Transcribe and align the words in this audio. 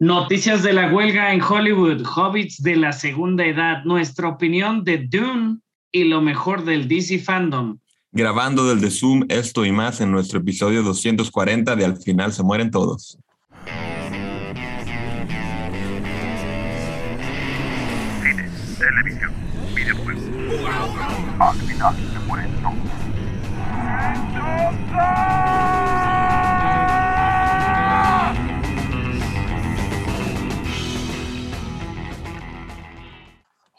Noticias 0.00 0.62
de 0.62 0.72
la 0.72 0.92
huelga 0.92 1.34
en 1.34 1.42
Hollywood, 1.42 2.06
Hobbits 2.06 2.62
de 2.62 2.76
la 2.76 2.92
segunda 2.92 3.44
edad, 3.44 3.82
nuestra 3.82 4.28
opinión 4.28 4.84
de 4.84 4.98
Dune 4.98 5.58
y 5.90 6.04
lo 6.04 6.20
mejor 6.20 6.64
del 6.64 6.86
DC 6.86 7.18
Fandom. 7.18 7.78
Grabando 8.12 8.68
del 8.68 8.80
The 8.80 8.92
Zoom 8.92 9.24
esto 9.28 9.64
y 9.64 9.72
más 9.72 10.00
en 10.00 10.12
nuestro 10.12 10.38
episodio 10.38 10.84
240 10.84 11.74
de 11.74 11.84
Al 11.84 11.96
final 11.96 12.32
se 12.32 12.44
mueren 12.44 12.70
todos. 12.70 13.18
Cine, 18.22 18.48
televisión, 18.78 19.32
videojuegos. 19.74 20.22
Al 21.40 21.56
final 21.56 22.07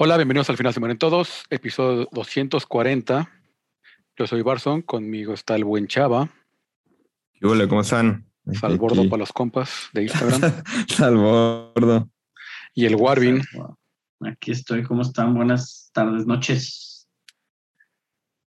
Hola, 0.01 0.15
bienvenidos 0.15 0.49
al 0.49 0.55
final 0.55 0.73
se 0.73 0.79
mueren 0.79 0.97
todos, 0.97 1.43
episodio 1.49 2.07
240. 2.13 3.29
Yo 4.15 4.27
soy 4.27 4.41
Barson, 4.43 4.81
conmigo 4.81 5.33
está 5.33 5.57
el 5.57 5.65
buen 5.65 5.87
Chava. 5.87 6.29
Hola, 7.41 7.67
¿cómo 7.67 7.81
están? 7.81 8.25
Salbordo 8.53 9.09
para 9.09 9.19
los 9.19 9.33
compas 9.33 9.89
de 9.91 10.03
Instagram. 10.03 10.63
Salbordo. 10.87 12.09
Y 12.73 12.85
el 12.85 12.95
Warvin. 12.95 13.41
Aquí 14.21 14.51
estoy, 14.51 14.83
¿cómo 14.83 15.01
están? 15.01 15.33
Buenas 15.33 15.89
tardes, 15.91 16.25
noches. 16.25 17.09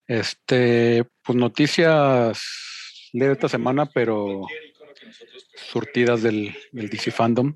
Este, 0.06 1.06
pues 1.24 1.38
noticias 1.38 3.10
de 3.14 3.32
esta 3.32 3.48
semana, 3.48 3.86
pero 3.86 4.46
surtidas 5.54 6.22
del, 6.22 6.54
del 6.72 6.90
DC 6.90 7.10
Fandom. 7.10 7.54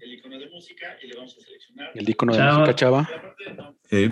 El 1.95 2.09
icono 2.09 2.33
de 2.33 2.39
Chava. 2.39 2.59
música, 2.59 2.75
Chava. 2.75 3.09
Sí, 3.93 4.09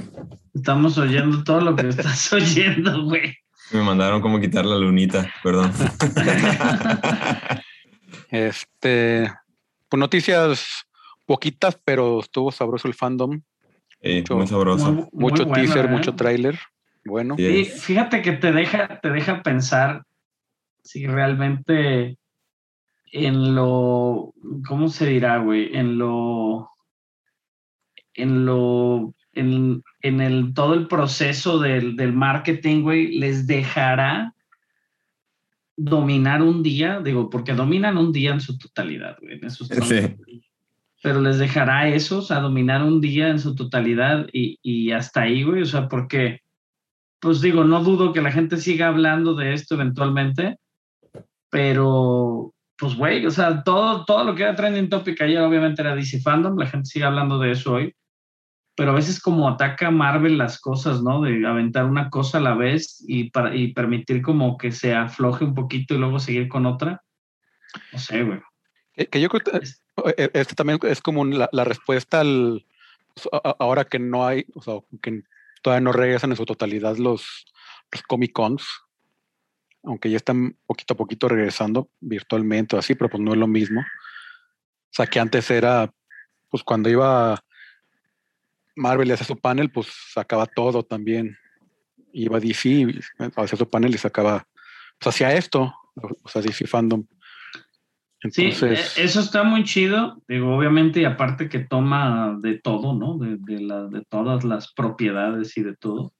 Estamos 0.53 0.99
oyendo 0.99 1.43
todo 1.43 1.63
lo 1.63 1.75
que 1.75 1.89
estás 1.89 2.31
oyendo, 2.35 3.03
güey. 3.05 3.35
me 3.73 3.81
mandaron 3.83 4.21
como 4.21 4.39
quitar 4.39 4.67
la 4.67 4.77
lunita, 4.77 5.33
perdón. 5.43 5.73
Este, 8.31 9.33
pues 9.89 9.99
noticias 9.99 10.85
poquitas, 11.27 11.81
pero 11.85 12.21
estuvo 12.21 12.53
sabroso 12.53 12.87
el 12.89 12.95
fandom. 12.95 13.41
Mucho- 14.03 14.37
muy 14.37 14.47
sabroso. 14.47 14.93
Muy- 14.93 15.03
muy 15.13 15.31
Mucho 15.31 15.47
bueno, 15.47 15.55
teaser, 15.65 15.87
¿eh? 15.87 15.89
mucho 15.89 16.15
tráiler. 16.15 16.59
Bueno, 17.05 17.35
Sí. 17.39 17.65
Sí, 17.65 17.71
fíjate 17.81 18.21
que 18.23 18.33
te 18.33 18.53
deja, 18.53 19.01
te 19.01 19.09
deja 19.11 19.43
pensar 19.43 20.05
si 20.85 21.07
realmente 21.07 22.19
en 23.13 23.55
lo, 23.55 24.33
¿cómo 24.69 24.89
se 24.91 25.07
dirá, 25.07 25.39
güey? 25.39 25.75
En 25.75 25.99
lo, 25.99 26.71
en 28.15 28.45
lo, 28.47 29.13
en, 29.33 29.83
en 30.03 30.21
el, 30.21 30.55
todo 30.55 30.75
el 30.75 30.87
proceso 30.87 31.59
del, 31.59 31.97
del 31.97 32.13
marketing, 32.13 32.83
güey, 32.83 33.19
les 33.19 33.47
dejará 33.47 34.35
dominar 35.77 36.43
un 36.43 36.63
día, 36.63 37.01
digo, 37.01 37.31
porque 37.31 37.55
dominan 37.55 37.97
un 37.97 38.13
día 38.13 38.33
en 38.33 38.41
su 38.41 38.59
totalidad, 38.59 39.17
güey, 39.21 39.39
en 39.39 39.45
esos 39.47 39.69
Sí. 39.69 40.17
pero 41.03 41.23
les 41.23 41.39
dejará 41.39 41.89
eso, 41.89 42.19
o 42.19 42.23
sea, 42.23 42.41
dominar 42.41 42.83
un 42.83 43.01
día 43.01 43.29
en 43.29 43.39
su 43.39 43.55
totalidad 43.55 44.27
y, 44.33 44.59
y 44.63 44.93
hasta 44.93 45.23
ahí, 45.23 45.43
güey, 45.43 45.63
o 45.63 45.67
sea, 45.67 45.89
porque, 45.89 46.41
pues 47.19 47.41
digo, 47.41 47.65
no 47.65 47.83
dudo 47.83 48.13
que 48.13 48.21
la 48.21 48.31
gente 48.33 48.59
siga 48.59 48.89
hablando 48.89 49.35
de 49.35 49.55
esto 49.55 49.75
eventualmente, 49.75 50.59
pero, 51.49 52.53
pues, 52.77 52.95
güey, 52.95 53.25
o 53.25 53.31
sea, 53.31 53.63
todo, 53.63 54.05
todo 54.05 54.25
lo 54.25 54.35
que 54.35 54.43
era 54.43 54.55
trending 54.55 54.91
topic 54.91 55.21
ayer 55.23 55.41
obviamente 55.41 55.81
era 55.81 55.97
DC 55.97 56.21
Fandom, 56.21 56.59
la 56.59 56.67
gente 56.67 56.91
sigue 56.91 57.07
hablando 57.07 57.39
de 57.39 57.53
eso 57.53 57.73
hoy, 57.73 57.95
pero 58.77 58.93
a 58.93 58.95
veces 58.95 59.21
como 59.21 59.49
ataca 59.49 59.91
Marvel 59.91 60.39
las 60.39 60.61
cosas, 60.61 61.03
¿no? 61.03 61.21
De 61.23 61.47
aventar 61.47 61.85
una 61.85 62.09
cosa 62.11 62.39
a 62.39 62.41
la 62.41 62.55
vez 62.55 63.05
y, 63.07 63.31
para, 63.31 63.55
y 63.55 63.73
permitir 63.73 64.23
como 64.23 64.57
que 64.57 64.73
se 64.73 64.95
afloje 64.95 65.45
un 65.45 65.55
poquito 65.55 65.95
y 65.95 65.99
luego 65.99 66.19
seguir 66.19 66.49
con 66.49 66.67
otra. 66.67 67.03
No 67.93 67.99
sé, 67.99 68.23
güey. 68.23 68.41
que, 68.95 69.07
que 69.07 69.21
yo 69.21 69.29
creo 69.29 69.41
que 69.43 69.59
Es- 69.59 69.83
eh, 70.17 70.31
este 70.33 70.55
también 70.55 70.79
es 70.83 71.03
como 71.03 71.25
la, 71.25 71.49
la 71.53 71.65
respuesta 71.65 72.21
al 72.21 72.65
pues, 73.15 73.29
a- 73.33 73.57
ahora 73.59 73.85
que 73.85 73.99
no 73.99 74.27
hay, 74.27 74.47
o 74.55 74.63
sea, 74.63 74.75
que 75.03 75.23
todavía 75.63 75.83
no 75.85 75.93
regresan 75.93 76.31
en 76.31 76.37
su 76.37 76.47
totalidad 76.47 76.97
los, 76.97 77.45
los 77.93 78.03
Comic 78.05 78.33
Cons, 78.33 78.67
aunque 79.85 80.11
ya 80.11 80.17
están 80.17 80.57
poquito 80.67 80.95
a 80.95 80.97
poquito 80.97 81.29
regresando 81.29 81.91
virtualmente 82.01 82.77
o 82.77 82.79
así, 82.79 82.95
pero 82.95 83.11
pues 83.11 83.23
no 83.23 83.33
es 83.33 83.39
lo 83.39 83.47
mismo. 83.47 83.81
O 83.81 84.93
sea, 84.93 85.07
que 85.07 85.21
antes 85.21 85.51
era, 85.51 85.93
pues 86.49 86.63
cuando 86.63 86.89
iba 86.91 87.43
Marvel 88.81 89.09
y 89.09 89.13
hacía 89.13 89.27
su 89.27 89.37
panel, 89.37 89.71
pues 89.71 89.89
sacaba 90.13 90.47
todo 90.47 90.83
también. 90.83 91.37
Iba 92.13 92.41
DC, 92.41 92.87
hacía 93.37 93.59
su 93.59 93.69
panel 93.69 93.95
y 93.95 93.99
sacaba, 93.99 94.45
pues 94.99 95.15
hacía 95.15 95.33
esto, 95.35 95.73
o 96.23 96.29
sea, 96.29 96.43
DC 96.43 96.67
Fandom. 96.67 97.05
Sí, 98.33 98.43
Entonces, 98.47 98.99
eh, 98.99 99.05
eso 99.05 99.21
está 99.21 99.45
muy 99.45 99.65
chido, 99.65 100.23
digo, 100.29 100.55
obviamente, 100.55 101.01
y 101.01 101.05
aparte 101.07 101.49
que 101.49 101.61
toma 101.61 102.37
de 102.41 102.59
todo, 102.59 102.93
¿no? 102.95 103.17
De, 103.17 103.37
de, 103.39 103.61
la- 103.63 103.87
de 103.87 104.03
todas 104.11 104.45
las 104.45 104.73
propiedades 104.75 105.57
y 105.57 105.63
de 105.63 105.75
todo. 105.77 106.13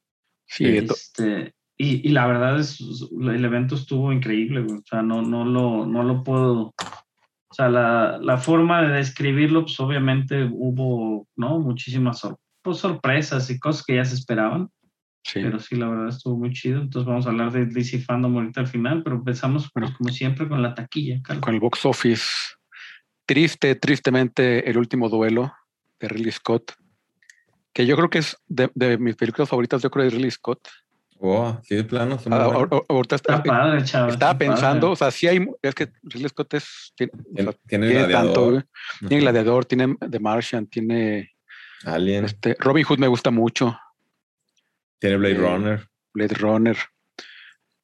sí, 0.47 0.65
de 0.65 0.83
to- 0.83 0.95
Este, 0.95 1.55
y, 1.77 2.09
y 2.09 2.13
la 2.13 2.27
verdad 2.27 2.59
es, 2.59 2.79
el 2.81 3.45
evento 3.45 3.75
estuvo 3.75 4.13
increíble, 4.13 4.61
o 4.61 4.83
sea, 4.89 5.03
no, 5.03 5.21
no, 5.23 5.45
lo, 5.45 5.85
no 5.87 6.03
lo 6.03 6.23
puedo, 6.25 6.75
o 6.79 7.55
sea, 7.55 7.69
la, 7.69 8.19
la 8.19 8.39
forma 8.39 8.81
de 8.83 8.95
describirlo, 8.97 9.63
pues 9.63 9.79
obviamente 9.81 10.49
hubo, 10.51 11.27
¿no? 11.37 11.59
Muchísimas 11.59 12.19
sor- 12.21 12.39
pues, 12.63 12.79
sorpresas 12.79 13.49
y 13.51 13.59
cosas 13.59 13.85
que 13.85 13.97
ya 13.97 14.05
se 14.05 14.15
esperaban, 14.15 14.69
sí. 15.25 15.41
pero 15.43 15.59
sí, 15.59 15.77
la 15.77 15.89
verdad 15.89 16.09
estuvo 16.09 16.37
muy 16.39 16.53
chido, 16.53 16.81
entonces 16.81 17.07
vamos 17.09 17.27
a 17.27 17.31
hablar 17.31 17.53
de 17.53 17.67
DC 17.67 18.01
Fandom 18.01 18.37
ahorita 18.37 18.61
al 18.61 18.67
final, 18.67 19.03
pero 19.03 19.17
empezamos, 19.17 19.71
pues, 19.73 19.85
Bueno. 19.85 19.97
como 19.97 20.11
siempre, 20.11 20.49
con 20.49 20.63
la 20.63 20.75
taquilla, 20.75 21.21
Carlos. 21.23 21.43
con 21.45 21.55
el 21.55 21.61
box 21.61 21.85
office. 21.87 22.25
Triste, 23.27 23.75
tristemente, 23.77 24.69
el 24.69 24.77
último 24.77 25.09
duelo 25.09 25.53
de 26.01 26.09
Ridley 26.09 26.33
Scott, 26.33 26.73
que 27.73 27.87
yo 27.87 27.97
creo 27.97 28.11
que 28.11 28.19
es 28.19 28.37
de, 28.49 28.71
de 28.75 28.99
mis 28.99 29.15
películas 29.15 29.49
favoritas, 29.49 29.81
yo 29.83 29.91
creo 29.91 30.05
de 30.05 30.11
Ridley 30.11 30.31
Scott. 30.33 30.69
Oh, 31.23 31.57
sí, 31.63 31.77
de 31.77 31.85
plano. 31.85 32.17
Ah, 32.17 32.23
bueno. 32.25 32.37
ahor- 32.51 32.69
ahor- 32.71 32.87
ahorita 32.89 33.17
está- 33.17 33.35
Está 33.37 33.45
padre, 33.45 33.85
chaval. 33.85 34.11
estaba 34.11 34.11
está 34.11 34.27
padre. 34.33 34.47
pensando, 34.49 34.91
o 34.91 34.97
sea, 34.97 35.11
sí 35.11 35.29
hay, 35.29 35.47
es 35.63 35.75
que 35.75 35.93
Ridley 36.03 36.29
Scott 36.31 36.55
es, 36.55 36.93
tiene, 36.97 37.13
o 37.15 37.17
sea, 37.17 37.35
Tiene, 37.35 37.55
tiene 37.69 37.87
tiene 37.89 38.01
tanto, 38.01 38.09
Gladiador, 38.49 38.53
güey. 38.53 39.09
tiene 39.09 39.21
Gladiador, 39.23 39.65
tiene 39.67 39.97
The 40.11 40.19
Martian, 40.19 40.67
tiene 40.67 41.30
Alien, 41.85 42.25
este, 42.25 42.57
Robin 42.59 42.85
Hood 42.85 42.99
me 42.99 43.09
gusta 43.09 43.31
mucho, 43.31 43.79
tiene 44.99 45.17
Blade 45.17 45.35
eh, 45.35 45.39
Runner. 45.39 45.89
Blade 46.13 46.35
Runner, 46.35 46.77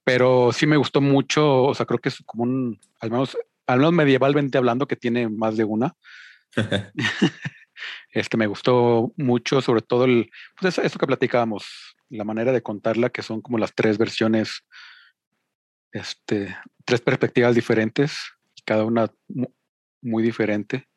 pero 0.04 0.52
sí 0.52 0.66
me 0.66 0.76
gustó 0.76 1.00
mucho, 1.00 1.62
o 1.64 1.74
sea, 1.74 1.86
creo 1.86 1.98
que 1.98 2.10
es 2.10 2.22
como 2.26 2.42
un, 2.44 2.78
al 3.00 3.10
menos, 3.10 3.36
al 3.66 3.78
menos 3.78 3.92
medievalmente 3.92 4.58
hablando, 4.58 4.86
que 4.86 4.96
tiene 4.96 5.28
más 5.28 5.56
de 5.56 5.64
una. 5.64 5.94
Este 8.10 8.38
me 8.38 8.46
gustó 8.46 9.12
mucho, 9.18 9.60
sobre 9.60 9.82
todo 9.82 10.04
el, 10.06 10.30
pues 10.58 10.72
eso, 10.72 10.82
eso 10.82 10.98
que 10.98 11.06
platicábamos, 11.06 11.94
la 12.08 12.24
manera 12.24 12.50
de 12.50 12.62
contarla, 12.62 13.10
que 13.10 13.20
son 13.22 13.42
como 13.42 13.58
las 13.58 13.74
tres 13.74 13.98
versiones, 13.98 14.64
este, 15.92 16.56
tres 16.86 17.02
perspectivas 17.02 17.54
diferentes, 17.54 18.16
cada 18.64 18.84
una 18.84 19.12
mu- 19.28 19.52
muy 20.00 20.22
diferente 20.22 20.88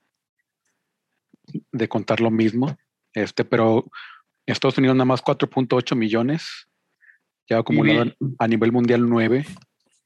de 1.74 1.90
contar 1.90 2.22
lo 2.22 2.32
mismo. 2.32 2.78
Este, 3.14 3.44
pero 3.46 3.86
Estados 4.46 4.78
Unidos 4.78 4.96
nada 4.96 5.06
más 5.06 5.24
4.8 5.24 5.96
millones, 5.96 6.68
ya 7.50 7.58
acumulado 7.60 8.14
a 8.38 8.48
nivel 8.48 8.72
mundial 8.72 9.08
9, 9.10 9.46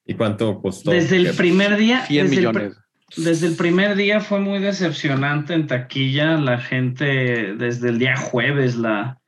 ¿Y 0.05 0.15
cuánto 0.15 0.61
costó? 0.61 0.91
Desde 0.91 1.15
el 1.15 1.33
primer 1.35 1.77
día. 1.77 2.05
100 2.05 2.27
desde 2.29 2.41
el 2.41 2.45
pr- 2.47 2.53
millones. 2.53 2.77
desde 3.15 3.47
el 3.47 3.55
primer 3.55 3.95
día 3.95 4.19
fue 4.19 4.39
muy 4.41 4.59
decepcionante 4.59 5.53
en 5.53 5.67
taquilla. 5.67 6.37
La 6.37 6.59
gente 6.59 7.55
desde 7.55 7.89
el 7.89 8.00
día 8.00 8.17
jueves 8.17 8.75
la, 8.75 9.19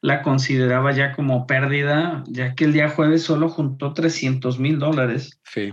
la 0.00 0.22
consideraba 0.22 0.90
ya 0.92 1.12
como 1.12 1.46
pérdida, 1.46 2.24
ya 2.26 2.54
que 2.56 2.64
el 2.64 2.72
día 2.72 2.88
jueves 2.88 3.22
solo 3.22 3.48
juntó 3.48 3.92
300 3.92 4.58
mil 4.58 4.78
dólares. 4.80 5.40
Sí, 5.44 5.72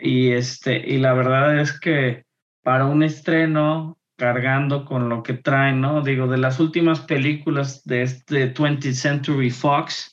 Y, 0.00 0.30
este, 0.30 0.76
y 0.78 0.98
la 0.98 1.12
verdad 1.12 1.60
es 1.60 1.78
que 1.78 2.24
para 2.64 2.86
un 2.86 3.02
estreno, 3.04 3.97
cargando 4.18 4.84
con 4.84 5.08
lo 5.08 5.22
que 5.22 5.34
traen, 5.34 5.80
¿no? 5.80 6.02
Digo, 6.02 6.26
de 6.26 6.38
las 6.38 6.58
últimas 6.58 7.00
películas 7.00 7.84
de 7.84 8.02
este 8.02 8.52
20th 8.52 8.92
Century 8.92 9.50
Fox, 9.50 10.12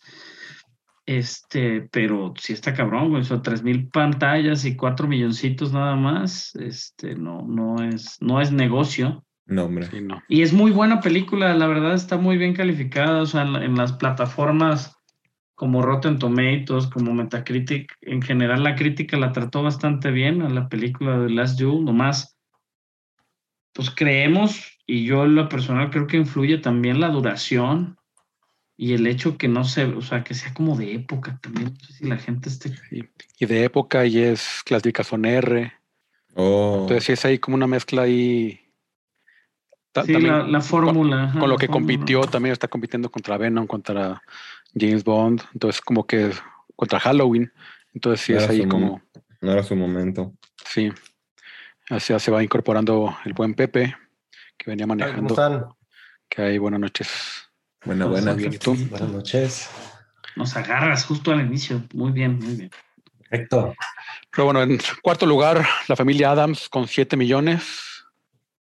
este, 1.07 1.81
pero 1.91 2.33
sí 2.37 2.53
está 2.53 2.73
cabrón, 2.73 3.09
güey, 3.09 3.23
sea, 3.23 3.41
tres 3.41 3.63
mil 3.63 3.89
pantallas 3.89 4.63
y 4.63 4.75
cuatro 4.75 5.07
milloncitos 5.07 5.73
nada 5.73 5.95
más, 5.95 6.55
este, 6.55 7.15
no, 7.15 7.41
no 7.41 7.83
es, 7.83 8.17
no 8.21 8.39
es 8.39 8.51
negocio. 8.51 9.25
No, 9.47 9.65
hombre. 9.65 9.87
sí, 9.87 10.01
no. 10.01 10.21
Y 10.27 10.43
es 10.43 10.53
muy 10.53 10.71
buena 10.71 11.01
película, 11.01 11.55
la 11.55 11.67
verdad 11.67 11.95
está 11.95 12.17
muy 12.17 12.37
bien 12.37 12.53
calificada, 12.53 13.23
o 13.23 13.25
sea, 13.25 13.41
en 13.41 13.75
las 13.75 13.93
plataformas 13.93 14.95
como 15.55 15.81
Rotten 15.81 16.19
Tomatoes, 16.19 16.87
como 16.87 17.13
Metacritic, 17.13 17.91
en 18.01 18.21
general 18.21 18.63
la 18.63 18.75
crítica 18.75 19.17
la 19.17 19.31
trató 19.31 19.63
bastante 19.63 20.11
bien 20.11 20.43
a 20.43 20.49
la 20.49 20.69
película 20.69 21.17
de 21.17 21.29
Last 21.31 21.59
Duel, 21.59 21.85
nomás 21.85 22.34
pues 23.75 23.91
creemos, 23.91 24.79
y 24.87 25.03
yo 25.05 25.25
en 25.25 25.35
lo 25.35 25.49
personal 25.49 25.89
creo 25.89 26.07
que 26.07 26.15
influye 26.15 26.57
también 26.59 27.01
la 27.01 27.09
duración 27.09 27.97
y 28.77 28.93
el 28.93 29.05
hecho 29.05 29.37
que 29.37 29.49
no 29.49 29.65
se, 29.65 29.83
o 29.83 30.01
sea, 30.01 30.23
que 30.23 30.33
sea 30.33 30.53
como 30.53 30.77
de 30.77 30.93
época 30.95 31.37
también. 31.41 31.73
No 31.73 31.85
sé 31.85 31.93
si 31.93 32.05
la 32.05 32.17
gente 32.17 32.47
esté. 32.47 32.71
Y, 32.89 33.03
y 33.37 33.45
de 33.45 33.65
época 33.65 34.05
y 34.05 34.19
es 34.19 34.61
clasificación 34.65 35.25
R. 35.25 35.73
Oh, 36.35 36.77
Entonces 36.81 37.03
sí 37.03 37.11
es 37.11 37.25
ahí 37.25 37.37
como 37.37 37.55
una 37.55 37.67
mezcla 37.67 38.03
ahí. 38.03 38.61
Ta- 39.91 40.03
Sí, 40.05 40.13
también 40.13 40.33
la, 40.37 40.47
la 40.47 40.61
fórmula. 40.61 41.23
ajá, 41.25 41.39
con 41.39 41.49
lo 41.49 41.57
que 41.57 41.67
fórmula. 41.67 41.95
compitió, 41.97 42.21
también 42.21 42.53
está 42.53 42.67
compitiendo 42.69 43.09
contra 43.11 43.37
Venom, 43.37 43.67
contra 43.67 44.21
James 44.73 45.03
Bond. 45.03 45.41
Entonces 45.53 45.81
como 45.81 46.05
que 46.07 46.31
contra 46.77 46.99
Halloween. 46.99 47.51
Entonces 47.93 48.21
sí 48.25 48.33
es 48.33 48.47
ahí 48.49 48.65
como, 48.67 48.87
mo- 48.87 49.01
no 49.41 49.51
era 49.51 49.63
su 49.63 49.75
momento. 49.75 50.33
sí. 50.65 50.91
Así 51.89 52.13
ya 52.13 52.19
se 52.19 52.31
va 52.31 52.43
incorporando 52.43 53.15
el 53.25 53.33
buen 53.33 53.53
Pepe, 53.53 53.95
que 54.57 54.69
venía 54.69 54.85
¿Cómo 54.85 54.95
manejando. 54.95 55.33
están? 55.33 55.65
Que 56.27 56.41
hay 56.41 56.57
buenas 56.57 56.79
noches. 56.79 57.09
Buena, 57.83 58.05
buena. 58.05 58.33
Muy 58.33 58.41
bien, 58.41 58.53
¿y 58.53 58.57
tú? 58.57 58.75
Buenas 58.89 59.09
noches. 59.09 59.69
Nos 60.35 60.55
agarras 60.57 61.05
justo 61.05 61.31
al 61.31 61.41
inicio. 61.41 61.83
Muy 61.93 62.11
bien, 62.11 62.39
muy 62.39 62.55
bien. 62.55 62.71
Perfecto. 63.29 63.75
Pero 64.31 64.45
bueno, 64.45 64.63
en 64.63 64.79
cuarto 65.01 65.25
lugar, 65.25 65.65
la 65.87 65.95
familia 65.95 66.31
Adams 66.31 66.67
con 66.67 66.87
7 66.87 67.15
millones. 67.15 68.05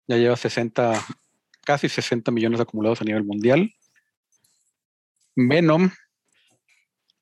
Ya 0.09 0.17
lleva 0.17 0.37
60, 0.37 1.01
casi 1.65 1.89
60 1.89 2.33
millones 2.33 2.61
acumulados 2.61 3.01
a 3.01 3.05
nivel 3.05 3.25
mundial. 3.25 3.73
Venom, 5.37 5.91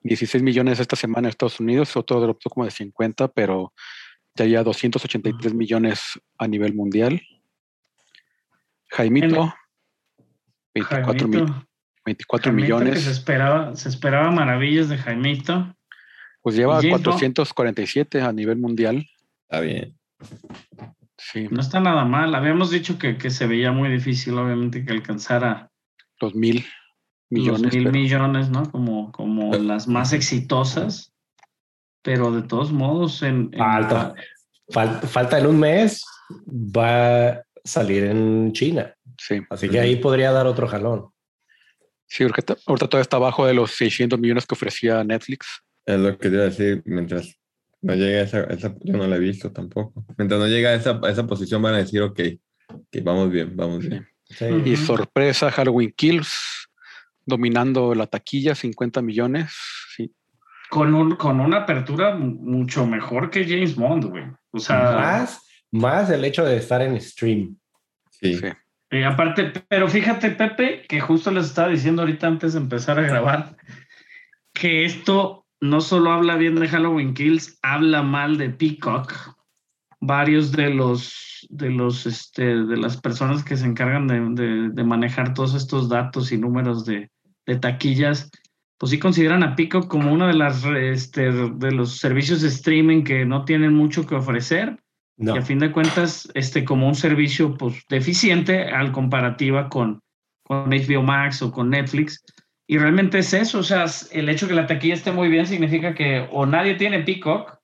16 0.02 0.42
millones 0.42 0.80
esta 0.80 0.96
semana 0.96 1.28
en 1.28 1.30
Estados 1.30 1.60
Unidos, 1.60 1.96
otro 1.96 2.20
dropó 2.20 2.50
como 2.50 2.64
de 2.64 2.70
50, 2.70 3.28
pero 3.28 3.72
ya 4.36 4.44
lleva 4.46 4.62
283 4.64 5.54
millones 5.54 6.20
a 6.38 6.46
nivel 6.48 6.74
mundial. 6.74 7.20
Jaimito, 8.88 9.52
24, 10.74 11.28
mi- 11.28 11.36
Jaimito, 11.36 11.66
24 12.04 12.52
Jaimito, 12.52 12.78
que 12.78 12.84
millones. 12.84 13.04
se 13.04 13.10
esperaba, 13.10 13.76
se 13.76 13.88
esperaba 13.88 14.30
maravillas 14.30 14.88
de 14.88 14.98
Jaimito. 14.98 15.74
Pues 16.42 16.56
lleva 16.56 16.76
James 16.76 16.92
Bond. 17.02 17.04
447 17.04 18.22
a 18.22 18.32
nivel 18.32 18.58
mundial. 18.58 19.06
Está 19.42 19.60
bien. 19.60 19.96
Sí, 21.18 21.48
No 21.50 21.60
está 21.60 21.80
nada 21.80 22.04
mal. 22.04 22.34
Habíamos 22.34 22.70
dicho 22.70 22.98
que, 22.98 23.18
que 23.18 23.30
se 23.30 23.46
veía 23.46 23.72
muy 23.72 23.90
difícil, 23.90 24.38
obviamente, 24.38 24.84
que 24.84 24.92
alcanzara 24.92 25.70
los 26.20 26.34
mil 26.34 26.64
millones. 27.28 27.62
los 27.62 27.74
mil 27.74 27.84
pero- 27.84 27.92
millones, 27.92 28.48
¿no? 28.50 28.70
Como, 28.70 29.12
como 29.12 29.50
Pero- 29.50 29.62
las 29.64 29.86
más 29.86 30.12
exitosas. 30.14 31.12
Pero 32.02 32.30
de 32.32 32.42
todos 32.42 32.72
modos, 32.72 33.22
en, 33.22 33.50
en- 33.52 33.58
Falta. 33.58 34.14
Fal- 34.68 35.00
falta 35.02 35.38
en 35.38 35.46
un 35.46 35.58
mes, 35.58 36.04
va 36.30 37.28
a 37.28 37.42
salir 37.64 38.04
en 38.04 38.52
China. 38.52 38.94
Sí, 39.18 39.40
Así 39.50 39.68
que 39.68 39.80
ahí 39.80 39.96
podría 39.96 40.30
dar 40.32 40.46
otro 40.46 40.66
jalón. 40.68 41.10
sí, 42.06 42.24
porque 42.24 42.42
ta- 42.42 42.56
ahorita 42.66 42.88
todavía 42.88 43.02
está 43.02 43.16
abajo 43.16 43.46
de 43.46 43.54
los 43.54 43.72
600 43.72 44.18
millones 44.18 44.46
que 44.46 44.54
ofrecía 44.54 45.02
Netflix. 45.04 45.46
Es 45.84 45.98
lo 45.98 46.16
que 46.16 46.28
te 46.28 46.34
iba 46.36 46.44
a 46.44 46.48
decir. 46.48 46.82
Mientras 46.86 47.34
no 47.82 47.94
llegue 47.94 48.20
a 48.20 48.22
esa, 48.22 48.40
esa- 48.44 48.74
yo 48.80 48.96
no 48.96 49.06
la 49.08 49.16
he 49.16 49.18
visto 49.18 49.50
tampoco. 49.52 50.04
Mientras 50.16 50.38
no 50.40 50.46
llegue 50.46 50.68
a 50.68 50.74
esa, 50.74 51.00
a 51.02 51.10
esa 51.10 51.26
posición 51.26 51.60
van 51.62 51.74
a 51.74 51.78
decir, 51.78 52.00
ok, 52.02 52.20
que 52.90 53.00
vamos 53.02 53.30
bien, 53.30 53.56
vamos 53.56 53.80
bien. 53.86 54.06
Sí. 54.24 54.44
Y 54.64 54.76
sorpresa, 54.76 55.50
Halloween 55.50 55.92
Kills, 55.96 56.32
dominando 57.26 57.94
la 57.94 58.06
taquilla, 58.06 58.54
50 58.54 59.02
millones. 59.02 59.52
Sí, 59.96 60.12
con, 60.70 60.94
un, 60.94 61.16
con 61.16 61.40
una 61.40 61.58
apertura 61.58 62.14
mu- 62.14 62.38
mucho 62.58 62.86
mejor 62.86 63.28
que 63.30 63.44
James 63.44 63.74
Bond, 63.76 64.04
güey. 64.06 64.24
O 64.52 64.58
sea, 64.58 64.92
Más, 64.92 65.46
más 65.70 66.08
el 66.10 66.24
hecho 66.24 66.44
de 66.44 66.56
estar 66.56 66.80
en 66.80 67.00
stream. 67.00 67.56
Sí. 68.10 68.34
sí. 68.34 68.46
y 68.90 69.02
aparte, 69.02 69.52
pero 69.68 69.88
fíjate, 69.88 70.30
Pepe, 70.30 70.82
que 70.88 71.00
justo 71.00 71.30
les 71.30 71.46
estaba 71.46 71.68
diciendo 71.68 72.02
ahorita 72.02 72.26
antes 72.26 72.52
de 72.54 72.60
empezar 72.60 72.98
a 72.98 73.02
grabar, 73.02 73.56
que 74.52 74.84
esto 74.84 75.46
no 75.60 75.80
solo 75.80 76.12
habla 76.12 76.36
bien 76.36 76.54
de 76.56 76.68
Halloween 76.68 77.14
Kills, 77.14 77.58
habla 77.62 78.02
mal 78.02 78.36
de 78.38 78.50
Peacock. 78.50 79.12
Varios 80.02 80.52
de 80.52 80.70
los 80.70 81.46
de 81.50 81.70
los 81.70 82.06
este 82.06 82.44
de 82.64 82.76
las 82.76 82.96
personas 82.98 83.42
que 83.44 83.56
se 83.56 83.66
encargan 83.66 84.06
de, 84.06 84.20
de- 84.42 84.68
de 84.70 84.84
manejar 84.84 85.34
todos 85.34 85.54
estos 85.54 85.88
datos 85.88 86.32
y 86.32 86.38
números 86.38 86.84
de, 86.86 87.10
de 87.46 87.56
taquillas, 87.58 88.30
pues 88.80 88.92
sí 88.92 88.98
consideran 88.98 89.42
a 89.42 89.56
Peacock 89.56 89.88
como 89.88 90.10
uno 90.10 90.26
de 90.26 90.32
las 90.32 90.64
este, 90.64 91.30
de 91.30 91.70
los 91.70 91.98
servicios 91.98 92.40
de 92.40 92.48
streaming 92.48 93.04
que 93.04 93.26
no 93.26 93.44
tienen 93.44 93.74
mucho 93.74 94.06
que 94.06 94.14
ofrecer 94.14 94.80
No. 95.18 95.34
y 95.34 95.38
a 95.38 95.42
fin 95.42 95.58
de 95.58 95.70
cuentas, 95.70 96.30
este, 96.32 96.64
como 96.64 96.88
un 96.88 96.94
servicio 96.94 97.58
pues, 97.58 97.84
deficiente 97.90 98.70
al 98.70 98.90
comparativa 98.90 99.68
con, 99.68 100.00
con 100.42 100.70
HBO 100.70 101.02
Max 101.02 101.42
o 101.42 101.52
con 101.52 101.68
Netflix. 101.68 102.24
Y 102.66 102.78
realmente 102.78 103.18
es 103.18 103.34
eso, 103.34 103.58
o 103.58 103.62
sea, 103.62 103.84
el 104.12 104.30
hecho 104.30 104.48
que 104.48 104.54
la 104.54 104.66
taquilla 104.66 104.94
esté 104.94 105.12
muy 105.12 105.28
bien 105.28 105.46
significa 105.46 105.94
que 105.94 106.26
o 106.32 106.46
nadie 106.46 106.76
tiene 106.76 107.00
Peacock, 107.00 107.58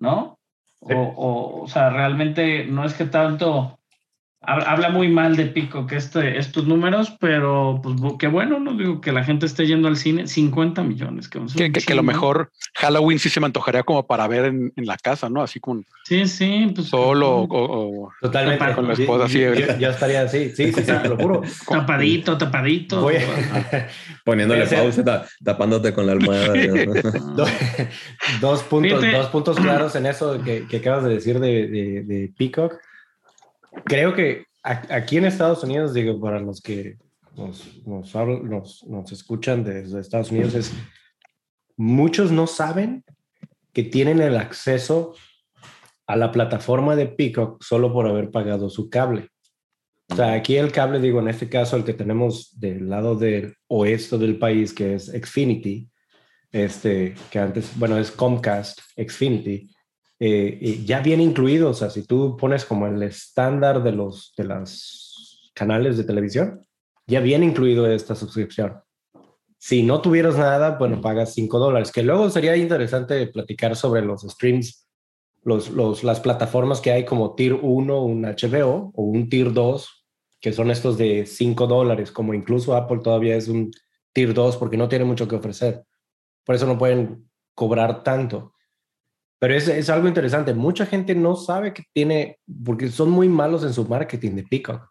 ¿no? 0.00 0.40
O, 0.80 0.92
o, 0.92 1.62
o 1.62 1.68
sea, 1.68 1.90
realmente 1.90 2.66
no 2.66 2.84
es 2.84 2.94
que 2.94 3.04
tanto 3.04 3.75
habla 4.46 4.90
muy 4.90 5.08
mal 5.08 5.34
de 5.36 5.46
Peacock 5.46 5.92
este, 5.92 6.38
estos 6.38 6.66
números, 6.66 7.12
pero 7.20 7.80
pues 7.82 7.96
qué 8.18 8.28
bueno, 8.28 8.58
no 8.60 8.74
digo 8.76 9.00
que 9.00 9.12
la 9.12 9.24
gente 9.24 9.46
esté 9.46 9.66
yendo 9.66 9.88
al 9.88 9.96
cine, 9.96 10.26
50 10.26 10.82
millones. 10.84 11.28
Que, 11.28 11.40
Que, 11.56 11.72
que, 11.72 11.80
que 11.80 11.94
lo 11.94 12.02
chingo. 12.02 12.12
mejor 12.12 12.52
Halloween 12.76 13.18
sí 13.18 13.28
se 13.28 13.40
me 13.40 13.46
antojaría 13.46 13.82
como 13.82 14.06
para 14.06 14.26
ver 14.28 14.44
en, 14.46 14.72
en 14.76 14.86
la 14.86 14.96
casa, 14.96 15.28
¿no? 15.28 15.42
Así 15.42 15.58
con 15.60 15.84
Sí, 16.04 16.26
sí, 16.26 16.70
pues 16.74 16.88
solo 16.88 17.38
o, 17.38 17.46
o- 17.50 18.12
Totalmente. 18.20 18.74
Con 18.74 18.86
la 18.86 18.92
esposa 18.94 19.24
así, 19.24 19.40
Yo, 19.40 19.54
yo- 19.54 19.90
estaría 19.90 20.22
así. 20.22 20.50
Sí, 20.50 20.72
sí, 20.72 20.82
sí, 20.82 20.92
te 21.02 21.08
lo 21.08 21.16
juro. 21.16 21.42
tapadito, 21.68 22.38
tapadito. 22.38 23.00
Voy 23.00 23.16
a- 23.16 23.88
Poniéndole 24.24 24.64
Ese- 24.64 24.76
pausa, 24.76 25.04
ta- 25.04 25.26
tapándote 25.44 25.92
con 25.92 26.06
la 26.06 26.12
almohada. 26.12 26.52
Do- 27.36 27.46
dos, 28.40 28.62
puntos, 28.64 29.00
Fíjate. 29.00 29.16
dos 29.16 29.26
puntos 29.26 29.56
claros 29.58 29.94
en 29.96 30.06
eso 30.06 30.40
que, 30.42 30.66
que 30.68 30.76
acabas 30.78 31.04
de 31.04 31.10
decir 31.14 31.40
de, 31.40 31.66
de- 31.68 32.02
de 32.04 32.32
Peacock. 32.36 32.74
Creo 33.84 34.14
que 34.14 34.44
aquí 34.62 35.16
en 35.16 35.26
Estados 35.26 35.62
Unidos, 35.62 35.94
digo, 35.94 36.20
para 36.20 36.40
los 36.40 36.60
que 36.60 36.96
nos, 37.36 37.86
nos, 37.86 38.14
habl- 38.14 38.42
nos, 38.42 38.84
nos 38.84 39.12
escuchan 39.12 39.62
desde 39.62 40.00
Estados 40.00 40.30
Unidos, 40.30 40.54
es 40.54 40.72
muchos 41.76 42.32
no 42.32 42.46
saben 42.46 43.04
que 43.72 43.82
tienen 43.82 44.20
el 44.20 44.36
acceso 44.36 45.14
a 46.06 46.16
la 46.16 46.32
plataforma 46.32 46.96
de 46.96 47.06
Peacock 47.06 47.62
solo 47.62 47.92
por 47.92 48.06
haber 48.06 48.30
pagado 48.30 48.70
su 48.70 48.88
cable. 48.88 49.28
O 50.08 50.14
sea, 50.14 50.32
aquí 50.32 50.56
el 50.56 50.72
cable, 50.72 51.00
digo, 51.00 51.20
en 51.20 51.28
este 51.28 51.48
caso, 51.48 51.76
el 51.76 51.84
que 51.84 51.92
tenemos 51.92 52.58
del 52.58 52.88
lado 52.88 53.16
del 53.16 53.54
oeste 53.66 54.16
del 54.18 54.38
país, 54.38 54.72
que 54.72 54.94
es 54.94 55.06
Xfinity, 55.06 55.88
este, 56.52 57.14
que 57.30 57.38
antes, 57.38 57.76
bueno, 57.76 57.98
es 57.98 58.12
Comcast, 58.12 58.78
Xfinity, 58.96 59.68
eh, 60.18 60.82
ya 60.84 61.00
viene 61.00 61.22
incluido, 61.22 61.70
o 61.70 61.74
sea, 61.74 61.90
si 61.90 62.02
tú 62.02 62.36
pones 62.36 62.64
como 62.64 62.86
el 62.86 63.02
estándar 63.02 63.82
de 63.82 63.92
los 63.92 64.32
de 64.36 64.44
las 64.44 65.50
canales 65.54 65.96
de 65.96 66.04
televisión, 66.04 66.66
ya 67.06 67.20
viene 67.20 67.46
incluido 67.46 67.90
esta 67.90 68.14
suscripción. 68.14 68.80
Si 69.58 69.82
no 69.82 70.00
tuvieras 70.00 70.36
nada, 70.36 70.76
bueno, 70.78 71.00
pagas 71.00 71.34
5 71.34 71.58
dólares, 71.58 71.90
que 71.90 72.02
luego 72.02 72.30
sería 72.30 72.56
interesante 72.56 73.26
platicar 73.26 73.74
sobre 73.74 74.02
los 74.02 74.22
streams, 74.22 74.86
los, 75.42 75.70
los, 75.70 76.04
las 76.04 76.20
plataformas 76.20 76.80
que 76.80 76.92
hay 76.92 77.04
como 77.04 77.34
Tier 77.34 77.54
1, 77.54 78.02
un 78.02 78.22
HBO 78.22 78.92
o 78.94 79.02
un 79.02 79.28
Tier 79.28 79.52
2, 79.52 80.06
que 80.40 80.52
son 80.52 80.70
estos 80.70 80.98
de 80.98 81.24
5 81.26 81.66
dólares, 81.66 82.12
como 82.12 82.34
incluso 82.34 82.76
Apple 82.76 83.00
todavía 83.02 83.36
es 83.36 83.48
un 83.48 83.70
Tier 84.12 84.34
2 84.34 84.56
porque 84.56 84.76
no 84.76 84.88
tiene 84.88 85.04
mucho 85.04 85.26
que 85.26 85.36
ofrecer. 85.36 85.84
Por 86.44 86.54
eso 86.54 86.66
no 86.66 86.78
pueden 86.78 87.28
cobrar 87.54 88.02
tanto. 88.02 88.54
Pero 89.38 89.54
es, 89.54 89.68
es 89.68 89.90
algo 89.90 90.08
interesante. 90.08 90.54
Mucha 90.54 90.86
gente 90.86 91.14
no 91.14 91.36
sabe 91.36 91.72
que 91.74 91.82
tiene, 91.92 92.38
porque 92.64 92.88
son 92.88 93.10
muy 93.10 93.28
malos 93.28 93.64
en 93.64 93.72
su 93.72 93.84
marketing 93.86 94.32
de 94.32 94.42
Peacock. 94.44 94.88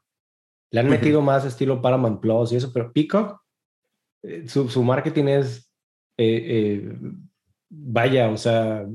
Le 0.71 0.79
han 0.81 0.89
metido 0.89 1.21
más 1.21 1.45
estilo 1.45 1.81
Paramount 1.81 2.19
Plus 2.21 2.51
y 2.51 2.57
eso, 2.57 2.71
pero 2.73 2.91
Peacock, 2.91 3.39
eh, 4.23 4.43
su, 4.47 4.69
su 4.69 4.83
marketing 4.83 5.25
es, 5.25 5.71
eh, 6.17 6.43
eh, 6.47 6.97
vaya, 7.69 8.29
o 8.29 8.37
sea, 8.37 8.85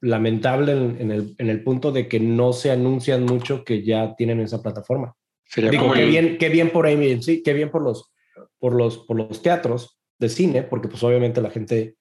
lamentable 0.00 0.72
en, 0.72 0.96
en 1.00 1.10
el, 1.10 1.34
en 1.38 1.48
el 1.50 1.62
punto 1.62 1.92
de 1.92 2.08
que 2.08 2.18
no 2.20 2.52
se 2.52 2.70
anuncian 2.70 3.24
mucho 3.24 3.64
que 3.64 3.82
ya 3.84 4.14
tienen 4.16 4.40
esa 4.40 4.62
plataforma. 4.62 5.14
sería 5.44 5.70
Digo, 5.70 5.92
qué 5.92 6.02
el- 6.04 6.08
bien, 6.10 6.38
qué 6.38 6.48
bien 6.48 6.70
por 6.70 6.86
AMC, 6.86 7.42
qué 7.44 7.52
bien 7.52 7.70
por 7.70 7.82
los, 7.82 8.10
por 8.58 8.74
los, 8.74 8.98
por 8.98 9.16
los 9.16 9.42
teatros 9.42 10.00
de 10.18 10.28
cine, 10.28 10.62
porque 10.62 10.88
pues 10.88 11.02
obviamente 11.02 11.40
la 11.42 11.50
gente 11.50 11.96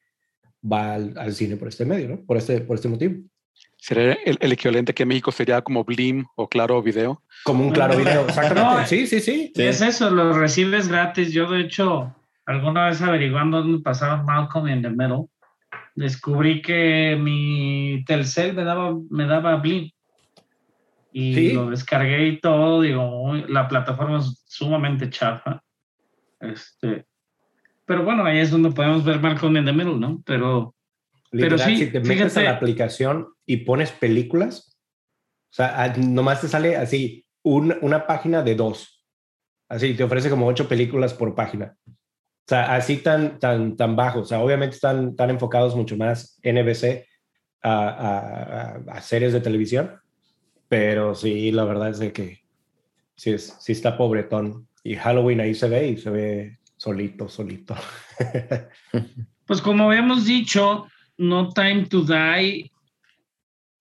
va 0.71 0.93
al, 0.95 1.13
al 1.17 1.33
cine 1.33 1.55
por 1.57 1.67
este 1.67 1.85
medio, 1.85 2.09
¿no? 2.09 2.17
Por 2.25 2.37
este, 2.37 2.61
por 2.61 2.75
este 2.75 2.89
motivo. 2.89 3.15
sería 3.77 4.13
el, 4.25 4.37
el 4.41 4.51
equivalente 4.51 4.93
que 4.93 5.03
en 5.03 5.09
México 5.09 5.31
sería 5.31 5.61
como 5.61 5.83
Blim 5.83 6.25
o 6.35 6.47
Claro 6.47 6.81
Video. 6.81 7.21
Como 7.43 7.63
un 7.65 7.71
claro 7.71 7.95
video, 7.97 8.25
exactamente. 8.27 8.81
No, 8.81 8.85
sí, 8.87 9.07
sí, 9.07 9.19
sí. 9.21 9.51
Sí. 9.55 9.61
Es 9.63 9.81
eso, 9.81 10.09
lo 10.09 10.33
recibes 10.33 10.87
gratis. 10.87 11.31
Yo, 11.31 11.49
de 11.49 11.61
hecho, 11.61 12.13
alguna 12.45 12.87
vez 12.87 13.01
averiguando 13.01 13.61
dónde 13.61 13.81
pasaba 13.83 14.23
Malcolm 14.23 14.67
in 14.67 14.81
the 14.81 14.89
Middle, 14.89 15.27
descubrí 15.95 16.61
que 16.61 17.17
mi 17.19 18.03
Telcel 18.05 18.53
me 18.53 18.63
daba, 18.63 18.95
me 19.09 19.25
daba 19.25 19.55
Blim. 19.57 19.89
y 21.13 21.33
Sí. 21.35 21.53
lo 21.53 21.69
descargué 21.69 22.27
y 22.27 22.39
todo. 22.41 22.81
Digo, 22.81 23.23
uy, 23.31 23.45
la 23.47 23.67
plataforma 23.67 24.19
es 24.19 24.43
sumamente 24.47 25.09
chafa. 25.09 25.63
Este, 26.39 27.05
pero 27.87 28.03
bueno, 28.03 28.23
ahí 28.25 28.37
es 28.39 28.51
donde 28.51 28.69
podemos 28.71 29.03
ver 29.03 29.19
Malcolm 29.19 29.57
in 29.57 29.65
the 29.65 29.73
Middle, 29.73 29.95
¿no? 29.97 30.21
Pero 30.25 30.75
Literal, 31.31 31.59
sí, 31.59 31.77
si 31.77 31.85
te 31.91 31.99
metes 32.01 32.33
fíjate- 32.33 32.39
a 32.41 32.43
la 32.51 32.57
aplicación 32.57 33.27
y 33.45 33.57
pones 33.57 33.91
películas, 33.91 34.77
o 35.51 35.53
sea, 35.53 35.81
a- 35.83 35.97
nomás 35.97 36.41
te 36.41 36.47
sale 36.47 36.75
así 36.75 37.25
un- 37.43 37.75
una 37.81 38.05
página 38.05 38.43
de 38.43 38.55
dos. 38.55 39.03
Así 39.69 39.93
te 39.93 40.03
ofrece 40.03 40.29
como 40.29 40.47
ocho 40.47 40.67
películas 40.67 41.13
por 41.13 41.33
página. 41.35 41.75
O 41.87 41.91
sea, 42.49 42.75
así 42.75 42.97
tan, 42.97 43.39
tan, 43.39 43.75
tan 43.75 43.95
bajo. 43.95 44.19
O 44.21 44.25
sea, 44.25 44.39
obviamente 44.39 44.75
están, 44.75 45.09
están 45.09 45.29
enfocados 45.29 45.75
mucho 45.75 45.97
más 45.97 46.39
NBC 46.43 47.05
a, 47.61 47.87
a- 47.89 48.61
a- 48.91 48.97
a 48.97 49.01
series 49.01 49.33
de 49.33 49.41
televisión. 49.41 49.99
Pero 50.69 51.15
sí, 51.15 51.51
la 51.51 51.63
verdad 51.65 51.89
es 51.89 51.99
de 51.99 52.11
que 52.13 52.39
sí, 53.15 53.31
es, 53.31 53.57
sí 53.59 53.71
está 53.73 53.97
pobretón. 53.97 54.67
Y 54.83 54.95
Halloween 54.95 55.41
ahí 55.41 55.53
se 55.55 55.67
ve 55.67 55.87
y 55.87 55.97
se 55.97 56.09
ve 56.09 56.57
solito, 56.77 57.27
solito. 57.27 57.75
Pues 59.45 59.61
como 59.61 59.85
habíamos 59.85 60.25
dicho, 60.25 60.87
No 61.17 61.53
Time 61.53 61.85
to 61.85 62.01
Die, 62.01 62.69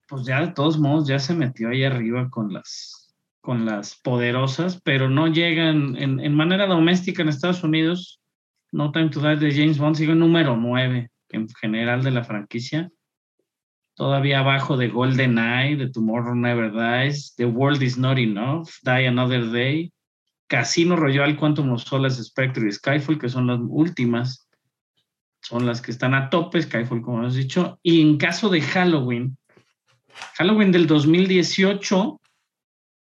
pues 0.07 0.25
ya 0.25 0.39
de 0.39 0.53
todos 0.53 0.79
modos 0.79 1.09
ya 1.09 1.19
se 1.19 1.35
metió 1.35 1.67
ahí 1.67 1.83
arriba 1.83 2.29
con 2.29 2.53
las, 2.53 3.13
con 3.41 3.65
las 3.65 3.95
poderosas, 3.95 4.79
pero 4.81 5.09
no 5.09 5.27
llegan 5.27 5.97
en, 5.97 6.21
en 6.21 6.33
manera 6.33 6.67
doméstica 6.67 7.21
en 7.21 7.27
Estados 7.27 7.65
Unidos. 7.65 8.21
No 8.71 8.93
Time 8.93 9.09
to 9.09 9.19
Die 9.19 9.35
de 9.35 9.51
James 9.51 9.77
Bond 9.77 9.97
sigue 9.97 10.15
número 10.15 10.55
9 10.55 11.11
en 11.31 11.49
general 11.49 12.01
de 12.01 12.11
la 12.11 12.23
franquicia. 12.23 12.89
Todavía 13.95 14.39
abajo 14.39 14.77
de 14.77 14.87
GoldenEye, 14.87 15.75
de 15.75 15.89
Tomorrow 15.89 16.35
Never 16.35 16.71
Dies, 16.71 17.35
The 17.35 17.45
World 17.45 17.81
Is 17.81 17.97
Not 17.97 18.19
Enough, 18.19 18.69
Die 18.83 19.07
Another 19.07 19.51
Day, 19.51 19.91
Casino 20.47 20.95
Royale, 20.95 21.35
Quantum 21.35 21.71
of 21.71 21.83
Solace, 21.83 22.23
Spectre 22.23 22.67
y 22.67 22.71
Skyfall, 22.71 23.19
que 23.19 23.29
son 23.29 23.47
las 23.47 23.59
últimas 23.61 24.47
son 25.41 25.65
las 25.65 25.81
que 25.81 25.91
están 25.91 26.13
a 26.13 26.29
tope, 26.29 26.61
Skyfall, 26.61 27.01
como 27.01 27.19
hemos 27.19 27.35
dicho. 27.35 27.79
Y 27.81 28.01
en 28.01 28.17
caso 28.17 28.49
de 28.49 28.59
Halloween, 28.59 29.37
Halloween 30.35 30.71
del 30.71 30.87
2018 30.87 32.19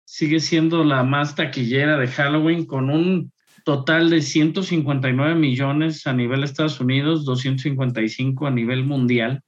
sigue 0.04 0.38
siendo 0.38 0.84
la 0.84 1.02
más 1.02 1.34
taquillera 1.34 1.98
de 1.98 2.06
Halloween 2.06 2.64
con 2.64 2.90
un 2.90 3.32
total 3.64 4.10
de 4.10 4.22
159 4.22 5.34
millones 5.34 6.06
a 6.06 6.12
nivel 6.12 6.44
Estados 6.44 6.78
Unidos, 6.78 7.24
255 7.24 8.46
a 8.46 8.50
nivel 8.50 8.84
mundial. 8.84 9.42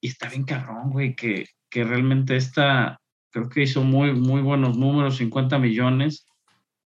Y 0.00 0.08
está 0.08 0.30
bien 0.30 0.44
cabrón, 0.44 0.90
güey, 0.90 1.14
que, 1.14 1.48
que 1.68 1.84
realmente 1.84 2.36
esta, 2.36 2.98
creo 3.30 3.50
que 3.50 3.64
hizo 3.64 3.82
muy, 3.82 4.14
muy 4.14 4.40
buenos 4.40 4.78
números, 4.78 5.18
50 5.18 5.58
millones. 5.58 6.27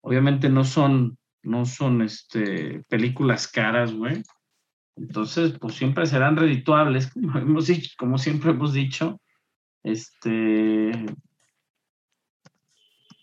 Obviamente 0.01 0.50
no 0.50 0.63
son, 0.63 1.18
no 1.44 1.65
son 1.65 2.01
este, 2.01 2.84
películas 2.89 3.48
caras, 3.48 3.94
güey. 3.94 4.24
Entonces, 4.96 5.58
pues 5.60 5.75
siempre 5.75 6.06
serán 6.06 6.36
redituables, 6.36 7.08
como, 7.13 7.38
hemos 7.39 7.68
dicho, 7.68 7.91
como 7.98 8.18
siempre 8.18 8.51
hemos 8.51 8.74
dicho. 8.74 9.20
Este 9.84 10.91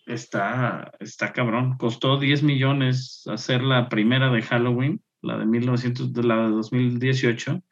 está, 0.07 0.93
está 1.01 1.33
cabrón. 1.33 1.77
Costó 1.77 2.19
10 2.19 2.43
millones 2.43 3.25
hacer 3.27 3.63
la 3.63 3.89
primera 3.89 4.31
de 4.31 4.43
Halloween, 4.43 5.03
la 5.21 5.37
de 5.39 5.47
1900, 5.47 6.13
de 6.13 6.23
la 6.23 6.37
de 6.45 6.51
2018. 6.51 7.63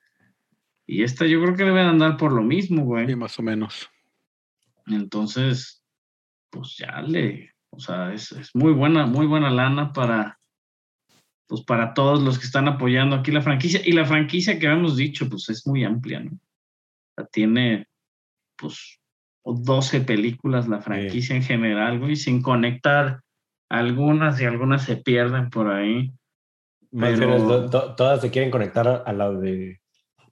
Y 0.87 1.03
esta 1.03 1.27
yo 1.27 1.41
creo 1.43 1.57
que 1.57 1.65
deben 1.65 1.87
andar 1.87 2.17
por 2.17 2.33
lo 2.33 2.43
mismo, 2.43 2.85
güey. 2.85 3.07
Sí, 3.07 3.17
más 3.17 3.39
o 3.39 3.43
menos. 3.43 3.89
Entonces, 4.87 5.83
pues 6.51 6.77
ya 6.77 7.01
le, 7.01 7.54
o 7.75 7.79
sea, 7.81 8.13
es, 8.13 8.33
es 8.33 8.51
muy 8.55 8.73
buena, 8.73 9.07
muy 9.07 9.27
buena 9.27 9.51
lana 9.51 9.93
para, 9.93 10.39
pues 11.49 11.63
para 11.65 11.95
todos 11.95 12.23
los 12.23 12.39
que 12.39 12.47
están 12.47 12.69
apoyando 12.69 13.17
aquí 13.17 13.31
la 13.31 13.43
franquicia. 13.43 13.81
Y 13.85 13.93
la 13.93 14.05
franquicia 14.05 14.59
que 14.59 14.67
habíamos 14.69 14.97
dicho, 14.97 15.29
pues 15.29 15.49
es 15.51 15.67
muy 15.67 15.85
amplia, 15.85 16.21
¿no? 16.21 16.33
O 16.33 17.15
sea, 17.17 17.27
tiene, 17.27 17.87
pues, 18.57 18.99
12 19.45 20.01
películas 20.01 20.69
la 20.69 20.81
franquicia 20.81 21.37
en 21.37 21.43
general, 21.43 21.99
güey, 21.99 22.17
sin 22.17 22.41
conectar 22.43 23.21
algunas 23.71 24.41
y 24.41 24.45
algunas 24.47 24.85
se 24.85 24.97
pierden 24.97 25.51
por 25.51 25.69
ahí. 25.71 26.13
Más 26.93 27.19
Pero- 27.19 27.27
bien 27.37 27.49
to- 27.49 27.71
to- 27.71 27.95
todas 27.95 28.21
se 28.21 28.31
quieren 28.31 28.51
conectar 28.51 29.03
a 29.05 29.13
la 29.13 29.31
de 29.33 29.81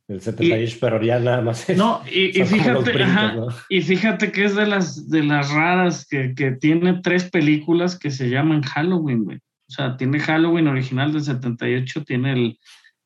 del 0.08 0.20
78, 0.20 0.78
pero 0.80 1.02
ya 1.02 1.18
nada 1.18 1.40
más 1.42 1.68
es- 1.70 1.76
No, 1.78 2.02
y, 2.10 2.38
y 2.40 2.44
fíjate, 2.44 2.80
brincos, 2.92 3.02
ajá, 3.02 3.32
¿no? 3.34 3.46
Y 3.68 3.82
fíjate 3.82 4.32
que 4.32 4.44
es 4.44 4.54
de 4.56 4.66
las, 4.66 5.08
de 5.08 5.22
las 5.22 5.50
raras 5.52 6.06
que, 6.08 6.34
que 6.34 6.52
tiene 6.52 7.00
tres 7.02 7.30
películas 7.30 7.98
que 7.98 8.10
se 8.10 8.28
llaman 8.28 8.62
Halloween, 8.62 9.24
güey. 9.24 9.36
O 9.38 9.74
sea, 9.74 9.96
tiene 9.96 10.18
Halloween 10.20 10.68
original 10.68 11.12
del 11.12 11.22
78, 11.22 12.04
tiene 12.04 12.32
el, 12.32 12.58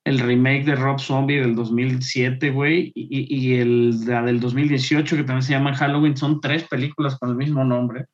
el 0.05 0.19
remake 0.19 0.65
de 0.65 0.75
Rob 0.75 0.99
Zombie 0.99 1.39
del 1.41 1.55
2007, 1.55 2.51
güey, 2.51 2.91
y, 2.95 3.27
y 3.53 3.55
el 3.61 4.05
la 4.07 4.23
del 4.23 4.41
2018 4.41 5.17
que 5.17 5.23
también 5.23 5.43
se 5.43 5.53
llama 5.53 5.77
Halloween. 5.77 6.17
Son 6.17 6.41
tres 6.41 6.65
películas 6.65 7.17
con 7.19 7.31
el 7.31 7.37
mismo 7.37 7.63
nombre. 7.65 8.07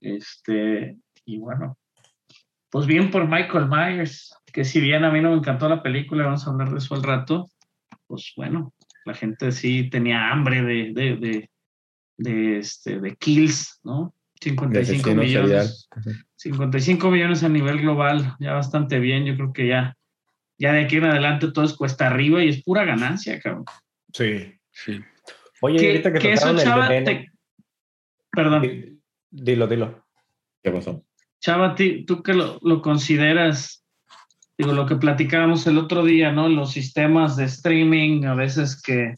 Este, 0.00 0.96
y 1.24 1.38
bueno, 1.38 1.76
pues 2.70 2.86
bien 2.86 3.10
por 3.10 3.26
Michael 3.28 3.66
Myers, 3.68 4.32
que 4.52 4.64
si 4.64 4.80
bien 4.80 5.04
a 5.04 5.10
mí 5.10 5.20
no 5.20 5.30
me 5.30 5.36
encantó 5.38 5.68
la 5.68 5.82
película, 5.82 6.24
vamos 6.26 6.46
a 6.46 6.50
hablar 6.50 6.70
de 6.70 6.78
eso 6.78 6.94
al 6.94 7.02
rato, 7.02 7.48
pues 8.08 8.32
bueno, 8.36 8.74
la 9.04 9.14
gente 9.14 9.52
sí 9.52 9.88
tenía 9.90 10.30
hambre 10.32 10.62
de, 10.62 10.92
de, 10.92 11.16
de, 11.16 11.50
de, 12.16 12.58
este, 12.58 12.98
de 12.98 13.14
kills, 13.16 13.78
¿no? 13.84 14.14
55 14.40 14.80
asesino 15.10 15.22
millones. 15.22 15.88
serial. 16.02 16.24
55 16.36 17.10
millones 17.10 17.42
a 17.44 17.48
nivel 17.48 17.80
global, 17.80 18.34
ya 18.40 18.54
bastante 18.54 18.98
bien. 18.98 19.24
Yo 19.24 19.34
creo 19.36 19.52
que 19.52 19.66
ya, 19.68 19.96
ya 20.58 20.72
de 20.72 20.84
aquí 20.84 20.96
en 20.96 21.04
adelante 21.04 21.50
todo 21.52 21.64
es 21.64 21.74
cuesta 21.74 22.06
arriba 22.08 22.42
y 22.42 22.48
es 22.48 22.62
pura 22.64 22.84
ganancia, 22.84 23.38
cabrón. 23.40 23.64
Sí. 24.12 24.52
Sí. 24.70 25.00
Oye, 25.60 25.78
Que, 25.78 25.86
ahorita 25.90 26.12
que, 26.12 26.18
que 26.20 26.32
eso, 26.32 26.50
el 26.50 26.58
Chava, 26.58 26.88
veneno- 26.88 27.04
te- 27.06 27.32
perdón, 28.30 28.62
Di- 28.62 29.00
Dilo, 29.30 29.66
dilo. 29.66 30.06
¿Qué 30.62 30.70
pasó? 30.70 31.04
Chava, 31.40 31.74
tú 32.06 32.22
que 32.22 32.32
lo, 32.34 32.58
lo 32.62 32.80
consideras, 32.80 33.84
digo, 34.58 34.72
lo 34.72 34.86
que 34.86 34.96
platicábamos 34.96 35.66
el 35.66 35.78
otro 35.78 36.04
día, 36.04 36.32
¿no? 36.32 36.48
Los 36.48 36.72
sistemas 36.72 37.36
de 37.36 37.44
streaming, 37.44 38.24
a 38.24 38.34
veces 38.34 38.80
que 38.82 39.16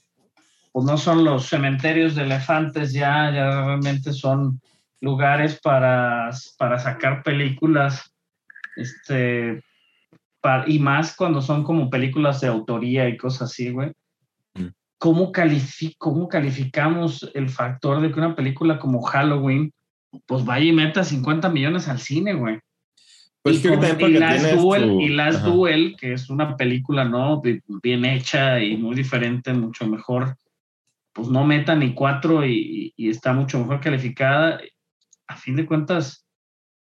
pues 0.73 0.87
no 0.87 0.97
son 0.99 1.25
los 1.25 1.47
cementerios 1.47 2.15
de 2.15 2.23
elefantes, 2.23 2.93
ya, 2.93 3.31
ya 3.33 3.65
realmente 3.65 4.13
son 4.13 4.61
lugares 5.01 5.59
para, 5.61 6.31
para 6.59 6.79
sacar 6.79 7.23
películas, 7.25 8.15
este, 8.77 9.65
pa- 10.41 10.65
y 10.69 10.79
más 10.79 11.17
cuando 11.17 11.43
son 11.43 11.65
como 11.65 11.91
películas 11.91 12.41
de 12.41 12.49
autoría 12.49 13.09
y 13.09 13.17
cosas 13.17 13.51
así, 13.51 13.71
güey. 13.71 13.91
Mm. 14.55 14.67
¿Cómo, 14.99 15.33
califi- 15.33 15.97
¿Cómo 15.99 16.29
calificamos 16.29 17.29
el 17.35 17.49
factor 17.49 18.01
de 18.01 18.13
que 18.13 18.21
una 18.21 18.37
película 18.37 18.79
como 18.79 19.03
Halloween, 19.03 19.73
pues 20.27 20.45
vaya 20.45 20.67
y 20.67 20.73
meta 20.73 21.03
50 21.03 21.49
millones 21.49 21.89
al 21.89 21.99
cine, 21.99 22.35
güey? 22.35 22.61
Pues 23.43 23.57
y, 23.57 23.63
que 23.63 23.69
con- 23.71 23.81
Last 23.81 24.53
Duel, 24.53 24.83
tu- 24.89 25.01
y 25.01 25.09
Last 25.09 25.39
ajá. 25.39 25.49
Duel, 25.49 25.97
que 25.99 26.13
es 26.13 26.29
una 26.31 26.57
película 26.57 27.05
no 27.05 27.41
Bi- 27.41 27.63
bien 27.83 28.05
hecha 28.05 28.63
y 28.63 28.77
muy 28.77 28.95
diferente, 28.95 29.53
mucho 29.53 29.87
mejor, 29.87 30.37
pues 31.13 31.29
no 31.29 31.45
meta 31.45 31.75
ni 31.75 31.95
cuatro 31.95 32.45
y, 32.47 32.93
y 32.97 33.09
está 33.09 33.33
mucho 33.33 33.59
mejor 33.59 33.81
calificada. 33.81 34.61
A 35.27 35.37
fin 35.37 35.57
de 35.57 35.65
cuentas, 35.65 36.27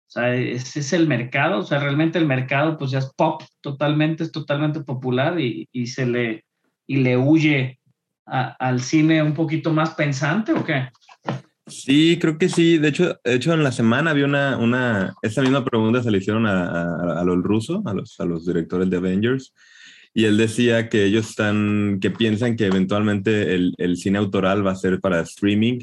o 0.08 0.10
sea, 0.12 0.34
ese 0.36 0.80
es 0.80 0.94
el 0.94 1.08
mercado, 1.08 1.60
o 1.60 1.64
sea, 1.64 1.80
realmente 1.80 2.18
el 2.18 2.26
mercado 2.26 2.78
pues 2.78 2.92
ya 2.92 3.00
es 3.00 3.12
pop 3.16 3.44
totalmente, 3.62 4.24
es 4.24 4.32
totalmente 4.32 4.80
popular 4.82 5.40
y, 5.40 5.68
y 5.72 5.88
se 5.88 6.06
le, 6.06 6.44
y 6.88 6.98
le 6.98 7.18
huye 7.18 7.80
a- 8.26 8.56
al 8.60 8.82
cine 8.82 9.22
un 9.22 9.34
poquito 9.34 9.72
más 9.74 9.92
pensante 9.92 10.54
o 10.54 10.64
qué? 10.64 10.90
Sí, 11.68 12.18
creo 12.20 12.38
que 12.38 12.48
sí. 12.48 12.78
De 12.78 12.88
hecho, 12.90 13.20
de 13.24 13.34
hecho 13.36 13.54
en 13.54 13.64
la 13.64 13.72
semana 13.74 14.12
había 14.12 14.26
una, 14.26 14.58
una, 14.58 15.16
esta 15.22 15.42
misma 15.42 15.66
pregunta 15.66 16.02
se 16.02 16.12
le 16.12 16.20
hicieron 16.20 16.46
a, 16.46 16.64
a, 16.64 17.22
a 17.22 17.24
los 17.26 17.44
rusos, 17.44 17.82
a 17.86 17.94
los, 17.94 18.20
a 18.20 18.26
los 18.26 18.46
directores 18.46 18.90
de 18.90 18.98
Avengers, 18.98 19.54
y 20.14 20.24
él 20.26 20.38
decía 20.38 20.88
que 20.88 21.04
ellos 21.06 21.30
están, 21.30 22.00
que 22.02 22.10
piensan 22.10 22.56
que 22.56 22.66
eventualmente 22.68 23.54
el, 23.54 23.74
el 23.78 23.98
cine 23.98 24.18
autoral 24.18 24.66
va 24.66 24.72
a 24.72 24.76
ser 24.76 25.02
para 25.02 25.20
streaming. 25.22 25.80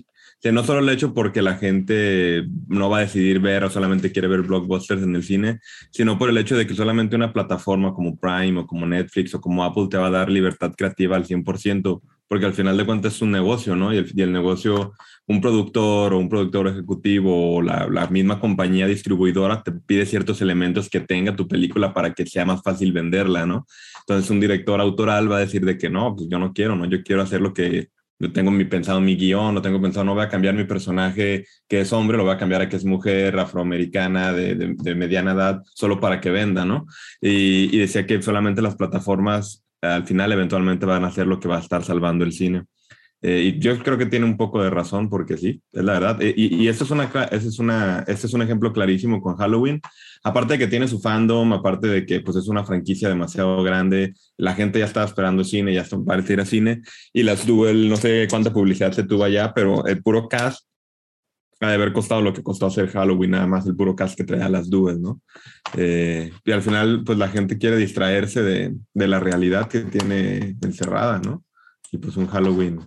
No 0.53 0.63
solo 0.63 0.81
el 0.81 0.89
hecho 0.91 1.15
porque 1.15 1.41
la 1.41 1.57
gente 1.57 2.45
no 2.69 2.91
va 2.91 2.99
a 2.99 3.01
decidir 3.03 3.41
ver 3.41 3.65
o 3.65 3.71
solamente 3.71 4.13
quiere 4.13 4.29
ver 4.29 4.43
blockbusters 4.43 5.03
en 5.03 5.17
el 5.17 5.23
cine, 5.23 5.61
sino 5.91 6.19
por 6.19 6.29
el 6.29 6.37
hecho 6.37 6.57
de 6.57 6.67
que 6.67 6.75
solamente 6.75 7.17
una 7.17 7.33
plataforma 7.33 7.95
como 7.95 8.19
Prime 8.19 8.61
o 8.61 8.67
como 8.67 8.87
Netflix 8.87 9.35
o 9.35 9.41
como 9.41 9.65
Apple 9.65 9.89
te 9.91 9.97
va 9.97 10.09
a 10.09 10.11
dar 10.11 10.31
libertad 10.31 10.75
creativa 10.77 11.17
al 11.17 11.25
100%, 11.25 12.03
porque 12.29 12.47
al 12.47 12.53
final 12.53 12.77
de 12.77 12.85
cuentas 12.85 13.15
es 13.15 13.23
un 13.23 13.31
negocio, 13.31 13.75
¿no? 13.75 13.95
Y 13.95 13.99
el, 13.99 14.13
y 14.15 14.23
el 14.23 14.33
negocio 14.33 14.93
un 15.27 15.41
productor 15.41 16.13
o 16.13 16.19
un 16.19 16.29
productor 16.29 16.69
ejecutivo 16.69 17.57
o 17.57 17.63
la, 17.63 17.89
la, 17.91 18.07
misma 18.09 18.41
compañía 18.41 18.87
distribuidora 18.87 19.63
te 19.63 19.73
pide 19.73 20.05
ciertos 20.05 20.43
elementos 20.43 20.91
que 20.91 21.01
tenga 21.01 21.35
tu 21.35 21.49
película 21.49 21.95
para 21.95 22.13
que 22.13 22.27
sea 22.27 22.45
más 22.45 22.63
fácil 22.63 22.93
venderla, 22.93 23.47
¿no? 23.47 23.67
Entonces 24.01 24.31
un 24.31 24.41
director 24.41 24.81
autoral 24.81 25.31
va 25.33 25.39
a 25.39 25.41
decir 25.41 25.65
de 25.65 25.79
que 25.79 25.89
no, 25.89 26.15
pues 26.15 26.29
yo 26.29 26.39
no 26.39 26.53
quiero, 26.53 26.77
¿no? 26.77 26.85
Yo 26.85 27.03
quiero 27.03 27.23
hacer 27.23 27.41
lo 27.41 27.55
que 27.55 27.89
yo 28.18 28.33
tengo 28.33 28.52
pensado 28.68 29.00
mi 29.00 29.16
guion, 29.16 29.54
no 29.54 29.62
tengo 29.62 29.80
pensado, 29.80 30.04
no 30.04 30.14
voy 30.14 30.25
a 30.25 30.28
cambiar 30.28 30.54
mi 30.54 30.64
personaje 30.64 31.47
que 31.68 31.80
es 31.80 31.92
hombre, 31.92 32.16
lo 32.16 32.25
voy 32.25 32.35
a 32.35 32.38
cambiar 32.38 32.62
a 32.62 32.68
que 32.68 32.76
es 32.76 32.85
mujer 32.85 33.38
afroamericana 33.38 34.33
de, 34.33 34.54
de, 34.54 34.94
mediana 34.94 35.33
edad, 35.33 35.62
solo 35.75 36.00
para 36.00 36.21
que 36.21 36.30
venda, 36.30 36.64
¿no? 36.64 36.87
Y, 37.21 37.75
y, 37.75 37.78
decía 37.78 38.06
que 38.06 38.23
solamente 38.23 38.62
las 38.62 38.76
plataformas 38.76 39.64
al 39.83 40.06
final 40.06 40.33
eventualmente 40.33 40.87
van 40.87 41.04
a 41.04 41.09
hacer 41.09 41.26
lo 41.26 41.40
que 41.40 41.49
va 41.49 41.56
a 41.56 41.61
estar 41.61 41.85
salvando 41.85 42.25
el 42.25 42.33
cine. 42.33 42.64
Eh, 43.26 43.54
y 43.56 43.59
yo 43.59 43.83
creo 43.83 43.97
que 43.97 44.04
tiene 44.04 44.26
un 44.26 44.37
poco 44.37 44.62
de 44.62 44.68
razón 44.68 45.09
porque 45.09 45.38
sí, 45.38 45.62
es 45.73 45.83
la 45.83 45.94
verdad. 45.94 46.21
Eh, 46.21 46.35
y, 46.37 46.62
y 46.62 46.68
esto 46.68 46.85
es 46.85 46.90
una, 46.90 47.04
este 47.04 47.49
es 47.49 47.59
una, 47.59 48.04
este 48.06 48.26
es 48.26 48.35
un 48.35 48.42
ejemplo 48.42 48.71
clarísimo 48.71 49.23
con 49.23 49.37
Halloween. 49.37 49.80
Aparte 50.26 50.54
de 50.54 50.59
que 50.59 50.69
tiene 50.69 50.88
su 50.88 51.00
fandom, 51.00 51.52
aparte 51.52 51.87
de 51.87 52.07
que 52.07 52.21
pues 52.21 52.38
es 52.38 52.49
una 52.49 52.64
franquicia 52.64 53.11
demasiado 53.11 53.62
grande, 53.62 54.14
la 54.38 54.54
gente 54.54 54.78
ya 54.78 54.87
estaba 54.87 55.04
esperando 55.04 55.45
cine, 55.45 55.75
ya 55.75 55.83
está 55.83 56.02
para 56.02 56.25
ir 56.26 56.40
a 56.40 56.47
cine. 56.47 56.81
Y 57.12 57.23
las 57.23 57.47
Duel, 57.47 57.90
no 57.90 57.97
sé 57.97 58.26
cuánta 58.31 58.52
publicidad 58.52 58.93
se 58.93 59.04
tuvo 59.04 59.25
allá, 59.25 59.52
pero 59.54 59.87
el 59.87 60.02
puro 60.02 60.26
cast 60.28 60.66
ha 61.61 61.69
de 61.69 61.75
haber 61.75 61.93
costado 61.93 62.23
lo 62.23 62.33
que 62.33 62.43
costó 62.43 62.66
hacer 62.66 62.88
Halloween, 62.88 63.33
nada 63.33 63.47
más 63.47 63.66
el 63.66 63.76
puro 63.76 63.95
cast 63.95 64.16
que 64.16 64.25
traía 64.25 64.49
las 64.49 64.71
Duel, 64.71 65.00
¿no? 65.00 65.21
Eh, 65.76 66.33
y 66.45 66.52
al 66.52 66.62
final, 66.62 67.02
pues 67.04 67.19
la 67.19 67.28
gente 67.28 67.59
quiere 67.59 67.76
distraerse 67.76 68.43
de, 68.43 68.75
de 68.95 69.09
la 69.09 69.21
realidad 69.21 69.69
que 69.69 69.81
tiene 69.81 70.57
encerrada, 70.62 71.19
¿no? 71.19 71.45
Y 71.93 71.99
pues 71.99 72.16
un 72.16 72.26
Halloween 72.26 72.81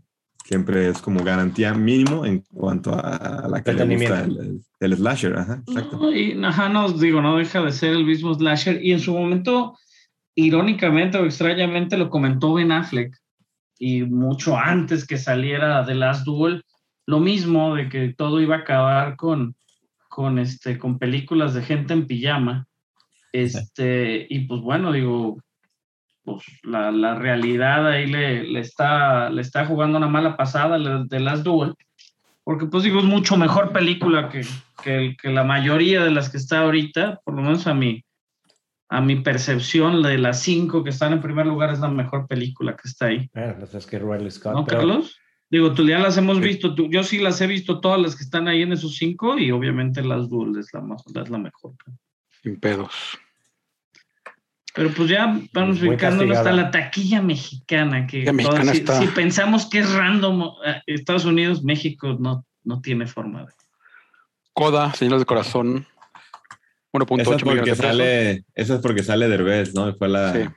siempre 0.48 0.88
es 0.88 1.02
como 1.02 1.24
garantía 1.26 1.74
mínimo 1.74 2.26
en 2.26 2.40
cuanto 2.54 2.94
a, 2.94 3.48
la 3.50 3.62
que 3.62 3.74
le 3.74 3.98
gusta 3.98 4.26
el, 4.80 4.96
slasher. 4.96 5.38
Ajá, 5.38 5.62
exacto. 5.68 5.98
No, 5.98 6.16
y 6.16 6.42
ajá, 6.42 6.70
no, 6.70 6.90
digo, 6.90 7.22
no 7.22 7.38
deja 7.38 7.62
de 7.62 7.72
ser 7.74 7.92
el 7.92 8.06
mismo 8.06 8.34
slasher. 8.34 8.82
Y 8.82 8.94
en 8.94 9.02
su 9.02 9.14
momento, 9.14 9.78
irónicamente 10.36 11.18
o 11.18 11.26
extrañamente, 11.26 11.98
lo 11.98 12.10
comentó 12.10 12.54
Ben 12.54 12.72
Affleck. 12.72 13.14
Y 13.78 14.04
mucho 14.04 14.58
antes 14.58 15.06
que 15.06 15.18
saliera 15.18 15.86
The 15.86 15.96
Last 15.96 16.26
Duel, 16.26 16.64
lo 17.06 17.20
mismo 17.20 17.76
de 17.76 17.90
que 17.90 18.14
todo 18.14 18.40
iba 18.40 18.56
a 18.56 18.60
acabar 18.60 19.18
con, 19.18 19.54
con, 20.08 20.40
este, 20.40 20.78
con 20.78 20.98
películas 20.98 21.56
de 21.56 21.64
gente 21.64 21.94
en 21.94 22.08
pijama. 22.08 22.68
Este, 23.34 24.26
y 24.30 24.48
pues 24.48 24.62
bueno, 24.62 24.94
digo, 24.94 25.44
pues 26.28 26.44
la, 26.64 26.92
la 26.92 27.16
realidad 27.16 27.88
ahí 27.88 28.06
le, 28.06 28.44
le, 28.44 28.60
está, 28.60 29.30
le 29.30 29.42
está 29.42 29.66
jugando 29.66 29.98
una 29.98 30.10
mala 30.10 30.36
pasada 30.36 30.78
de 31.06 31.20
Last 31.22 31.44
Duel, 31.44 31.74
porque 32.44 32.66
pues 32.66 32.84
digo, 32.84 33.00
es 33.00 33.06
mucho 33.06 33.38
mejor 33.38 33.72
película 33.72 34.28
que, 34.28 34.42
que, 34.84 35.16
que, 35.22 35.30
la 35.30 35.46
mayoría 35.46 36.04
de 36.04 36.12
las 36.12 36.30
que 36.30 36.36
está 36.36 36.60
ahorita, 36.60 37.22
por 37.24 37.34
lo 37.34 37.44
menos 37.44 37.66
a 37.66 37.74
mi, 37.74 38.04
a 38.90 39.00
mi 39.00 39.16
percepción, 39.22 40.04
de 40.04 40.18
las 40.18 40.42
cinco 40.42 40.84
que 40.84 40.90
están 40.90 41.14
en 41.14 41.22
primer 41.22 41.46
lugar 41.46 41.72
es 41.72 41.80
la 41.80 41.88
mejor 41.88 42.28
película 42.28 42.76
que 42.76 42.90
está 42.90 43.06
ahí. 43.06 43.30
Pues 43.30 43.74
es 43.74 43.86
que 43.86 43.98
Riley 43.98 44.30
Scott. 44.30 44.54
¿No, 44.54 44.66
Carlos? 44.66 45.18
Digo, 45.50 45.74
tú 45.74 45.88
ya 45.88 45.98
las 45.98 46.18
hemos 46.18 46.42
visto, 46.42 46.76
tú, 46.76 46.90
yo 46.90 47.04
sí 47.04 47.20
las 47.20 47.40
he 47.40 47.48
visto 47.48 47.80
todas 47.80 48.02
las 48.02 48.18
que 48.18 48.24
están 48.26 48.50
ahí 48.50 48.64
en 48.64 48.74
esos 48.74 48.98
cinco 48.98 49.38
y 49.40 49.52
obviamente 49.52 50.04
Last 50.04 50.30
Duel 50.30 50.60
es 50.60 50.74
la, 50.74 50.84
es 51.22 51.30
la 51.30 51.38
mejor. 51.38 51.72
Sin 52.44 52.60
pedos. 52.60 53.18
Pero 54.78 54.92
pues 54.92 55.10
ya 55.10 55.42
vamos 55.54 55.82
ubicándonos 55.82 56.38
hasta 56.38 56.52
la 56.52 56.70
taquilla 56.70 57.20
mexicana, 57.20 58.06
que 58.06 58.32
si, 59.00 59.08
pensamos 59.08 59.66
que 59.66 59.80
es 59.80 59.92
random 59.92 60.52
eh, 60.64 60.82
Estados 60.86 61.26
Unidos, 61.26 61.64
México 61.64 62.16
no, 62.20 62.46
no 62.64 62.80
tiene 62.80 63.08
forma 63.08 63.46
de. 63.46 63.54
Coda, 64.54 64.94
Señores 64.94 65.22
de 65.22 65.26
Corazón, 65.26 65.88
1.8 66.94 67.44
millones 67.44 67.78
sale, 67.80 68.46
Eso 68.54 68.76
es 68.76 68.82
porque 68.82 69.02
sale 69.02 69.28
Derbez, 69.28 69.74
¿no? 69.74 69.92
Fue 69.96 70.10
la, 70.10 70.56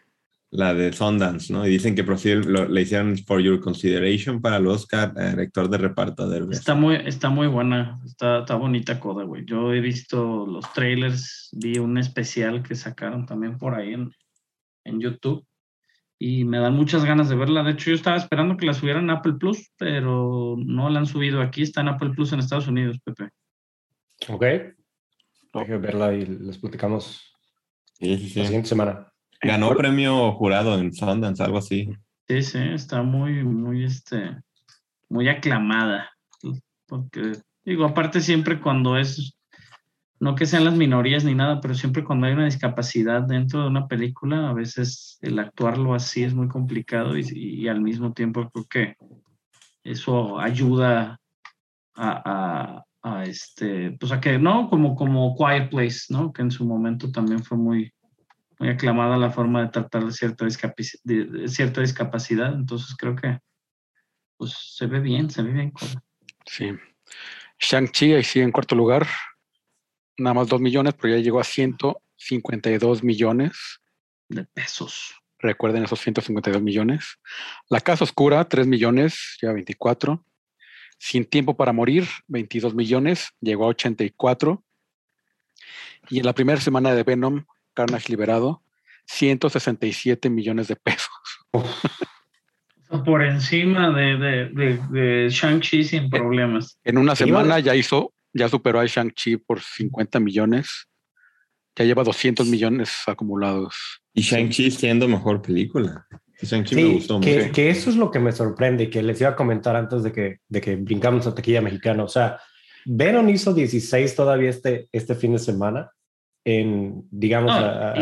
la 0.51 0.75
de 0.75 0.93
Sundance, 0.93 1.53
¿no? 1.53 1.67
Y 1.67 1.71
dicen 1.71 1.95
que 1.95 2.03
lo, 2.03 2.69
le 2.69 2.83
hicieron 2.83 3.17
For 3.19 3.41
Your 3.41 3.61
Consideration 3.61 4.41
para 4.41 4.57
el 4.57 4.67
Oscar, 4.67 5.15
eh, 5.17 5.31
director 5.31 5.69
de 5.71 5.79
reparto 5.79 6.29
Derbez. 6.29 6.59
Está 6.59 6.75
muy, 6.75 6.97
está 6.97 7.31
muy 7.31 7.47
buena, 7.47 8.01
está, 8.05 8.41
está 8.41 8.57
bonita 8.57 8.99
Coda, 8.99 9.25
güey. 9.25 9.45
Yo 9.45 9.73
he 9.73 9.81
visto 9.81 10.47
los 10.47 10.73
trailers, 10.73 11.51
vi 11.53 11.79
un 11.79 11.99
especial 11.99 12.63
que 12.63 12.75
sacaron 12.75 13.27
también 13.27 13.59
por 13.59 13.75
ahí 13.75 13.95
en, 13.95 14.13
en 14.85 15.01
YouTube 15.01 15.47
y 16.19 16.45
me 16.45 16.59
dan 16.59 16.75
muchas 16.75 17.05
ganas 17.05 17.29
de 17.29 17.37
verla. 17.37 17.63
De 17.63 17.71
hecho, 17.71 17.91
yo 17.91 17.97
estaba 17.97 18.17
esperando 18.17 18.57
que 18.57 18.67
la 18.67 18.75
subieran 18.75 19.05
en 19.05 19.11
Apple 19.11 19.35
Plus, 19.35 19.73
pero 19.79 20.57
no 20.59 20.91
la 20.91 20.99
han 20.99 21.07
subido 21.07 21.41
aquí. 21.41 21.63
Está 21.63 21.81
en 21.81 21.89
Apple 21.89 22.11
Plus 22.11 22.33
en 22.33 22.41
Estados 22.41 22.69
Unidos, 22.69 22.99
Pepe. 23.03 23.31
Ok. 24.29 24.45
Deje 25.55 25.79
verla 25.79 26.13
y 26.13 26.27
les 26.27 26.59
platicamos 26.59 27.35
la 28.01 28.19
siguiente 28.19 28.69
semana. 28.69 29.11
Ganó 29.43 29.75
premio 29.75 30.33
jurado 30.33 30.79
en 30.79 30.93
Sundance, 30.93 31.43
algo 31.43 31.59
así. 31.59 31.91
Sí, 32.29 32.43
sí, 32.43 32.59
está 32.59 33.03
muy, 33.03 33.43
muy, 33.43 33.85
este, 33.85 34.37
muy 35.09 35.29
aclamada. 35.29 36.11
Porque, 36.87 37.33
digo, 37.65 37.85
aparte 37.85 38.21
siempre 38.21 38.61
cuando 38.61 38.99
es, 38.99 39.37
no 40.19 40.35
que 40.35 40.47
sean 40.47 40.65
las 40.65 40.75
minorías 40.75 41.25
ni 41.25 41.35
nada, 41.35 41.61
pero 41.61 41.75
siempre 41.75 42.05
cuando 42.05 42.27
hay 42.27 42.35
una 42.35 42.45
discapacidad 42.45 43.23
dentro 43.23 43.63
de 43.63 43.69
una 43.69 43.89
película, 43.89 44.51
a 44.51 44.53
veces 44.53 45.19
el 45.23 45.39
actuarlo 45.39 45.95
así 45.95 46.23
es 46.23 46.35
muy 46.35 46.49
complicado 46.49 47.17
y, 47.17 47.69
al 47.69 47.81
mismo 47.81 48.13
tiempo 48.13 48.51
creo 48.51 48.67
que 48.69 48.97
eso 49.83 50.39
ayuda 50.39 51.19
a, 51.95 52.85
a, 53.03 53.25
este, 53.25 53.93
pues 53.93 54.13
a 54.13 54.21
que, 54.21 54.39
¿no? 54.39 54.69
Como, 54.69 54.95
como 54.95 55.35
Quiet 55.37 55.71
Place, 55.71 56.01
¿no? 56.11 56.33
Que 56.33 56.43
en 56.43 56.51
su 56.51 56.67
momento 56.67 57.11
también 57.11 57.43
fue 57.43 57.57
muy, 57.57 57.93
muy 58.61 58.69
aclamada 58.69 59.17
la 59.17 59.31
forma 59.31 59.63
de 59.63 59.69
tratar 59.69 60.05
de 60.05 60.13
cierta, 60.13 60.45
de 60.45 61.49
cierta 61.49 61.81
discapacidad. 61.81 62.53
Entonces 62.53 62.95
creo 62.97 63.17
que 63.17 63.39
pues 64.37 64.55
se 64.77 64.87
ve 64.87 65.01
bien, 65.01 65.31
se 65.31 65.43
ve 65.43 65.53
bien. 65.53 65.73
Sí. 66.45 66.71
Shang-Chi 67.59 68.15
ahí 68.15 68.23
sigue 68.23 68.45
en 68.45 68.53
cuarto 68.53 68.75
lugar, 68.75 69.07
nada 70.19 70.35
más 70.35 70.49
dos 70.49 70.61
millones, 70.61 70.95
pero 70.95 71.15
ya 71.15 71.23
llegó 71.23 71.41
a 71.41 71.45
152 71.45 73.03
millones 73.03 73.81
de 74.29 74.45
pesos. 74.45 75.15
Recuerden 75.39 75.85
esos 75.85 76.01
152 76.01 76.63
millones. 76.63 77.19
La 77.71 77.81
Casa 77.81 78.05
Oscura, 78.05 78.47
3 78.47 78.67
millones, 78.67 79.39
ya 79.41 79.53
24. 79.53 80.23
Sin 80.99 81.25
Tiempo 81.25 81.57
para 81.57 81.73
Morir, 81.73 82.07
22 82.29 82.75
millones, 82.75 83.31
llegó 83.41 83.65
a 83.65 83.69
84. 83.69 84.63
Y 86.11 86.19
en 86.19 86.27
la 86.27 86.35
primera 86.35 86.61
semana 86.61 86.95
de 86.95 87.03
Venom, 87.03 87.45
Carnage 87.75 88.09
liberado, 88.09 88.63
167 89.07 90.31
millones 90.31 90.69
de 90.69 90.77
pesos. 90.77 91.11
Por 93.05 93.23
encima 93.23 93.91
de, 93.91 94.17
de, 94.17 94.81
de, 94.91 95.29
Shang-Chi 95.31 95.85
sin 95.85 96.11
problemas. 96.11 96.79
En 96.85 96.99
una 96.99 97.15
semana 97.15 97.61
ya 97.61 97.75
hizo, 97.77 98.13
ya 98.33 98.49
superó 98.49 98.81
a 98.81 98.87
Shang-Chi 98.87 99.37
por 99.37 99.61
50 99.61 100.19
millones. 100.21 100.89
Ya 101.77 101.85
lleva 101.85 102.03
200 102.03 102.49
millones 102.49 102.93
acumulados. 103.07 103.77
Y 104.13 104.23
Shang-Chi 104.23 104.73
siendo 104.73 105.07
mejor 105.07 105.41
película. 105.41 106.07
Shang-Chi 106.43 106.75
me 106.75 106.85
gustó 106.85 107.21
que, 107.21 107.39
mucho. 107.39 107.53
Que 107.53 107.71
eso 107.71 107.91
es 107.91 107.97
lo 107.97 108.11
que 108.11 108.19
me 108.19 108.33
sorprende, 108.33 108.91
que 108.91 109.03
les 109.03 109.21
iba 109.21 109.31
a 109.31 109.37
comentar 109.37 109.77
antes 109.77 110.03
de 110.03 110.11
que, 110.11 110.39
de 110.49 110.61
que 110.61 110.75
brincamos 110.77 111.27
a 111.27 111.35
taquilla 111.35 111.61
mexicana. 111.61 112.03
O 112.03 112.09
sea, 112.09 112.41
Venom 112.85 113.29
hizo 113.29 113.55
16 113.55 114.17
todavía 114.17 114.51
este, 114.51 114.89
este 114.91 115.15
fin 115.15 115.33
de 115.33 115.39
semana 115.39 115.91
en, 116.45 117.07
digamos, 117.11 117.53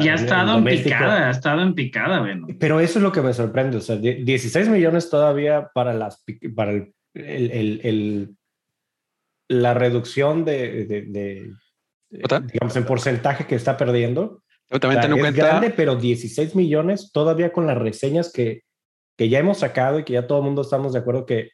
ya 0.02 0.12
ha 0.12 0.14
estado 0.14 0.58
en, 0.58 0.64
picada, 0.64 1.28
ha 1.28 1.30
estado 1.30 1.62
en 1.62 1.74
picada, 1.74 2.20
bueno. 2.20 2.46
Pero 2.58 2.80
eso 2.80 2.98
es 2.98 3.02
lo 3.02 3.12
que 3.12 3.20
me 3.20 3.32
sorprende, 3.32 3.78
o 3.78 3.80
sea, 3.80 3.96
16 3.96 4.68
millones 4.68 5.10
todavía 5.10 5.70
para 5.74 5.92
las 5.94 6.24
para 6.54 6.72
el, 6.72 6.92
el, 7.14 7.80
el, 7.82 8.36
la 9.48 9.74
reducción 9.74 10.44
de, 10.44 10.86
de, 10.86 11.52
digamos, 12.10 12.76
en 12.76 12.84
porcentaje 12.84 13.46
que 13.46 13.56
está 13.56 13.76
perdiendo. 13.76 14.42
también 14.80 15.12
o 15.12 15.26
es 15.26 15.34
grande, 15.34 15.70
pero 15.70 15.96
16 15.96 16.54
millones 16.54 17.10
todavía 17.12 17.52
con 17.52 17.66
las 17.66 17.78
reseñas 17.78 18.32
que, 18.32 18.62
que 19.16 19.28
ya 19.28 19.40
hemos 19.40 19.58
sacado 19.58 19.98
y 19.98 20.04
que 20.04 20.12
ya 20.12 20.26
todo 20.26 20.38
el 20.38 20.44
mundo 20.44 20.62
estamos 20.62 20.92
de 20.92 21.00
acuerdo 21.00 21.26
que 21.26 21.50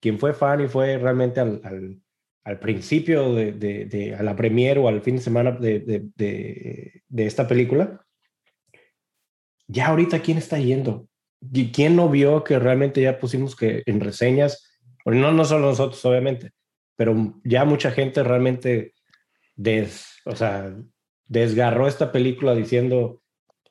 quien 0.00 0.18
fue 0.18 0.34
fan 0.34 0.60
y 0.60 0.68
fue 0.68 0.98
realmente 0.98 1.40
al, 1.40 1.60
al 1.64 1.98
al 2.46 2.60
principio 2.60 3.34
de, 3.34 3.52
de, 3.52 4.14
a 4.14 4.22
la 4.22 4.36
premiere 4.36 4.78
o 4.78 4.86
al 4.86 5.02
fin 5.02 5.16
de 5.16 5.22
semana 5.22 5.50
de, 5.50 5.80
de, 6.14 7.26
esta 7.26 7.48
película, 7.48 8.06
ya 9.66 9.88
ahorita 9.88 10.20
quién 10.20 10.38
está 10.38 10.56
yendo, 10.58 11.08
¿Y 11.52 11.70
quién 11.72 11.96
no 11.96 12.08
vio 12.08 12.44
que 12.44 12.58
realmente 12.58 13.02
ya 13.02 13.18
pusimos 13.18 13.56
que 13.56 13.82
en 13.84 14.00
reseñas, 14.00 14.78
no, 15.04 15.32
no 15.32 15.44
solo 15.44 15.66
nosotros 15.66 16.02
obviamente, 16.04 16.52
pero 16.94 17.34
ya 17.44 17.64
mucha 17.64 17.90
gente 17.90 18.22
realmente 18.22 18.94
des, 19.56 20.06
o 20.24 20.36
sea, 20.36 20.72
desgarró 21.26 21.88
esta 21.88 22.12
película 22.12 22.54
diciendo, 22.54 23.22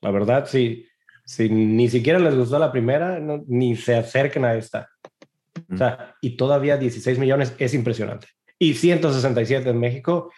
la 0.02 0.12
verdad, 0.12 0.48
si, 0.48 0.86
si 1.26 1.50
ni 1.50 1.88
siquiera 1.90 2.20
les 2.20 2.36
gustó 2.36 2.60
la 2.60 2.74
primera, 2.74 3.20
ni 3.48 3.78
se 3.78 3.96
acerquen 3.96 4.44
a 4.44 4.56
esta. 4.56 4.90
O 5.72 5.78
sea, 5.78 6.16
y 6.22 6.36
todavía 6.36 6.78
16 6.78 7.18
millones 7.18 7.56
es 7.58 7.74
impresionante 7.74 8.28
y 8.60 8.74
167 8.74 9.70
en 9.70 9.80
México. 9.80 10.32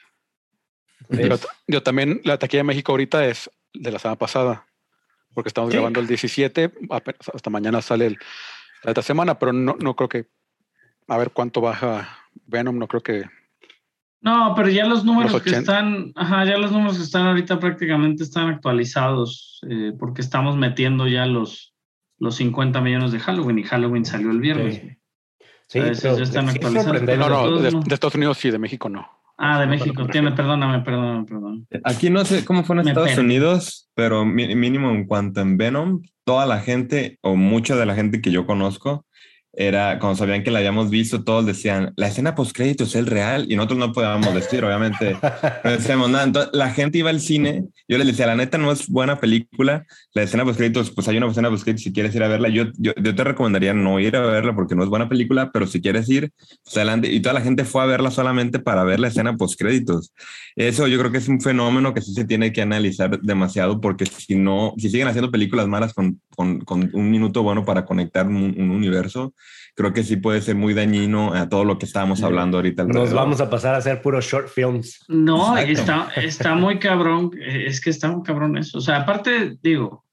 yo 1.67 1.83
también, 1.83 2.21
la 2.23 2.37
taquilla 2.37 2.59
de 2.59 2.67
México 2.67 2.91
ahorita 2.91 3.25
es 3.25 3.49
de 3.73 3.91
la 3.91 3.99
semana 3.99 4.17
pasada, 4.17 4.67
porque 5.33 5.49
estamos 5.49 5.71
grabando 5.71 5.99
el 5.99 6.07
17, 6.07 6.71
hasta 7.33 7.49
mañana 7.49 7.81
sale 7.81 8.07
el, 8.07 8.17
la 8.83 8.91
otra 8.91 9.03
semana, 9.03 9.37
pero 9.37 9.53
no, 9.53 9.75
no 9.79 9.95
creo 9.95 10.09
que 10.09 10.27
a 11.07 11.17
ver 11.17 11.31
cuánto 11.31 11.61
baja 11.61 12.19
Venom, 12.45 12.77
no 12.77 12.87
creo 12.87 13.01
que 13.01 13.25
No, 14.21 14.53
pero 14.55 14.69
ya 14.69 14.85
los 14.85 15.05
números 15.05 15.31
Los 15.31 15.41
que 15.41 15.51
80. 15.51 15.59
están, 15.59 16.11
ajá, 16.15 16.45
ya 16.45 16.57
los 16.57 16.71
números 16.71 16.97
que 16.97 17.03
están 17.03 17.27
ahorita 17.27 17.59
prácticamente 17.59 18.23
están 18.23 18.49
actualizados, 18.49 19.61
eh, 19.69 19.93
porque 19.97 20.21
estamos 20.21 20.57
metiendo 20.57 21.07
ya 21.07 21.25
los, 21.25 21.75
los 22.19 22.35
50 22.35 22.81
millones 22.81 23.11
de 23.11 23.19
Halloween 23.19 23.59
y 23.59 23.63
Halloween 23.63 24.05
salió 24.05 24.31
el 24.31 24.41
viernes. 24.41 24.75
Sí. 24.75 24.97
Sí, 25.67 25.79
A 25.79 25.83
veces 25.83 26.01
pero 26.01 26.17
ya 26.17 26.23
están 26.23 26.49
actualizados, 26.49 27.01
no, 27.01 27.05
de 27.05 27.17
no, 27.17 27.57
de, 27.59 27.71
de 27.71 27.93
Estados 27.93 28.15
Unidos 28.15 28.37
sí, 28.37 28.51
de 28.51 28.59
México 28.59 28.89
no. 28.89 29.07
Ah, 29.39 29.59
de 29.59 29.67
México, 29.67 30.07
tiene, 30.07 30.31
perdóname, 30.31 30.79
perdóname, 30.83 31.25
perdón. 31.25 31.67
Aquí 31.83 32.09
no 32.09 32.25
sé 32.25 32.43
cómo 32.43 32.63
fue 32.63 32.75
en 32.77 32.85
Me 32.85 32.91
Estados. 32.91 33.17
Unidos, 33.19 33.87
pero 33.93 34.25
mínimo 34.25 34.89
en 34.89 35.05
cuanto 35.05 35.41
en 35.41 35.57
Venom, 35.57 36.01
toda 36.23 36.47
la 36.47 36.59
gente 36.59 37.19
o 37.21 37.35
mucha 37.35 37.75
de 37.75 37.85
la 37.85 37.93
gente 37.93 38.19
que 38.19 38.31
yo 38.31 38.47
conozco 38.47 39.05
era, 39.59 39.97
cuando 39.97 40.15
sabían 40.15 40.43
que 40.43 40.51
la 40.51 40.59
habíamos 40.59 40.91
visto, 40.91 41.23
todos 41.23 41.43
decían, 41.43 41.91
la 41.95 42.07
escena 42.07 42.35
post 42.35 42.55
créditos 42.55 42.93
es 42.95 43.07
real 43.07 43.47
y 43.49 43.55
nosotros 43.55 43.79
no 43.79 43.91
podíamos 43.91 44.31
decir, 44.35 44.63
obviamente, 44.63 45.17
no 45.63 45.71
decíamos 45.71 46.11
nada. 46.11 46.25
Entonces, 46.25 46.51
la 46.53 46.69
gente 46.69 46.99
iba 46.99 47.09
al 47.09 47.19
cine, 47.19 47.65
yo 47.87 47.97
les 47.97 48.05
decía, 48.05 48.27
la 48.27 48.35
neta 48.35 48.59
no 48.59 48.71
es 48.71 48.87
buena 48.87 49.19
película, 49.19 49.83
la 50.13 50.21
escena 50.21 50.45
post 50.45 50.59
créditos, 50.59 50.91
pues 50.91 51.07
hay 51.07 51.17
una 51.17 51.25
escena 51.25 51.49
post 51.49 51.63
créditos 51.63 51.83
si 51.83 51.91
quieres 51.91 52.13
ir 52.13 52.21
a 52.21 52.27
verla, 52.27 52.49
yo, 52.49 52.65
yo, 52.77 52.93
yo 53.01 53.15
te 53.15 53.23
recomendaría 53.23 53.73
no 53.73 53.99
ir 53.99 54.15
a 54.15 54.21
verla 54.21 54.53
porque 54.53 54.75
no 54.75 54.83
es 54.83 54.89
buena 54.89 55.09
película, 55.09 55.49
pero 55.51 55.65
si 55.65 55.81
quieres 55.81 56.07
ir, 56.07 56.31
pues 56.63 56.77
adelante. 56.77 57.11
Y 57.11 57.19
toda 57.19 57.33
la 57.33 57.41
gente 57.41 57.65
fue 57.65 57.81
a 57.81 57.87
verla 57.87 58.11
solamente 58.11 58.59
para 58.59 58.83
ver 58.83 58.99
la 58.99 59.07
escena 59.07 59.35
post 59.37 59.59
créditos. 59.59 60.13
Eso 60.55 60.87
yo 60.87 60.99
creo 60.99 61.11
que 61.11 61.17
es 61.17 61.27
un 61.27 61.41
fenómeno 61.41 61.95
que 61.95 62.01
sí 62.01 62.13
se 62.13 62.25
tiene 62.25 62.53
que 62.53 62.61
analizar 62.61 63.19
demasiado 63.21 63.81
porque 63.81 64.05
si 64.05 64.35
no, 64.35 64.75
si 64.77 64.91
siguen 64.91 65.07
haciendo 65.07 65.31
películas 65.31 65.67
malas 65.67 65.95
con, 65.95 66.21
con, 66.35 66.59
con 66.61 66.91
un 66.93 67.09
minuto 67.09 67.41
bueno 67.41 67.65
para 67.65 67.85
conectar 67.85 68.27
un, 68.27 68.35
un 68.35 68.69
universo, 68.69 69.33
creo 69.75 69.93
que 69.93 70.03
sí 70.03 70.17
puede 70.17 70.41
ser 70.41 70.55
muy 70.55 70.73
dañino 70.73 71.33
a 71.33 71.49
todo 71.49 71.63
lo 71.63 71.77
que 71.77 71.85
estábamos 71.85 72.23
hablando 72.23 72.57
ahorita. 72.57 72.83
Nos 72.83 72.95
alrededor. 72.95 73.15
vamos 73.15 73.41
a 73.41 73.49
pasar 73.49 73.75
a 73.75 73.77
hacer 73.77 74.01
puros 74.01 74.25
short 74.25 74.49
films. 74.49 75.03
No, 75.07 75.57
está, 75.57 76.09
está 76.15 76.55
muy 76.55 76.79
cabrón, 76.79 77.31
es 77.39 77.79
que 77.81 77.89
está 77.89 78.09
muy 78.09 78.23
cabrón 78.23 78.57
eso. 78.57 78.79
O 78.79 78.81
sea, 78.81 78.97
aparte, 78.97 79.57
digo, 79.61 80.03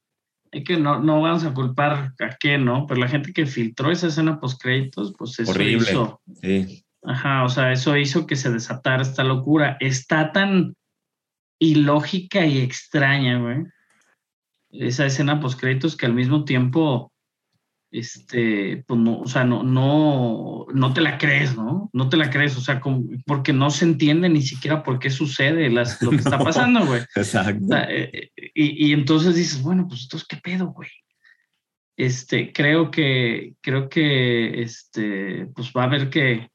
es 0.53 0.65
que 0.65 0.77
no, 0.77 1.01
no 1.01 1.21
vamos 1.21 1.45
a 1.45 1.53
culpar 1.53 2.13
a 2.21 2.37
qué, 2.39 2.59
¿no? 2.59 2.87
Pero 2.87 3.01
la 3.01 3.09
gente 3.09 3.33
que 3.33 3.47
filtró 3.47 3.91
esa 3.91 4.07
escena 4.07 4.39
post 4.39 4.63
créditos, 4.63 5.15
pues 5.19 5.39
eso 5.41 5.51
Horrible. 5.51 5.91
hizo. 5.91 6.21
Sí, 6.41 6.85
Ajá, 7.07 7.45
o 7.45 7.49
sea, 7.49 7.71
eso 7.73 7.97
hizo 7.97 8.27
que 8.27 8.37
se 8.37 8.51
desatara 8.51 9.03
esta 9.03 9.25
locura. 9.25 9.77
Está 9.81 10.33
tan 10.33 10.75
ilógica 11.59 12.47
y 12.47 12.59
extraña, 12.59 13.39
güey. 13.39 13.65
Esa 14.71 15.07
escena 15.07 15.41
post 15.41 15.61
créditos 15.61 15.97
que 15.97 16.07
al 16.07 16.15
mismo 16.15 16.45
tiempo, 16.45 17.13
este, 17.97 18.83
pues 18.89 18.99
no, 18.99 19.21
o 19.21 19.27
sea, 19.29 19.45
no, 19.45 19.63
no, 19.63 20.67
no 20.75 20.93
te 20.93 21.01
la 21.01 21.17
crees, 21.17 21.57
¿no? 21.57 21.91
No 21.93 22.09
te 22.09 22.17
la 22.17 22.29
crees, 22.29 22.57
o 22.57 22.61
sea, 22.61 22.81
como- 22.81 23.05
porque 23.25 23.53
no 23.53 23.71
se 23.71 23.85
entiende 23.85 24.29
ni 24.29 24.43
siquiera 24.43 24.83
por 24.83 24.99
qué 24.99 25.11
sucede 25.11 25.71
las, 25.71 26.03
lo 26.03 26.11
que 26.11 26.17
está 26.17 26.37
pasando, 26.39 26.85
güey. 26.85 27.03
exacto. 27.15 27.65
O 27.65 27.69
sea, 27.69 27.85
eh, 27.89 28.33
eh, 28.37 28.51
y, 28.55 28.89
y 28.89 28.93
entonces 28.93 29.37
dices, 29.37 29.63
bueno, 29.63 29.87
pues 29.89 30.03
entonces, 30.03 30.27
¿qué 30.29 30.37
pedo, 30.39 30.73
güey? 30.73 30.91
Este, 31.97 32.53
creo 32.53 32.91
que, 32.91 33.55
creo 33.61 33.89
que, 33.89 34.61
este, 34.63 35.47
pues 35.55 35.73
va 35.77 35.83
a 35.83 35.87
haber 35.87 36.11
que, 36.11 36.51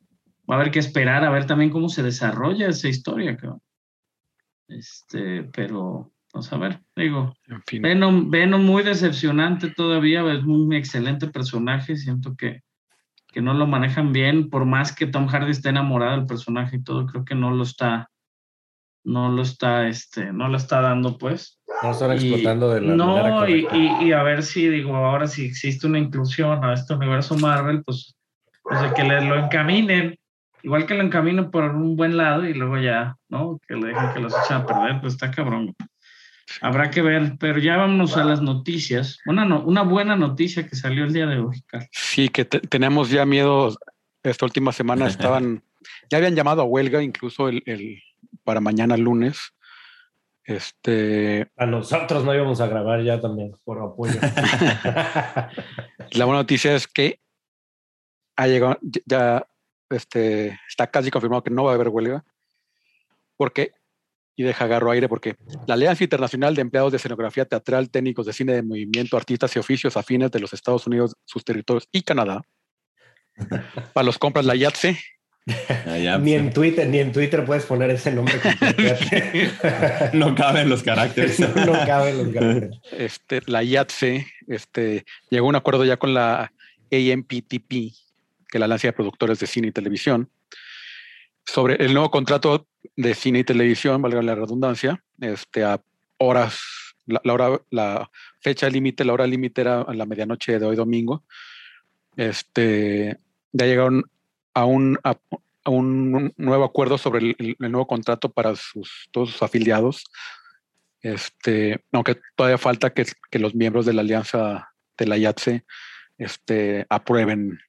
va 0.50 0.56
a 0.56 0.60
haber 0.60 0.72
que 0.72 0.80
esperar 0.80 1.24
a 1.24 1.30
ver 1.30 1.46
también 1.46 1.70
cómo 1.72 1.88
se 1.88 2.04
desarrolla 2.04 2.68
esa 2.68 2.90
historia, 2.90 3.38
cabrón. 3.38 3.62
Este, 4.68 5.44
pero, 5.46 6.12
vamos 6.34 6.54
a 6.54 6.58
ver, 6.58 6.80
digo, 6.96 7.34
En 7.48 7.62
fin. 7.66 7.82
Venom, 7.82 8.30
Venom 8.30 8.64
muy 8.64 8.84
decepcionante 8.84 9.70
todavía, 9.72 10.22
es 10.32 10.44
un 10.44 10.72
excelente 10.74 11.28
personaje, 11.28 11.96
siento 11.96 12.36
que, 12.36 12.62
que 13.32 13.42
no 13.42 13.54
lo 13.54 13.68
manejan 13.68 14.12
bien, 14.12 14.50
por 14.50 14.66
más 14.66 14.96
que 14.96 15.08
Tom 15.08 15.28
Hardy 15.28 15.52
esté 15.52 15.70
enamorado 15.70 16.18
del 16.18 16.26
personaje 16.26 16.78
y 16.78 16.84
todo, 16.84 17.06
creo 17.06 17.26
que 17.26 17.36
no 17.36 17.52
lo 17.52 17.64
está, 17.64 18.10
no 19.04 19.32
lo 19.32 19.42
está, 19.42 19.88
este, 19.88 20.32
no 20.34 20.48
lo 20.50 20.58
está 20.58 20.82
dando, 20.82 21.18
pues. 21.18 21.60
No 21.82 21.92
están 21.92 22.12
Y- 22.12 22.14
explotando 22.16 22.74
de 22.74 22.82
la 22.82 22.96
no, 22.96 23.48
y, 23.48 23.68
y- 23.72 24.08
y 24.08 24.12
a 24.12 24.22
ver 24.24 24.44
si, 24.44 24.68
digo, 24.68 24.96
ahora 24.96 25.28
si 25.28 25.46
existe 25.46 25.88
una 25.88 25.98
inclusión 26.00 26.64
a 26.64 26.74
este 26.74 26.94
universo 26.94 27.38
Marvel, 27.38 27.84
pues, 27.84 28.16
pues 28.64 28.82
de 28.82 28.94
que 28.94 29.04
le, 29.04 29.22
lo 29.26 29.36
encaminen, 29.46 30.16
igual 30.62 30.86
que 30.86 30.94
lo 30.96 31.02
encaminen 31.04 31.50
por 31.50 31.64
un 31.76 31.96
buen 31.96 32.18
lado 32.18 32.46
y 32.46 32.54
luego 32.54 32.78
ya, 32.78 33.16
¿no? 33.30 33.60
Que 33.68 33.76
le 33.76 33.88
dejen 33.88 34.14
que 34.14 34.20
los 34.20 34.34
echen 34.44 34.58
a 34.58 34.66
perder, 34.66 35.00
pues 35.02 35.14
está 35.14 35.32
cabrón. 35.32 35.74
Habrá 36.62 36.90
que 36.90 37.02
ver, 37.02 37.34
pero 37.40 37.60
ya 37.60 37.78
vámonos 37.78 38.18
a 38.18 38.24
las 38.24 38.42
noticias. 38.42 39.20
Una, 39.26 39.46
no- 39.46 39.64
una 39.64 39.84
buena 39.84 40.16
noticia 40.16 40.68
que 40.68 40.76
salió 40.76 41.04
el 41.06 41.14
día 41.14 41.26
de 41.26 41.40
hoy, 41.40 41.62
Carlos. 41.68 41.90
Sí, 41.92 42.30
que 42.30 42.46
te- 42.46 42.60
tenemos 42.60 43.10
ya 43.10 43.26
miedo. 43.26 43.76
Esta 44.24 44.46
última 44.46 44.72
semana 44.72 45.08
estaban, 45.08 45.64
ya 46.10 46.18
habían 46.18 46.36
llamado 46.36 46.62
a 46.62 46.66
huelga, 46.66 47.02
incluso 47.04 47.50
el, 47.50 47.64
el- 47.66 48.02
para 48.44 48.60
mañana 48.62 48.98
lunes. 48.98 49.54
Este, 50.44 51.52
A 51.58 51.66
nosotros 51.68 52.26
no 52.26 52.34
íbamos 52.34 52.60
a 52.60 52.68
grabar 52.68 53.04
ya 53.04 53.22
también 53.22 53.52
por 53.64 53.80
apoyo. 53.82 54.20
la 56.12 56.26
buena 56.26 56.40
noticia 56.42 56.76
es 56.76 56.88
que 56.88 57.20
ha 58.36 58.48
llegado, 58.48 58.80
ya 59.06 59.46
este, 59.90 60.60
está 60.68 60.88
casi 60.88 61.12
confirmado 61.12 61.44
que 61.44 61.52
no 61.52 61.66
va 61.66 61.72
a 61.72 61.76
haber 61.76 61.90
huelga. 61.90 62.24
Porque, 63.38 63.72
y 64.40 64.44
deja 64.44 64.64
agarro 64.64 64.90
aire, 64.90 65.10
porque 65.10 65.36
la 65.68 65.74
Alianza 65.74 66.02
Internacional 66.02 66.56
de 66.56 66.62
Empleados 66.62 66.94
de 66.94 66.96
Escenografía 66.96 67.44
Teatral, 67.44 67.90
Técnicos 67.90 68.26
de 68.26 68.32
Cine 68.32 68.54
de 68.54 68.64
Movimiento, 68.64 69.18
Artistas 69.18 69.54
y 69.54 69.60
Oficios 69.60 69.98
afines 69.98 70.32
de 70.32 70.40
los 70.40 70.54
Estados 70.54 70.88
Unidos, 70.88 71.18
sus 71.26 71.44
territorios 71.44 71.90
y 71.92 72.04
Canadá, 72.04 72.42
para 73.94 74.06
los 74.06 74.18
compras 74.18 74.46
la 74.46 74.56
IATSE, 74.56 74.98
ni 76.22 76.36
en 76.36 76.54
Twitter, 76.54 76.88
ni 76.88 77.00
en 77.00 77.12
Twitter 77.12 77.44
puedes 77.44 77.66
poner 77.66 77.90
ese 77.90 78.14
nombre 78.14 78.36
no 80.14 80.34
caben 80.36 80.70
los 80.70 80.84
caracteres. 80.84 81.38
no, 81.42 81.66
no 81.66 81.74
caben 81.86 82.18
los 82.20 82.34
caracteres. 82.34 82.80
este, 82.92 83.42
la 83.46 83.62
IATSE 83.62 84.26
este, 84.48 85.04
llegó 85.30 85.48
a 85.48 85.50
un 85.50 85.56
acuerdo 85.58 85.84
ya 85.84 85.98
con 85.98 86.14
la 86.14 86.54
AMPTP, 86.94 87.70
que 87.70 87.92
es 88.54 88.60
la 88.60 88.66
Alianza 88.66 88.88
de 88.88 88.94
Productores 88.94 89.40
de 89.40 89.48
Cine 89.48 89.68
y 89.68 89.72
Televisión, 89.74 90.30
sobre 91.46 91.84
el 91.84 91.94
nuevo 91.94 92.10
contrato 92.10 92.70
de 92.96 93.14
cine 93.16 93.40
y 93.40 93.44
televisión, 93.44 94.02
valga 94.02 94.22
la 94.22 94.36
redundancia, 94.36 95.04
este, 95.20 95.64
a 95.64 95.82
horas, 96.18 96.60
la, 97.06 97.22
hora, 97.34 97.62
la 97.70 98.10
fecha 98.42 98.70
límite, 98.70 99.06
la 99.06 99.14
hora 99.14 99.28
límite 99.28 99.62
era 99.62 99.82
a 99.82 99.94
la 99.94 100.06
medianoche 100.06 100.60
de 100.60 100.66
hoy 100.66 100.76
domingo. 100.76 101.24
Este, 102.16 103.18
ya 103.52 103.66
llegaron 103.66 104.04
a 104.54 104.66
un, 104.66 105.00
a, 105.04 105.18
un 105.66 106.34
nuevo 106.38 106.64
acuerdo 106.64 106.98
sobre 106.98 107.36
el 107.38 107.56
nuevo 107.60 107.88
contrato 107.88 108.30
para 108.30 108.56
sus, 108.56 109.08
todos 109.12 109.32
sus 109.32 109.42
afiliados. 109.42 110.04
Este, 111.02 111.84
aunque 111.92 112.20
todavía 112.36 112.58
falta 112.58 112.94
que, 112.94 113.06
que 113.32 113.40
los 113.40 113.56
miembros 113.56 113.86
de 113.86 113.94
la 113.94 114.02
alianza 114.02 114.70
de 114.98 115.08
la 115.08 115.18
IATSE 115.18 115.64
este, 116.18 116.86
aprueben 116.90 117.60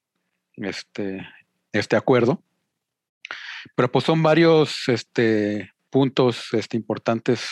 este, 0.57 1.25
este 1.71 1.95
acuerdo. 1.95 2.43
Pero 3.75 3.91
pues 3.91 4.05
son 4.05 4.21
varios 4.21 4.87
este, 4.87 5.71
puntos 5.89 6.47
este, 6.53 6.77
importantes 6.77 7.47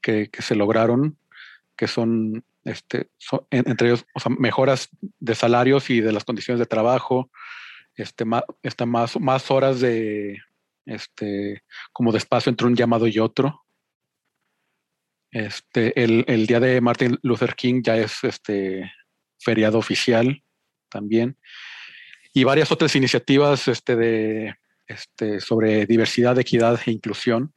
que, 0.00 0.28
que 0.30 0.42
se 0.42 0.54
lograron, 0.54 1.18
que 1.76 1.86
son, 1.86 2.44
este, 2.64 3.08
entre 3.50 3.88
ellos 3.88 4.06
o 4.14 4.20
sea, 4.20 4.32
mejoras 4.36 4.88
de 5.00 5.34
salarios 5.34 5.90
y 5.90 6.00
de 6.00 6.12
las 6.12 6.24
condiciones 6.24 6.58
de 6.58 6.66
trabajo, 6.66 7.30
este, 7.96 8.24
más, 8.24 8.42
más, 8.86 9.20
más 9.20 9.50
horas 9.50 9.80
de, 9.80 10.38
este, 10.86 11.62
como 11.92 12.12
de 12.12 12.18
espacio 12.18 12.50
entre 12.50 12.66
un 12.66 12.76
llamado 12.76 13.06
y 13.06 13.18
otro. 13.18 13.64
Este, 15.30 16.00
el, 16.02 16.24
el 16.28 16.46
día 16.46 16.60
de 16.60 16.80
Martin 16.80 17.18
Luther 17.22 17.54
King 17.54 17.82
ya 17.84 17.96
es 17.96 18.22
este 18.22 18.92
feriado 19.38 19.78
oficial 19.78 20.42
también. 20.88 21.36
Y 22.32 22.44
varias 22.44 22.72
otras 22.72 22.94
iniciativas 22.96 23.68
este, 23.68 23.96
de, 23.96 24.56
este, 24.86 25.40
sobre 25.40 25.86
diversidad, 25.86 26.38
equidad 26.38 26.78
e 26.86 26.90
inclusión. 26.92 27.52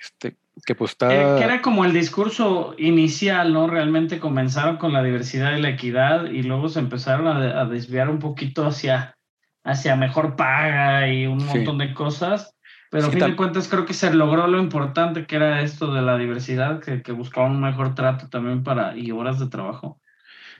Este, 0.00 0.36
que 0.64 0.74
pues 0.74 0.92
está. 0.92 1.14
Eh, 1.14 1.38
que 1.38 1.44
era 1.44 1.62
como 1.62 1.84
el 1.84 1.92
discurso 1.92 2.74
inicial, 2.78 3.52
¿no? 3.52 3.66
Realmente 3.66 4.18
comenzaron 4.18 4.76
con 4.78 4.92
la 4.92 5.02
diversidad 5.02 5.56
y 5.56 5.60
la 5.62 5.70
equidad 5.70 6.26
y 6.26 6.42
luego 6.42 6.68
se 6.68 6.78
empezaron 6.80 7.26
a, 7.26 7.60
a 7.60 7.64
desviar 7.66 8.08
un 8.08 8.18
poquito 8.18 8.66
hacia, 8.66 9.16
hacia 9.64 9.96
mejor 9.96 10.36
paga 10.36 11.12
y 11.12 11.26
un 11.26 11.40
Sí. 11.40 11.46
montón 11.58 11.78
de 11.78 11.92
cosas. 11.94 12.54
Pero 12.90 13.04
a 13.06 13.10
Sí, 13.10 13.18
fin 13.20 13.30
de 13.30 13.36
cuentas 13.36 13.68
creo 13.68 13.86
que 13.86 13.94
se 13.94 14.12
logró 14.12 14.48
lo 14.48 14.58
importante 14.58 15.24
que 15.24 15.36
era 15.36 15.60
esto 15.62 15.92
de 15.94 16.02
la 16.02 16.18
diversidad, 16.18 16.80
que, 16.80 17.02
que 17.02 17.12
buscaban 17.12 17.52
un 17.52 17.60
mejor 17.60 17.94
trato 17.94 18.28
también 18.28 18.64
para 18.64 18.96
y 18.96 19.12
horas 19.12 19.38
de 19.38 19.46
trabajo. 19.48 20.00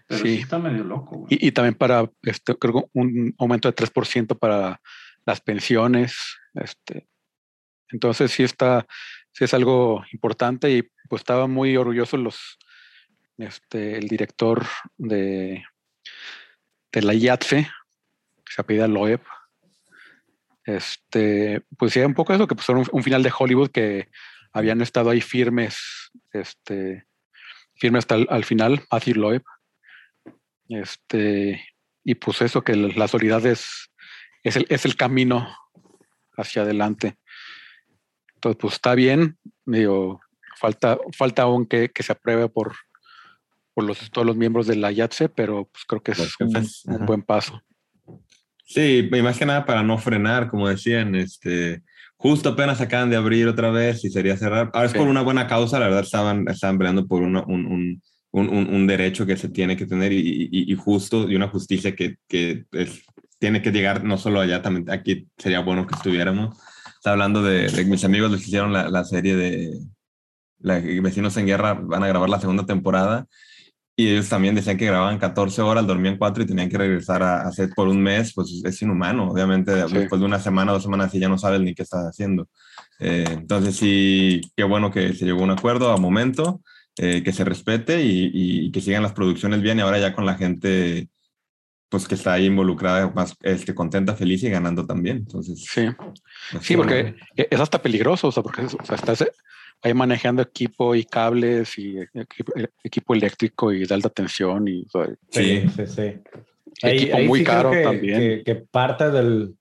Pero 0.06 0.22
sí, 0.22 0.36
Sí. 0.36 0.42
está 0.42 0.58
medio 0.58 0.84
loco. 0.84 1.26
Y, 1.28 1.48
y 1.48 1.52
también 1.52 1.74
para, 1.74 2.08
este, 2.22 2.54
creo 2.56 2.88
un 2.92 3.34
aumento 3.38 3.68
de 3.68 3.74
3% 3.74 4.38
para 4.38 4.80
las 5.30 5.40
pensiones. 5.40 6.38
Este. 6.54 7.08
Entonces 7.88 8.32
sí 8.32 8.42
está, 8.42 8.86
sí 9.32 9.44
es 9.44 9.54
algo 9.54 10.04
importante 10.12 10.70
y 10.70 10.82
pues 11.08 11.20
estaba 11.20 11.46
muy 11.46 11.76
orgulloso 11.76 12.16
los, 12.16 12.58
este, 13.38 13.96
el 13.96 14.08
director 14.08 14.66
de, 14.96 15.64
de 16.92 17.02
la 17.02 17.14
IATSE, 17.14 17.68
se 18.48 18.60
apellida 18.60 18.88
Loeb. 18.88 19.20
Este, 20.64 21.62
pues 21.78 21.92
sí, 21.92 22.00
un 22.00 22.14
poco 22.14 22.32
eso, 22.34 22.46
que 22.46 22.54
pues 22.54 22.68
un, 22.68 22.86
un, 22.90 23.02
final 23.02 23.22
de 23.22 23.32
Hollywood 23.36 23.70
que 23.70 24.08
habían 24.52 24.80
estado 24.82 25.10
ahí 25.10 25.20
firmes, 25.20 25.78
este, 26.32 27.06
firmes 27.74 28.00
hasta 28.02 28.16
el 28.16 28.26
al 28.30 28.44
final, 28.44 28.82
Matthew 28.90 29.14
Loeb. 29.14 29.44
Este, 30.68 31.64
y 32.04 32.14
pues 32.14 32.42
eso, 32.42 32.62
que 32.62 32.74
la 32.74 33.08
soledad 33.08 33.44
es, 34.42 34.56
el, 34.56 34.66
es 34.68 34.84
el 34.84 34.96
camino 34.96 35.48
hacia 36.36 36.62
adelante. 36.62 37.16
Entonces, 38.34 38.58
pues 38.60 38.74
está 38.74 38.94
bien, 38.94 39.38
digo, 39.66 40.20
falta, 40.58 40.98
falta 41.16 41.42
aún 41.42 41.66
que, 41.66 41.90
que 41.90 42.02
se 42.02 42.12
apruebe 42.12 42.48
por, 42.48 42.74
por 43.74 43.84
los, 43.84 44.10
todos 44.10 44.26
los 44.26 44.36
miembros 44.36 44.66
de 44.66 44.76
la 44.76 44.90
IATSE, 44.92 45.28
pero 45.28 45.68
pues 45.70 45.84
creo 45.86 46.02
que 46.02 46.12
es 46.12 46.34
un, 46.40 46.94
un, 46.94 47.06
buen 47.06 47.22
paso. 47.22 47.62
Sí, 48.64 49.08
más 49.22 49.38
que 49.38 49.46
nada 49.46 49.66
para 49.66 49.82
no 49.82 49.98
frenar, 49.98 50.48
como 50.48 50.68
decían, 50.68 51.14
este, 51.16 51.82
justo 52.16 52.50
apenas 52.50 52.80
acaban 52.80 53.10
de 53.10 53.16
abrir 53.16 53.48
otra 53.48 53.70
vez 53.70 54.04
y 54.04 54.10
sería 54.10 54.36
cerrar. 54.36 54.70
Ahora 54.72 54.86
es 54.86 54.94
por 54.94 55.08
una 55.08 55.22
buena 55.22 55.46
causa, 55.46 55.78
la 55.78 55.86
verdad 55.86 56.04
estaban, 56.04 56.46
estaban 56.48 56.78
peleando 56.78 57.06
por 57.06 57.22
una, 57.22 57.42
un, 57.44 57.66
un, 57.66 58.02
un, 58.30 58.48
un, 58.48 58.86
derecho 58.86 59.26
que 59.26 59.36
se 59.36 59.48
tiene 59.48 59.76
que 59.76 59.86
tener 59.86 60.12
y, 60.12 60.48
y, 60.50 60.72
y 60.72 60.74
justo 60.76 61.28
y 61.28 61.34
una 61.34 61.48
justicia 61.48 61.94
que, 61.96 62.16
que 62.28 62.64
es, 62.72 63.02
tiene 63.40 63.62
que 63.62 63.72
llegar 63.72 64.04
no 64.04 64.18
solo 64.18 64.40
allá, 64.40 64.62
también 64.62 64.88
aquí 64.90 65.28
sería 65.36 65.60
bueno 65.60 65.86
que 65.86 65.96
estuviéramos. 65.96 66.56
Está 66.94 67.12
hablando 67.12 67.42
de, 67.42 67.68
de 67.68 67.84
mis 67.86 68.04
amigos 68.04 68.30
los 68.30 68.40
que 68.40 68.46
hicieron 68.46 68.72
la, 68.72 68.88
la 68.88 69.04
serie 69.04 69.34
de 69.34 69.80
la, 70.58 70.78
Vecinos 70.78 71.36
en 71.38 71.46
Guerra, 71.46 71.74
van 71.74 72.04
a 72.04 72.08
grabar 72.08 72.28
la 72.28 72.38
segunda 72.38 72.66
temporada 72.66 73.26
y 74.00 74.08
ellos 74.08 74.28
también 74.30 74.54
decían 74.54 74.78
que 74.78 74.86
grababan 74.86 75.18
14 75.18 75.60
horas, 75.60 75.86
dormían 75.86 76.16
4 76.16 76.42
y 76.42 76.46
tenían 76.46 76.70
que 76.70 76.78
regresar 76.78 77.22
a, 77.22 77.42
a 77.42 77.52
set 77.52 77.74
por 77.74 77.86
un 77.86 78.02
mes, 78.02 78.32
pues 78.34 78.62
es 78.64 78.80
inhumano. 78.80 79.30
Obviamente, 79.30 79.74
sí. 79.88 79.94
después 79.94 80.20
de 80.20 80.26
una 80.26 80.38
semana, 80.38 80.72
dos 80.72 80.82
semanas, 80.82 81.14
y 81.14 81.18
ya 81.18 81.28
no 81.28 81.36
sabes 81.36 81.60
ni 81.60 81.74
qué 81.74 81.82
estás 81.82 82.06
haciendo. 82.06 82.48
Eh, 82.98 83.26
entonces, 83.28 83.76
sí, 83.76 84.40
qué 84.56 84.64
bueno 84.64 84.90
que 84.90 85.12
se 85.12 85.26
llegó 85.26 85.40
a 85.40 85.44
un 85.44 85.50
acuerdo 85.50 85.92
a 85.92 85.98
momento, 85.98 86.62
eh, 86.96 87.22
que 87.22 87.32
se 87.34 87.44
respete 87.44 88.02
y, 88.02 88.30
y, 88.32 88.72
que 88.72 88.80
sigan 88.80 89.02
las 89.02 89.12
producciones 89.12 89.60
bien. 89.60 89.76
Y 89.76 89.82
ahora 89.82 89.98
ya 89.98 90.14
con 90.14 90.24
la 90.24 90.36
gente 90.36 91.10
pues 91.90 92.06
que 92.06 92.14
está 92.14 92.34
ahí 92.34 92.46
involucrada, 92.46 93.10
más 93.10 93.36
este, 93.42 93.74
contenta, 93.74 94.14
feliz 94.14 94.42
y 94.44 94.48
ganando 94.48 94.86
también. 94.86 95.18
Entonces, 95.18 95.64
sí, 95.68 95.88
sí, 96.60 96.76
porque 96.76 97.16
es 97.34 97.60
hasta 97.60 97.82
peligroso, 97.82 98.28
o 98.28 98.32
sea, 98.32 98.42
porque 98.44 98.62
o 98.62 98.68
sea, 98.68 98.94
estás 98.94 99.24
ahí 99.82 99.92
manejando 99.92 100.40
equipo 100.40 100.94
y 100.94 101.04
cables 101.04 101.76
y 101.78 101.98
equipo, 102.14 102.52
equipo 102.84 103.14
eléctrico 103.14 103.72
y 103.72 103.84
de 103.86 103.94
alta 103.94 104.08
tensión 104.08 104.68
y 104.68 104.82
o 104.82 104.90
sea, 104.90 105.14
sí, 105.30 105.68
sí, 105.68 105.86
sí. 105.86 106.02
Equipo 106.82 106.86
ahí, 106.86 107.10
ahí 107.12 107.26
muy 107.26 107.40
sí 107.40 107.44
caro 107.44 107.72
que, 107.72 107.82
también. 107.82 108.20
Que, 108.20 108.42
que, 108.44 108.54
parte 108.54 109.10
del 109.10 109.56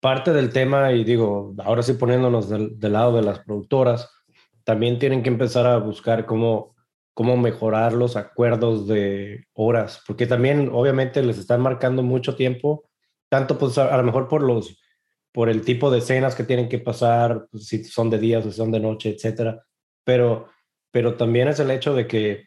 parte 0.00 0.34
del 0.34 0.50
tema 0.50 0.92
y 0.92 1.02
digo, 1.02 1.54
ahora 1.64 1.82
sí 1.82 1.94
poniéndonos 1.94 2.50
del, 2.50 2.78
del, 2.78 2.92
lado 2.92 3.16
de 3.16 3.22
las 3.22 3.38
productoras, 3.38 4.10
también 4.62 4.98
tienen 4.98 5.22
que 5.22 5.30
empezar 5.30 5.66
a 5.66 5.78
buscar 5.78 6.26
cómo 6.26 6.73
cómo 7.14 7.36
mejorar 7.36 7.92
los 7.92 8.16
acuerdos 8.16 8.86
de 8.88 9.46
horas, 9.54 10.02
porque 10.06 10.26
también 10.26 10.68
obviamente 10.72 11.22
les 11.22 11.38
están 11.38 11.60
marcando 11.60 12.02
mucho 12.02 12.34
tiempo, 12.34 12.84
tanto 13.28 13.56
pues 13.56 13.78
a, 13.78 13.96
lo 13.96 14.02
mejor 14.02 14.28
por 14.28 14.42
los 14.42 14.76
por 15.32 15.48
el 15.48 15.62
tipo 15.62 15.90
de 15.90 15.98
escenas 15.98 16.36
que 16.36 16.44
tienen 16.44 16.68
que 16.68 16.78
pasar, 16.78 17.48
pues, 17.50 17.66
si 17.66 17.82
son 17.82 18.08
de 18.08 18.20
días 18.20 18.46
o 18.46 18.50
si 18.52 18.56
son 18.56 18.70
de 18.70 18.78
noche, 18.78 19.10
etcétera. 19.10 19.64
Pero, 20.04 20.46
pero 20.92 21.16
también 21.16 21.48
es 21.48 21.58
el 21.58 21.72
hecho 21.72 21.92
de 21.92 22.06
que 22.06 22.44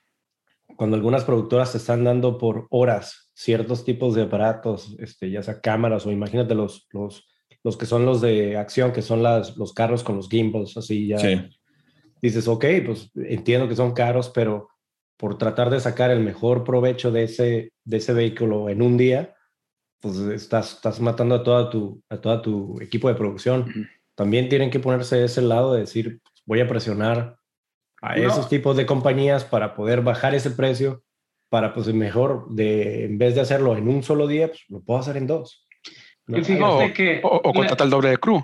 cuando 0.77 0.95
algunas 0.95 1.25
productoras 1.25 1.71
se 1.71 1.79
están 1.79 2.05
dando 2.05 2.37
por 2.37 2.65
horas 2.69 3.29
ciertos 3.33 3.83
tipos 3.83 4.15
de 4.15 4.21
aparatos, 4.21 4.95
este, 4.99 5.29
ya 5.29 5.43
sea 5.43 5.59
cámaras 5.59 6.05
o 6.05 6.11
imagínate 6.11 6.55
los, 6.55 6.87
los, 6.91 7.27
los 7.61 7.75
que 7.75 7.85
son 7.85 8.05
los 8.05 8.21
de 8.21 8.55
acción, 8.55 8.93
que 8.93 9.01
son 9.01 9.21
las, 9.21 9.57
los 9.57 9.73
carros 9.73 10.01
con 10.01 10.15
los 10.15 10.29
gimbals, 10.29 10.77
así 10.77 11.07
ya. 11.07 11.19
Sí. 11.19 11.56
Dices, 12.21 12.47
ok, 12.47 12.65
pues 12.85 13.11
entiendo 13.15 13.67
que 13.67 13.75
son 13.75 13.93
caros, 13.93 14.29
pero 14.29 14.69
por 15.17 15.37
tratar 15.37 15.69
de 15.69 15.79
sacar 15.79 16.11
el 16.11 16.19
mejor 16.19 16.63
provecho 16.63 17.11
de 17.11 17.23
ese, 17.23 17.73
de 17.83 17.97
ese 17.97 18.13
vehículo 18.13 18.69
en 18.69 18.81
un 18.81 18.97
día, 18.97 19.35
pues 19.99 20.17
estás, 20.17 20.75
estás 20.75 20.99
matando 20.99 21.35
a 21.35 21.43
toda 21.43 21.69
tu, 21.69 22.01
a 22.09 22.17
toda 22.17 22.41
tu 22.41 22.79
equipo 22.81 23.07
de 23.07 23.15
producción. 23.15 23.61
Uh 23.61 23.65
-huh. 23.65 23.89
También 24.15 24.49
tienen 24.49 24.69
que 24.69 24.79
ponerse 24.79 25.17
de 25.17 25.25
ese 25.25 25.41
lado 25.41 25.73
de 25.73 25.81
decir, 25.81 26.19
pues, 26.23 26.43
voy 26.45 26.59
a 26.59 26.67
presionar 26.67 27.37
a 28.01 28.15
no. 28.15 28.27
esos 28.27 28.47
tipos 28.47 28.77
de 28.77 28.85
compañías 28.85 29.43
para 29.43 29.75
poder 29.75 30.01
bajar 30.01 30.35
ese 30.35 30.51
precio, 30.51 31.03
para 31.49 31.73
pues 31.73 31.87
mejor, 31.93 32.47
de, 32.49 33.05
en 33.05 33.17
vez 33.17 33.35
de 33.35 33.41
hacerlo 33.41 33.75
en 33.75 33.87
un 33.87 34.03
solo 34.03 34.27
día, 34.27 34.47
pues 34.47 34.63
lo 34.69 34.81
puedo 34.81 34.99
hacer 34.99 35.17
en 35.17 35.27
dos. 35.27 35.67
¿no? 36.27 36.37
O, 36.77 36.93
que 36.93 37.21
o, 37.23 37.27
o 37.37 37.53
contratar 37.53 37.85
el 37.85 37.91
doble 37.91 38.09
de 38.09 38.17
crew. 38.17 38.41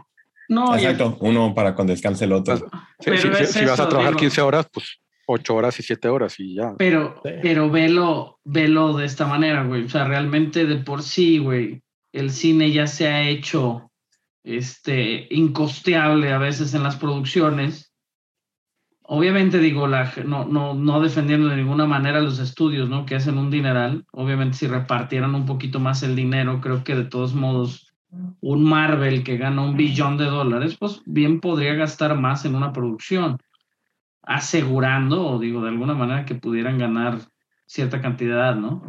No, 0.50 0.76
Exacto, 0.76 1.18
ya... 1.20 1.28
uno 1.28 1.54
para 1.54 1.74
cuando 1.76 1.94
descanse 1.94 2.26
el 2.26 2.34
otro. 2.34 2.58
Sí, 3.00 3.18
si, 3.18 3.34
si, 3.34 3.46
si, 3.46 3.66
vas 3.66 3.80
a 3.80 3.88
trabajar 3.88 4.12
digo, 4.12 4.20
15 4.20 4.42
horas, 4.42 4.68
pues 4.72 5.00
ocho 5.26 5.56
horas 5.56 5.80
y 5.80 5.84
siete 5.84 6.10
horas 6.10 6.40
y 6.40 6.56
ya. 6.56 6.76
Pero, 6.78 7.22
sí. 7.24 7.32
pero 7.42 7.70
velo, 7.70 8.40
velo 8.44 8.94
de 8.94 9.06
esta 9.06 9.26
manera, 9.26 9.64
güey. 9.64 9.86
O 9.86 9.90
sea, 9.90 10.06
realmente 10.06 10.66
de 10.66 10.78
por 10.78 11.04
sí, 11.04 11.38
güey, 11.38 11.82
el 12.12 12.32
cine 12.32 12.72
ya 12.72 12.88
se 12.88 13.08
ha 13.08 13.28
hecho 13.28 13.92
este, 14.44 15.28
incosteable 15.32 16.32
a 16.32 16.38
veces 16.38 16.74
en 16.74 16.84
las 16.84 16.96
producciones. 16.96 17.92
Obviamente, 19.06 19.60
digo, 19.60 19.88
la, 19.88 20.14
no, 20.26 20.46
no, 20.46 20.74
no 20.74 21.02
defendiendo 21.02 21.50
de 21.50 21.58
ninguna 21.58 21.86
manera 21.86 22.22
los 22.22 22.40
estudios, 22.40 22.90
¿no? 22.90 23.06
Que 23.06 23.16
hacen 23.16 23.38
un 23.38 23.52
dineral. 23.52 24.06
Obviamente, 24.12 24.58
si 24.58 24.68
repartieran 24.68 25.36
un 25.36 25.46
poquito 25.46 25.80
más 25.80 26.04
el 26.04 26.16
dinero, 26.16 26.62
creo 26.62 26.84
que 26.84 26.96
de 26.96 27.06
todos 27.06 27.34
modos, 27.34 27.93
un 28.42 28.64
Marvel 28.64 29.24
que 29.24 29.38
gana 29.38 29.62
un 29.62 29.78
billón 29.78 30.18
de 30.18 30.26
dólares, 30.26 30.76
pues 30.80 31.02
bien 31.06 31.40
podría 31.40 31.74
gastar 31.74 32.18
más 32.18 32.46
en 32.46 32.56
una 32.56 32.74
producción 32.74 33.38
asegurando, 34.22 35.28
o 35.28 35.40
digo, 35.40 35.62
de 35.62 35.70
alguna 35.70 35.94
manera 35.94 36.26
que 36.26 36.36
pudieran 36.36 36.78
ganar 36.78 37.20
cierta 37.66 38.02
cantidad, 38.02 38.56
¿no? 38.56 38.84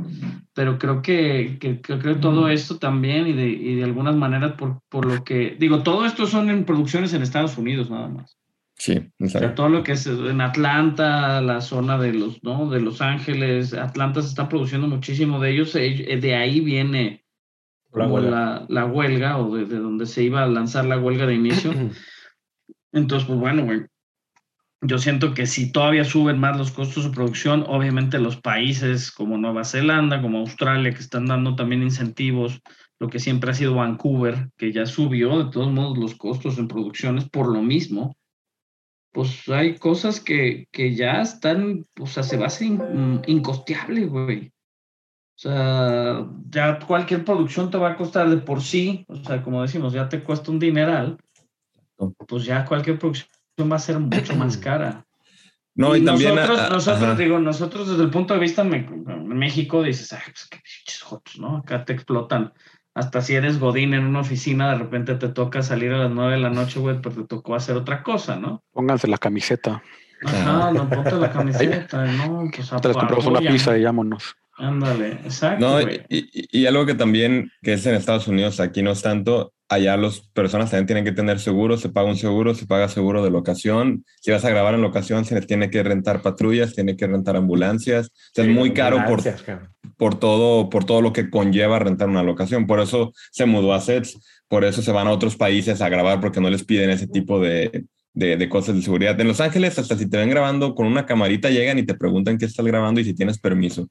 Pero 0.52 0.78
creo 0.78 1.02
que, 1.02 1.56
que, 1.58 1.80
que 1.80 1.98
creo 1.98 2.20
todo 2.20 2.48
esto 2.48 2.78
también 2.78 3.26
y 3.26 3.32
de, 3.32 3.48
y 3.48 3.76
de 3.76 3.84
algunas 3.84 4.14
maneras 4.14 4.52
por, 4.52 4.80
por, 4.88 5.06
lo 5.06 5.24
que, 5.24 5.56
digo, 5.58 5.82
todo 5.82 6.04
esto 6.04 6.26
son 6.26 6.50
en 6.50 6.64
producciones 6.64 7.14
en 7.14 7.22
Estados 7.22 7.56
Unidos 7.56 7.90
nada 7.90 8.08
más. 8.08 8.36
Sí, 8.76 8.92
exacto. 8.92 9.24
O 9.24 9.28
sea, 9.28 9.54
todo 9.54 9.68
lo 9.68 9.84
que 9.84 9.92
es 9.92 10.06
en 10.06 10.40
Atlanta, 10.40 11.40
la 11.40 11.60
zona 11.60 11.96
de 11.96 12.12
los, 12.12 12.42
¿no? 12.42 12.68
De 12.68 12.80
Los 12.80 13.00
Ángeles, 13.00 13.72
Atlanta 13.72 14.20
se 14.20 14.28
está 14.28 14.48
produciendo 14.48 14.88
muchísimo 14.88 15.40
de 15.40 15.50
ellos, 15.52 15.72
de 15.72 16.34
ahí 16.34 16.60
viene 16.60 17.23
la 17.94 18.06
huelga, 18.06 18.30
la, 18.30 18.66
la 18.68 18.86
huelga 18.86 19.38
o 19.38 19.56
de, 19.56 19.66
de, 19.66 19.78
donde 19.78 20.06
se 20.06 20.22
iba 20.22 20.42
a 20.42 20.46
lanzar 20.46 20.84
la 20.84 20.98
huelga 20.98 21.26
de 21.26 21.34
inicio. 21.34 21.72
Entonces, 22.92 23.26
pues 23.26 23.38
bueno, 23.38 23.64
güey, 23.64 23.86
yo 24.86 24.98
siento 24.98 25.32
que 25.32 25.46
si 25.46 25.72
todavía 25.72 26.04
suben 26.04 26.38
más 26.38 26.58
los 26.58 26.70
costos 26.70 27.04
de 27.04 27.10
producción, 27.10 27.64
obviamente 27.66 28.18
los 28.18 28.36
países 28.36 29.10
como 29.10 29.38
Nueva 29.38 29.64
Zelanda, 29.64 30.20
como 30.20 30.38
Australia, 30.38 30.92
que 30.92 31.00
están 31.00 31.26
dando 31.26 31.56
también 31.56 31.82
incentivos, 31.82 32.60
lo 33.00 33.08
que 33.08 33.18
siempre 33.18 33.50
ha 33.50 33.54
sido 33.54 33.74
Vancouver, 33.74 34.50
que 34.56 34.72
ya 34.72 34.86
subió 34.86 35.42
de 35.42 35.50
todos 35.50 35.72
modos 35.72 35.98
los 35.98 36.14
costos 36.14 36.58
en 36.58 36.68
producciones 36.68 37.28
por 37.28 37.50
lo 37.50 37.62
mismo, 37.62 38.14
pues 39.12 39.48
hay 39.48 39.78
cosas 39.78 40.20
que, 40.20 40.66
que 40.70 40.94
ya 40.94 41.22
están, 41.22 41.86
o 42.00 42.06
sea, 42.06 42.22
se 42.22 42.36
va 42.36 42.44
a 42.44 42.46
hacer 42.48 42.66
in, 42.66 43.22
incosteable, 43.26 44.06
güey. 44.06 44.52
O 45.36 45.38
sea, 45.38 46.26
ya 46.48 46.78
cualquier 46.78 47.24
producción 47.24 47.70
te 47.70 47.76
va 47.76 47.90
a 47.90 47.96
costar 47.96 48.30
de 48.30 48.36
por 48.36 48.62
sí, 48.62 49.04
o 49.08 49.16
sea, 49.16 49.42
como 49.42 49.62
decimos, 49.62 49.92
ya 49.92 50.08
te 50.08 50.22
cuesta 50.22 50.52
un 50.52 50.60
dineral, 50.60 51.18
pues 52.28 52.44
ya 52.44 52.64
cualquier 52.64 52.98
producción 52.98 53.28
va 53.70 53.76
a 53.76 53.80
ser 53.80 53.98
mucho 53.98 54.36
más 54.36 54.56
cara. 54.56 55.04
No, 55.74 55.96
y, 55.96 56.02
y 56.02 56.04
también. 56.04 56.36
Nosotros, 56.36 56.60
a, 56.60 56.68
nosotros 56.68 57.18
digo, 57.18 57.38
nosotros 57.40 57.88
desde 57.88 58.04
el 58.04 58.10
punto 58.10 58.34
de 58.34 58.40
vista 58.40 58.62
en 58.62 59.28
México 59.36 59.82
dices, 59.82 60.12
ay, 60.12 60.20
pues 60.26 60.46
qué 60.48 60.58
pinches 60.58 61.02
jotos, 61.02 61.38
¿no? 61.38 61.56
Acá 61.56 61.84
te 61.84 61.92
explotan. 61.92 62.52
Hasta 62.94 63.20
si 63.20 63.34
eres 63.34 63.58
Godín 63.58 63.92
en 63.92 64.04
una 64.04 64.20
oficina, 64.20 64.70
de 64.70 64.78
repente 64.78 65.16
te 65.16 65.28
toca 65.28 65.62
salir 65.62 65.92
a 65.92 65.98
las 65.98 66.12
nueve 66.12 66.34
de 66.34 66.38
la 66.38 66.50
noche, 66.50 66.78
güey, 66.78 67.00
pero 67.02 67.16
te 67.16 67.24
tocó 67.24 67.56
hacer 67.56 67.76
otra 67.76 68.04
cosa, 68.04 68.36
¿no? 68.36 68.62
Pónganse 68.72 69.08
la 69.08 69.18
camiseta. 69.18 69.82
Ajá, 70.24 70.70
no 70.70 70.88
ponte 70.88 71.16
la 71.16 71.30
camiseta, 71.32 72.06
¿no? 72.06 72.48
Pues 72.54 72.70
te 72.80 72.88
les 72.88 72.96
compramos 72.96 73.26
una 73.26 73.40
pizza 73.40 73.76
y 73.76 73.82
vámonos. 73.82 74.36
Ándale, 74.56 75.12
exacto. 75.24 75.66
No, 75.66 75.80
y, 75.80 76.04
y, 76.08 76.60
y, 76.60 76.66
algo 76.66 76.86
que 76.86 76.94
también, 76.94 77.50
que 77.62 77.72
es 77.72 77.84
en 77.86 77.94
Estados 77.94 78.28
Unidos, 78.28 78.60
aquí 78.60 78.82
no 78.82 78.92
es 78.92 79.02
tanto, 79.02 79.52
allá 79.68 79.96
las 79.96 80.20
personas 80.20 80.70
también 80.70 80.86
tienen 80.86 81.04
que 81.04 81.12
tener 81.12 81.40
seguro, 81.40 81.76
se 81.76 81.88
paga 81.88 82.08
un 82.08 82.16
seguro, 82.16 82.54
se 82.54 82.66
paga 82.66 82.88
seguro 82.88 83.22
de 83.22 83.30
locación. 83.30 84.04
Si 84.20 84.30
vas 84.30 84.44
a 84.44 84.50
grabar 84.50 84.74
en 84.74 84.82
locación, 84.82 85.24
se 85.24 85.40
tiene 85.42 85.70
que 85.70 85.82
rentar 85.82 86.22
patrullas, 86.22 86.74
tiene 86.74 86.96
que 86.96 87.06
rentar 87.06 87.36
ambulancias. 87.36 88.06
O 88.06 88.34
sea, 88.34 88.44
sí, 88.44 88.50
es 88.50 88.56
muy 88.56 88.72
caro 88.72 89.04
por, 89.06 89.22
por, 89.96 90.18
todo, 90.18 90.68
por 90.70 90.84
todo 90.84 91.00
lo 91.00 91.12
que 91.12 91.30
conlleva 91.30 91.78
rentar 91.78 92.08
una 92.08 92.22
locación. 92.22 92.66
Por 92.66 92.80
eso 92.80 93.12
se 93.32 93.46
mudó 93.46 93.72
a 93.72 93.80
sets, 93.80 94.18
por 94.48 94.64
eso 94.64 94.82
se 94.82 94.92
van 94.92 95.06
a 95.06 95.12
otros 95.12 95.36
países 95.36 95.80
a 95.80 95.88
grabar 95.88 96.20
porque 96.20 96.40
no 96.40 96.50
les 96.50 96.64
piden 96.64 96.90
ese 96.90 97.06
tipo 97.06 97.40
de, 97.40 97.86
de, 98.12 98.36
de, 98.36 98.48
cosas 98.48 98.76
de 98.76 98.82
seguridad. 98.82 99.18
En 99.20 99.28
Los 99.28 99.40
Ángeles, 99.40 99.78
hasta 99.78 99.96
si 99.96 100.08
te 100.08 100.18
ven 100.18 100.30
grabando 100.30 100.74
con 100.74 100.86
una 100.86 101.06
camarita, 101.06 101.50
llegan 101.50 101.78
y 101.78 101.84
te 101.84 101.94
preguntan 101.94 102.38
qué 102.38 102.44
estás 102.44 102.64
grabando 102.64 103.00
y 103.00 103.04
si 103.04 103.14
tienes 103.14 103.38
permiso. 103.38 103.88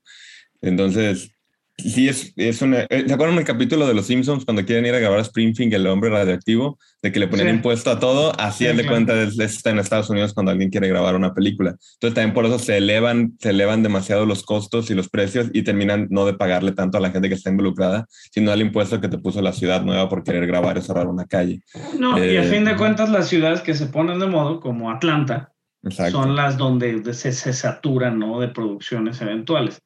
Entonces, 0.63 1.29
Sí, 1.75 2.07
es, 2.07 2.33
es 2.35 2.61
una. 2.61 2.81
eh, 2.87 3.03
¿Se 3.07 3.13
acuerdan 3.15 3.35
el 3.39 3.43
capítulo 3.45 3.87
de 3.87 3.95
Los 3.95 4.05
Simpsons 4.05 4.45
cuando 4.45 4.63
quieren 4.63 4.85
ir 4.85 4.93
a 4.93 4.99
grabar 4.99 5.17
a 5.17 5.23
Springfield, 5.23 5.73
el 5.73 5.87
hombre 5.87 6.11
radioactivo, 6.11 6.77
de 7.01 7.11
que 7.11 7.19
le 7.19 7.27
ponían 7.27 7.47
Sí. 7.47 7.53
impuesto 7.55 7.89
a 7.89 7.99
todo? 7.99 8.31
Así 8.39 8.59
Sí, 8.59 8.65
es 8.69 8.77
de 8.77 8.83
claro. 8.83 8.95
cuenta 8.97 9.19
es, 9.23 9.39
es- 9.39 9.55
está 9.55 9.71
en 9.71 9.79
Estados 9.79 10.07
Unidos 10.11 10.35
cuando 10.35 10.51
alguien 10.51 10.69
quiere 10.69 10.87
grabar 10.87 11.15
una 11.15 11.33
película. 11.33 11.71
Entonces 11.95 12.13
también 12.13 12.35
por 12.35 12.45
eso 12.45 12.59
se 12.59 12.77
elevan, 12.77 13.33
se 13.39 13.49
elevan 13.49 13.81
demasiado 13.81 14.27
los 14.27 14.43
costos 14.43 14.91
y 14.91 14.93
los 14.93 15.09
precios 15.09 15.47
y 15.51 15.63
terminan 15.63 16.05
no 16.11 16.27
de 16.27 16.35
pagarle 16.35 16.73
tanto 16.73 16.99
a 16.99 17.01
la 17.01 17.09
gente 17.09 17.27
que 17.27 17.33
está 17.33 17.49
involucrada, 17.49 18.05
sino 18.31 18.51
al 18.51 18.61
impuesto 18.61 19.01
que 19.01 19.07
te 19.09 19.17
puso 19.17 19.41
la 19.41 19.51
ciudad 19.51 19.81
nueva 19.83 20.07
por 20.09 20.23
querer 20.23 20.45
grabar 20.45 20.77
o 20.77 20.81
cerrar 20.81 21.07
una 21.07 21.25
calle. 21.25 21.61
No, 21.97 22.19
y 22.23 22.37
a 22.37 22.43
Eh, 22.43 22.49
fin 22.51 22.65
de 22.65 22.75
cuentas 22.77 23.09
las 23.09 23.27
ciudades 23.27 23.61
que 23.61 23.73
se 23.73 23.87
ponen 23.87 24.19
de 24.19 24.27
modo, 24.27 24.59
como 24.59 24.91
Atlanta, 24.91 25.49
Exacto. 25.81 26.11
son 26.21 26.35
las 26.35 26.55
donde 26.55 26.99
de- 27.01 27.13
se, 27.15 27.31
se 27.31 27.51
saturan 27.51 28.19
¿no? 28.19 28.39
de 28.39 28.49
producciones 28.49 29.19
eventuales. 29.21 29.81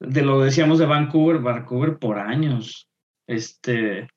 De 0.00 0.22
lo 0.22 0.40
decíamos 0.40 0.78
de 0.78 0.86
Vancouver, 0.86 1.38
Vancouver 1.40 1.98
por 1.98 2.18
años, 2.18 2.88
este, 3.26 4.08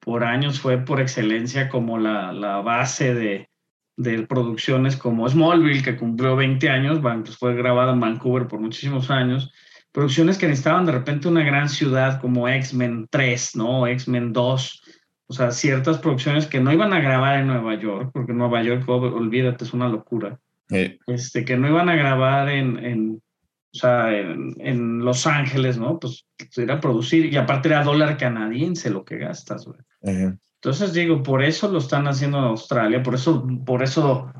por 0.00 0.24
años 0.24 0.60
fue 0.60 0.78
por 0.78 1.00
excelencia 1.00 1.68
como 1.68 1.98
la, 1.98 2.32
la 2.32 2.60
base 2.60 3.14
de, 3.14 3.48
de 3.96 4.26
producciones 4.26 4.96
como 4.96 5.28
Smallville, 5.28 5.82
que 5.82 5.96
cumplió 5.96 6.36
20 6.36 6.68
años, 6.68 7.00
pues 7.00 7.36
fue 7.36 7.54
grabada 7.54 7.92
en 7.92 8.00
Vancouver 8.00 8.46
por 8.46 8.60
muchísimos 8.60 9.10
años. 9.10 9.52
Producciones 9.92 10.38
que 10.38 10.46
necesitaban 10.46 10.86
de 10.86 10.92
repente 10.92 11.28
una 11.28 11.44
gran 11.44 11.68
ciudad 11.68 12.20
como 12.20 12.48
X-Men 12.48 13.06
3, 13.10 13.56
¿no? 13.56 13.86
X-Men 13.86 14.32
2. 14.32 14.82
O 15.26 15.32
sea, 15.32 15.50
ciertas 15.52 15.98
producciones 15.98 16.46
que 16.46 16.60
no 16.60 16.72
iban 16.72 16.92
a 16.92 17.00
grabar 17.00 17.40
en 17.40 17.46
Nueva 17.46 17.74
York, 17.76 18.10
porque 18.12 18.32
Nueva 18.32 18.62
York, 18.62 18.84
oh, 18.88 18.96
olvídate, 18.96 19.64
es 19.64 19.72
una 19.72 19.88
locura 19.88 20.38
este, 20.68 21.44
que 21.44 21.56
no 21.56 21.68
iban 21.68 21.88
a 21.88 21.96
grabar 21.96 22.48
en, 22.48 22.78
en, 22.84 23.22
o 23.74 23.76
sea, 23.76 24.16
en, 24.16 24.54
en 24.58 25.04
Los 25.04 25.26
Ángeles, 25.26 25.78
¿no? 25.78 25.98
Pues 25.98 26.26
ir 26.56 26.70
a 26.70 26.80
producir, 26.80 27.32
y 27.32 27.36
aparte 27.36 27.68
era 27.68 27.82
dólar 27.82 28.16
canadiense 28.16 28.90
lo 28.90 29.04
que 29.04 29.18
gastas, 29.18 29.66
güey. 29.66 29.80
Entonces 30.02 30.92
digo, 30.92 31.22
por 31.22 31.42
eso 31.42 31.70
lo 31.70 31.78
están 31.78 32.06
haciendo 32.06 32.38
en 32.38 32.44
Australia, 32.44 33.02
por 33.02 33.14
eso, 33.14 33.46
por 33.66 33.82
eso 33.82 34.32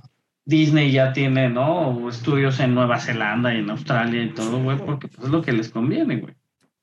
Disney 0.45 0.93
ya 0.93 1.13
tiene, 1.13 1.49
¿no? 1.49 2.09
Estudios 2.09 2.61
en 2.61 2.75
Nueva 2.75 3.01
Zelanda 3.01 3.53
y 3.53 3.59
en 3.59 3.71
Australia 3.71 4.23
y 4.23 4.31
todo, 4.31 4.63
güey, 4.63 4.79
porque 4.79 5.09
pues, 5.09 5.27
es 5.27 5.33
lo 5.33 5.43
que 5.43 5.53
les 5.53 5.71
conviene, 5.71 6.17
güey. 6.19 6.35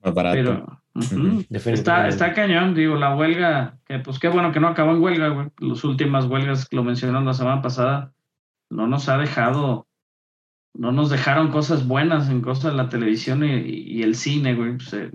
más 0.03 0.13
barato. 0.13 0.81
Pero 0.93 1.73
está, 1.73 2.09
está 2.09 2.33
cañón, 2.33 2.75
digo, 2.75 2.95
la 2.97 3.15
huelga, 3.15 3.77
que 3.85 3.99
pues 3.99 4.19
qué 4.19 4.27
bueno 4.27 4.51
que 4.51 4.59
no 4.59 4.67
acabó 4.67 4.91
en 4.91 5.01
huelga, 5.01 5.29
güey. 5.29 5.47
Las 5.59 5.85
últimas 5.85 6.25
huelgas, 6.25 6.67
lo 6.71 6.83
mencionaron 6.83 7.25
la 7.25 7.33
semana 7.33 7.61
pasada, 7.61 8.11
no 8.69 8.87
nos 8.87 9.07
ha 9.07 9.17
dejado, 9.17 9.87
no 10.73 10.91
nos 10.91 11.09
dejaron 11.09 11.51
cosas 11.51 11.87
buenas 11.87 12.29
en 12.29 12.41
cosas 12.41 12.71
de 12.71 12.77
la 12.77 12.89
televisión 12.89 13.43
y, 13.43 13.59
y 13.67 14.03
el 14.03 14.15
cine, 14.15 14.55
güey. 14.55 14.79
Se, 14.79 15.11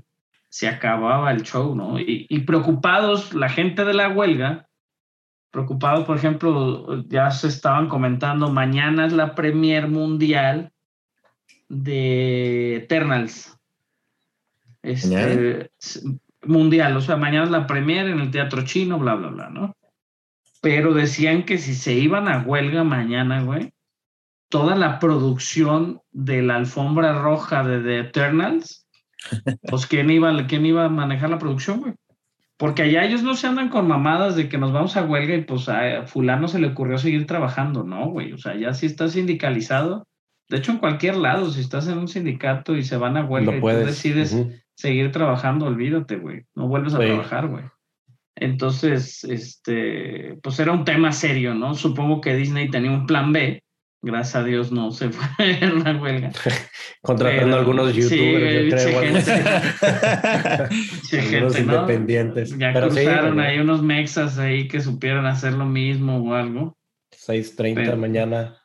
se 0.48 0.68
acababa 0.68 1.30
el 1.32 1.42
show, 1.42 1.74
¿no? 1.74 1.98
Y, 1.98 2.26
y 2.28 2.40
preocupados, 2.40 3.34
la 3.34 3.48
gente 3.48 3.84
de 3.84 3.94
la 3.94 4.08
huelga, 4.08 4.68
preocupados, 5.50 6.04
por 6.04 6.16
ejemplo, 6.16 7.04
ya 7.08 7.30
se 7.30 7.48
estaban 7.48 7.88
comentando, 7.88 8.50
mañana 8.50 9.06
es 9.06 9.12
la 9.12 9.34
premier 9.34 9.88
mundial 9.88 10.72
de 11.68 12.76
Eternals. 12.76 13.58
Este, 14.82 15.70
mundial, 16.42 16.96
o 16.96 17.00
sea, 17.00 17.16
mañana 17.16 17.44
es 17.44 17.50
la 17.50 17.66
premier 17.66 18.06
en 18.06 18.20
el 18.20 18.30
teatro 18.30 18.62
chino, 18.64 18.98
bla, 18.98 19.14
bla, 19.14 19.28
bla, 19.28 19.50
¿no? 19.50 19.74
Pero 20.62 20.94
decían 20.94 21.44
que 21.44 21.58
si 21.58 21.74
se 21.74 21.94
iban 21.94 22.28
a 22.28 22.42
huelga 22.42 22.84
mañana, 22.84 23.42
güey, 23.42 23.72
toda 24.48 24.76
la 24.76 24.98
producción 24.98 26.00
de 26.12 26.42
la 26.42 26.56
alfombra 26.56 27.20
roja 27.20 27.64
de 27.64 27.80
The 27.80 28.09
Eternals, 28.09 28.87
pues 29.68 29.87
¿quién 29.87 30.11
iba, 30.11 30.46
quién 30.46 30.66
iba 30.66 30.85
a 30.85 30.88
manejar 30.88 31.30
la 31.30 31.38
producción, 31.38 31.80
güey? 31.80 31.94
Porque 32.59 32.82
allá 32.82 33.04
ellos 33.04 33.22
no 33.22 33.35
se 33.35 33.46
andan 33.46 33.68
con 33.68 33.87
mamadas 33.87 34.35
de 34.35 34.48
que 34.48 34.56
nos 34.56 34.72
vamos 34.72 34.96
a 34.96 35.04
huelga 35.04 35.35
y 35.35 35.42
pues 35.42 35.68
a 35.68 36.06
fulano 36.06 36.48
se 36.48 36.59
le 36.59 36.68
ocurrió 36.68 36.96
seguir 36.96 37.26
trabajando, 37.26 37.85
no, 37.85 38.09
güey. 38.11 38.32
O 38.32 38.38
sea, 38.38 38.56
ya 38.56 38.72
si 38.72 38.87
estás 38.87 39.12
sindicalizado, 39.12 40.06
de 40.48 40.56
hecho 40.56 40.72
en 40.72 40.78
cualquier 40.78 41.16
lado, 41.16 41.50
si 41.50 41.61
estás 41.61 41.87
en 41.88 41.98
un 41.98 42.09
sindicato 42.09 42.74
y 42.74 42.82
se 42.82 42.96
van 42.96 43.18
a 43.18 43.24
huelga 43.24 43.52
Lo 43.52 43.59
y 43.59 43.61
puedes. 43.61 43.80
tú 43.80 43.87
decides 43.88 44.64
seguir 44.74 45.12
trabajando, 45.12 45.66
olvídate, 45.66 46.16
güey. 46.16 46.44
No 46.54 46.66
vuelves 46.68 46.94
a 46.94 46.98
trabajar, 46.98 47.48
güey. 47.48 47.64
Entonces, 48.37 49.24
este, 49.24 50.38
pues 50.42 50.59
era 50.59 50.72
un 50.72 50.85
tema 50.85 51.12
serio, 51.12 51.54
¿no? 51.54 51.74
Supongo 51.74 52.20
que 52.20 52.37
Disney 52.37 52.70
tenía 52.70 52.90
un 52.90 53.06
plan 53.06 53.32
B. 53.32 53.62
Gracias 54.02 54.37
a 54.37 54.44
Dios 54.44 54.70
no 54.72 54.92
se 54.92 55.09
fue 55.11 55.54
a 55.54 55.66
la 55.66 55.96
huelga. 56.00 56.30
Contratando 57.02 57.44
Pero, 57.44 57.56
algunos 57.59 57.92
sí, 57.92 58.00
youtubers, 58.02 58.70
yo 58.70 58.78
sí, 58.78 58.85
creo. 58.87 58.98
algo 59.00 59.16
así. 59.18 59.32
Sí, 61.09 61.16
Algunos 61.18 61.54
gente, 61.56 61.62
¿no? 61.62 61.74
independientes. 61.74 62.59
Ya 62.59 62.72
Pero 62.72 62.88
cruzaron 62.88 63.40
ahí 63.40 63.59
unos 63.59 63.82
mexas 63.82 64.38
ahí 64.38 64.68
que 64.68 64.80
supieran 64.80 65.26
hacer 65.26 65.52
lo 65.54 65.64
mismo 65.66 66.18
o 66.18 66.35
algo. 66.35 66.76
6.30 67.26 67.74
Pero- 67.74 67.96
mañana. 67.96 68.56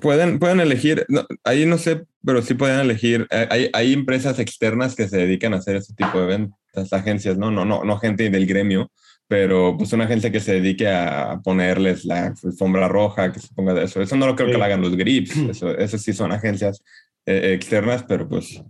Pueden, 0.00 0.38
pueden 0.38 0.60
elegir, 0.60 1.04
no, 1.08 1.26
ahí 1.42 1.66
no 1.66 1.76
sé, 1.76 2.04
pero 2.24 2.40
sí 2.40 2.54
pueden 2.54 2.78
elegir. 2.78 3.26
eh, 3.30 3.48
Hay, 3.50 3.68
hay 3.72 3.92
empresas 3.92 4.38
externas 4.38 4.94
que 4.94 5.08
se 5.08 5.16
dedican 5.18 5.54
a 5.54 5.56
hacer 5.56 5.74
ese 5.74 5.92
tipo 5.94 6.20
de 6.20 6.26
ventas, 6.26 6.92
agencias, 6.92 7.36
¿no? 7.36 7.50
No, 7.50 7.64
no, 7.64 7.82
no 7.82 7.98
gente 7.98 8.30
del 8.30 8.46
gremio, 8.46 8.92
pero 9.32 9.78
pues 9.78 9.90
una 9.94 10.04
agencia 10.04 10.30
que 10.30 10.40
se 10.40 10.52
dedique 10.60 10.86
a 10.86 11.40
ponerles 11.42 12.04
la 12.04 12.34
alfombra 12.44 12.86
roja, 12.86 13.32
que 13.32 13.40
se 13.40 13.48
ponga 13.54 13.72
de 13.72 13.84
eso. 13.84 14.02
Eso 14.02 14.14
no 14.14 14.26
lo 14.26 14.36
creo 14.36 14.48
que 14.48 14.52
Sí. 14.52 14.58
lo 14.58 14.64
hagan 14.66 14.82
los 14.82 14.94
grips, 14.94 15.34
eso, 15.38 15.70
eso 15.70 15.96
sí 15.96 16.12
son 16.12 16.32
agencias 16.32 16.84
eh, 17.24 17.54
externas, 17.54 18.04
pero 18.06 18.28
pues 18.28 18.62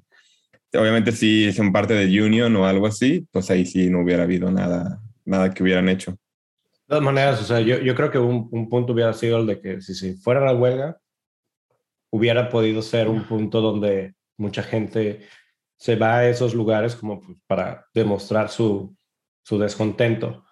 obviamente 0.72 1.10
si 1.10 1.52
son 1.52 1.72
parte 1.72 1.94
de 1.94 2.22
Union 2.22 2.54
o 2.54 2.64
algo 2.64 2.86
así, 2.86 3.26
pues 3.32 3.50
ahí 3.50 3.66
sí 3.66 3.90
no 3.90 4.02
hubiera 4.02 4.22
habido 4.22 4.52
nada, 4.52 5.02
nada 5.24 5.52
que 5.52 5.64
hubieran 5.64 5.88
hecho. 5.88 6.12
De 6.12 6.86
todas 6.86 7.02
maneras, 7.02 7.40
o 7.40 7.44
sea, 7.44 7.58
yo, 7.60 7.80
yo 7.80 7.96
creo 7.96 8.12
que 8.12 8.18
un, 8.18 8.48
un 8.52 8.68
punto 8.68 8.92
hubiera 8.92 9.12
sido 9.14 9.38
el 9.40 9.46
de 9.48 9.60
que 9.60 9.80
si 9.80 9.94
se 9.96 10.14
fuera 10.14 10.44
la 10.44 10.54
huelga, 10.54 11.00
hubiera 12.12 12.48
podido 12.48 12.82
ser 12.82 13.08
un 13.08 13.24
punto 13.24 13.60
donde 13.60 14.14
mucha 14.36 14.62
gente 14.62 15.26
se 15.76 15.96
va 15.96 16.18
a 16.18 16.28
esos 16.28 16.54
lugares 16.54 16.94
como 16.94 17.20
pues, 17.20 17.36
para 17.48 17.84
demostrar 17.92 18.48
su, 18.48 18.94
su 19.42 19.58
descontento. 19.58 20.44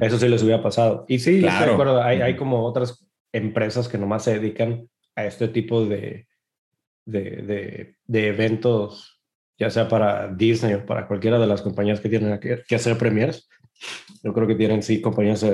Eso 0.00 0.18
sí 0.18 0.28
les 0.28 0.42
hubiera 0.42 0.62
pasado. 0.62 1.04
Y 1.08 1.18
sí, 1.18 1.36
estoy 1.36 1.42
de 1.42 1.48
Claro. 1.56 1.72
acuerdo, 1.74 2.02
hay, 2.02 2.20
hay 2.20 2.36
como 2.36 2.64
otras 2.64 3.06
empresas 3.32 3.88
que 3.88 3.98
nomás 3.98 4.24
se 4.24 4.38
dedican 4.38 4.88
a 5.14 5.24
este 5.26 5.48
tipo 5.48 5.84
de, 5.84 6.26
de, 7.06 7.20
de, 7.42 7.96
de 8.04 8.28
eventos, 8.28 9.20
ya 9.58 9.70
sea 9.70 9.88
para 9.88 10.28
Disney 10.28 10.74
o 10.74 10.84
para 10.86 11.06
cualquiera 11.06 11.38
de 11.38 11.46
las 11.46 11.62
compañías 11.62 12.00
que 12.00 12.08
tienen 12.08 12.38
que, 12.40 12.62
que 12.66 12.74
hacer 12.74 12.96
premiers. 12.98 13.48
Yo 14.22 14.32
creo 14.32 14.46
que 14.46 14.54
tienen, 14.54 14.82
sí, 14.82 15.00
compañías 15.00 15.44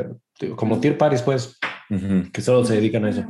como 0.57 0.81
Tier 0.81 0.97
Paris, 0.99 1.23
pues, 1.23 1.59
que 2.33 2.40
solo 2.42 2.64
se 2.64 2.77
dedican 2.77 3.05
a 3.05 3.11
eso. 3.11 3.25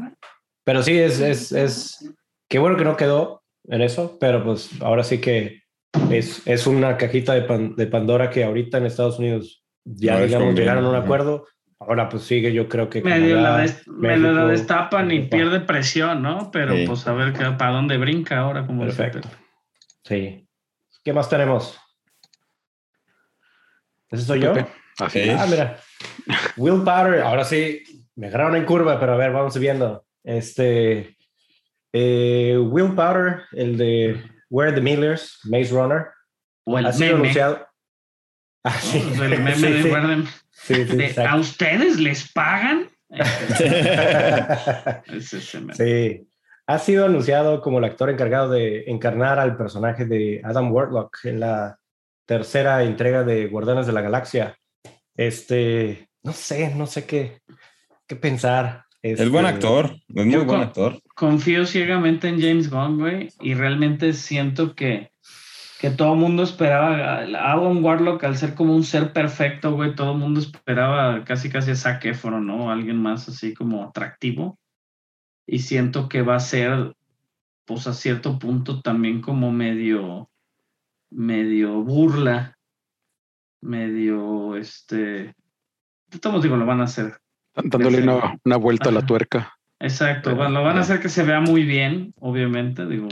Pero 0.64 0.82
sí, 0.82 0.98
es, 0.98 1.20
es, 1.20 1.52
es, 1.52 2.12
qué 2.48 2.58
bueno 2.58 2.76
que 2.76 2.84
no 2.84 2.96
quedó 2.96 3.42
en 3.68 3.82
eso, 3.82 4.16
pero 4.20 4.42
pues 4.44 4.70
ahora 4.82 5.04
sí 5.04 5.18
que 5.18 5.62
es, 6.10 6.46
es 6.46 6.66
una 6.66 6.96
cajita 6.96 7.34
de, 7.34 7.42
pan- 7.42 7.74
de 7.76 7.86
Pandora 7.86 8.30
que 8.30 8.44
ahorita 8.44 8.78
en 8.78 8.86
Estados 8.86 9.18
Unidos 9.18 9.64
ya, 9.96 10.14
No 10.18 10.24
digamos, 10.24 10.46
conviene, 10.48 10.60
llegaron 10.60 10.84
a 10.86 10.88
un 10.90 10.94
acuerdo. 10.96 11.46
Ahora 11.80 12.08
pues 12.08 12.24
sigue, 12.24 12.52
yo 12.52 12.68
creo 12.68 12.90
que 12.90 13.02
Medio, 13.02 13.36
Canadá, 13.36 13.56
la, 13.56 13.62
des- 13.62 13.86
medio 13.86 14.16
la 14.32 14.40
México, 14.42 14.46
destapan 14.48 15.10
y 15.12 15.16
Europa. 15.16 15.36
pierde 15.36 15.60
presión, 15.60 16.22
¿no? 16.22 16.50
Pero 16.50 16.74
Sí. 16.74 16.84
pues 16.86 17.06
a 17.06 17.12
ver 17.12 17.32
qué, 17.32 17.44
para 17.56 17.70
dónde 17.70 17.96
brinca 17.98 18.38
ahora. 18.38 18.66
Como 18.66 18.82
Perfecto. 18.82 19.28
Sí. 20.04 20.48
¿Qué 21.04 21.12
más 21.12 21.28
tenemos? 21.28 21.78
¿Ese 24.10 24.24
soy 24.24 24.40
yo? 24.40 24.54
Así 24.98 25.20
es. 25.20 25.40
Ah, 25.40 25.46
mira. 25.48 25.78
Will 26.56 26.82
Potter, 26.82 27.22
ahora 27.22 27.44
sí, 27.44 27.82
me 28.16 28.26
agarraron 28.26 28.56
en 28.56 28.64
curva, 28.64 28.98
pero 28.98 29.12
a 29.14 29.16
ver, 29.16 29.30
vamos 29.32 29.56
viendo. 29.58 30.04
Este, 30.24 31.16
eh, 31.92 32.58
Will 32.58 32.94
Potter, 32.94 33.42
el 33.52 33.76
de 33.78 34.20
Where 34.50 34.72
the 34.72 34.80
Millers, 34.80 35.38
Maze 35.44 35.70
Runner, 35.72 36.06
O 36.64 36.78
el 36.78 36.86
ha 36.86 36.92
sido 36.92 37.08
meme. 37.12 37.20
anunciado. 37.20 37.67
Ah, 38.68 38.78
sí. 38.80 39.02
O 39.18 39.24
el 39.24 39.30
meme 39.30 39.54
Sí, 39.54 39.62
de 39.72 39.82
sí. 39.82 39.88
Guarden- 39.88 40.26
Sí, 40.50 40.74
sí, 40.74 40.96
de, 40.96 41.06
exacto. 41.06 41.30
¿A 41.30 41.36
ustedes 41.36 41.98
les 41.98 42.30
pagan? 42.32 42.88
Es 45.06 45.32
ese 45.32 45.60
meme. 45.60 45.74
Sí. 45.74 46.28
Ha 46.66 46.78
sido 46.78 47.06
anunciado 47.06 47.62
como 47.62 47.78
el 47.78 47.84
actor 47.84 48.10
encargado 48.10 48.50
de 48.50 48.84
encarnar 48.88 49.38
al 49.38 49.56
personaje 49.56 50.04
de 50.04 50.42
Adam 50.44 50.70
Warlock 50.70 51.16
en 51.24 51.40
la 51.40 51.78
tercera 52.26 52.82
entrega 52.84 53.24
de 53.24 53.46
Guardianes 53.46 53.86
de 53.86 53.92
la 53.94 54.02
Galaxia. 54.02 54.54
Este, 55.16 56.08
no 56.22 56.32
sé, 56.32 56.74
no 56.74 56.86
sé 56.86 57.06
qué, 57.06 57.38
qué 58.06 58.16
pensar. 58.16 58.84
Es 59.00 59.30
buen 59.30 59.46
Este, 59.46 59.54
actor, 59.56 59.92
es 60.14 60.26
muy 60.26 60.36
buen 60.44 60.60
actor. 60.60 60.98
Confío 61.14 61.64
ciegamente 61.64 62.28
en 62.28 62.40
James 62.40 62.68
Gunn, 62.68 62.98
güey, 62.98 63.30
y 63.40 63.54
realmente 63.54 64.12
siento 64.12 64.74
que, 64.74 65.10
que 65.78 65.90
todo 65.90 66.14
el 66.14 66.18
mundo 66.18 66.42
esperaba 66.42 67.20
a 67.20 67.52
Adam 67.52 67.84
Warlock 67.84 68.24
al 68.24 68.36
ser 68.36 68.54
como 68.54 68.74
un 68.74 68.82
ser 68.82 69.12
perfecto, 69.12 69.74
güey, 69.74 69.94
todo 69.94 70.12
el 70.12 70.18
mundo 70.18 70.40
esperaba 70.40 71.24
casi 71.24 71.50
casi 71.50 71.70
a 71.70 71.76
Zac 71.76 72.04
Efron, 72.04 72.46
¿no? 72.46 72.70
Alguien 72.70 73.00
más 73.00 73.28
así 73.28 73.54
como 73.54 73.84
atractivo. 73.84 74.58
Y 75.46 75.60
siento 75.60 76.08
que 76.08 76.22
va 76.22 76.34
a 76.34 76.40
ser, 76.40 76.96
pues 77.64 77.86
a 77.86 77.94
cierto 77.94 78.38
punto 78.40 78.82
también 78.82 79.20
como 79.20 79.52
medio, 79.52 80.28
medio 81.10 81.80
burla, 81.82 82.58
medio, 83.60 84.56
este, 84.56 85.34
estamos 86.10 86.42
digo, 86.42 86.56
lo 86.56 86.66
van 86.66 86.80
a 86.80 86.84
hacer. 86.84 87.18
Dándole 87.54 88.02
una, 88.02 88.36
una 88.44 88.56
vuelta 88.56 88.88
a 88.88 88.92
la 88.92 89.06
tuerca. 89.06 89.58
Exacto, 89.80 90.30
Pero, 90.30 90.36
bueno, 90.36 90.58
lo 90.58 90.64
van 90.64 90.76
a 90.76 90.80
hacer 90.80 90.98
que 90.98 91.08
se 91.08 91.22
vea 91.22 91.40
muy 91.40 91.62
bien, 91.62 92.12
obviamente, 92.18 92.84
digo, 92.84 93.06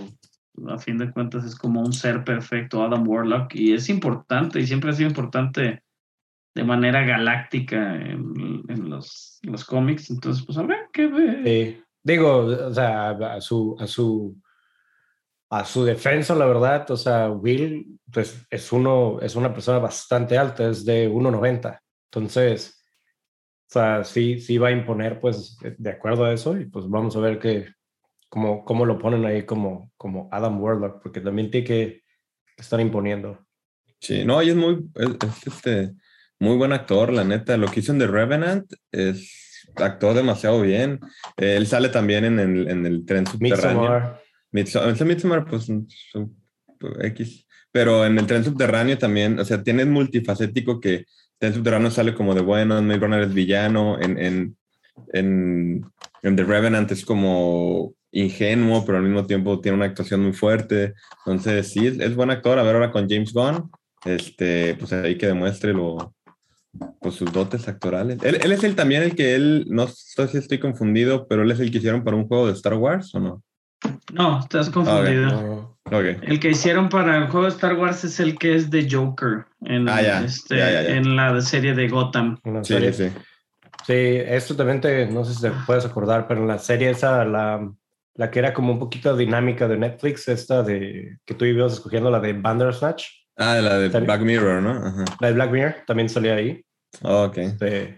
a 0.68 0.78
fin 0.78 0.98
de 0.98 1.10
cuentas 1.10 1.44
es 1.44 1.54
como 1.54 1.80
un 1.80 1.92
ser 1.92 2.24
perfecto, 2.24 2.82
Adam 2.82 3.06
Warlock, 3.06 3.54
y 3.54 3.72
es 3.72 3.88
importante, 3.88 4.60
y 4.60 4.66
siempre 4.66 4.90
ha 4.90 4.94
sido 4.94 5.08
importante 5.08 5.82
de 6.54 6.64
manera 6.64 7.04
galáctica 7.04 7.96
en, 7.96 8.62
en 8.68 8.88
los, 8.88 9.38
los 9.42 9.64
cómics, 9.64 10.10
entonces, 10.10 10.44
pues 10.44 10.56
a 10.58 10.62
ver 10.62 10.88
qué 10.92 11.06
ve. 11.06 11.42
Sí. 11.44 11.82
Digo, 12.02 12.38
o 12.46 12.72
sea, 12.72 13.10
a 13.10 13.40
su, 13.40 13.76
a 13.80 13.86
su, 13.86 14.40
a 15.50 15.64
su 15.64 15.84
defensa, 15.84 16.34
la 16.34 16.46
verdad, 16.46 16.88
o 16.90 16.96
sea, 16.96 17.30
Will, 17.30 17.98
pues 18.12 18.46
es 18.48 18.72
uno, 18.72 19.18
es 19.20 19.34
una 19.34 19.52
persona 19.52 19.78
bastante 19.78 20.38
alta, 20.38 20.70
es 20.70 20.84
de 20.84 21.10
1.90. 21.10 21.80
Entonces, 22.10 22.80
o 23.68 23.72
sea, 23.72 24.04
sí, 24.04 24.38
sí 24.38 24.56
va 24.56 24.68
a 24.68 24.72
imponer, 24.72 25.18
pues, 25.18 25.58
de 25.78 25.90
acuerdo 25.90 26.24
a 26.24 26.32
eso, 26.32 26.56
y 26.56 26.66
pues 26.66 26.88
vamos 26.88 27.16
a 27.16 27.20
ver 27.20 27.40
qué, 27.40 27.66
cómo, 28.28 28.64
cómo 28.64 28.84
lo 28.84 28.98
ponen 28.98 29.24
ahí 29.24 29.44
como, 29.44 29.92
como 29.96 30.28
Adam 30.32 30.60
Warlock, 30.60 31.02
porque 31.02 31.20
también 31.20 31.50
tiene 31.50 31.66
que 31.66 32.02
estar 32.56 32.80
imponiendo. 32.80 33.46
Sí, 34.00 34.24
no, 34.24 34.42
y 34.42 34.50
es 34.50 34.56
muy, 34.56 34.88
es, 34.94 35.08
es, 35.28 35.46
este, 35.46 35.94
muy 36.38 36.56
buen 36.56 36.72
actor, 36.72 37.12
la 37.12 37.24
neta. 37.24 37.56
Lo 37.56 37.68
que 37.68 37.80
hizo 37.80 37.92
en 37.92 37.98
The 37.98 38.06
Revenant 38.06 38.72
es 38.92 39.46
actuó 39.76 40.14
demasiado 40.14 40.60
bien. 40.60 41.00
Él 41.36 41.66
sale 41.66 41.88
también 41.88 42.24
en 42.24 42.38
el, 42.38 42.68
en 42.68 42.86
el 42.86 43.04
tren 43.04 43.26
subterráneo. 43.26 44.18
Midsommar, 44.52 45.06
Midsommar, 45.06 45.46
pues, 45.46 45.66
pues, 46.78 46.92
X. 47.00 47.46
Pero 47.72 48.06
en 48.06 48.18
el 48.18 48.26
tren 48.26 48.44
subterráneo 48.44 48.96
también, 48.96 49.38
o 49.38 49.44
sea, 49.44 49.62
tiene 49.62 49.84
multifacético 49.84 50.80
que 50.80 50.94
el 50.94 51.06
tren 51.38 51.54
subterráneo 51.54 51.90
sale 51.90 52.14
como 52.14 52.34
de 52.34 52.40
bueno, 52.40 52.78
en 52.78 52.86
Maze 52.86 53.00
Runner 53.00 53.22
es 53.22 53.34
villano, 53.34 54.00
en, 54.00 54.18
en, 54.18 54.56
en, 55.12 55.84
en 56.22 56.36
The 56.36 56.44
Revenant 56.44 56.90
es 56.92 57.04
como 57.04 57.94
ingenuo, 58.16 58.84
pero 58.84 58.98
al 58.98 59.04
mismo 59.04 59.26
tiempo 59.26 59.60
tiene 59.60 59.76
una 59.76 59.86
actuación 59.86 60.22
muy 60.22 60.32
fuerte. 60.32 60.94
Entonces, 61.24 61.68
sí, 61.68 61.86
es, 61.86 61.98
es 62.00 62.14
buen 62.14 62.30
actor. 62.30 62.58
A 62.58 62.62
ver 62.62 62.74
ahora 62.74 62.90
con 62.90 63.08
James 63.08 63.32
Gunn, 63.32 63.70
este, 64.04 64.74
pues 64.76 64.92
ahí 64.92 65.18
que 65.18 65.26
demuestre 65.26 65.72
lo, 65.74 66.14
pues, 67.00 67.14
sus 67.14 67.30
dotes 67.32 67.68
actorales. 67.68 68.18
Él, 68.22 68.38
él 68.42 68.52
es 68.52 68.64
el 68.64 68.74
también 68.74 69.02
el 69.02 69.14
que 69.14 69.34
él, 69.34 69.66
no 69.68 69.86
sé 69.88 70.28
si 70.28 70.38
estoy 70.38 70.58
confundido, 70.58 71.26
pero 71.28 71.42
él 71.42 71.50
es 71.50 71.60
el 71.60 71.70
que 71.70 71.78
hicieron 71.78 72.04
para 72.04 72.16
un 72.16 72.26
juego 72.26 72.46
de 72.46 72.54
Star 72.54 72.74
Wars 72.74 73.14
o 73.14 73.20
no. 73.20 73.42
No, 74.12 74.40
estás 74.40 74.70
confundido. 74.70 75.26
no, 75.26 75.76
Ok. 75.84 76.22
El 76.22 76.40
que 76.40 76.50
hicieron 76.50 76.88
para 76.88 77.18
el 77.18 77.28
juego 77.28 77.44
de 77.46 77.52
Star 77.52 77.74
Wars 77.74 78.02
es 78.02 78.18
el 78.18 78.38
que 78.38 78.56
es 78.56 78.70
de 78.70 78.88
Joker 78.90 79.44
en, 79.60 79.88
Ah, 79.88 80.02
ya, 80.02 80.24
este, 80.24 80.56
ya, 80.56 80.70
ya. 80.70 80.96
en 80.96 81.14
la 81.14 81.40
serie 81.42 81.74
de 81.74 81.88
Gotham. 81.88 82.38
Sí, 82.62 82.72
serie. 82.72 82.92
sí, 82.92 83.08
sí. 83.08 83.12
Sí, 83.86 83.92
esto 83.92 84.56
también 84.56 84.80
te, 84.80 85.06
no 85.06 85.24
sé 85.24 85.34
si 85.34 85.42
te 85.42 85.52
puedes 85.64 85.84
acordar, 85.84 86.26
pero 86.26 86.40
en 86.40 86.48
la 86.48 86.58
serie 86.58 86.90
esa, 86.90 87.24
la, 87.24 87.70
la 88.16 88.30
que 88.30 88.38
era 88.38 88.52
como 88.54 88.72
un 88.72 88.78
poquito 88.78 89.16
dinámica 89.16 89.68
de 89.68 89.76
Netflix, 89.76 90.28
esta 90.28 90.62
de 90.62 91.18
que 91.24 91.34
tú 91.34 91.44
ibas 91.44 91.74
escogiendo, 91.74 92.10
la 92.10 92.20
de 92.20 92.32
Bandersnatch, 92.32 93.04
Ah, 93.38 93.56
la 93.56 93.76
de 93.78 93.90
Sale- 93.90 94.06
Black 94.06 94.22
Mirror, 94.22 94.62
¿no? 94.62 94.70
Ajá. 94.70 95.04
la 95.20 95.28
de 95.28 95.34
Black 95.34 95.50
Mirror, 95.50 95.74
también 95.86 96.08
salía 96.08 96.36
ahí. 96.36 96.64
Ok. 97.02 97.36
Sí. 97.60 97.94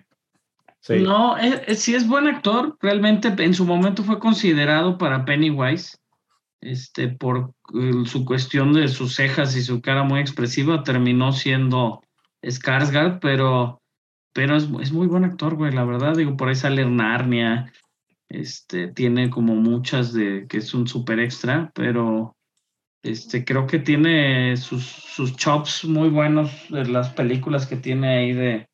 Sí. 0.80 1.00
No, 1.02 1.36
es, 1.36 1.60
es- 1.66 1.80
sí 1.80 1.94
es 1.94 2.08
buen 2.08 2.26
actor. 2.26 2.76
Realmente 2.80 3.32
en 3.38 3.54
su 3.54 3.64
momento 3.64 4.02
fue 4.02 4.18
considerado 4.18 4.98
para 4.98 5.24
Pennywise, 5.24 5.96
este, 6.60 7.06
por 7.08 7.52
eh, 7.74 7.92
su 8.06 8.24
cuestión 8.24 8.72
de 8.72 8.88
sus 8.88 9.14
cejas 9.14 9.54
y 9.56 9.62
su 9.62 9.80
cara 9.80 10.02
muy 10.02 10.18
expresiva, 10.20 10.82
terminó 10.82 11.30
siendo 11.32 12.02
Skarsgård, 12.42 13.18
pero, 13.20 13.80
pero 14.32 14.56
es, 14.56 14.68
es 14.80 14.90
muy 14.92 15.06
buen 15.06 15.24
actor, 15.24 15.54
güey, 15.54 15.72
la 15.72 15.84
verdad. 15.84 16.16
Digo, 16.16 16.36
por 16.36 16.48
ahí 16.48 16.54
sale 16.56 16.84
Narnia, 16.84 17.72
este, 18.28 18.88
tiene 18.88 19.30
como 19.30 19.54
muchas 19.54 20.12
de 20.12 20.46
que 20.48 20.58
es 20.58 20.74
un 20.74 20.86
super 20.86 21.18
extra, 21.18 21.70
pero 21.74 22.36
este, 23.02 23.44
creo 23.44 23.66
que 23.66 23.78
tiene 23.78 24.56
sus, 24.56 25.06
chops 25.36 25.84
muy 25.84 26.08
buenos 26.08 26.50
de 26.68 26.86
las 26.86 27.10
películas 27.10 27.66
que 27.66 27.76
tiene 27.76 28.18
ahí 28.18 28.32
de, 28.32 28.68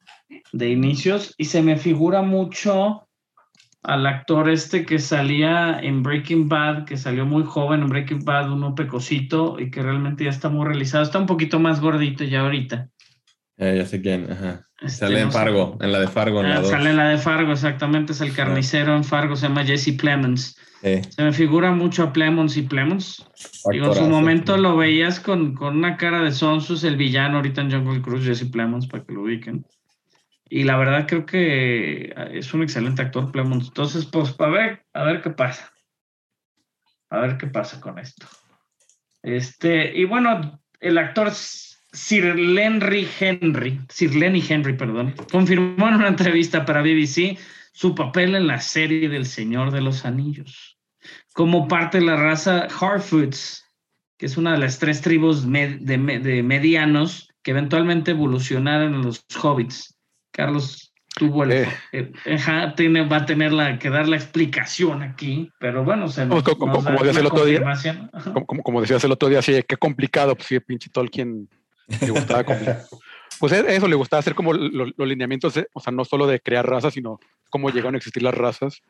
de 0.53 0.71
inicios 0.71 1.35
y 1.39 1.47
se 1.47 1.63
me 1.63 1.77
figura 1.77 2.23
mucho 2.23 3.07
al 3.83 4.07
actor 4.07 4.49
este 4.49 4.87
que 4.87 4.99
salía 4.99 5.79
en 5.79 6.03
Breaking 6.03 6.49
Bad, 6.49 6.87
que 6.87 6.97
salió 6.97 7.27
muy 7.27 7.45
joven 7.45 7.83
en 7.83 7.89
Breaking 7.89 8.25
Bad, 8.25 8.51
uno 8.51 8.75
pecosito 8.75 9.61
y 9.61 9.71
que 9.71 9.83
realmente 9.83 10.25
ya 10.25 10.31
está 10.31 10.49
muy 10.49 10.67
realizado, 10.67 11.05
está 11.05 11.19
un 11.19 11.27
poquito 11.27 11.61
más 11.61 11.81
gordito 11.81 12.25
ya 12.25 12.41
ahorita. 12.41 12.89
Eh, 13.57 13.77
ya 13.79 13.87
sé 13.87 14.01
quién. 14.03 14.31
Ajá. 14.31 14.67
Este, 14.81 14.99
Sale 14.99 15.21
en 15.21 15.27
no 15.27 15.33
sé. 15.33 15.39
Fargo, 15.39 15.79
en 15.81 15.93
la 15.93 16.01
de 16.01 16.09
Fargo, 16.09 16.41
en 16.43 16.49
la 16.51 16.57
Ah, 16.57 16.61
dos. 16.61 16.71
sale 16.71 16.91
en 16.91 16.97
la 16.97 17.09
de 17.09 17.19
Fargo, 17.19 17.53
exactamente, 17.53 18.13
es 18.13 18.21
el 18.21 18.35
carnicero 18.35 18.97
en 18.97 19.05
Fargo, 19.05 19.37
se 19.37 19.49
llama 19.49 19.65
Jesse 19.65 19.97
Plemons. 19.97 20.59
Sí. 20.83 21.01
Se 21.09 21.23
me 21.23 21.33
figura 21.33 21.71
mucho 21.73 22.03
a 22.03 22.13
Plemons 22.13 22.57
y 22.59 22.63
Plemons. 22.63 23.27
Digo, 23.71 23.87
en 23.87 23.95
su 23.95 24.03
momento 24.07 24.57
lo 24.59 24.77
veías 24.77 25.19
con, 25.21 25.55
con 25.55 25.77
una 25.79 25.97
cara 25.97 26.21
de 26.23 26.33
Sonsus, 26.33 26.85
el 26.85 26.97
villano 26.97 27.37
ahorita 27.37 27.63
en 27.63 27.71
Jungle 27.73 28.03
Cruise, 28.03 28.27
Jesse 28.27 28.51
Plemons, 28.51 28.87
para 28.89 29.03
que 29.05 29.13
lo 29.15 29.23
ubiquen. 29.23 29.65
Y 30.51 30.65
la 30.65 30.77
verdad 30.77 31.07
creo 31.09 31.25
que 31.25 32.13
es 32.33 32.53
un 32.53 32.63
excelente 32.63 33.01
actor, 33.01 33.33
Plemons. 33.33 33.69
Entonces, 33.69 34.05
pues, 34.05 34.35
a 34.39 34.47
ver, 34.49 34.85
a 34.93 35.05
ver 35.05 35.23
qué 35.23 35.31
pasa. 35.31 35.73
A 37.09 37.21
ver 37.21 37.39
qué 37.39 37.47
pasa 37.47 37.81
con 37.81 37.99
esto. 37.99 38.27
Este, 39.23 39.97
y 39.99 40.05
bueno, 40.05 40.61
el 40.81 40.99
actor 40.99 41.31
Sir 41.95 42.37
Lenry 42.39 43.09
Henry, 43.21 43.81
Sir 43.89 44.15
Lenny 44.15 44.43
Henry, 44.47 44.75
perdón, 44.77 45.15
confirmó 45.31 45.89
en 45.89 45.95
una 45.95 46.09
entrevista 46.09 46.65
para 46.67 46.83
BBC 46.83 47.39
su 47.73 47.95
papel 47.95 48.35
en 48.35 48.47
la 48.47 48.61
serie 48.61 49.09
del 49.09 49.27
Señor 49.27 49.71
de 49.71 49.81
los 49.81 50.05
Anillos 50.05 50.77
como 51.33 51.67
parte 51.69 51.99
de 51.99 52.05
la 52.05 52.17
raza 52.17 52.67
Harfoots, 52.81 53.65
que 54.19 54.27
es 54.27 54.37
una 54.37 54.53
de 54.53 54.59
las 54.59 54.79
tres 54.79 55.01
tribus 55.03 55.47
med- 55.47 55.81
de, 55.81 55.99
me- 55.99 56.19
de 56.21 56.43
medianos 56.43 57.29
que 57.43 57.51
eventualmente 57.51 58.13
evolucionaron 58.13 58.95
en 58.95 59.03
los 59.03 59.25
hobbits. 59.43 59.97
Carlos 60.33 60.93
tuvo 61.17 61.45
el, 61.45 61.53
Eh. 61.53 61.69
eh, 61.93 62.13
tiene, 62.77 63.07
va 63.07 63.19
a 63.19 63.27
tener 63.27 63.53
la, 63.53 63.79
que 63.79 63.91
dar 63.91 64.09
la 64.09 64.17
explicación 64.17 65.03
aquí, 65.03 65.51
pero 65.59 65.85
bueno, 65.85 66.09
se 66.09 66.25
nos, 66.27 66.43
Como- 66.43 66.59
como- 66.59 66.73
nos 66.75 66.85
como 66.85 67.05
decía 67.05 67.21
el 67.21 67.27
otro 67.27 67.45
día. 67.45 67.63
como 68.65 68.81
decías 68.81 69.05
el 69.05 69.13
otro 69.13 69.29
día, 69.29 69.43
sí, 69.43 69.53
qué 69.69 69.77
complicado, 69.77 70.35
pues 70.37 70.49
sí, 70.49 70.59
pinche 70.61 70.89
Tolkien 70.91 71.49
le 72.01 72.11
gustaba 72.11 72.45
Pues 73.41 73.53
e- 73.53 73.75
eso, 73.75 73.89
le 73.89 73.97
gustaba 73.97 74.21
hacer 74.21 74.35
como 74.35 74.53
lo- 74.53 74.87
los 74.97 75.09
lineamientos, 75.09 75.55
de- 75.55 75.69
o 75.73 75.81
sea, 75.81 75.93
no 75.93 76.05
solo 76.05 76.27
de 76.27 76.41
crear 76.41 76.69
razas, 76.69 76.95
sino 76.95 77.19
cómo 77.51 77.71
llegaron 77.71 77.95
a 77.95 77.99
existir 77.99 78.23
las 78.23 78.35
razas. 78.35 78.81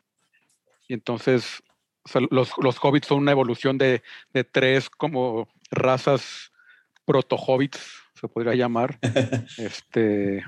Y 0.87 0.95
entonces, 0.95 1.63
o 2.05 2.09
sea, 2.09 2.21
los, 2.31 2.53
los 2.63 2.79
hobbits 2.83 3.07
son 3.07 3.19
una 3.19 3.33
evolución 3.33 3.79
de, 3.79 4.03
de 4.33 4.45
tres 4.45 4.91
como 4.91 5.49
razas 5.71 6.53
proto-hobbits, 7.07 7.81
se 8.15 8.29
podría 8.29 8.55
llamar. 8.55 8.99
este, 9.59 10.45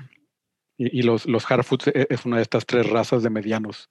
y, 0.77 0.99
y 0.99 1.01
los, 1.01 1.25
los 1.25 1.49
Harfoots 1.49 1.87
e- 1.87 2.07
es 2.09 2.25
una 2.25 2.37
de 2.37 2.43
estas 2.43 2.65
tres 2.65 2.87
razas 2.87 3.23
de 3.23 3.29
medianos. 3.31 3.89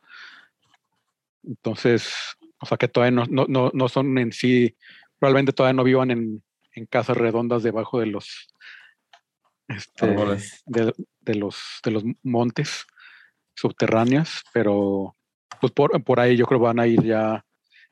Entonces, 1.45 2.13
o 2.61 2.67
sea 2.67 2.77
que 2.77 2.89
todavía 2.89 3.11
no, 3.11 3.25
no, 3.29 3.47
no, 3.49 3.71
no 3.75 3.89
son 3.89 4.19
en 4.19 4.33
sí, 4.33 4.77
probablemente 5.19 5.53
todavía 5.53 5.75
no 5.77 5.85
vivan 5.85 6.11
en, 6.11 6.43
en 6.77 6.87
casas 6.87 7.17
redondas 7.17 7.63
debajo 7.65 7.99
de 7.99 8.07
los 8.07 8.49
este, 9.69 10.07
Árboles. 10.11 10.63
de, 10.67 10.95
de 11.21 11.35
los 11.35 11.57
de 11.85 11.91
los 11.91 12.05
montes 12.23 12.87
subterráneas, 13.57 14.43
pero 14.53 15.17
pues 15.61 15.73
por, 15.73 16.03
por 16.05 16.21
ahí 16.21 16.37
yo 16.37 16.47
creo 16.47 16.61
van 16.61 16.79
a 16.79 16.87
ir 16.87 17.03
ya 17.03 17.45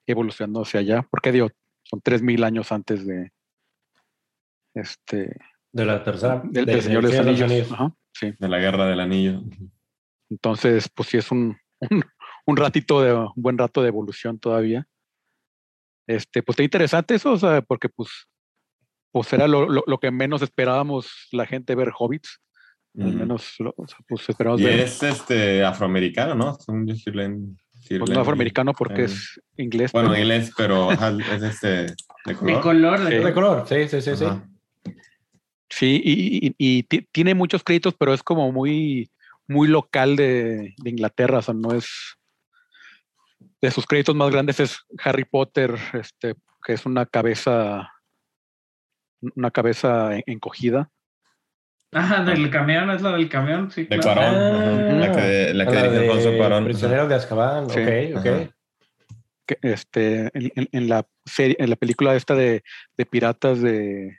evolucionando 0.07 0.62
hacia 0.62 0.80
allá, 0.80 1.03
porque 1.11 1.32
digo, 1.32 1.51
son 1.82 2.01
3000 2.01 2.45
años 2.45 2.70
antes 2.70 3.07
de 3.07 3.32
este 4.74 5.37
De 5.72 5.85
la 5.85 6.03
tercera. 6.05 6.43
del, 6.45 6.66
de- 6.66 6.72
del 6.72 6.82
Señor 6.82 7.09
de 7.09 7.18
Anillos. 7.18 7.51
Anillos. 7.51 7.72
Ajá, 7.72 7.95
sí. 8.12 8.32
De 8.39 8.49
la 8.49 8.59
Guerra 8.59 8.87
del 8.87 9.01
Anillo. 9.01 9.41
Entonces, 10.30 10.89
pues 10.95 11.09
sí 11.09 11.16
es 11.16 11.30
un, 11.30 11.57
un, 11.80 12.05
un 12.47 12.57
ratito 12.57 13.01
de 13.03 13.14
un 13.14 13.32
buen 13.37 13.57
rato 13.59 13.82
de 13.82 13.89
evolución 13.89 14.39
todavía. 14.39 14.87
Este, 16.07 16.43
pues 16.43 16.55
está 16.55 16.62
interesante 16.64 17.14
eso, 17.14 17.32
o 17.32 17.39
sea, 17.39 17.62
porque 17.62 17.89
pues, 17.89 18.11
pues 19.15 19.33
era 19.33 19.47
lo, 19.47 19.69
lo, 19.69 19.85
lo 19.87 19.99
que 19.99 20.11
menos 20.11 20.43
esperábamos 20.43 21.29
la 21.31 21.47
gente 21.47 21.77
ver 21.77 21.93
hobbits. 21.97 22.41
Al 22.99 23.12
menos 23.15 23.55
lo- 23.61 23.73
o 23.77 23.87
sea, 23.87 23.99
pues 24.09 24.29
esperamos 24.29 24.61
Y 24.61 24.65
ver. 24.65 24.81
es 24.81 25.03
este 25.03 25.65
afroamericano, 25.65 26.35
¿no? 26.35 26.55
Según 26.55 26.85
yo, 26.89 26.95
Sirlen- 26.95 27.57
Pues 27.89 28.11
no 28.11 28.21
afroamericano 28.21 28.73
porque 28.73 29.03
eh, 29.03 29.05
es 29.05 29.41
inglés. 29.57 29.93
Bueno, 29.93 30.11
pero- 30.11 30.21
inglés, 30.23 30.53
pero 30.57 30.91
es 30.93 31.43
este 31.43 31.69
de 31.69 31.95
De 32.27 32.35
color. 32.35 32.61
color, 32.61 33.01
de 33.01 33.05
Sí. 33.11 33.17
color. 33.17 33.25
De 33.27 33.33
color, 33.35 33.65
sí, 33.69 33.89
sí, 33.89 34.01
sí, 34.03 34.17
sí. 34.17 34.25
Ajá. 34.25 34.49
Sí, 35.71 36.01
y, 36.05 36.47
y- 36.49 36.55
y 36.59 36.83
ti- 36.85 37.09
tiene 37.12 37.35
muchos 37.35 37.62
créditos, 37.65 37.95
pero 37.95 38.15
es 38.15 38.23
como 38.23 38.51
muy, 38.53 39.11
muy 39.49 39.69
local 39.69 40.17
de, 40.17 40.75
de 40.77 40.91
Inglaterra, 40.91 41.39
o 41.39 41.43
sea, 41.43 41.55
no 41.55 41.73
es... 41.73 41.87
De 43.61 43.71
sus 43.71 43.87
créditos 43.87 44.15
más 44.15 44.31
grandes 44.31 44.61
es 44.61 44.79
Harry 45.03 45.25
Potter, 45.25 45.75
este, 45.95 46.35
que 46.65 46.73
es 46.75 46.85
una 46.85 47.07
cabeza 47.07 47.91
una 49.37 49.51
cabeza 49.51 50.14
en- 50.16 50.22
encogida. 50.27 50.91
Ajá, 51.93 52.25
del 52.25 52.51
camión, 52.51 52.91
es 52.91 53.03
la 53.03 53.12
del 53.12 53.29
camión, 53.29 53.70
sí. 53.70 53.85
De 53.85 53.99
claro. 54.01 54.20
Cuarón, 54.20 54.35
Ah, 54.37 54.93
la 54.95 55.12
que, 55.12 55.55
la 55.55 55.66
que 55.66 55.75
La 55.75 55.83
dirige 55.89 56.11
Alfonso 56.11 56.37
Cuarón. 56.37 56.64
Prisioneros 56.64 57.09
de 57.09 57.14
Azkaban, 57.14 57.70
Sí, 57.70 57.81
ok, 57.81 58.18
ok. 58.18 58.27
ajá. 58.27 58.51
este, 59.62 60.20
en, 60.35 60.53
en- 60.57 60.68
en 60.72 60.89
la 60.89 61.07
serie, 61.27 61.57
en 61.59 61.70
la 61.70 61.77
película 61.77 62.14
esta 62.16 62.35
de, 62.35 62.62
de 62.97 63.07
piratas 63.07 63.61
de. 63.61 64.16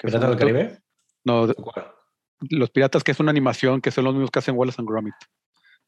¿Piratas 0.00 0.28
del 0.30 0.38
Caribe? 0.38 0.78
No, 1.24 1.46
de- 1.46 1.54
los 2.50 2.70
piratas 2.70 3.04
que 3.04 3.10
es 3.12 3.20
una 3.20 3.30
animación 3.30 3.80
que 3.80 3.90
son 3.90 4.04
los 4.04 4.14
mismos 4.14 4.30
que 4.30 4.38
hacen 4.38 4.56
Wallace 4.56 4.80
and 4.80 4.88
Gromit. 4.88 5.14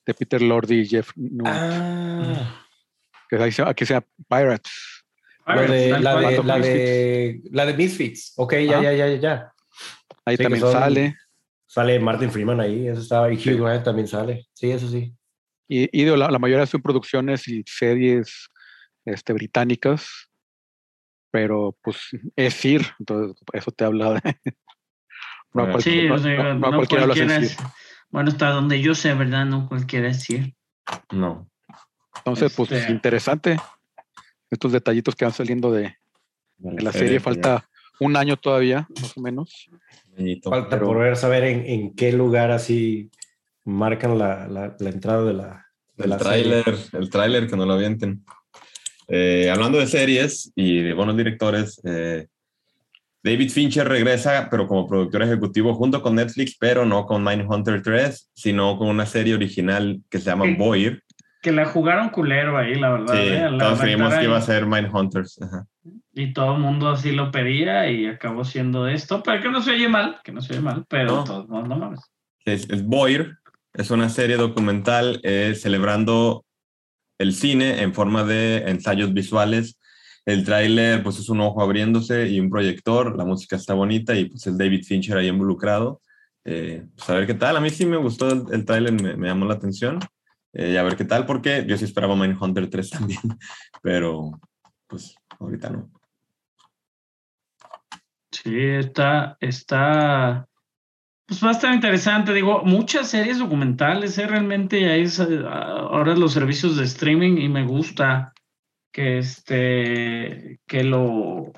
De 0.06 0.14
Peter 0.14 0.40
Lord 0.42 0.70
y 0.72 0.86
Jeff 0.86 1.10
Newell, 1.16 1.52
Ah, 1.54 2.64
que 3.28 3.36
ahí 3.36 3.52
se- 3.52 3.62
aquí 3.62 3.84
sea 3.86 4.04
Pirates. 4.28 4.99
Ah, 5.52 5.56
la 5.56 5.62
de, 5.62 5.88
la, 5.90 6.16
de, 6.20 6.44
la, 6.44 6.58
de, 6.58 7.40
la 7.50 7.66
de 7.66 7.74
Misfits. 7.74 8.32
Ok, 8.36 8.54
ya, 8.54 8.74
Ajá. 8.78 8.82
ya, 8.82 8.92
ya, 8.92 9.08
ya, 9.08 9.16
ya. 9.16 9.52
Ahí 10.24 10.36
Sí, 10.36 10.42
también 10.42 10.60
son- 10.62 10.72
sale. 10.72 11.16
Sale 11.66 12.00
Martin 12.00 12.30
Freeman 12.32 12.60
ahí, 12.60 12.88
eso 12.88 13.00
estaba. 13.00 13.32
Y 13.32 13.36
Hugh 13.36 13.60
Grant 13.62 13.84
también 13.84 14.08
sale. 14.08 14.48
Sí, 14.54 14.70
eso 14.72 14.88
sí. 14.88 15.14
Y, 15.68 15.84
y 15.96 16.04
digo, 16.04 16.16
la, 16.16 16.28
la 16.30 16.38
mayoría 16.40 16.66
son 16.66 16.82
producciones 16.82 17.46
y 17.46 17.62
series 17.64 18.48
este, 19.04 19.32
británicas, 19.32 20.08
pero 21.30 21.76
pues 21.80 21.98
es 22.34 22.54
Sir, 22.54 22.84
entonces 22.98 23.40
eso 23.52 23.70
te 23.70 23.84
habla 23.84 24.14
de... 24.14 24.20
No, 25.52 25.64
Bueno, 25.64 25.80
Sí, 25.80 26.06
no- 26.08 26.14
o 26.14 26.18
sea, 26.18 26.36
no- 26.42 26.54
no 26.54 26.58
no 26.60 26.66
a 26.82 26.86
cualquiera 26.86 27.36
es. 27.36 27.56
Bueno, 28.10 28.30
hasta 28.30 28.50
donde 28.50 28.80
yo 28.80 28.94
sé, 28.94 29.14
¿verdad? 29.14 29.46
No 29.46 29.68
cualquiera 29.68 30.08
es 30.08 30.22
Sir. 30.22 30.54
No. 31.12 31.48
Entonces, 32.16 32.52
pues 32.54 32.72
Este- 32.72 32.90
interesante. 32.92 33.56
Estos 34.50 34.72
detallitos 34.72 35.14
que 35.14 35.24
van 35.24 35.32
saliendo 35.34 35.70
de, 35.72 35.94
de 36.58 36.82
la 36.82 36.92
serie, 36.92 37.18
sí. 37.18 37.24
falta 37.24 37.68
un 38.00 38.16
año 38.16 38.36
todavía, 38.36 38.86
más 39.00 39.16
o 39.16 39.20
menos. 39.20 39.68
Falta 40.42 40.70
pero- 40.70 40.86
por 40.86 40.98
ver, 40.98 41.16
saber 41.16 41.44
en, 41.44 41.64
en 41.66 41.94
qué 41.94 42.12
lugar 42.12 42.50
así 42.50 43.10
marcan 43.64 44.18
la, 44.18 44.48
la, 44.48 44.76
la 44.78 44.90
entrada 44.90 45.24
de 45.24 45.34
la, 45.34 45.66
de 45.96 46.04
El 46.04 46.10
la 46.10 46.18
serie. 46.18 46.42
tráiler, 46.62 46.78
el 46.94 47.10
tráiler 47.10 47.46
que 47.46 47.56
no 47.56 47.66
lo 47.66 47.74
avienten. 47.74 48.24
Eh, 49.08 49.50
hablando 49.50 49.78
de 49.78 49.86
series 49.86 50.52
y 50.54 50.82
de 50.82 50.92
buenos 50.94 51.16
directores, 51.16 51.80
eh, 51.84 52.26
David 53.22 53.50
Fincher 53.50 53.86
regresa, 53.86 54.48
pero 54.50 54.66
como 54.66 54.86
productor 54.88 55.22
ejecutivo 55.22 55.74
junto 55.74 56.00
con 56.00 56.14
Netflix, 56.14 56.56
pero 56.58 56.86
no 56.86 57.04
con 57.06 57.22
Mindhunter 57.22 57.82
3, 57.82 58.30
sino 58.32 58.78
con 58.78 58.88
una 58.88 59.04
serie 59.04 59.34
original 59.34 60.00
que 60.08 60.18
se 60.18 60.24
llama 60.26 60.46
Sí. 60.46 60.54
Boyer. 60.54 61.02
Que 61.42 61.52
la 61.52 61.64
jugaron 61.66 62.10
culero 62.10 62.58
ahí, 62.58 62.74
la 62.74 62.90
verdad. 62.90 63.14
Sí, 63.14 63.20
¿eh? 63.28 63.50
La 63.50 63.58
todos 63.58 63.80
creímos 63.80 64.14
que 64.14 64.24
iba 64.24 64.36
a 64.36 64.42
ser 64.42 64.66
Mindhunters. 64.66 65.40
Ajá. 65.40 65.66
Y 66.12 66.32
todo 66.32 66.54
el 66.56 66.60
mundo 66.60 66.90
así 66.90 67.12
lo 67.12 67.30
pedía 67.30 67.90
y 67.90 68.06
acabó 68.06 68.44
siendo 68.44 68.86
esto. 68.86 69.22
Pero 69.22 69.42
que 69.42 69.48
no 69.50 69.62
se 69.62 69.70
oye 69.72 69.88
mal, 69.88 70.20
que 70.22 70.32
no 70.32 70.42
se 70.42 70.52
oye 70.52 70.62
mal, 70.62 70.84
pero 70.88 71.16
No. 71.16 71.24
todos 71.24 71.48
no, 71.48 71.62
no 71.62 71.76
mames. 71.76 72.00
Es, 72.44 72.68
es 72.68 72.84
Boyer, 72.84 73.38
es 73.72 73.90
una 73.90 74.08
serie 74.10 74.36
documental 74.36 75.20
eh, 75.22 75.54
celebrando 75.54 76.44
el 77.18 77.32
cine 77.32 77.82
en 77.82 77.94
forma 77.94 78.24
de 78.24 78.68
ensayos 78.68 79.14
visuales. 79.14 79.78
El 80.26 80.44
tráiler, 80.44 81.02
pues 81.02 81.18
es 81.18 81.28
un 81.30 81.40
ojo 81.40 81.62
abriéndose 81.62 82.28
y 82.28 82.38
un 82.38 82.50
proyector. 82.50 83.16
La 83.16 83.24
música 83.24 83.56
está 83.56 83.72
bonita 83.72 84.14
y 84.14 84.26
pues 84.26 84.46
es 84.46 84.58
David 84.58 84.84
Fincher 84.84 85.16
ahí 85.16 85.28
involucrado. 85.28 86.02
Eh, 86.44 86.84
pues 86.96 87.08
a 87.08 87.14
ver 87.14 87.26
qué 87.26 87.34
tal. 87.34 87.56
A 87.56 87.60
mí 87.60 87.70
sí 87.70 87.86
me 87.86 87.96
gustó 87.96 88.30
el, 88.30 88.42
el 88.52 88.64
tráiler, 88.66 88.92
me, 88.92 89.16
me 89.16 89.28
llamó 89.28 89.46
la 89.46 89.54
atención. 89.54 89.98
Eh, 90.52 90.78
a 90.78 90.82
ver 90.82 90.96
qué 90.96 91.04
tal, 91.04 91.26
porque 91.26 91.64
yo 91.66 91.76
sí 91.76 91.84
esperaba 91.84 92.16
Mindhunter 92.16 92.68
3 92.68 92.90
también, 92.90 93.20
pero 93.82 94.32
pues 94.86 95.14
ahorita 95.38 95.70
no. 95.70 95.90
Sí, 98.32 98.56
está, 98.56 99.36
está, 99.40 100.48
pues 101.26 101.44
va 101.44 101.48
a 101.48 101.52
estar 101.52 101.74
interesante. 101.74 102.32
Digo, 102.32 102.62
muchas 102.64 103.08
series 103.08 103.38
documentales, 103.38 104.18
¿eh? 104.18 104.26
realmente 104.26 104.88
hay 104.88 105.04
eh, 105.04 105.44
ahora 105.46 106.14
los 106.16 106.32
servicios 106.32 106.76
de 106.76 106.84
streaming 106.84 107.38
y 107.38 107.48
me 107.48 107.64
gusta 107.64 108.32
que 108.92 109.18
este, 109.18 110.60
que 110.66 110.84
lo, 110.84 111.52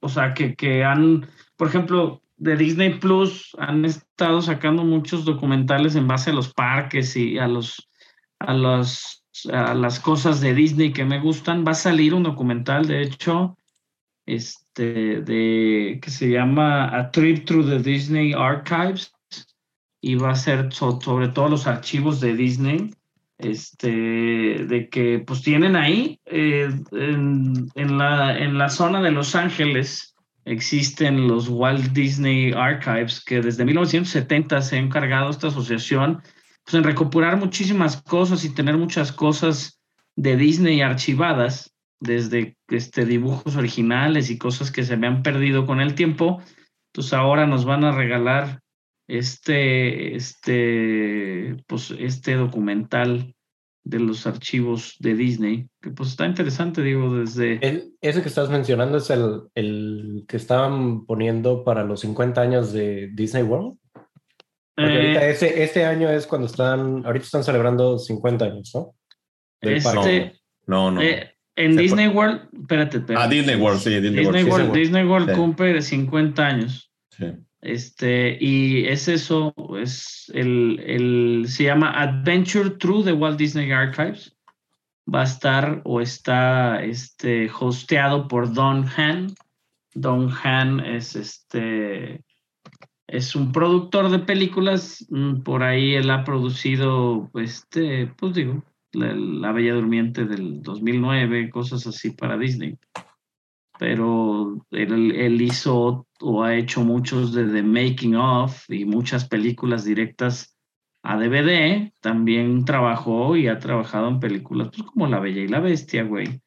o 0.00 0.08
sea, 0.08 0.32
que, 0.32 0.54
que 0.54 0.84
han, 0.84 1.26
por 1.56 1.68
ejemplo, 1.68 2.22
de 2.36 2.56
Disney 2.56 2.98
Plus 2.98 3.54
han 3.58 3.84
estado 3.84 4.40
sacando 4.40 4.84
muchos 4.84 5.24
documentales 5.24 5.96
en 5.96 6.06
base 6.06 6.30
a 6.30 6.34
los 6.34 6.54
parques 6.54 7.16
y 7.16 7.38
a 7.38 7.48
los, 7.48 7.90
a 8.38 8.54
los, 8.54 9.24
a 9.52 9.74
las 9.74 10.00
cosas 10.00 10.40
de 10.40 10.54
Disney 10.54 10.92
que 10.92 11.04
me 11.04 11.20
gustan. 11.20 11.64
Va 11.66 11.72
a 11.72 11.74
salir 11.74 12.14
un 12.14 12.22
documental, 12.22 12.86
de 12.86 13.02
hecho, 13.02 13.56
este, 14.26 15.20
de, 15.22 15.98
que 16.02 16.10
se 16.10 16.30
llama 16.30 16.96
A 16.96 17.10
Trip 17.10 17.44
Through 17.44 17.68
the 17.68 17.78
Disney 17.78 18.32
Archives 18.32 19.12
y 20.00 20.14
va 20.14 20.30
a 20.32 20.36
ser 20.36 20.72
so- 20.72 21.00
sobre 21.00 21.28
todos 21.28 21.50
los 21.50 21.66
archivos 21.66 22.20
de 22.20 22.34
Disney, 22.34 22.90
este, 23.38 23.88
de 24.66 24.88
que 24.90 25.20
pues 25.20 25.42
tienen 25.42 25.76
ahí 25.76 26.20
eh, 26.26 26.68
en, 26.92 27.68
en 27.74 27.98
la, 27.98 28.36
en 28.38 28.58
la 28.58 28.68
zona 28.68 29.00
de 29.00 29.10
Los 29.12 29.34
Ángeles 29.34 30.14
existen 30.44 31.28
los 31.28 31.48
Walt 31.48 31.92
Disney 31.92 32.52
Archives 32.52 33.22
que 33.24 33.40
desde 33.40 33.64
1970 33.64 34.62
se 34.62 34.76
ha 34.76 34.78
encargado 34.78 35.30
esta 35.30 35.48
asociación 35.48 36.22
pues, 36.68 36.78
en 36.78 36.84
recopilar 36.84 37.38
muchísimas 37.38 38.02
cosas 38.02 38.44
y 38.44 38.54
tener 38.54 38.76
muchas 38.76 39.10
cosas 39.10 39.80
de 40.16 40.36
Disney 40.36 40.82
archivadas 40.82 41.74
desde 41.98 42.58
este, 42.68 43.06
dibujos 43.06 43.56
originales 43.56 44.28
y 44.28 44.36
cosas 44.36 44.70
que 44.70 44.84
se 44.84 44.98
me 44.98 45.06
han 45.06 45.22
perdido 45.22 45.64
con 45.64 45.80
el 45.80 45.94
tiempo. 45.94 46.42
Entonces 46.92 47.14
ahora 47.14 47.46
nos 47.46 47.64
van 47.64 47.84
a 47.84 47.92
regalar 47.92 48.60
este, 49.08 50.14
este, 50.14 51.56
pues, 51.66 51.90
este 51.98 52.34
documental 52.34 53.34
de 53.84 54.00
los 54.00 54.26
archivos 54.26 54.96
de 54.98 55.14
Disney, 55.14 55.70
que 55.80 55.90
pues 55.90 56.10
está 56.10 56.26
interesante, 56.26 56.82
digo, 56.82 57.14
desde... 57.14 57.88
Ese 58.02 58.20
que 58.20 58.28
estás 58.28 58.50
mencionando 58.50 58.98
es 58.98 59.08
el, 59.08 59.44
el 59.54 60.26
que 60.28 60.36
estaban 60.36 61.06
poniendo 61.06 61.64
para 61.64 61.84
los 61.84 62.00
50 62.00 62.38
años 62.38 62.74
de 62.74 63.08
Disney 63.14 63.42
World. 63.42 63.78
Porque 64.82 65.12
Eh, 65.14 65.30
ese, 65.30 65.62
este 65.64 65.84
año 65.84 66.08
es 66.08 66.26
cuando 66.26 66.46
están, 66.46 67.04
ahorita 67.04 67.24
están 67.24 67.42
celebrando 67.44 67.98
50 67.98 68.44
años, 68.44 68.70
¿no? 68.74 68.94
Del 69.60 69.82
parque. 69.82 70.16
este, 70.28 70.40
No, 70.66 70.90
no. 70.92 71.02
eh, 71.02 71.34
en 71.56 71.74
Se 71.74 71.80
Disney 71.82 72.06
World, 72.08 72.48
espérate, 72.60 72.98
espérate. 72.98 73.24
ah, 73.24 73.28
Disney 73.28 73.56
World, 73.56 73.80
sí, 73.80 73.90
Disney, 74.00 74.24
Disney 74.24 74.44
World. 74.44 74.52
World, 74.52 74.74
sí, 74.74 74.78
Disney 74.80 75.04
World 75.04 75.30
Sí. 75.30 75.34
cumple 75.36 75.82
50 75.82 76.46
años. 76.46 76.92
sí. 77.10 77.26
Este, 77.60 78.38
y 78.40 78.86
es 78.86 79.08
eso, 79.08 79.52
es 79.82 80.30
el, 80.32 80.78
el, 80.86 81.44
se 81.48 81.64
llama 81.64 81.90
Adventure 82.00 82.70
Through 82.70 83.04
the 83.06 83.12
Walt 83.12 83.36
Disney 83.36 83.72
Archives. 83.72 84.32
Va 85.12 85.22
a 85.22 85.24
estar 85.24 85.80
o 85.84 86.00
está 86.00 86.80
este, 86.84 87.50
hosteado 87.58 88.28
por 88.28 88.52
Don 88.54 88.86
Han. 88.96 89.34
Don 89.94 90.30
Han 90.44 90.78
es 90.78 91.16
este, 91.16 92.20
es 93.08 93.34
un 93.34 93.50
productor 93.52 94.10
de 94.10 94.20
películas. 94.20 95.04
mm, 95.10 95.42
Por 95.42 95.62
ahí 95.64 95.94
él 95.94 96.10
ha 96.10 96.24
producido, 96.24 97.30
este, 97.34 98.06
pues 98.16 98.34
digo, 98.34 98.62
La, 98.92 99.12
La 99.14 99.52
Bella 99.52 99.74
Durmiente 99.74 100.24
del 100.24 100.62
2009, 100.62 101.50
cosas 101.50 101.86
así 101.86 102.10
para 102.12 102.38
Disney 102.38 102.78
pero 103.78 104.66
él, 104.72 105.12
él 105.12 105.40
hizo 105.40 106.06
o 106.20 106.42
ha 106.42 106.56
hecho 106.56 106.82
muchos 106.82 107.32
de 107.32 107.44
The 107.46 107.62
Making 107.62 108.16
of 108.16 108.68
y 108.68 108.84
muchas 108.84 109.26
películas 109.26 109.84
directas 109.84 110.56
a 111.04 111.16
DVD. 111.16 111.92
También 112.00 112.64
trabajó 112.64 113.36
y 113.36 113.46
ha 113.46 113.58
trabajado 113.58 114.08
en 114.08 114.20
películas 114.20 114.70
pues, 114.74 114.82
como 114.82 115.06
La 115.06 115.20
Bella 115.20 115.42
y 115.42 115.48
la 115.48 115.60
Bestia, 115.60 116.02
güey. 116.02 116.40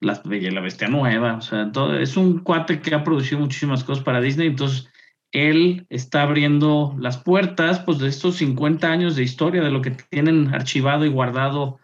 La 0.00 0.20
Bella 0.24 0.48
y 0.48 0.52
la 0.52 0.60
Bestia 0.60 0.88
nueva. 0.88 1.36
O 1.36 1.40
sea, 1.40 1.70
todo, 1.70 1.96
es 1.96 2.16
un 2.16 2.40
cuate 2.40 2.80
que 2.80 2.94
ha 2.94 3.04
producido 3.04 3.40
muchísimas 3.40 3.84
cosas 3.84 4.02
para 4.02 4.20
Disney. 4.20 4.48
Entonces, 4.48 4.90
él 5.36 5.86
está 5.90 6.22
abriendo 6.22 6.94
las 6.98 7.18
puertas 7.18 7.80
pues, 7.80 7.98
de 7.98 8.08
estos 8.08 8.36
50 8.36 8.90
años 8.90 9.16
de 9.16 9.22
historia, 9.22 9.62
de 9.62 9.70
lo 9.70 9.82
que 9.82 9.90
tienen 9.90 10.54
archivado 10.54 11.04
y 11.04 11.10
guardado 11.10 11.78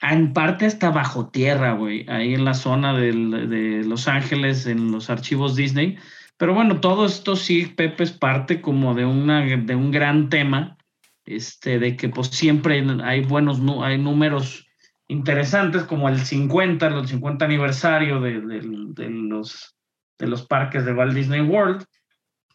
en 0.00 0.32
parte 0.32 0.66
hasta 0.66 0.90
bajo 0.90 1.28
tierra, 1.30 1.72
güey, 1.72 2.04
ahí 2.08 2.34
en 2.34 2.44
la 2.44 2.54
zona 2.54 2.92
del- 2.92 3.48
de 3.48 3.84
Los 3.84 4.06
Ángeles, 4.08 4.66
en 4.66 4.92
los 4.92 5.08
archivos 5.08 5.56
Disney. 5.56 5.96
Pero 6.36 6.52
bueno, 6.52 6.80
todo 6.80 7.06
esto 7.06 7.36
sí, 7.36 7.66
Pepe, 7.66 8.04
es 8.04 8.12
parte 8.12 8.60
como 8.60 8.94
de, 8.94 9.04
una, 9.06 9.40
de 9.44 9.74
un 9.74 9.90
gran 9.90 10.28
tema, 10.28 10.76
este, 11.24 11.78
de 11.78 11.96
que 11.96 12.08
pues 12.10 12.28
siempre 12.28 12.84
hay 13.02 13.22
buenos, 13.22 13.60
hay 13.82 13.96
números 13.98 14.66
interesantes 15.08 15.84
como 15.84 16.08
el 16.08 16.18
50, 16.20 16.86
el 16.88 17.06
50 17.08 17.44
aniversario 17.44 18.20
de, 18.20 18.40
de- 18.40 18.60
de 18.88 19.10
los, 19.10 19.74
de 20.18 20.26
los 20.26 20.44
parques 20.46 20.84
de 20.84 20.92
Walt 20.92 21.14
Disney 21.14 21.40
World. 21.40 21.84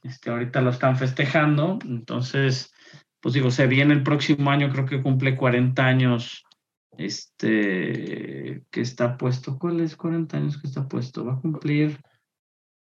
Este, 0.04 0.30
ahorita 0.30 0.62
lo 0.62 0.70
están 0.70 0.96
festejando, 0.96 1.80
entonces, 1.84 2.74
pues 3.20 3.34
digo, 3.34 3.52
se 3.52 3.68
viene 3.68 3.94
el 3.94 4.04
próximo 4.04 4.50
año, 4.50 4.72
creo 4.72 4.86
que 4.86 5.02
cumple 5.02 5.36
40 5.36 5.86
años 5.86 6.46
este, 6.98 8.64
que 8.72 8.82
está 8.82 9.18
puesto, 9.18 9.58
¿cuál 9.58 9.82
es 9.82 9.96
40 9.96 10.38
años 10.38 10.62
que 10.62 10.68
está 10.68 10.88
puesto? 10.88 11.26
Va 11.26 11.34
a 11.34 11.40
cumplir 11.40 12.00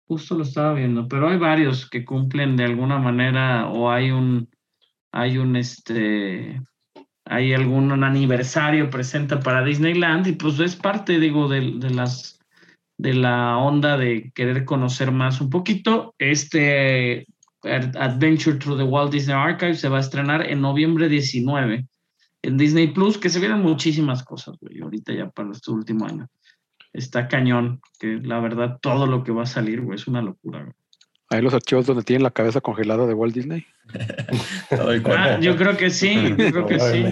justo 0.07 0.35
lo 0.37 0.43
estaba 0.43 0.75
viendo, 0.75 1.09
pero 1.09 1.29
hay 1.29 1.39
varios 1.39 1.89
que 1.89 2.05
cumplen 2.05 2.57
de 2.57 2.65
alguna 2.65 2.99
manera 2.99 3.69
o 3.69 3.91
hay 3.91 4.11
un, 4.11 4.49
hay 5.13 5.39
un, 5.39 5.57
este, 5.57 6.61
hay 7.25 7.55
algún 7.55 8.05
aniversario 8.05 8.91
presente 8.91 9.37
para 9.39 9.65
Disneyland 9.65 10.27
y 10.27 10.33
pues 10.33 10.59
es 10.61 10.77
parte, 10.77 11.19
digo, 11.19 11.49
de, 11.49 11.73
de 11.79 11.91
las 11.91 12.34
de 12.97 13.15
la 13.15 13.59
onda 13.59 13.97
de 13.97 14.31
querer 14.35 14.65
conocer 14.65 15.11
más 15.11 15.41
un 15.41 15.51
poquito. 15.51 16.15
Este 16.19 17.27
Adventure 17.63 18.57
Through 18.59 18.79
the 18.79 18.85
Walt 18.85 19.13
Disney 19.13 19.37
Archive 19.37 19.75
se 19.75 19.89
va 19.89 19.99
a 19.99 20.01
estrenar 20.01 20.47
en 20.47 20.61
noviembre 20.61 21.09
19 21.09 21.87
en 22.43 22.59
Disney 22.59 22.89
Plus, 22.89 23.17
que 23.17 23.31
se 23.31 23.41
vienen 23.41 23.63
muchísimas 23.63 24.23
cosas, 24.23 24.57
güey, 24.61 24.81
ahorita 24.81 25.15
ya 25.15 25.31
para 25.31 25.51
este 25.51 25.71
último 25.71 26.07
año. 26.07 26.29
Está 26.93 27.27
cañón, 27.27 27.81
que 27.99 28.21
la 28.23 28.39
verdad 28.39 28.79
todo 28.83 29.07
lo 29.07 29.25
que 29.25 29.33
va 29.33 29.45
a 29.45 29.47
salir, 29.47 29.81
güey, 29.81 29.97
es 29.97 30.07
una 30.07 30.21
locura, 30.21 30.63
güey. 30.63 30.75
Hay 31.31 31.43
los 31.43 31.55
archivos 31.55 31.87
donde 31.87 32.03
tienen 32.03 32.23
la 32.23 32.31
cabeza 32.31 32.61
congelada 32.61 33.07
de 33.07 33.15
Walt 33.15 33.35
Disney. 33.35 33.67
Ah, 34.71 35.39
yo 35.41 35.57
creo 35.57 35.77
que 35.77 35.91
sí, 35.91 36.35
yo 36.37 36.51
creo 36.51 36.67
que 36.67 36.81
sí. 36.81 37.05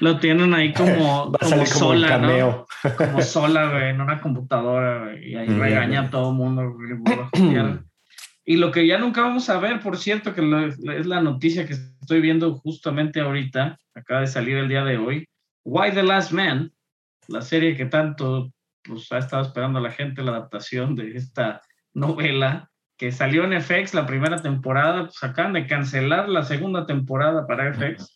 Lo 0.00 0.18
tienen 0.18 0.52
ahí 0.54 0.72
como, 0.72 1.32
como 1.40 1.66
sola, 1.66 2.18
¿no? 2.18 2.66
Como 2.96 3.22
sola, 3.22 3.70
güey, 3.70 3.90
en 3.90 4.00
una 4.00 4.20
computadora, 4.20 5.04
güey, 5.04 5.30
y 5.30 5.36
ahí 5.36 5.46
regaña 5.46 6.02
a 6.02 6.10
todo 6.10 6.30
el 6.30 6.36
mundo, 6.36 6.72
güey. 6.72 7.80
Y 8.44 8.56
lo 8.56 8.70
que 8.70 8.86
ya 8.86 8.98
nunca 8.98 9.22
vamos 9.22 9.48
a 9.50 9.58
ver, 9.58 9.80
por 9.80 9.96
cierto, 9.96 10.34
que 10.34 10.42
es 10.98 11.06
la 11.06 11.20
noticia 11.20 11.66
que 11.66 11.72
estoy 11.72 12.20
viendo 12.20 12.54
justamente 12.56 13.20
ahorita, 13.20 13.78
acaba 13.94 14.20
de 14.20 14.26
salir 14.26 14.56
el 14.56 14.68
día 14.68 14.84
de 14.84 14.98
hoy, 14.98 15.28
Why 15.64 15.92
the 15.92 16.02
Last 16.02 16.32
Man, 16.32 16.72
la 17.28 17.42
serie 17.42 17.76
que 17.76 17.86
tanto 17.86 18.52
pues, 18.84 19.10
ha 19.10 19.18
estado 19.18 19.42
esperando 19.42 19.80
la 19.80 19.90
gente, 19.90 20.22
la 20.22 20.32
adaptación 20.32 20.94
de 20.94 21.16
esta 21.16 21.62
novela, 21.92 22.70
que 22.96 23.12
salió 23.12 23.44
en 23.44 23.60
FX 23.60 23.94
la 23.94 24.06
primera 24.06 24.42
temporada, 24.42 25.04
pues 25.04 25.22
acaban 25.22 25.52
de 25.52 25.66
cancelar 25.66 26.28
la 26.28 26.42
segunda 26.42 26.86
temporada 26.86 27.46
para 27.46 27.72
FX. 27.74 28.14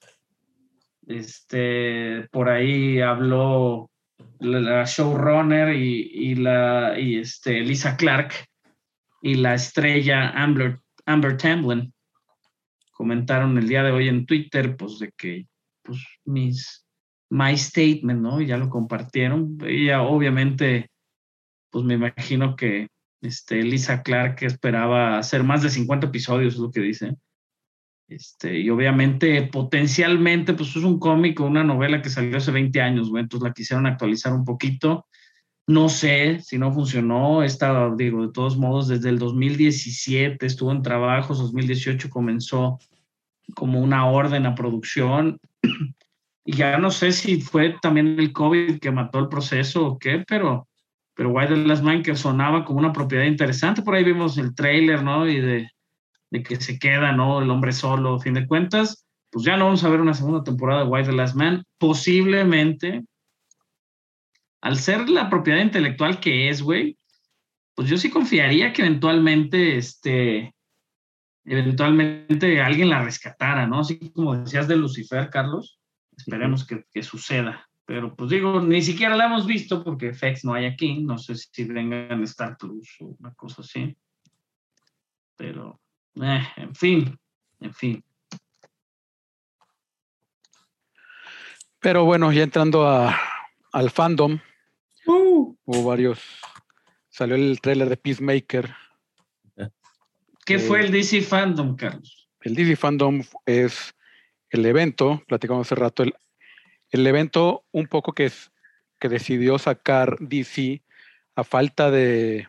Este, 1.06 2.28
por 2.30 2.48
ahí 2.48 3.00
habló 3.00 3.90
la, 4.38 4.84
showrunner 4.84 5.74
y, 5.74 6.10
y, 6.12 6.34
la, 6.36 6.98
y 6.98 7.18
este, 7.18 7.60
Lisa 7.60 7.96
Clark 7.96 8.32
y 9.22 9.34
la 9.34 9.54
estrella 9.54 10.30
Amber, 10.30 10.78
Amber 11.04 11.36
Tamblyn 11.36 11.92
comentaron 12.92 13.56
el 13.58 13.68
día 13.68 13.82
de 13.82 13.92
hoy 13.92 14.08
en 14.08 14.26
Twitter, 14.26 14.76
pues 14.76 14.98
de 14.98 15.10
que, 15.16 15.46
pues 15.82 16.04
mis, 16.24 16.86
my 17.30 17.56
statement, 17.56 18.20
¿no? 18.20 18.40
Ya 18.40 18.58
lo 18.58 18.68
compartieron. 18.68 19.56
Ella 19.64 20.02
obviamente, 20.02 20.90
pues 21.70 21.84
me 21.84 21.94
imagino 21.94 22.56
que 22.56 22.88
este, 23.20 23.62
Lisa 23.62 24.02
Clark 24.02 24.42
esperaba 24.42 25.18
hacer 25.18 25.44
más 25.44 25.62
de 25.62 25.70
50 25.70 26.06
episodios, 26.06 26.54
es 26.54 26.60
lo 26.60 26.70
que 26.70 26.80
dice. 26.80 27.16
Este, 28.08 28.58
y 28.58 28.68
obviamente, 28.70 29.42
potencialmente, 29.44 30.54
pues 30.54 30.70
es 30.70 30.82
un 30.82 30.98
cómic 30.98 31.38
una 31.40 31.62
novela 31.62 32.02
que 32.02 32.10
salió 32.10 32.38
hace 32.38 32.50
20 32.50 32.80
años, 32.80 33.08
güey, 33.08 33.22
entonces 33.22 33.48
la 33.48 33.54
quisieron 33.54 33.86
actualizar 33.86 34.32
un 34.32 34.44
poquito. 34.44 35.06
No 35.68 35.88
sé 35.88 36.40
si 36.40 36.58
no 36.58 36.72
funcionó, 36.72 37.44
esta, 37.44 37.94
digo, 37.94 38.26
de 38.26 38.32
todos 38.32 38.56
modos, 38.56 38.88
desde 38.88 39.10
el 39.10 39.18
2017 39.20 40.44
estuvo 40.44 40.72
en 40.72 40.82
trabajos, 40.82 41.38
2018 41.38 42.10
comenzó 42.10 42.80
como 43.54 43.80
una 43.80 44.06
orden 44.06 44.46
a 44.46 44.54
producción. 44.54 45.38
Y 46.42 46.54
ya 46.54 46.78
no 46.78 46.90
sé 46.90 47.12
si 47.12 47.42
fue 47.42 47.76
también 47.82 48.18
el 48.18 48.32
COVID 48.32 48.80
que 48.80 48.90
mató 48.90 49.18
el 49.18 49.28
proceso 49.28 49.86
o 49.86 49.98
qué, 49.98 50.24
pero, 50.26 50.66
pero 51.20 51.32
White 51.32 51.54
Last 51.54 51.82
Man 51.82 52.02
que 52.02 52.16
sonaba 52.16 52.64
como 52.64 52.78
una 52.78 52.94
propiedad 52.94 53.26
interesante. 53.26 53.82
Por 53.82 53.94
ahí 53.94 54.02
vimos 54.02 54.38
el 54.38 54.54
trailer, 54.54 55.02
¿no? 55.02 55.28
Y 55.28 55.38
de, 55.38 55.70
de 56.30 56.42
que 56.42 56.56
se 56.56 56.78
queda, 56.78 57.12
¿no? 57.12 57.42
El 57.42 57.50
hombre 57.50 57.72
solo, 57.72 58.14
a 58.14 58.20
fin 58.20 58.32
de 58.32 58.46
cuentas. 58.46 59.06
Pues 59.28 59.44
ya 59.44 59.58
no 59.58 59.66
vamos 59.66 59.84
a 59.84 59.90
ver 59.90 60.00
una 60.00 60.14
segunda 60.14 60.42
temporada 60.42 60.82
de 60.82 60.88
White 60.88 61.10
the 61.10 61.14
Last 61.14 61.36
Man. 61.36 61.62
Posiblemente, 61.76 63.04
al 64.62 64.78
ser 64.78 65.10
la 65.10 65.28
propiedad 65.28 65.60
intelectual 65.60 66.20
que 66.20 66.48
es, 66.48 66.62
güey, 66.62 66.96
pues 67.74 67.90
yo 67.90 67.98
sí 67.98 68.08
confiaría 68.08 68.72
que 68.72 68.80
eventualmente, 68.80 69.76
este, 69.76 70.54
eventualmente 71.44 72.62
alguien 72.62 72.88
la 72.88 73.02
rescatara, 73.02 73.66
¿no? 73.66 73.80
Así 73.80 74.10
como 74.12 74.38
decías 74.38 74.68
de 74.68 74.76
Lucifer, 74.76 75.28
Carlos, 75.28 75.78
esperemos 76.16 76.66
que, 76.66 76.82
que, 76.90 77.02
suceda. 77.02 77.68
Pero 77.90 78.14
pues 78.14 78.30
digo, 78.30 78.60
ni 78.60 78.82
siquiera 78.82 79.16
la 79.16 79.24
hemos 79.24 79.48
visto 79.48 79.82
porque 79.82 80.14
FX 80.14 80.44
no 80.44 80.54
hay 80.54 80.64
aquí, 80.64 81.02
no 81.02 81.18
sé 81.18 81.34
si 81.34 81.64
vengan 81.64 82.22
Star 82.22 82.56
Plus 82.56 82.88
o 83.00 83.16
una 83.18 83.34
cosa 83.34 83.62
así. 83.62 83.96
Pero, 85.34 85.80
eh, 86.22 86.46
en 86.56 86.72
fin, 86.72 87.18
en 87.58 87.74
fin. 87.74 88.04
Pero 91.80 92.04
bueno, 92.04 92.30
ya 92.30 92.44
entrando 92.44 92.86
a, 92.86 93.18
al 93.72 93.90
fandom, 93.90 94.38
uh. 95.06 95.56
hubo 95.64 95.84
varios. 95.84 96.20
Salió 97.08 97.34
el 97.34 97.60
tráiler 97.60 97.88
de 97.88 97.96
Peacemaker. 97.96 98.72
¿Qué 100.46 100.60
fue 100.60 100.82
el 100.82 100.92
DC 100.92 101.22
Fandom, 101.22 101.74
Carlos? 101.74 102.30
El 102.42 102.54
DC 102.54 102.76
Fandom 102.76 103.20
es 103.46 103.96
el 104.50 104.64
evento, 104.64 105.24
platicamos 105.26 105.66
hace 105.66 105.74
rato, 105.74 106.04
el, 106.04 106.14
el 106.90 107.06
evento 107.06 107.64
un 107.72 107.86
poco 107.86 108.12
que, 108.12 108.26
es, 108.26 108.50
que 108.98 109.08
decidió 109.08 109.58
sacar 109.58 110.16
DC 110.18 110.82
a 111.36 111.44
falta 111.44 111.90
de 111.90 112.48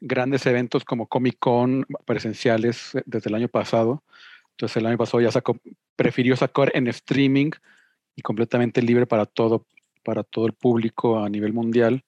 grandes 0.00 0.46
eventos 0.46 0.84
como 0.84 1.06
Comic 1.06 1.38
Con 1.38 1.86
presenciales 2.04 2.92
desde 3.04 3.28
el 3.28 3.34
año 3.34 3.48
pasado. 3.48 4.02
Entonces 4.52 4.76
el 4.76 4.86
año 4.86 4.98
pasado 4.98 5.20
ya 5.20 5.30
sacó, 5.30 5.58
prefirió 5.96 6.36
sacar 6.36 6.72
en 6.74 6.88
streaming 6.88 7.50
y 8.16 8.22
completamente 8.22 8.82
libre 8.82 9.06
para 9.06 9.26
todo, 9.26 9.66
para 10.02 10.22
todo 10.22 10.46
el 10.46 10.52
público 10.52 11.22
a 11.22 11.28
nivel 11.28 11.52
mundial. 11.52 12.04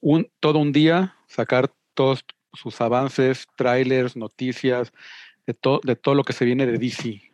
Un, 0.00 0.30
todo 0.40 0.58
un 0.58 0.72
día, 0.72 1.16
sacar 1.26 1.72
todos 1.94 2.24
sus 2.52 2.80
avances, 2.80 3.46
trailers, 3.56 4.16
noticias, 4.16 4.92
de, 5.46 5.56
de 5.84 5.96
todo 5.96 6.14
lo 6.14 6.24
que 6.24 6.32
se 6.32 6.44
viene 6.44 6.66
de 6.66 6.78
DC. 6.78 7.29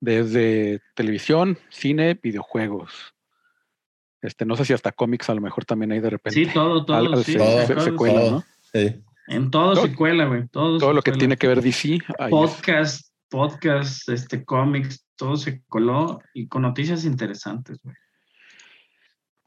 Desde 0.00 0.80
televisión, 0.94 1.58
cine, 1.68 2.18
videojuegos. 2.20 3.14
Este, 4.22 4.44
no 4.44 4.56
sé 4.56 4.64
si 4.64 4.72
hasta 4.72 4.92
cómics 4.92 5.30
a 5.30 5.34
lo 5.34 5.40
mejor 5.40 5.64
también 5.64 5.92
hay 5.92 6.00
de 6.00 6.10
repente. 6.10 6.44
Sí, 6.44 6.50
todo, 6.52 6.84
todo. 6.84 7.16
sí, 7.22 7.32
se, 7.32 7.94
cuela, 7.94 8.30
¿no? 8.30 8.44
En 9.28 9.50
todo, 9.50 9.76
se 9.76 9.94
cuela, 9.94 10.26
güey. 10.26 10.46
Todo, 10.48 10.78
todo 10.78 10.92
lo 10.92 11.02
que 11.02 11.12
tiene 11.12 11.36
que 11.36 11.46
ver 11.46 11.62
DC. 11.62 11.98
Podcast, 12.28 13.10
podcast, 13.28 14.08
este, 14.08 14.44
cómics, 14.44 15.06
todo 15.16 15.36
se 15.36 15.62
coló 15.68 16.20
y 16.34 16.48
con 16.48 16.62
noticias 16.62 17.04
interesantes, 17.04 17.78
güey. 17.82 17.94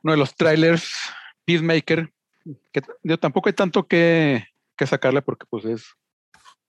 Uno 0.03 0.13
de 0.13 0.17
los 0.17 0.35
trailers, 0.35 0.91
Peacemaker, 1.45 2.11
que 2.71 2.81
yo 3.03 3.17
tampoco 3.17 3.49
hay 3.49 3.53
tanto 3.53 3.87
que, 3.87 4.45
que 4.75 4.87
sacarle 4.87 5.21
porque 5.21 5.45
pues 5.49 5.65
es... 5.65 5.85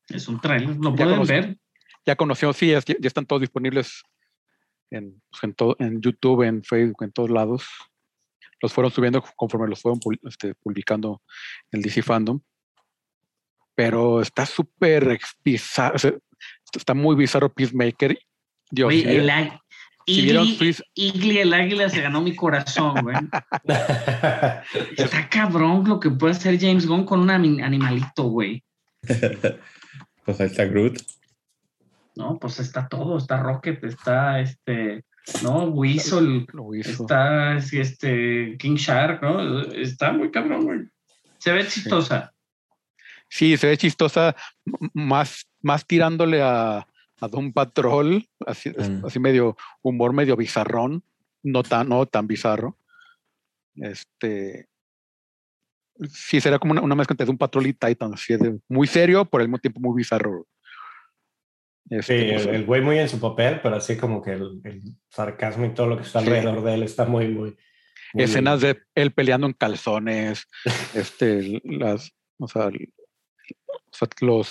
Es 0.08 0.28
un 0.28 0.40
trailer, 0.40 0.76
lo 0.76 0.94
pueden 0.94 1.24
ver. 1.24 1.58
Ya 2.06 2.16
conoció, 2.16 2.52
sí, 2.52 2.68
ya, 2.68 2.80
están 3.02 3.26
todos 3.26 3.40
disponibles 3.40 4.02
en, 4.90 5.20
pues, 5.30 5.42
en, 5.44 5.54
todo, 5.54 5.76
en 5.78 6.00
YouTube, 6.00 6.42
en 6.42 6.62
Facebook, 6.62 7.02
en 7.02 7.12
todos 7.12 7.30
lados. 7.30 7.66
Los 8.60 8.72
fueron 8.72 8.92
subiendo 8.92 9.22
conforme 9.36 9.68
los 9.68 9.80
fueron 9.80 10.00
este, 10.24 10.54
publicando 10.54 11.22
en 11.70 11.78
el 11.78 11.82
DC 11.82 12.02
Fandom. 12.02 12.40
Pero 13.74 14.20
está 14.20 14.46
súper 14.46 15.18
bizarro, 15.44 15.96
está 16.72 16.94
muy 16.94 17.16
bizarro 17.16 17.52
Peacemaker. 17.52 18.18
Dios, 18.70 18.88
Oye, 18.88 19.16
el, 19.16 19.30
Igli, 20.06 21.38
el 21.38 21.54
águila 21.54 21.88
se 21.88 22.02
ganó 22.02 22.20
mi 22.20 22.36
corazón, 22.36 22.94
güey. 23.02 23.16
está 24.96 25.28
cabrón 25.30 25.88
lo 25.88 25.98
que 25.98 26.10
puede 26.10 26.32
hacer 26.32 26.58
James 26.60 26.86
Gunn 26.86 27.04
con 27.04 27.20
un 27.20 27.30
animalito, 27.30 28.24
güey. 28.24 28.62
pues 29.02 30.40
ahí 30.40 30.46
está 30.46 30.64
Groot. 30.66 31.00
No, 32.16 32.38
pues 32.38 32.60
está 32.60 32.88
todo, 32.88 33.18
está 33.18 33.42
Rocket, 33.42 33.82
está 33.84 34.40
este, 34.40 35.04
¿no? 35.42 35.64
Weasel, 35.64 36.46
está 36.78 37.56
este 37.56 38.56
King 38.58 38.76
Shark, 38.76 39.22
¿no? 39.22 39.62
Está 39.72 40.12
muy 40.12 40.30
cabrón, 40.30 40.64
güey. 40.64 40.80
Se 41.38 41.52
ve 41.52 41.66
chistosa. 41.66 42.32
Sí, 43.28 43.56
se 43.56 43.66
ve 43.66 43.76
chistosa, 43.76 44.36
más, 44.92 45.48
más 45.60 45.86
tirándole 45.86 46.40
a, 46.40 46.86
a 47.20 47.28
Don 47.28 47.52
Patrol, 47.52 48.24
así, 48.46 48.70
mm. 48.70 49.06
así 49.06 49.18
medio 49.18 49.56
humor 49.82 50.12
medio 50.12 50.36
bizarrón, 50.36 51.02
no 51.42 51.62
tan, 51.62 51.88
no 51.88 52.06
tan 52.06 52.26
bizarro. 52.26 52.78
Este 53.74 54.68
sí 56.08 56.40
será 56.40 56.58
como 56.58 56.72
una, 56.80 56.94
mezcla 56.94 57.14
entre 57.14 57.30
un 57.30 57.38
Patrol 57.38 57.66
y 57.66 57.72
Titan, 57.72 58.14
así 58.14 58.36
de 58.36 58.58
muy 58.68 58.86
serio, 58.86 59.24
por 59.24 59.40
el 59.40 59.48
mismo 59.48 59.58
tiempo 59.58 59.80
muy 59.80 59.96
bizarro. 59.96 60.46
Este, 61.90 62.38
sí, 62.38 62.48
el 62.48 62.64
güey 62.64 62.80
muy 62.80 62.98
en 62.98 63.08
su 63.08 63.20
papel, 63.20 63.60
pero 63.62 63.76
así 63.76 63.96
como 63.96 64.22
que 64.22 64.32
el, 64.32 64.60
sarcasmo 65.10 65.66
y 65.66 65.74
todo 65.74 65.86
lo 65.86 65.96
que 65.96 66.02
está 66.04 66.20
alrededor 66.20 66.62
de 66.64 66.74
él 66.74 66.82
está 66.82 67.04
muy, 67.04 67.28
muy. 67.28 67.56
Escenas 68.14 68.60
de 68.60 68.80
él 68.94 69.12
peleando 69.12 69.46
en 69.46 69.52
calzones, 69.52 70.46
este, 70.94 71.60
las, 71.64 72.12
O 72.38 72.48
sea, 72.48 72.66
el- 72.66 72.92
o 73.66 73.96
sea, 73.96 74.08
los, 74.20 74.50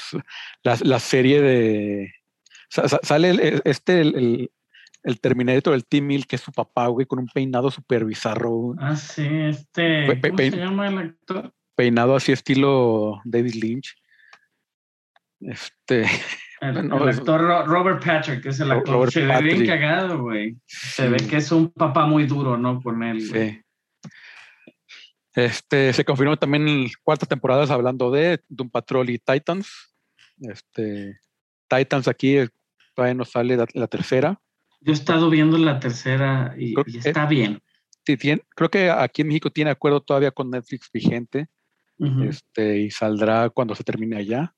la, 0.64 0.78
la 0.84 1.00
serie 1.00 1.42
de... 1.42 2.14
sa- 2.70 2.88
sa- 2.88 3.00
sale 3.04 3.30
el- 3.32 3.62
este, 3.66 4.02
el, 4.02 4.16
el, 4.16 4.52
el 5.04 5.20
Terminator, 5.20 5.74
el 5.74 5.86
T-1000, 5.86 6.26
que 6.28 6.36
es 6.38 6.42
su 6.42 6.52
papá, 6.52 6.88
güey, 6.88 7.06
con 7.08 7.20
un 7.20 7.28
peinado 7.28 7.70
súper 7.72 8.06
bizarro, 8.06 8.76
Ah, 8.80 8.96
sí, 8.96 9.28
este. 9.28 10.16
Pe- 10.16 10.30
¿Cómo 10.30 10.38
se 10.38 10.52
llama 10.58 10.88
el 10.88 10.98
actor? 10.98 11.54
peinado 11.76 12.16
así 12.16 12.32
estilo 12.32 13.20
David 13.26 13.56
Lynch. 13.56 13.96
Este, 15.42 16.04
El, 16.70 17.09
actor 17.09 17.41
Ro- 17.41 17.66
Robert 17.66 18.03
Patrick, 18.05 18.41
que 18.41 18.49
es 18.49 18.59
el 18.59 18.72
actor. 18.72 18.95
Robert 18.95 19.11
se 19.14 19.26
ve 19.26 19.41
bien 19.41 19.66
cagado, 19.66 20.22
güey. 20.22 20.55
Se 20.66 21.03
sí, 21.05 21.09
ve 21.09 21.18
que 21.30 21.38
es 21.38 21.51
un 21.51 21.70
papá 21.72 22.05
muy 22.05 22.26
duro, 22.26 22.57
¿no? 22.57 22.82
Con 22.82 23.03
él. 23.03 23.22
sí. 23.22 23.59
Este, 25.36 25.91
se 25.93 26.05
confirmó 26.05 26.38
también 26.38 26.68
el 26.68 26.91
cuarta 27.01 27.26
temporada 27.26 27.72
hablando 27.74 28.11
de 28.11 28.39
Doom 28.49 28.70
Patrol 28.70 29.09
y 29.09 29.18
Titans. 29.18 29.95
Este, 30.39 31.20
Titans 31.68 32.07
aquí 32.07 32.38
eh, 32.38 32.49
todavía 32.93 33.16
no 33.16 33.26
sale 33.26 33.57
la, 33.57 33.66
la 33.74 33.88
tercera. 33.88 34.39
Yo 34.82 34.91
he 34.91 34.95
estado 34.95 35.30
viendo 35.32 35.57
la 35.57 35.80
tercera 35.80 36.53
y, 36.57 36.74
Creo 36.76 36.86
y 36.88 36.91
que- 37.01 37.09
está 37.09 37.26
bien. 37.26 37.59
Sí, 38.05 38.18
tiene- 38.18 38.43
creo 38.55 38.70
que 38.70 38.91
aquí 38.91 39.22
en 39.24 39.30
México 39.30 39.49
tiene 39.49 39.72
acuerdo 39.72 40.01
todavía 40.01 40.30
con 40.32 40.49
Netflix 40.51 40.89
vigente. 40.93 41.47
Este, 42.28 42.80
y 42.80 42.91
saldrá 42.91 43.49
cuando 43.49 43.74
se 43.76 43.84
termine 43.84 44.18
allá. 44.18 44.53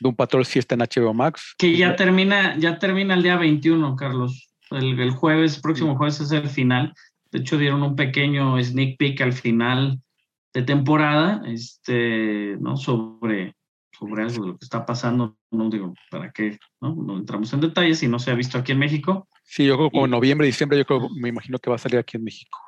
Doom 0.00 0.14
Patrol 0.14 0.44
sí 0.44 0.58
está 0.58 0.74
en 0.74 0.82
HBO 0.82 1.14
Max. 1.14 1.54
Que 1.58 1.76
ya 1.76 1.96
termina, 1.96 2.56
ya 2.58 2.78
termina 2.78 3.14
el 3.14 3.22
día 3.22 3.36
21, 3.36 3.96
Carlos. 3.96 4.48
El, 4.70 4.98
el 4.98 5.10
jueves, 5.10 5.60
próximo 5.60 5.96
jueves 5.96 6.20
es 6.20 6.32
el 6.32 6.48
final. 6.48 6.92
De 7.30 7.38
hecho, 7.40 7.58
dieron 7.58 7.82
un 7.82 7.96
pequeño 7.96 8.62
sneak 8.62 8.96
peek 8.98 9.20
al 9.20 9.32
final 9.32 10.00
de 10.52 10.62
temporada, 10.62 11.42
este, 11.46 12.56
¿no? 12.60 12.76
Sobre, 12.76 13.54
sobre 13.98 14.22
algo 14.22 14.44
de 14.44 14.50
lo 14.52 14.58
que 14.58 14.64
está 14.64 14.84
pasando. 14.86 15.36
No 15.50 15.68
digo, 15.70 15.94
¿para 16.10 16.30
qué? 16.32 16.58
No, 16.80 16.94
no 16.94 17.16
entramos 17.18 17.52
en 17.52 17.60
detalles 17.60 18.02
y 18.02 18.08
no 18.08 18.18
se 18.18 18.30
ha 18.30 18.34
visto 18.34 18.58
aquí 18.58 18.72
en 18.72 18.78
México. 18.78 19.28
Sí, 19.44 19.64
yo 19.66 19.76
creo 19.76 19.90
como 19.90 20.06
Y- 20.06 20.10
noviembre, 20.10 20.46
diciembre, 20.46 20.78
yo 20.78 20.84
creo, 20.84 21.08
me 21.10 21.28
imagino 21.28 21.58
que 21.58 21.70
va 21.70 21.76
a 21.76 21.78
salir 21.78 21.98
aquí 21.98 22.16
en 22.16 22.24
México. 22.24 22.58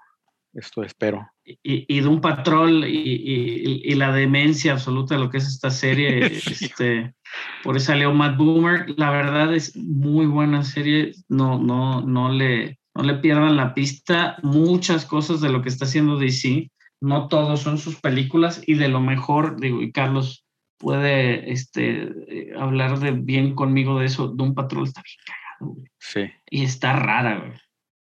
Esto 0.58 0.82
espero. 0.82 1.30
Y, 1.44 1.86
y 1.88 2.00
de 2.00 2.08
un 2.08 2.20
patrol 2.20 2.84
y, 2.84 3.82
y- 3.84 3.94
la 3.94 4.12
demencia 4.12 4.72
absoluta 4.72 5.14
de 5.14 5.20
lo 5.20 5.30
que 5.30 5.38
es 5.38 5.46
esta 5.46 5.70
serie. 5.70 6.26
este, 6.60 7.14
por 7.62 7.76
eso 7.76 7.86
salió 7.86 8.12
Matt 8.12 8.36
Boomer. 8.36 8.86
La 8.98 9.10
verdad 9.10 9.54
es 9.54 9.76
muy 9.76 10.26
buena 10.26 10.64
serie. 10.64 11.12
No, 11.28 11.58
no, 11.58 12.00
no 12.02 12.32
le, 12.32 12.78
no 12.94 13.02
le 13.04 13.14
pierdan 13.14 13.56
la 13.56 13.72
pista. 13.72 14.36
Muchas 14.42 15.04
cosas 15.06 15.40
de 15.40 15.48
lo 15.50 15.62
que 15.62 15.68
está 15.68 15.84
haciendo 15.84 16.16
DC. 16.18 16.70
No 17.00 17.28
todos 17.28 17.60
son 17.60 17.78
sus 17.78 18.00
películas 18.00 18.60
y 18.66 18.74
de 18.74 18.88
lo 18.88 19.00
mejor, 19.00 19.60
digo, 19.60 19.80
y 19.80 19.92
Carlos 19.92 20.44
puede 20.78 21.52
este, 21.52 22.02
eh, 22.28 22.52
hablar 22.58 22.98
de 22.98 23.12
bien 23.12 23.54
conmigo 23.54 24.00
de 24.00 24.06
eso. 24.06 24.28
De 24.28 24.42
un 24.42 24.54
patrol 24.54 24.84
está 24.84 25.02
bien 25.02 25.18
cagado, 25.24 25.74
güey 25.74 25.90
Sí. 26.00 26.20
y 26.50 26.64
está 26.64 26.94
rara, 26.94 27.38
güey. 27.38 27.52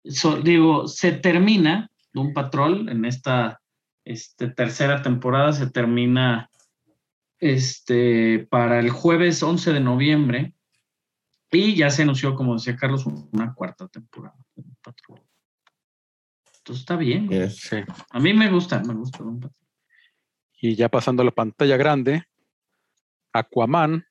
So, 0.05 0.37
digo, 0.41 0.87
se 0.87 1.11
termina 1.11 1.91
un 2.21 2.33
patrol 2.33 2.89
en 2.89 3.05
esta 3.05 3.61
este, 4.05 4.49
tercera 4.49 5.01
temporada, 5.01 5.51
se 5.53 5.69
termina 5.69 6.49
este, 7.39 8.47
para 8.49 8.79
el 8.79 8.89
jueves 8.89 9.43
11 9.43 9.73
de 9.73 9.79
noviembre 9.79 10.53
y 11.51 11.75
ya 11.75 11.89
se 11.89 12.03
anunció, 12.03 12.35
como 12.35 12.55
decía 12.55 12.75
Carlos, 12.75 13.05
una 13.05 13.53
cuarta 13.53 13.87
temporada 13.87 14.35
de 14.55 14.63
Doom 14.63 14.75
Patrol. 14.81 15.21
Entonces 16.57 16.81
está 16.81 16.95
bien. 16.97 17.49
Sí. 17.49 17.77
A 18.11 18.19
mí 18.19 18.33
me 18.33 18.49
gusta, 18.51 18.81
me 18.83 18.93
gusta 18.93 19.19
Doom 19.19 19.39
Patrol. 19.39 19.61
Y 20.59 20.75
ya 20.75 20.89
pasando 20.89 21.21
a 21.21 21.25
la 21.25 21.31
pantalla 21.31 21.77
grande, 21.77 22.23
Aquaman. 23.31 24.05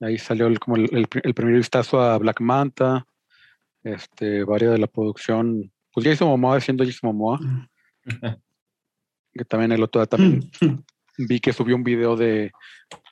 Ahí 0.00 0.18
salió 0.18 0.46
el, 0.48 0.58
como 0.58 0.76
el, 0.76 0.88
el 0.94 1.06
pri- 1.06 1.22
el 1.24 1.32
primer 1.32 1.54
vistazo 1.54 2.00
a 2.02 2.18
Black 2.18 2.40
Manta. 2.40 3.06
Este, 3.82 4.42
varias 4.44 4.72
de 4.72 4.78
la 4.78 4.88
producción. 4.88 5.72
Pues 5.96 6.06
Jason 6.06 6.28
Momoa 6.28 6.58
haciendo 6.58 6.84
Jason 6.84 7.08
Momoa. 7.10 7.40
Que 9.32 9.44
también 9.46 9.72
el 9.72 9.82
otro 9.82 10.00
día 10.02 10.06
también 10.06 10.50
vi 11.18 11.40
que 11.40 11.52
subió 11.54 11.74
un 11.74 11.84
video 11.84 12.16
de 12.16 12.52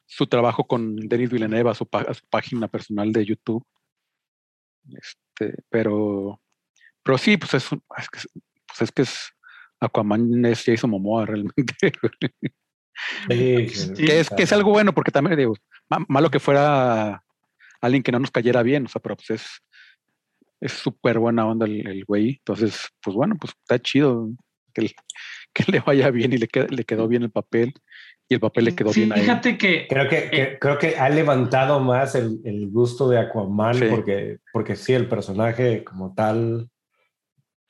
su 0.07 0.26
trabajo 0.26 0.66
con 0.66 0.95
Denis 0.97 1.30
Villeneuve 1.30 1.70
a 1.70 1.74
su, 1.74 1.89
a 1.91 2.12
su 2.12 2.26
página 2.28 2.68
personal 2.68 3.11
de 3.11 3.24
YouTube. 3.24 3.66
Este, 4.93 5.62
pero, 5.70 6.41
pero 7.03 7.16
sí, 7.16 7.39
pues 7.39 7.55
es, 7.55 7.64
es 7.72 8.09
que, 8.11 8.18
es- 8.18 8.28
pues 8.66 8.82
es 8.82 8.93
que 8.93 9.03
es 9.03 9.30
Aquaman 9.80 10.45
es 10.45 10.62
Jason 10.64 10.91
Momoa 10.91 11.24
realmente. 11.26 11.74
Sí, 13.28 13.68
Sí. 13.68 13.93
que, 14.05 14.20
es, 14.20 14.28
que 14.30 14.43
es 14.45 14.53
algo 14.53 14.70
bueno 14.70 14.93
porque 14.95 15.11
también 15.11 15.37
digo, 15.39 15.55
ma- 15.89 16.05
malo 16.09 16.30
que 16.30 16.39
fuera 16.39 17.24
alguien 17.80 18.03
que 18.03 18.12
no 18.12 18.18
nos 18.20 18.30
cayera 18.30 18.62
bien, 18.62 18.85
o 18.87 18.89
sea, 18.89 19.01
pero 19.03 19.16
pues 19.16 19.30
es 19.30 19.47
es 20.65 20.73
súper 20.73 21.19
buena 21.19 21.47
onda 21.47 21.67
el, 21.67 21.87
el 21.87 22.05
güey. 22.05 22.31
Entonces, 22.39 22.89
pues 23.03 23.15
bueno, 23.15 23.37
pues 23.41 23.53
está 23.61 23.79
chido 23.81 24.31
que, 24.73 24.83
le- 24.83 24.95
que 25.55 25.71
le 25.71 25.81
vaya 25.81 26.11
bien 26.11 26.33
y 26.33 26.39
le, 26.39 26.49
qued- 26.49 26.71
le 26.71 26.85
quedó 26.85 27.07
bien 27.09 27.23
el 27.23 27.31
papel 27.31 27.73
y 28.29 28.35
el 28.35 28.41
papel 28.41 28.65
le 28.65 28.75
quedó 28.75 28.91
bien 28.93 29.12
a 29.12 29.17
él. 29.17 29.21
Fíjate 29.23 29.59
que 29.59 29.87
Creo 29.89 30.09
que, 30.09 30.31
que- 30.31 30.59
creo 30.61 30.79
que 30.79 30.97
ha 30.97 31.09
levantado 31.11 31.79
más 31.81 32.15
el, 32.15 32.41
el 32.45 32.69
gusto 32.71 33.09
de 33.09 33.19
Aquaman 33.19 33.75
Sí. 33.75 33.85
porque, 33.91 34.39
porque 34.53 34.77
sí, 34.77 34.95
el 34.95 35.09
personaje 35.09 35.85
como 35.85 36.15
tal, 36.15 36.71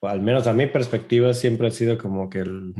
al 0.02 0.20
menos 0.20 0.46
a 0.46 0.52
mi 0.52 0.66
perspectiva, 0.66 1.34
siempre 1.34 1.66
ha 1.68 1.70
sido 1.72 1.98
como 1.98 2.30
que 2.30 2.38
el... 2.40 2.72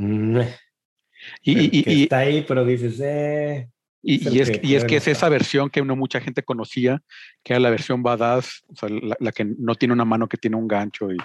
Y, 1.42 1.78
y- 1.78 1.82
que 1.82 1.92
y- 1.92 2.02
está 2.04 2.18
ahí, 2.18 2.44
pero 2.46 2.64
dices, 2.64 3.00
eh... 3.02 3.68
Y, 4.06 4.16
Es 4.20 4.26
el 4.26 4.34
y 4.36 4.40
es, 4.40 4.50
que 4.50 4.60
y 4.66 4.74
es 4.74 4.84
que 4.84 4.96
es 4.96 5.08
esa 5.08 5.28
versión 5.30 5.70
que 5.70 5.82
no 5.82 5.96
mucha 5.96 6.20
gente 6.20 6.42
conocía, 6.42 7.02
que 7.42 7.54
era 7.54 7.60
la 7.60 7.70
versión 7.70 8.02
badass, 8.02 8.62
o 8.68 8.76
sea, 8.76 8.88
la, 8.90 9.16
la 9.18 9.32
que 9.32 9.44
no 9.58 9.74
tiene 9.76 9.94
una 9.94 10.04
mano 10.04 10.28
que 10.28 10.36
tiene 10.36 10.56
un 10.56 10.68
gancho 10.68 11.10
y 11.10 11.16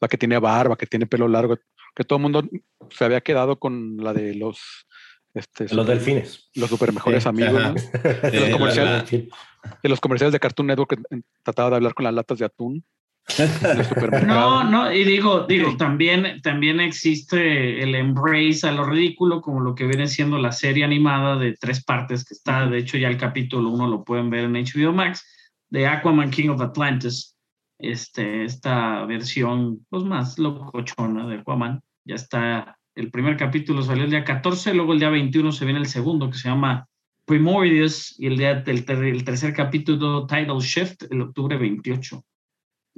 la 0.00 0.06
que 0.08 0.16
tiene 0.16 0.38
barba, 0.38 0.76
que 0.76 0.86
tiene 0.86 1.06
pelo 1.06 1.26
largo, 1.26 1.58
que 1.94 2.04
todo 2.04 2.18
el 2.18 2.22
mundo 2.22 2.48
se 2.90 3.04
había 3.04 3.20
quedado 3.20 3.58
con 3.58 3.96
la 3.96 4.12
de 4.12 4.34
los 4.36 4.60
este, 5.34 5.64
Los 5.64 5.70
super- 5.72 5.86
delfines. 5.86 6.50
los 6.54 6.70
super 6.70 6.92
mejores 6.92 7.22
Sí, 7.24 7.28
amigos. 7.28 7.62
¿no? 7.62 7.74
Sí, 8.30 8.36
los 8.38 8.50
comerciales. 8.50 9.10
de 9.10 9.88
los 9.88 10.00
comerciales 10.00 10.32
de 10.32 10.40
Cartoon 10.40 10.66
Network 10.68 10.90
que 11.08 11.16
eh, 11.16 11.20
trataba 11.42 11.70
de 11.70 11.76
hablar 11.76 11.94
con 11.94 12.04
las 12.04 12.14
latas 12.14 12.38
de 12.38 12.44
atún. 12.46 12.84
No, 14.26 14.64
no, 14.64 14.92
y 14.92 15.04
digo, 15.04 15.46
digo, 15.46 15.76
también, 15.76 16.40
también 16.42 16.80
existe 16.80 17.82
el 17.82 17.94
embrace 17.94 18.66
a 18.66 18.72
lo 18.72 18.84
ridículo, 18.84 19.40
como 19.40 19.60
lo 19.60 19.74
que 19.74 19.86
viene 19.86 20.06
siendo 20.06 20.38
la 20.38 20.52
serie 20.52 20.84
animada 20.84 21.36
de 21.36 21.54
tres 21.54 21.84
partes, 21.84 22.24
que 22.24 22.34
está, 22.34 22.66
de 22.66 22.78
hecho, 22.78 22.98
ya 22.98 23.08
el 23.08 23.16
capítulo 23.16 23.70
uno 23.70 23.88
lo 23.88 24.04
pueden 24.04 24.30
ver 24.30 24.44
en 24.44 24.52
HBO 24.52 24.92
Max, 24.92 25.24
de 25.68 25.86
Aquaman 25.86 26.30
King 26.30 26.50
of 26.50 26.60
Atlantis. 26.60 27.36
Este, 27.78 28.44
esta 28.44 29.06
versión, 29.06 29.86
pues 29.88 30.04
más 30.04 30.38
locochona 30.38 31.26
de 31.26 31.36
Aquaman. 31.36 31.80
Ya 32.04 32.16
está, 32.16 32.76
el 32.94 33.10
primer 33.10 33.36
capítulo 33.36 33.82
salió 33.82 34.04
el 34.04 34.10
día 34.10 34.24
14, 34.24 34.74
luego 34.74 34.92
el 34.92 34.98
día 34.98 35.08
21 35.08 35.50
se 35.52 35.64
viene 35.64 35.80
el 35.80 35.86
segundo, 35.86 36.28
que 36.28 36.36
se 36.36 36.48
llama 36.48 36.86
Primordius, 37.24 38.18
y 38.18 38.26
el, 38.26 38.36
día, 38.36 38.62
el, 38.66 38.84
el 38.86 39.24
tercer 39.24 39.54
capítulo, 39.54 40.26
Title 40.26 40.60
Shift, 40.60 41.04
el 41.10 41.22
octubre 41.22 41.56
28. 41.56 42.22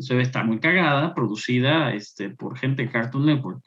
Eso 0.03 0.18
está 0.18 0.42
muy 0.42 0.59
cagada, 0.59 1.14
producida 1.14 1.94
este, 1.94 2.30
por 2.30 2.59
gente 2.59 2.82
de 2.82 2.90
Cartoon 2.90 3.24
Network. 3.26 3.64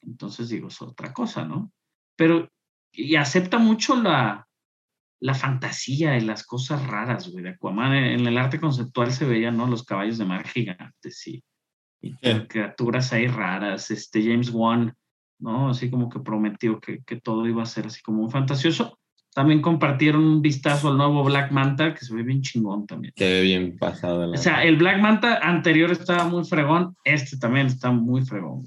Entonces 0.00 0.48
digo, 0.48 0.68
es 0.68 0.80
otra 0.80 1.12
cosa, 1.12 1.44
¿no? 1.44 1.72
Pero, 2.16 2.48
y 2.92 3.16
acepta 3.16 3.58
mucho 3.58 4.00
la, 4.00 4.46
la 5.20 5.34
fantasía 5.34 6.16
y 6.16 6.20
las 6.20 6.46
cosas 6.46 6.86
raras, 6.86 7.32
güey, 7.32 7.42
de 7.42 7.50
Aquaman. 7.50 7.94
En 7.94 8.26
el 8.28 8.38
arte 8.38 8.60
conceptual 8.60 9.10
se 9.10 9.24
veían, 9.26 9.56
¿no? 9.56 9.66
Los 9.66 9.82
caballos 9.82 10.18
de 10.18 10.24
mar 10.24 10.46
gigantes 10.46 11.26
y, 11.26 11.42
y 12.00 12.12
Sí. 12.12 12.46
criaturas 12.48 13.12
ahí 13.12 13.26
raras. 13.26 13.90
Este 13.90 14.22
James 14.22 14.50
Wan, 14.50 14.94
¿no? 15.40 15.70
Así 15.70 15.90
como 15.90 16.08
que 16.08 16.20
prometió 16.20 16.78
que, 16.80 17.02
que 17.02 17.20
todo 17.20 17.44
iba 17.48 17.64
a 17.64 17.66
ser 17.66 17.86
así 17.86 18.02
como 18.02 18.22
un 18.22 18.30
fantasioso. 18.30 19.00
También 19.36 19.60
compartieron 19.60 20.24
un 20.24 20.40
vistazo 20.40 20.88
al 20.88 20.96
nuevo 20.96 21.22
Black 21.22 21.52
Manta, 21.52 21.92
que 21.92 22.02
se 22.06 22.14
ve 22.14 22.22
bien 22.22 22.40
chingón 22.40 22.86
también. 22.86 23.12
Se 23.18 23.24
ve 23.28 23.42
bien 23.42 23.76
pasado. 23.76 24.30
O 24.30 24.36
sea, 24.38 24.64
el 24.64 24.76
Black 24.76 24.98
Manta 24.98 25.40
anterior 25.46 25.90
estaba 25.90 26.24
muy 26.24 26.42
fregón, 26.46 26.96
este 27.04 27.36
también 27.36 27.66
está 27.66 27.90
muy 27.90 28.24
fregón. 28.24 28.66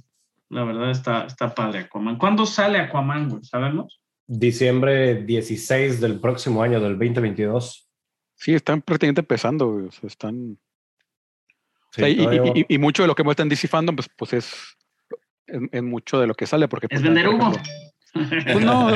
La 0.49 0.63
verdad 0.63 0.91
está, 0.91 1.25
está 1.25 1.55
padre 1.55 1.79
Aquaman. 1.79 2.19
¿Cuándo 2.19 2.45
sale 2.45 2.77
Aquaman, 2.77 3.29
güey? 3.29 3.43
¿Sabemos? 3.43 3.99
Diciembre 4.27 5.23
16 5.23 5.99
del 6.01 6.19
próximo 6.19 6.61
año, 6.61 6.79
del 6.79 6.99
2022. 6.99 7.89
Sí, 8.35 8.53
están 8.53 8.83
prácticamente 8.83 9.21
empezando, 9.21 9.71
güey, 9.71 9.85
o 9.87 9.91
sea, 9.91 10.05
están... 10.07 10.51
o 10.51 11.93
sea, 11.93 12.07
y, 12.09 12.13
y- 12.13 12.59
y- 12.61 12.65
y 12.75 12.77
mucho 12.77 13.01
de 13.01 13.07
lo 13.07 13.15
que 13.15 13.23
muestran 13.23 13.45
en 13.47 13.49
DC 13.49 13.67
Fandom, 13.67 13.95
pues, 13.95 14.07
pues 14.15 14.33
es, 14.33 14.53
es, 15.47 15.61
es 15.71 15.81
mucho 15.81 16.19
de 16.19 16.27
lo 16.27 16.35
que 16.35 16.45
sale, 16.45 16.67
porque... 16.67 16.85
Es 16.91 17.01
pues, 17.01 17.03
vender 17.03 17.25
por 17.25 17.33
humo. 17.33 17.51
ejemplo, 18.13 18.53
Pues 18.53 18.65
no. 18.65 18.91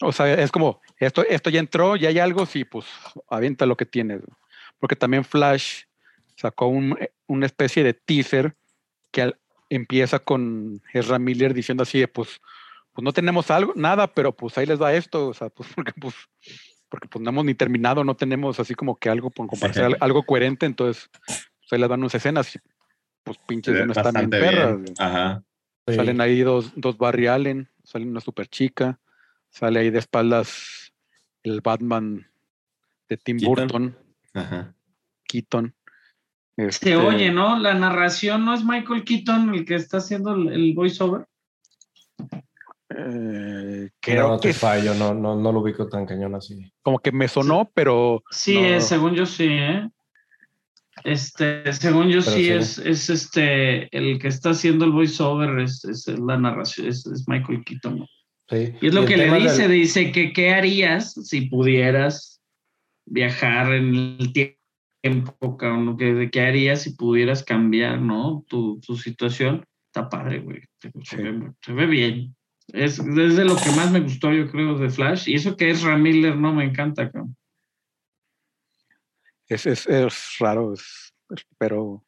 O 0.00 0.12
sea, 0.12 0.32
es 0.34 0.52
como, 0.52 0.80
esto, 0.98 1.22
esto 1.24 1.50
ya 1.50 1.60
entró, 1.60 1.96
ya 1.96 2.08
hay 2.10 2.18
algo, 2.18 2.44
sí, 2.46 2.64
pues 2.64 2.86
avienta 3.28 3.64
lo 3.66 3.76
que 3.76 3.86
tienes. 3.86 4.20
Porque 4.78 4.96
también 4.96 5.24
Flash 5.24 5.82
sacó 6.36 6.66
un- 6.66 6.98
una 7.26 7.46
especie 7.46 7.82
de 7.82 7.94
teaser 7.94 8.54
que 9.10 9.22
al- 9.22 9.38
empieza 9.70 10.18
con 10.18 10.82
Ezra 10.92 11.18
Miller 11.18 11.54
diciendo 11.54 11.82
así, 11.82 11.98
de, 12.00 12.08
pues 12.08 12.40
pues 12.92 13.04
no 13.04 13.12
tenemos 13.12 13.50
algo, 13.50 13.74
nada, 13.76 14.06
pero 14.06 14.32
pues 14.34 14.56
ahí 14.56 14.64
les 14.64 14.80
va 14.80 14.94
esto, 14.94 15.28
o 15.28 15.34
sea, 15.34 15.50
pues 15.50 15.68
porque 15.76 15.92
pues, 16.00 16.14
porque 16.88 17.08
pues 17.08 17.22
no 17.22 17.28
hemos 17.28 17.44
ni 17.44 17.54
terminado, 17.54 18.04
no 18.04 18.16
tenemos 18.16 18.58
así 18.58 18.74
como 18.74 18.96
que 18.96 19.10
algo 19.10 19.28
por 19.28 19.46
compartir, 19.48 19.82
al- 19.82 19.96
algo 20.00 20.22
coherente, 20.24 20.64
entonces 20.64 21.10
pues 21.26 21.72
ahí 21.72 21.78
les 21.78 21.88
van 21.90 22.00
unas 22.00 22.14
escenas 22.14 22.54
y 22.56 22.58
pues 23.22 23.36
pinches 23.46 23.74
no 23.86 23.92
están 23.92 24.14
bien 24.14 24.30
bastante 24.30 24.40
perras. 24.40 24.78
Ajá. 24.98 25.42
Sí. 25.88 25.94
Salen 25.96 26.20
ahí 26.22 26.40
dos, 26.40 26.72
dos 26.74 26.96
Barry 26.96 27.26
Allen, 27.26 27.68
sale 27.84 28.06
una 28.06 28.20
super 28.22 28.46
chica, 28.48 28.98
sale 29.56 29.80
ahí 29.80 29.90
de 29.90 29.98
espaldas 30.00 30.92
el 31.42 31.62
Batman 31.62 32.26
de 33.08 33.16
Tim 33.16 33.38
Keaton. 33.38 33.54
Burton, 33.68 33.98
Ajá. 34.34 34.74
Keaton. 35.26 35.74
Se 36.58 36.66
Este, 36.66 36.96
oye, 36.96 37.30
¿no? 37.30 37.58
La 37.58 37.72
narración 37.74 38.44
no 38.44 38.52
es 38.54 38.64
Michael 38.64 39.04
Keaton 39.04 39.54
el 39.54 39.64
que 39.64 39.76
está 39.76 39.98
haciendo 39.98 40.34
el, 40.34 40.48
el 40.52 40.74
voiceover. 40.74 41.26
eh, 42.90 43.88
No, 43.90 43.90
creo 44.00 44.28
no 44.28 44.38
te 44.38 44.48
que 44.48 44.54
fallo, 44.54 44.94
no, 44.94 45.14
no, 45.14 45.36
no 45.36 45.52
lo 45.52 45.60
ubico 45.60 45.88
tan 45.88 46.06
cañón 46.06 46.34
así. 46.34 46.70
como 46.82 46.98
que 46.98 47.12
me 47.12 47.28
sonó, 47.28 47.70
pero 47.74 48.22
Sí, 48.30 48.54
No. 48.60 48.66
es, 48.66 48.86
según 48.86 49.14
yo 49.14 49.24
sí, 49.26 49.46
¿eh? 49.48 49.88
Este, 51.04 51.72
según 51.74 52.08
yo 52.08 52.20
sí, 52.22 52.30
sí. 52.44 52.48
es, 52.50 52.78
es 52.78 53.10
este, 53.10 53.94
el 53.96 54.18
que 54.18 54.28
está 54.28 54.50
haciendo 54.50 54.84
el 54.86 54.92
voiceover 54.92 55.60
es, 55.60 55.84
es 55.84 56.06
la 56.08 56.38
narración, 56.38 56.88
es, 56.88 57.06
es 57.06 57.28
Michael 57.28 57.62
Keaton. 57.64 58.06
Y 58.50 58.86
es 58.86 58.94
lo 58.94 59.04
que 59.04 59.16
le 59.16 59.28
del- 59.30 59.42
dice, 59.42 59.68
dice 59.68 60.12
que 60.12 60.32
qué 60.32 60.50
harías 60.50 61.12
si 61.14 61.42
pudieras 61.46 62.40
viajar 63.04 63.72
en 63.72 63.94
el 64.20 64.32
tiempo, 65.02 65.56
cabrón, 65.56 65.96
que, 65.96 66.30
qué 66.30 66.40
harías 66.42 66.82
si 66.82 66.90
pudieras 66.94 67.42
cambiar, 67.42 68.00
¿no? 68.00 68.44
Tu, 68.48 68.78
tu 68.80 68.96
situación. 68.96 69.64
Está 69.86 70.08
padre, 70.08 70.40
güey. 70.40 70.60
Se, 70.80 70.90
Sí. 71.04 71.16
ve, 71.16 71.52
se 71.60 71.72
ve 71.72 71.86
bien. 71.86 72.36
Es, 72.68 72.98
es 72.98 73.36
de 73.36 73.44
lo 73.44 73.56
que 73.56 73.70
más 73.70 73.90
me 73.90 74.00
gustó, 74.00 74.32
yo 74.32 74.50
creo, 74.50 74.76
de 74.78 74.90
Flash. 74.90 75.28
Y 75.28 75.34
eso 75.34 75.56
que 75.56 75.70
es 75.70 75.82
Ram 75.82 76.02
Miller, 76.02 76.36
no 76.36 76.52
me 76.52 76.64
encanta, 76.64 77.10
cabrón. 77.10 77.36
es, 79.48 79.64
es, 79.66 79.86
es 79.86 80.36
raro, 80.40 80.72
es- 80.74 81.14
pero, 81.58 82.04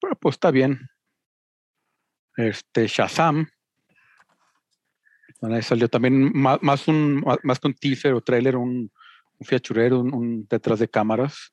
pero 0.00 0.14
pues 0.16 0.34
está 0.36 0.50
bien. 0.50 0.78
Este 2.36 2.86
Shazam. 2.86 3.46
Bueno, 5.42 5.56
ahí 5.56 5.62
salió 5.62 5.88
también 5.88 6.30
más, 6.32 6.86
un 6.86 7.24
más, 7.42 7.58
que 7.58 7.66
un 7.66 7.74
teaser 7.74 8.14
o 8.14 8.20
trailer, 8.20 8.56
un, 8.56 8.92
un 9.38 9.46
fiachurero, 9.46 9.98
un, 9.98 10.46
detrás 10.48 10.78
de 10.78 10.86
cámaras. 10.86 11.52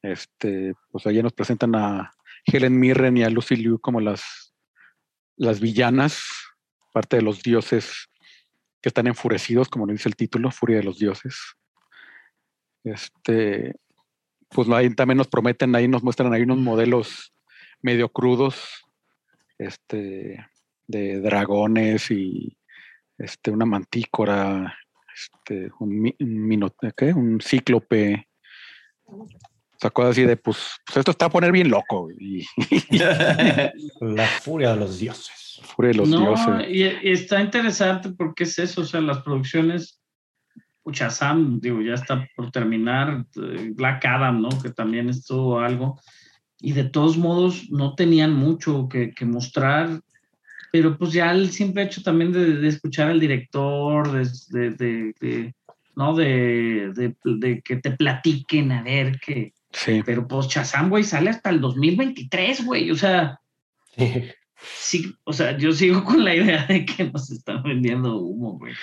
Este, 0.00 0.72
pues 0.90 1.06
allí 1.06 1.22
nos 1.22 1.34
presentan 1.34 1.74
a 1.74 2.10
Helen 2.46 2.80
Mirren 2.80 3.18
y 3.18 3.24
a 3.24 3.28
Lucy 3.28 3.56
Liu 3.56 3.78
como 3.78 4.00
las, 4.00 4.54
las 5.36 5.60
villanas, 5.60 6.22
parte 6.90 7.16
de 7.16 7.22
los 7.22 7.42
dioses 7.42 8.08
que 8.80 8.88
están 8.88 9.06
enfurecidos, 9.06 9.68
como 9.68 9.84
lo 9.84 9.92
dice 9.92 10.08
el 10.08 10.16
título, 10.16 10.50
Furia 10.50 10.78
de 10.78 10.84
los 10.84 10.98
Dioses. 10.98 11.36
Este, 12.84 13.74
pues 14.48 14.66
ahí 14.70 14.94
también 14.94 15.18
nos 15.18 15.28
prometen, 15.28 15.74
ahí 15.74 15.88
nos 15.88 16.02
muestran 16.02 16.32
ahí 16.32 16.40
unos 16.40 16.56
modelos 16.56 17.34
medio 17.82 18.08
crudos, 18.08 18.82
este, 19.58 20.42
de 20.86 21.20
dragones 21.20 22.10
y 22.10 22.57
este, 23.18 23.50
una 23.50 23.66
mantícora, 23.66 24.74
este, 25.14 25.70
un, 25.80 26.12
un 26.20 26.48
mino- 26.48 26.74
¿qué? 26.96 27.12
un 27.12 27.40
cíclope. 27.40 28.28
O 29.06 29.26
sea, 29.80 29.90
cosas 29.90 30.12
así 30.12 30.24
de, 30.24 30.36
pues, 30.36 30.58
pues 30.86 30.96
esto 30.98 31.10
está 31.12 31.26
a 31.26 31.30
poner 31.30 31.52
bien 31.52 31.70
loco. 31.70 32.08
Y 32.18 32.98
La 34.00 34.26
furia 34.40 34.70
de 34.74 34.76
los 34.80 34.98
dioses. 34.98 35.60
furia 35.76 35.90
de 35.92 35.98
los 35.98 36.08
no, 36.08 36.20
dioses. 36.20 36.66
y, 36.68 36.82
y 37.08 37.12
está 37.12 37.40
interesante 37.40 38.10
porque 38.10 38.44
es 38.44 38.58
eso, 38.58 38.80
o 38.80 38.84
sea, 38.84 39.00
las 39.00 39.18
producciones, 39.22 40.00
pucha, 40.82 41.10
Sam, 41.10 41.60
digo, 41.60 41.80
ya 41.80 41.94
está 41.94 42.26
por 42.36 42.50
terminar, 42.50 43.24
eh, 43.36 43.70
Black 43.74 44.04
Adam, 44.04 44.40
¿no? 44.42 44.48
Que 44.62 44.70
también 44.70 45.08
estuvo 45.08 45.60
algo, 45.60 46.00
y 46.60 46.72
de 46.72 46.84
todos 46.84 47.16
modos 47.16 47.70
no 47.70 47.94
tenían 47.94 48.32
mucho 48.34 48.88
que, 48.88 49.10
que 49.12 49.24
mostrar, 49.24 50.00
pero 50.72 50.96
pues 50.98 51.12
ya 51.12 51.30
el 51.32 51.50
simple 51.50 51.82
hecho 51.82 52.02
también 52.02 52.32
de, 52.32 52.54
de 52.56 52.68
escuchar 52.68 53.08
al 53.08 53.20
director, 53.20 54.10
de, 54.12 54.70
de- 55.18 55.54
¿no? 55.96 56.14
De, 56.14 57.14
que 57.64 57.76
te 57.76 57.90
platiquen, 57.92 58.72
a 58.72 58.82
ver, 58.82 59.18
que, 59.20 59.52
Sí. 59.72 60.02
pero 60.04 60.26
pues 60.26 60.46
Shazam, 60.46 60.88
güey, 60.88 61.04
sale 61.04 61.28
hasta 61.30 61.50
el 61.50 61.60
2023, 61.60 62.64
güey, 62.64 62.90
o 62.90 62.96
sea... 62.96 63.38
Sí. 63.96 64.24
Sí, 64.60 65.14
o 65.24 65.32
sea, 65.32 65.56
yo 65.56 65.72
sigo 65.72 66.02
con 66.04 66.24
la 66.24 66.34
idea 66.34 66.66
de 66.66 66.84
que 66.84 67.04
nos 67.04 67.30
están 67.30 67.62
vendiendo 67.62 68.16
humo, 68.16 68.58
güey. 68.58 68.74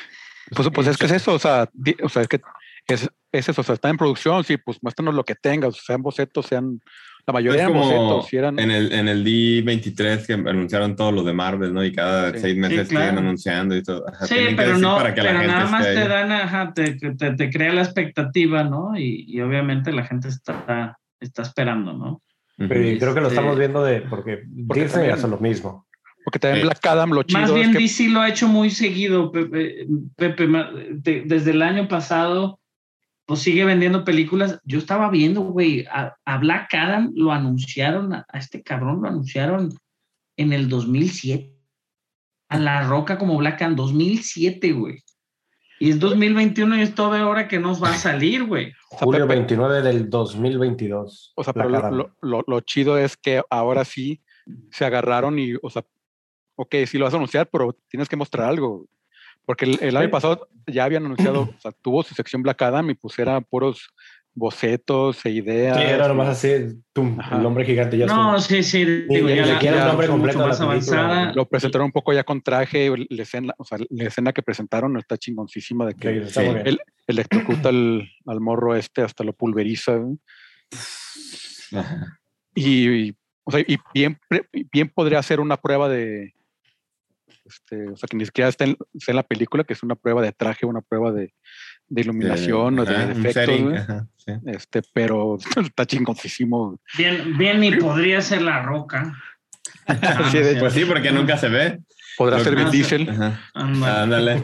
Pues, 0.56 0.70
pues 0.74 0.88
es 0.88 0.98
que 0.98 1.06
es 1.06 1.12
eso, 1.12 1.34
o 1.34 1.40
sea, 1.40 1.70
o 2.04 2.08
sea, 2.10 2.22
es 2.22 2.28
que 2.28 2.40
es, 2.88 3.10
es 3.32 3.50
eso, 3.50 3.60
o 3.62 3.64
sea, 3.64 3.76
está 3.76 3.90
en 3.90 3.98
producción, 3.98 4.44
sí, 4.44 4.58
pues 4.58 4.78
muéstranos 4.82 5.14
lo 5.16 5.26
que 5.26 5.36
tengas, 5.36 5.76
sean 5.84 6.02
bocetos, 6.02 6.46
sean, 6.46 6.80
la 7.28 7.34
mayoría 7.34 7.64
Es 7.64 7.70
eran 7.70 7.74
como 7.74 7.86
bocetos, 7.92 8.28
si 8.30 8.38
eran, 8.38 8.60
en 8.60 8.70
el, 8.72 8.92
en 8.92 9.08
el 9.08 9.26
D23 9.26 10.26
que 10.28 10.34
anunciaron 10.34 10.96
todo 10.96 11.12
lo 11.12 11.24
de 11.24 11.34
Marvel, 11.34 11.74
¿no? 11.74 11.84
Y 11.84 11.92
cada 11.92 12.32
Sí. 12.34 12.40
seis 12.40 12.58
meses 12.58 12.88
Sí, 12.88 12.96
claro. 12.96 13.10
siguen 13.12 13.26
anunciando 13.26 13.76
y 13.76 13.82
todo. 13.84 14.06
Ajá, 14.08 14.26
Sí, 14.28 14.36
pero 14.56 14.78
no, 14.78 14.98
para 14.98 15.14
que 15.16 15.22
la 15.24 15.30
pero 15.30 15.40
gente 15.40 15.54
nada 15.56 15.70
más 15.70 15.86
te 15.86 16.08
dan, 16.08 16.32
ajá, 16.32 16.74
te, 16.74 16.94
te, 16.96 17.32
te 17.36 17.50
crea 17.50 17.74
la 17.74 17.82
expectativa, 17.82 18.64
¿no? 18.64 18.98
Y, 18.98 19.26
y 19.28 19.42
obviamente 19.42 19.92
la 19.92 20.04
gente 20.06 20.28
está, 20.28 20.98
está 21.20 21.42
esperando, 21.42 21.94
¿no? 21.94 22.22
Pero 22.58 22.88
y 22.90 22.98
creo 23.00 23.14
que 23.14 23.20
lo 23.22 23.28
Este- 23.28 23.40
estamos 23.40 23.58
viendo 23.58 23.84
de 23.84 24.02
porque, 24.02 24.44
Porque 24.68 24.84
Disney 24.84 25.08
también- 25.08 25.12
hace 25.14 25.28
lo 25.28 25.38
mismo. 25.40 25.88
porque 26.24 26.40
también 26.40 26.62
Sí. 26.62 26.68
Black 26.68 26.86
Adam, 26.86 27.10
lo 27.12 27.24
chido 27.24 27.42
Más 27.42 27.54
bien 27.54 27.70
es 27.72 27.76
que 27.76 27.82
DC 27.84 28.08
lo 28.10 28.22
ha 28.22 28.30
hecho 28.30 28.48
muy 28.48 28.70
seguido, 28.70 29.32
Pepe. 29.32 29.88
Pepe, 30.16 30.48
desde 31.26 31.52
el 31.52 31.62
año 31.64 31.88
pasado, 31.88 32.60
pues 33.26 33.40
sigue 33.42 33.66
vendiendo 33.66 34.04
películas. 34.04 34.60
Yo 34.64 34.78
estaba 34.80 35.10
viendo, 35.10 35.42
güey, 35.42 35.86
a, 35.92 36.16
a 36.26 36.38
Black 36.38 36.74
Adam 36.74 37.12
lo 37.16 37.32
anunciaron, 37.32 38.14
a, 38.14 38.26
a 38.30 38.38
este 38.38 38.62
cabrón 38.62 39.02
lo 39.02 39.08
anunciaron 39.10 39.74
en 40.38 40.54
el 40.54 40.70
2007. 40.70 41.52
A 42.50 42.60
La 42.60 42.88
Roca 42.88 43.18
como 43.18 43.38
Black 43.38 43.62
Adam, 43.64 43.76
2007, 43.76 44.72
güey. 44.74 45.00
Y 45.80 45.90
es 45.90 46.00
2021 46.00 46.78
y 46.78 46.82
es 46.82 46.96
toda 46.96 47.28
hora 47.28 47.48
que 47.48 47.60
nos 47.60 47.84
va 47.84 47.90
a 47.90 47.98
salir, 47.98 48.46
güey. 48.46 48.72
o 48.92 48.98
sea, 48.98 49.06
Julio 49.06 49.28
Pepe, 49.28 49.40
29 49.40 49.82
del 49.82 50.10
2022. 50.10 51.34
o 51.36 51.44
sea, 51.44 51.52
pero 51.54 51.70
lo, 51.92 52.16
lo- 52.22 52.44
lo 52.48 52.60
chido 52.62 52.98
es 52.98 53.18
que 53.18 53.42
ahora 53.50 53.84
sí 53.84 54.22
se 54.72 54.86
agarraron 54.86 55.38
y, 55.40 55.54
o 55.62 55.70
sea, 55.70 55.84
ok, 56.56 56.76
sí 56.86 56.98
lo 56.98 57.06
vas 57.06 57.14
a 57.14 57.18
anunciar, 57.18 57.50
pero 57.52 57.76
tienes 57.90 58.08
que 58.08 58.16
mostrar 58.16 58.48
algo. 58.48 58.86
Porque 59.46 59.66
el, 59.66 59.78
el 59.82 59.98
año 59.98 60.08
Sí. 60.08 60.12
pasado 60.12 60.48
ya 60.68 60.84
habían 60.86 61.06
anunciado, 61.06 61.42
o 61.44 61.60
sea, 61.60 61.72
tuvo 61.82 62.04
su 62.04 62.16
sección 62.16 62.42
Black 62.42 62.62
Adam 62.62 62.90
y 62.90 62.96
pues 62.96 63.18
era 63.20 63.40
puros 63.42 63.88
bocetos 64.38 65.26
e 65.26 65.30
ideas. 65.30 65.78
Sí, 65.78 65.84
era 65.84 66.08
nomás 66.10 66.28
así, 66.28 66.82
tum, 66.92 67.18
el 67.32 67.42
nombre 67.42 67.64
gigante 67.64 67.98
ya 67.98 68.06
No, 68.06 68.38
sí, 68.40 68.64
sí. 68.64 68.84
Digo, 68.84 69.30
ya 69.30 69.46
siquiera 69.46 69.78
ya 69.78 69.82
el 69.84 69.88
nombre 69.88 70.08
mucho 70.10 70.12
completo 70.12 70.40
más 70.40 70.60
avanzada. 70.60 71.32
Lo 71.34 71.46
presentaron 71.48 71.86
un 71.86 71.92
poco 71.94 72.12
ya 72.12 72.26
con 72.26 72.42
traje, 72.42 72.92
la 73.10 73.24
escena, 73.24 73.54
o 73.58 73.64
sea, 73.64 73.78
la 73.90 74.04
escena 74.04 74.34
que 74.34 74.42
presentaron 74.44 74.98
está 74.98 75.18
chingoncísima 75.18 75.86
de 75.86 75.94
que 75.96 76.26
Sí. 76.28 76.42
electrocuta 77.08 77.70
al, 77.70 78.10
al 78.26 78.42
morro 78.42 78.76
este 78.76 79.04
hasta 79.04 79.24
lo 79.24 79.32
pulveriza. 79.32 80.00
Ajá. 81.74 82.20
Y, 82.54 82.90
y, 82.90 83.16
o 83.44 83.52
sea, 83.52 83.62
y 83.62 83.78
bien, 83.94 84.18
bien 84.72 84.90
podría 84.90 85.22
ser 85.24 85.40
una 85.40 85.58
prueba 85.58 85.88
de, 85.90 86.34
este, 87.46 87.88
o 87.90 87.96
sea, 87.98 88.08
que 88.10 88.18
ni 88.18 88.26
siquiera 88.26 88.50
está 88.50 88.66
en, 88.66 88.78
está 88.94 89.12
en 89.12 89.16
la 89.18 89.24
película, 89.24 89.64
que 89.64 89.74
es 89.74 89.84
una 89.84 89.96
prueba 89.96 90.22
de 90.22 90.32
traje, 90.32 90.66
una 90.66 90.82
prueba 90.82 91.12
de, 91.12 91.34
de 91.88 92.02
iluminación 92.02 92.80
o 92.80 92.86
de, 92.86 92.96
Ajá, 92.96 93.12
efectos, 93.12 93.34
setting, 93.34 93.76
ajá, 93.78 94.08
sí. 94.18 94.32
este, 94.48 94.82
pero 94.94 95.38
está 95.64 95.86
chingoncísimo. 95.86 96.80
Bien, 96.98 97.38
bien, 97.38 97.64
y 97.64 97.76
podría 97.76 98.22
ser 98.22 98.42
la 98.42 98.62
roca. 98.64 99.14
Ah, 99.88 100.30
Sí, 100.32 100.40
Pues 100.60 100.74
sí, 100.74 100.84
porque 100.86 101.12
nunca 101.12 101.38
se 101.38 101.48
ve. 101.48 101.80
Podrá 102.18 102.38
Lo 102.40 102.44
ser 102.44 102.56
Vin 102.56 102.72
Diesel. 102.72 103.08
Ándale. 103.54 104.44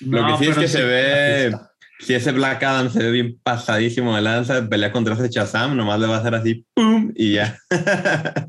Lo 0.00 0.22
No, 0.22 0.38
que 0.38 0.44
sí 0.44 0.50
es 0.50 0.58
que 0.58 0.66
sí. 0.66 0.72
se 0.78 0.82
ve. 0.84 1.56
Si 1.98 2.14
ese 2.14 2.32
Black 2.32 2.62
Adam 2.62 2.90
se 2.90 2.98
ve 3.02 3.10
bien 3.10 3.38
pasadísimo 3.42 4.14
de 4.16 4.22
lanza, 4.22 4.68
pelea 4.68 4.92
contra 4.92 5.14
ese 5.14 5.28
Shazam, 5.28 5.76
nomás 5.76 5.98
le 6.00 6.06
va 6.06 6.16
a 6.16 6.20
hacer 6.20 6.34
así, 6.34 6.64
¡pum! 6.74 7.12
y 7.14 7.32
ya. 7.34 7.58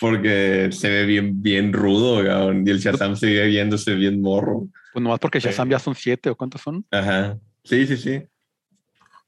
Porque 0.00 0.68
se 0.72 0.88
ve 0.88 1.04
bien, 1.06 1.42
bien 1.42 1.72
rudo, 1.72 2.24
cabrón, 2.24 2.64
y 2.66 2.70
el 2.70 2.78
Shazam 2.78 3.16
sigue 3.16 3.46
viéndose 3.46 3.94
bien 3.94 4.20
morro. 4.20 4.66
Pues 4.92 5.02
nomás 5.02 5.18
porque 5.20 5.40
Sí. 5.40 5.48
Shazam 5.48 5.68
ya 5.70 5.78
son 5.78 5.94
siete 5.94 6.30
o 6.30 6.36
cuántos 6.36 6.60
son? 6.62 6.84
Ajá. 6.90 7.38
Sí, 7.64 7.86
sí, 7.86 7.96
sí. 7.96 8.22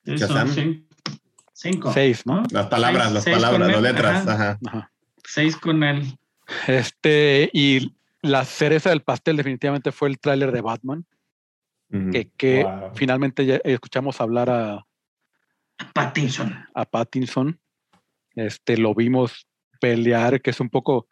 Sí, 0.05 0.19
son 0.19 0.29
Shazam. 0.29 0.49
cin- 0.49 0.87
Cinco. 1.53 1.93
Seis, 1.93 2.27
¿no? 2.27 2.43
Las 2.51 2.67
palabras, 2.67 3.05
Seis- 3.05 3.15
las 3.15 3.25
seis 3.25 3.37
palabras, 3.37 3.69
las 3.71 3.83
letras. 3.83 4.27
ajá. 4.27 4.33
Ajá. 4.33 4.59
Ajá. 4.67 4.91
Seis 5.25 5.57
con 5.57 5.83
él. 5.85 6.19
Este, 6.67 7.49
y 7.53 7.95
la 8.21 8.45
cereza 8.45 8.91
del 8.91 9.03
pastel 9.03 9.37
definitivamente 9.37 9.93
fue 9.93 10.09
el 10.09 10.19
tráiler 10.19 10.51
de 10.51 10.61
Batman, 10.61 11.05
Que, 12.11 12.31
que 12.39 12.65
Wow. 12.65 12.91
finalmente 12.95 13.45
ya 13.45 13.57
escuchamos 13.65 14.19
hablar 14.21 14.49
a, 14.49 14.87
Pattinson. 15.95 16.65
a 16.75 16.85
Pattinson. 16.87 17.61
Este, 18.35 18.79
lo 18.79 18.95
vimos 18.95 19.47
pelear, 19.81 20.41
que 20.41 20.51
es 20.51 20.61
un 20.61 20.71
poco, 20.71 21.07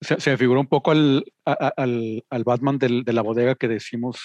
se, 0.00 0.20
se 0.20 0.30
me 0.32 0.36
figuró 0.36 0.60
un 0.60 0.66
poco 0.66 0.90
al, 0.90 1.24
a- 1.46 1.72
al, 1.76 2.22
al 2.28 2.44
Batman 2.44 2.76
del- 2.78 3.04
de 3.04 3.12
la 3.14 3.22
bodega 3.22 3.54
que 3.54 3.66
decimos, 3.68 4.18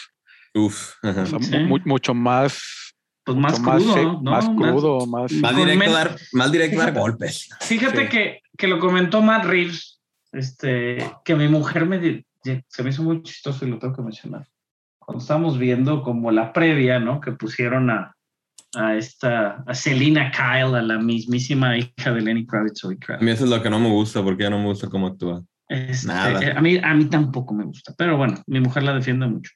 Uf. 0.53 0.95
ajá. 1.01 1.21
o 1.21 1.25
sea, 1.25 1.39
Sí. 1.39 1.57
mu- 1.59 1.77
mucho 1.85 2.13
más, 2.13 2.93
Pues 3.23 3.37
más 3.37 3.59
crudo, 3.59 4.21
más 4.21 4.49
crudo, 4.49 5.05
más, 5.05 5.31
Más 5.33 5.55
directo, 5.55 5.91
dar, 5.91 6.15
más 6.33 6.51
directo 6.51 6.77
dar 6.77 6.87
Fíjate. 6.87 6.99
golpes. 6.99 7.49
Fíjate 7.61 8.01
Sí. 8.03 8.09
que, 8.09 8.41
que 8.57 8.67
lo 8.67 8.79
comentó 8.79 9.21
Matt 9.21 9.45
Reeves, 9.45 10.01
este, 10.33 10.97
que 11.23 11.35
mi 11.35 11.47
mujer 11.47 11.85
me 11.85 12.25
se 12.67 12.83
me 12.83 12.89
hizo 12.89 13.03
muy 13.03 13.21
chistoso 13.23 13.65
y 13.65 13.69
lo 13.69 13.77
tengo 13.79 13.95
que 13.95 14.01
mencionar. 14.01 14.45
Cuando 15.09 15.23
estábamos 15.23 15.57
viendo 15.57 16.03
como 16.03 16.29
la 16.31 16.53
previa, 16.53 16.99
¿no? 16.99 17.19
Que 17.19 17.31
pusieron 17.31 17.89
a, 17.89 18.15
a 18.75 18.95
esta, 18.95 19.63
a 19.65 19.73
Selina 19.73 20.29
Kyle, 20.31 20.75
a 20.75 20.83
la 20.83 20.99
mismísima 20.99 21.75
hija 21.77 22.11
de 22.13 22.21
Lenny 22.21 22.45
Kravitz. 22.45 22.85
A 22.85 22.89
Kravitz. 22.95 23.23
mí 23.25 23.31
eso 23.31 23.45
es 23.45 23.49
lo 23.49 23.61
que 23.63 23.71
no 23.71 23.79
me 23.79 23.89
gusta, 23.89 24.21
porque 24.23 24.43
ya 24.43 24.51
no 24.51 24.59
me 24.59 24.65
gusta 24.65 24.87
cómo 24.87 25.07
actúa. 25.07 25.43
Este, 25.67 26.07
Nada. 26.07 26.39
eh, 26.43 26.53
A 26.55 26.61
mí, 26.61 26.77
a 26.81 26.93
mí 26.93 27.05
tampoco 27.05 27.55
me 27.55 27.63
gusta, 27.63 27.93
pero 27.97 28.17
bueno, 28.17 28.35
mi 28.45 28.59
mujer 28.59 28.83
la 28.83 28.93
defiende 28.93 29.25
mucho. 29.25 29.51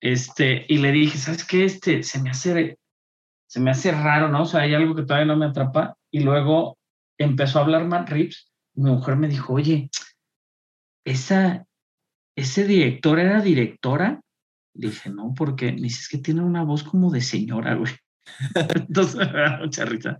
Este, 0.00 0.64
y 0.68 0.78
le 0.78 0.92
dije, 0.92 1.18
¿sabes 1.18 1.44
qué? 1.44 1.64
Este, 1.64 2.02
se 2.04 2.20
me 2.22 2.30
hace, 2.30 2.78
se 3.48 3.58
me 3.60 3.70
hace 3.72 3.90
raro, 3.90 4.28
¿no? 4.28 4.42
O 4.42 4.46
sea, 4.46 4.60
hay 4.60 4.74
algo 4.74 4.94
que 4.94 5.02
todavía 5.02 5.26
no 5.26 5.36
me 5.36 5.46
atrapa. 5.46 5.96
Y 6.12 6.20
luego 6.20 6.76
empezó 7.18 7.58
a 7.58 7.62
hablar 7.62 7.84
Matt 7.86 8.10
Reeves. 8.10 8.52
y 8.76 8.80
Mi 8.82 8.90
mujer 8.90 9.16
me 9.16 9.26
dijo, 9.28 9.54
oye, 9.54 9.90
esa, 11.04 11.64
ese 12.36 12.64
director 12.64 13.18
era 13.18 13.40
directora. 13.40 14.20
Dije, 14.74 15.08
no, 15.10 15.32
porque 15.36 15.72
me 15.72 15.82
dice, 15.82 16.00
es 16.00 16.08
que 16.08 16.18
tiene 16.18 16.42
una 16.42 16.62
voz 16.64 16.82
como 16.82 17.10
de 17.10 17.20
señora, 17.20 17.74
güey. 17.74 17.92
Entonces, 18.74 19.16
me 19.32 19.40
da 19.40 19.58
mucha 19.62 19.84
risa. 19.84 20.18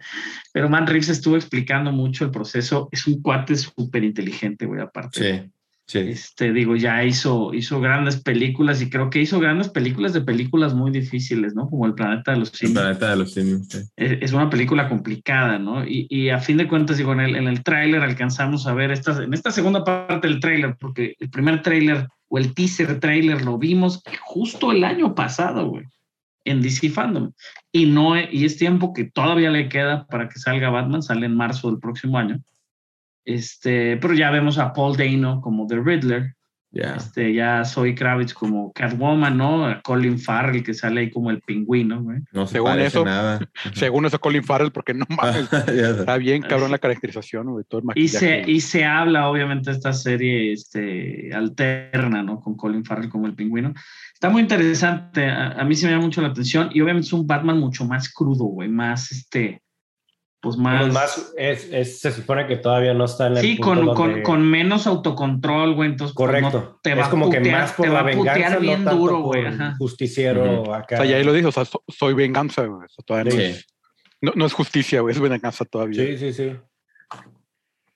Pero 0.53 0.69
Matt 0.69 0.89
Reeves 0.89 1.09
estuvo 1.09 1.37
explicando 1.37 1.91
mucho 1.93 2.25
el 2.25 2.31
proceso. 2.31 2.89
Es 2.93 3.07
un 3.07 3.21
cuate 3.21 3.57
súper 3.57 4.05
inteligente, 4.05 4.67
güey, 4.67 4.81
aparte. 4.81 5.43
Sí, 5.43 5.51
sí. 5.87 5.99
Este, 5.99 6.53
digo, 6.53 6.77
ya 6.77 7.03
hizo, 7.05 7.53
hizo 7.53 7.81
grandes 7.81 8.21
películas 8.21 8.81
y 8.81 8.91
creo 8.91 9.11
que 9.11 9.21
hizo 9.23 9.41
grandes 9.41 9.69
películas 9.71 10.13
de 10.13 10.21
películas 10.21 10.73
muy 10.75 10.91
difíciles, 10.93 11.55
¿no? 11.55 11.69
Como 11.69 11.87
El 11.87 11.95
Planeta 11.95 12.33
de 12.33 12.39
los 12.39 12.53
El 12.53 12.59
Simios. 12.59 12.81
planeta 12.83 13.11
de 13.11 13.17
los 13.17 13.33
simios. 13.33 13.67
sí. 13.69 13.79
Es, 13.97 14.19
es 14.21 14.33
una 14.33 14.49
película 14.51 14.89
complicada, 14.89 15.59
¿no? 15.59 15.85
Y, 15.85 16.07
y 16.09 16.29
a 16.29 16.39
fin 16.39 16.59
de 16.59 16.69
cuentas, 16.69 16.99
digo, 16.99 17.13
en 17.13 17.21
el, 17.21 17.37
en 17.37 17.49
el 17.49 17.65
tráiler 17.65 18.03
alcanzamos 18.03 18.67
a 18.67 18.75
ver, 18.75 18.93
esta, 18.93 19.21
en 19.23 19.35
esta 19.35 19.51
segunda 19.51 19.83
parte 19.83 20.29
del 20.29 20.39
tráiler, 20.41 20.77
porque 20.79 21.17
el 21.19 21.31
primer 21.31 21.63
tráiler 21.63 22.07
o 22.29 22.39
el 22.39 22.55
teaser 22.55 23.01
tráiler 23.01 23.43
lo 23.43 23.59
vimos 23.59 24.03
justo 24.23 24.73
el 24.73 24.85
año 24.85 25.15
pasado, 25.15 25.69
güey, 25.69 25.85
en 26.45 26.63
DC 26.63 26.91
Fandom. 26.91 27.33
Y, 27.73 27.87
no, 27.87 28.19
y 28.19 28.45
es 28.45 28.57
tiempo 28.57 28.93
que 28.93 29.05
todavía 29.05 29.51
le 29.51 29.69
queda 29.69 30.07
para 30.07 30.29
que 30.29 30.39
salga 30.39 30.71
Batman, 30.71 31.03
sale 31.03 31.27
en 31.27 31.37
marzo 31.37 31.71
del 31.71 31.81
próximo 31.81 32.19
año. 32.19 32.41
Este, 33.25 33.97
pero 33.97 34.15
ya 34.15 34.31
vemos 34.31 34.59
a 34.59 34.73
Paul 34.73 34.97
Dano 34.97 35.41
como 35.41 35.67
The 35.67 35.81
Riddler, 35.81 36.35
Ya. 36.75 36.97
este, 36.97 37.33
ya 37.33 37.65
Zoe 37.65 37.95
Kravitz 37.95 38.35
como 38.35 38.73
Catwoman, 38.73 39.37
¿no? 39.37 39.81
Colin 39.85 40.19
Farrell 40.19 40.63
que 40.65 40.75
sale 40.75 41.03
ahí 41.03 41.11
como 41.11 41.31
el 41.31 41.41
pingüino, 41.41 42.03
güey. 42.03 42.19
No 42.33 42.47
se 42.47 42.55
Según 42.55 42.71
parece 42.71 42.89
eso, 42.89 43.05
nada. 43.05 43.39
según 43.75 44.07
eso 44.07 44.19
Colin 44.21 44.43
Farrell, 44.43 44.73
porque 44.73 44.93
no 44.93 45.07
mames, 45.17 45.49
Ya 45.51 45.61
sé. 45.65 45.91
está 46.01 46.17
bien 46.17 46.43
cabrón 46.43 46.71
la 46.73 46.79
caracterización, 46.79 47.47
güey, 47.53 47.65
todo 47.69 47.81
el 47.81 47.99
Y 47.99 48.09
se, 48.09 48.43
y 48.51 48.61
se 48.61 48.85
habla, 48.85 49.29
obviamente, 49.29 49.71
de 49.71 49.77
esta 49.77 49.93
serie 49.93 50.53
este, 50.53 51.31
alterna, 51.33 52.23
¿no? 52.23 52.41
Con 52.41 52.57
Colin 52.57 52.85
Farrell 52.85 53.09
como 53.09 53.27
el 53.27 53.35
pingüino. 53.35 53.73
Está 54.13 54.29
muy 54.31 54.43
interesante, 54.43 55.27
a, 55.27 55.53
a 55.53 55.65
mí 55.65 55.75
sí 55.75 55.85
me 55.87 55.93
llama 55.93 56.05
mucho 56.05 56.23
la 56.23 56.29
atención 56.29 56.71
y 56.73 56.81
obviamente 56.81 57.07
es 57.07 57.13
un 57.13 57.27
Batman 57.27 57.59
mucho 57.61 57.85
más 57.85 58.13
crudo, 58.13 58.45
güey, 58.45 58.69
más, 58.69 59.13
este, 59.13 59.61
pues 60.45 60.57
más... 60.57 60.81
Como 60.83 60.93
más 60.93 61.33
es, 61.37 61.69
es- 61.73 62.01
se 62.01 62.13
supone 62.13 62.47
que 62.47 62.55
todavía 62.57 62.95
no 62.95 63.07
está 63.07 63.27
en 63.27 63.33
el 63.39 63.43
Sí, 63.43 63.57
punto 63.57 63.65
con, 63.87 63.87
con, 63.87 63.97
donde- 64.09 64.23
con 64.23 64.43
menos 64.49 64.87
autocontrol, 64.87 65.75
güey, 65.75 65.91
entonces... 65.91 66.15
pues, 66.17 66.29
Correcto. 66.29 66.61
no 66.75 66.81
te 66.83 66.95
va 66.95 67.03
es 67.03 67.09
como 67.09 67.29
que 67.31 67.41
putear- 67.41 67.53
más 67.53 67.73
por 67.73 67.87
te 67.87 67.91
va 67.93 68.03
la 68.05 68.11
a 68.11 68.13
putear 68.15 68.35
venganza, 68.37 68.59
bien 68.61 68.85
no 68.85 68.91
tanto 68.91 69.01
duro, 69.01 69.15
por 69.17 69.23
güey, 69.25 69.47
ajá. 69.47 69.75
justiciero 69.79 70.63
Ujú. 70.63 70.73
acá. 70.75 70.95
O 70.95 70.99
sea, 70.99 71.07
ya 71.07 71.17
ahí 71.17 71.25
lo 71.25 71.33
dijo, 71.33 71.49
o 71.49 71.53
sea, 71.53 71.65
so- 71.65 71.83
soy 71.89 72.15
venganza, 72.15 72.63
güey. 72.65 72.85
o 72.85 72.89
sea, 72.89 73.05
todavía 73.05 73.33
no, 73.33 73.39
Sí. 73.41 73.43
es, 73.47 73.67
no, 74.21 74.33
no 74.37 74.47
es 74.47 74.53
justicia, 74.53 75.01
güey, 75.01 75.13
es 75.15 75.21
venganza 75.21 75.65
todavía. 75.65 76.05
Sí, 76.07 76.17
sí, 76.19 76.33
sí. 76.33 76.53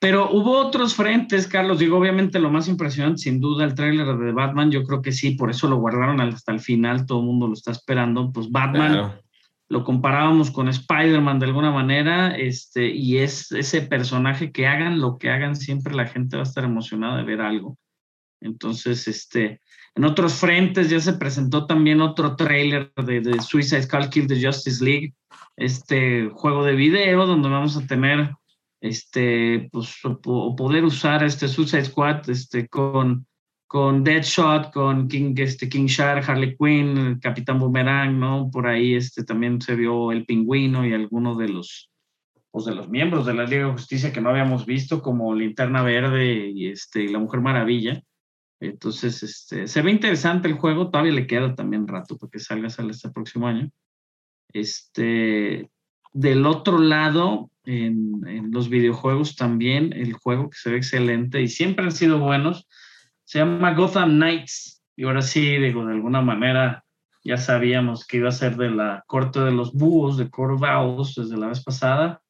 Pero 0.00 0.30
hubo 0.30 0.56
otros 0.58 0.94
frentes, 0.94 1.48
Carlos. 1.48 1.80
Digo, 1.80 1.98
obviamente 1.98 2.38
lo 2.38 2.50
más 2.50 2.68
impresionante, 2.68 3.18
sin 3.22 3.40
duda, 3.40 3.64
el 3.64 3.74
tráiler 3.74 4.06
de 4.16 4.30
Batman. 4.32 4.70
Yo 4.70 4.84
creo 4.84 5.02
que 5.02 5.10
sí, 5.10 5.32
por 5.32 5.50
eso 5.50 5.66
lo 5.68 5.78
guardaron 5.78 6.20
hasta 6.20 6.52
el 6.52 6.60
final. 6.60 7.04
Todo 7.04 7.18
el 7.18 7.26
mundo 7.26 7.48
lo 7.48 7.54
está 7.54 7.72
esperando. 7.72 8.30
Pues 8.32 8.48
Batman 8.48 8.92
Claro. 8.92 9.14
Lo 9.70 9.84
comparábamos 9.84 10.50
con 10.50 10.68
Spider-Man 10.68 11.38
de 11.38 11.46
alguna 11.46 11.70
manera, 11.70 12.36
este, 12.36 12.88
y 12.88 13.18
es 13.18 13.52
ese 13.52 13.82
personaje 13.82 14.50
que 14.50 14.66
hagan 14.66 14.98
lo 14.98 15.18
que 15.18 15.30
hagan, 15.30 15.56
siempre 15.56 15.94
la 15.94 16.06
gente 16.06 16.36
va 16.36 16.42
a 16.42 16.46
estar 16.46 16.64
emocionada 16.64 17.18
de 17.18 17.24
ver 17.24 17.40
algo. 17.40 17.76
Entonces, 18.40 19.06
este, 19.08 19.60
en 19.94 20.04
otros 20.04 20.34
frentes 20.34 20.88
ya 20.88 21.00
se 21.00 21.12
presentó 21.14 21.66
también 21.66 22.00
otro 22.00 22.34
tráiler 22.34 22.92
de, 22.96 23.20
de 23.20 23.40
Suicide 23.42 23.82
Skull 23.82 24.08
Kill 24.08 24.26
the 24.26 24.42
Justice 24.42 24.82
League, 24.82 25.14
este 25.56 26.30
juego 26.32 26.64
de 26.64 26.74
video 26.74 27.26
donde 27.26 27.48
vamos 27.48 27.76
a 27.76 27.86
tener 27.86 28.30
este, 28.80 29.68
pues, 29.70 29.96
po- 30.22 30.56
poder 30.56 30.84
usar 30.84 31.24
este 31.24 31.46
Suicide 31.48 31.84
Squad 31.84 32.30
este, 32.30 32.68
con, 32.68 33.26
con 33.68 34.02
Deadshot, 34.02 34.72
con 34.72 35.08
King, 35.08 35.34
este, 35.36 35.68
King 35.68 35.86
Shark, 35.86 36.28
Harley 36.28 36.56
Quinn, 36.56 36.96
el 36.96 37.20
Capitán 37.20 37.58
Boomerang, 37.58 38.18
¿no? 38.18 38.50
Por 38.50 38.66
ahí 38.66 38.94
este, 38.94 39.24
también 39.24 39.60
se 39.60 39.76
vio 39.76 40.10
el 40.10 40.24
pingüino 40.24 40.86
y 40.86 40.94
algunos 40.94 41.36
de 41.36 41.50
los, 41.50 41.90
pues, 42.50 42.64
de 42.64 42.74
los 42.74 42.88
miembros 42.88 43.26
de 43.26 43.34
la 43.34 43.44
Liga 43.44 43.66
de 43.66 43.72
Justicia 43.72 44.10
que 44.10 44.22
no 44.22 44.30
habíamos 44.30 44.64
visto, 44.64 45.02
como 45.02 45.34
Linterna 45.34 45.82
Verde 45.82 46.48
y, 46.48 46.68
este, 46.68 47.02
y 47.02 47.08
la 47.08 47.18
Mujer 47.18 47.42
Maravilla. 47.42 48.02
Entonces, 48.58 49.22
este, 49.22 49.68
se 49.68 49.82
ve 49.82 49.90
interesante 49.90 50.48
el 50.48 50.54
juego, 50.54 50.90
todavía 50.90 51.12
le 51.12 51.26
queda 51.26 51.54
también 51.54 51.86
rato 51.86 52.16
para 52.16 52.30
que 52.30 52.38
salga, 52.38 52.70
sale 52.70 52.92
este 52.92 53.10
próximo 53.10 53.48
año. 53.48 53.70
Este, 54.50 55.70
del 56.14 56.46
otro 56.46 56.78
lado, 56.78 57.50
en, 57.64 58.26
en 58.26 58.50
los 58.50 58.70
videojuegos 58.70 59.36
también, 59.36 59.92
el 59.92 60.14
juego 60.14 60.48
que 60.48 60.56
se 60.56 60.70
ve 60.70 60.78
excelente 60.78 61.42
y 61.42 61.48
siempre 61.48 61.84
han 61.84 61.92
sido 61.92 62.18
buenos, 62.18 62.66
se 63.28 63.40
llama 63.40 63.74
Gotham 63.74 64.16
Knights. 64.16 64.82
Y 64.96 65.04
ahora 65.04 65.20
sí, 65.20 65.58
digo, 65.58 65.84
de 65.84 65.92
alguna 65.92 66.22
manera 66.22 66.82
ya 67.22 67.36
sabíamos 67.36 68.06
que 68.06 68.16
iba 68.16 68.30
a 68.30 68.32
ser 68.32 68.56
de 68.56 68.70
la 68.70 69.04
corte 69.06 69.40
de 69.40 69.50
los 69.50 69.74
búhos, 69.74 70.16
de 70.16 70.30
Owls, 70.32 71.14
desde 71.14 71.36
la 71.36 71.48
vez 71.48 71.62
pasada, 71.62 72.22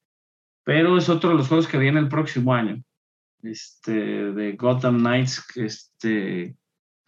pero 0.64 0.98
es 0.98 1.08
otro 1.08 1.30
de 1.30 1.36
los 1.36 1.46
juegos 1.46 1.68
que 1.68 1.78
viene 1.78 2.00
el 2.00 2.08
próximo 2.08 2.52
año. 2.52 2.82
Este, 3.44 3.92
de 4.32 4.52
Gotham 4.54 4.98
Knights, 4.98 5.44
este, 5.54 6.56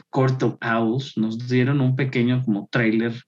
Court 0.09 0.41
of 0.45 0.59
Owls, 0.63 1.17
nos 1.17 1.49
dieron 1.49 1.81
un 1.81 1.97
pequeño 1.97 2.45
como 2.45 2.69
trailer 2.71 3.21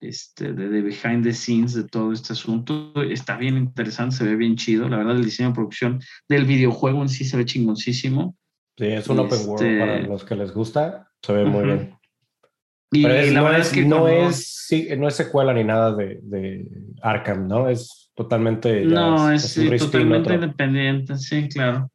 este, 0.00 0.52
de, 0.52 0.68
de 0.68 0.82
behind 0.82 1.24
the 1.24 1.34
scenes 1.34 1.74
de 1.74 1.82
todo 1.82 2.12
este 2.12 2.34
asunto. 2.34 2.92
Está 3.02 3.36
bien 3.36 3.56
interesante, 3.56 4.14
se 4.14 4.24
ve 4.24 4.36
bien 4.36 4.54
chido. 4.54 4.88
La 4.88 4.98
verdad, 4.98 5.16
el 5.16 5.24
diseño 5.24 5.48
de 5.48 5.54
producción 5.56 6.00
del 6.28 6.44
videojuego 6.44 7.02
en 7.02 7.08
sí 7.08 7.24
se 7.24 7.36
ve 7.36 7.44
chingoncísimo. 7.44 8.36
Sí, 8.80 8.86
es 8.86 9.06
un 9.08 9.18
open 9.18 9.38
Este- 9.38 9.46
world 9.50 9.78
para 9.78 9.98
los 10.00 10.24
que 10.24 10.34
les 10.36 10.54
gusta. 10.54 11.06
Se 11.20 11.34
ve 11.34 11.44
muy 11.44 11.58
Ujú. 11.64 11.66
bien. 11.66 11.94
Y 12.92 13.02
Pero 13.02 13.14
es- 13.14 13.32
la 13.34 13.38
no, 13.40 13.44
verdad 13.44 13.60
es, 13.60 13.66
es 13.66 13.72
que 13.74 13.84
no, 13.84 13.96
como- 13.98 14.08
es, 14.08 14.64
sí, 14.66 14.88
no 14.96 15.06
es 15.06 15.14
secuela 15.16 15.52
ni 15.52 15.64
nada 15.64 15.94
de, 15.94 16.18
de 16.22 16.66
Arkham, 17.02 17.46
¿no? 17.46 17.68
Es 17.68 18.10
totalmente. 18.14 18.86
No, 18.86 19.30
es, 19.30 19.54
un 19.58 19.68
sí, 19.70 19.76
totalmente 19.78 20.32
independiente, 20.32 21.18
sí, 21.18 21.46
claro. 21.50 21.90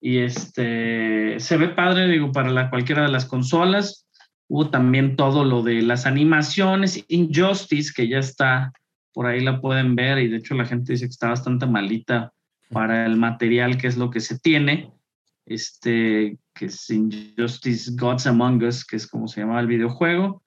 Y 0.00 0.18
este 0.20 1.38
se 1.38 1.56
ve 1.58 1.68
padre, 1.68 2.08
digo, 2.08 2.32
para 2.32 2.48
la, 2.50 2.70
cualquiera 2.70 3.02
de 3.02 3.08
las 3.10 3.26
consolas. 3.26 4.06
Hubo 4.48 4.70
también 4.70 5.16
todo 5.16 5.44
lo 5.44 5.62
de 5.62 5.82
las 5.82 6.06
animaciones, 6.06 7.04
Injustice, 7.08 7.92
que 7.94 8.08
ya 8.08 8.18
está, 8.20 8.72
por 9.12 9.26
ahí 9.26 9.40
la 9.42 9.60
pueden 9.60 9.94
ver, 9.96 10.16
y 10.18 10.28
de 10.28 10.38
hecho 10.38 10.54
la 10.54 10.64
gente 10.64 10.92
dice 10.92 11.04
que 11.04 11.10
está 11.10 11.28
bastante 11.28 11.66
malita 11.66 12.32
para 12.70 13.04
el 13.04 13.16
material 13.16 13.76
que 13.76 13.86
es 13.86 13.98
lo 13.98 14.08
que 14.10 14.20
se 14.20 14.38
tiene. 14.38 14.90
Este, 15.46 16.38
que 16.54 16.66
es 16.66 16.90
Injustice 16.90 17.92
Gods 17.94 18.26
Among 18.26 18.62
Us, 18.64 18.84
que 18.84 18.96
es 18.96 19.06
como 19.06 19.28
se 19.28 19.40
llama 19.40 19.60
el 19.60 19.66
videojuego. 19.66 20.42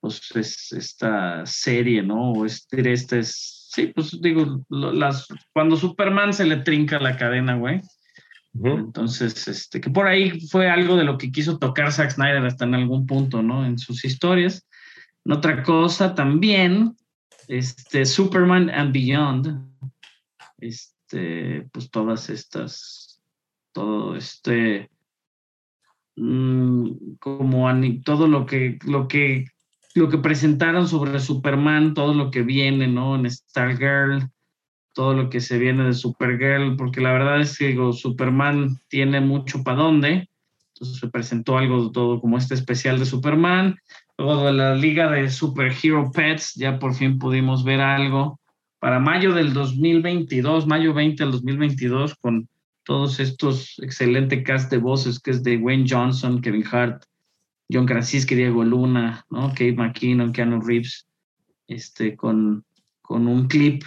Pues 0.00 0.20
es 0.34 0.72
esta 0.72 1.46
serie, 1.46 2.02
¿no? 2.02 2.32
O 2.32 2.44
este, 2.44 2.92
este 2.92 3.20
es, 3.20 3.68
sí, 3.70 3.92
pues 3.94 4.20
digo, 4.20 4.64
las, 4.68 5.28
cuando 5.52 5.76
Superman 5.76 6.32
se 6.32 6.44
le 6.44 6.56
trinca 6.56 6.98
la 6.98 7.16
cadena, 7.16 7.56
güey. 7.56 7.80
Ujú. 8.54 8.78
Entonces, 8.78 9.48
este, 9.48 9.80
que 9.80 9.90
por 9.90 10.06
ahí 10.06 10.40
fue 10.48 10.68
algo 10.68 10.96
de 10.96 11.04
lo 11.04 11.16
que 11.18 11.30
quiso 11.30 11.58
tocar 11.58 11.92
Zack 11.92 12.10
Snyder 12.10 12.44
hasta 12.44 12.64
en 12.64 12.74
algún 12.74 13.06
punto, 13.06 13.42
¿no? 13.42 13.64
En 13.64 13.78
sus 13.78 14.04
historias. 14.04 14.66
En 15.24 15.32
otra 15.32 15.62
cosa 15.62 16.14
también, 16.14 16.96
este, 17.48 18.04
Superman 18.04 18.70
and 18.70 18.92
Beyond, 18.92 19.72
este, 20.58 21.68
pues 21.72 21.90
todas 21.90 22.28
estas, 22.28 23.11
todo 23.72 24.16
este, 24.16 24.90
mm, 26.16 27.14
como 27.18 27.68
todo 28.04 28.28
lo 28.28 28.46
que, 28.46 28.78
lo 28.86 29.08
que, 29.08 29.46
lo 29.94 30.08
que 30.08 30.18
presentaron 30.18 30.88
sobre 30.88 31.18
Superman, 31.20 31.94
todo 31.94 32.14
lo 32.14 32.30
que 32.30 32.42
viene, 32.42 32.86
¿no? 32.86 33.16
En 33.16 33.30
Stargirl, 33.30 34.28
todo 34.92 35.14
lo 35.14 35.30
que 35.30 35.40
se 35.40 35.58
viene 35.58 35.84
de 35.84 35.94
Supergirl, 35.94 36.76
porque 36.76 37.00
la 37.00 37.12
verdad 37.12 37.40
es 37.40 37.58
que 37.58 37.76
Superman 37.92 38.76
tiene 38.88 39.20
mucho 39.20 39.62
para 39.62 39.82
dónde. 39.82 40.28
Entonces 40.74 40.98
se 40.98 41.08
presentó 41.08 41.58
algo 41.58 41.90
todo 41.90 42.20
como 42.20 42.38
este 42.38 42.54
especial 42.54 42.98
de 42.98 43.06
Superman. 43.06 43.76
Luego 44.18 44.44
de 44.44 44.52
la 44.52 44.74
Liga 44.74 45.10
de 45.10 45.30
Super 45.30 45.72
Hero 45.82 46.10
Pets, 46.12 46.54
ya 46.54 46.78
por 46.78 46.94
fin 46.94 47.18
pudimos 47.18 47.64
ver 47.64 47.80
algo. 47.80 48.38
Para 48.78 48.98
mayo 48.98 49.32
del 49.32 49.52
2022, 49.52 50.66
mayo 50.66 50.92
20 50.92 51.22
del 51.22 51.32
2022, 51.32 52.16
con 52.16 52.48
todos 52.84 53.20
estos 53.20 53.78
excelente 53.78 54.42
cast 54.42 54.70
de 54.70 54.78
voces 54.78 55.20
que 55.20 55.30
es 55.30 55.42
de 55.42 55.56
Wayne 55.56 55.86
Johnson, 55.88 56.40
Kevin 56.40 56.64
Hart, 56.70 57.04
John 57.70 57.86
Krasinski, 57.86 58.34
Diego 58.34 58.64
Luna, 58.64 59.24
¿no? 59.30 59.48
Kate 59.50 59.74
McKinnon, 59.74 60.32
Keanu 60.32 60.60
Reeves, 60.60 61.06
este, 61.68 62.16
con, 62.16 62.64
con 63.00 63.26
un 63.26 63.48
clip 63.48 63.82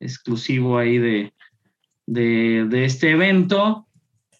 exclusivo 0.00 0.78
ahí 0.78 0.98
de, 0.98 1.32
de, 2.06 2.66
de 2.68 2.84
este 2.84 3.12
evento 3.12 3.86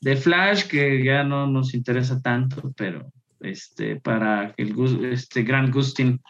de 0.00 0.16
Flash 0.16 0.66
que 0.66 1.02
ya 1.02 1.24
no 1.24 1.46
nos 1.46 1.74
interesa 1.74 2.20
tanto, 2.20 2.72
pero 2.76 3.10
este, 3.40 3.96
para 3.96 4.54
el 4.56 4.74
este 5.12 5.42
Grant 5.42 5.72
Gustin 5.72 6.20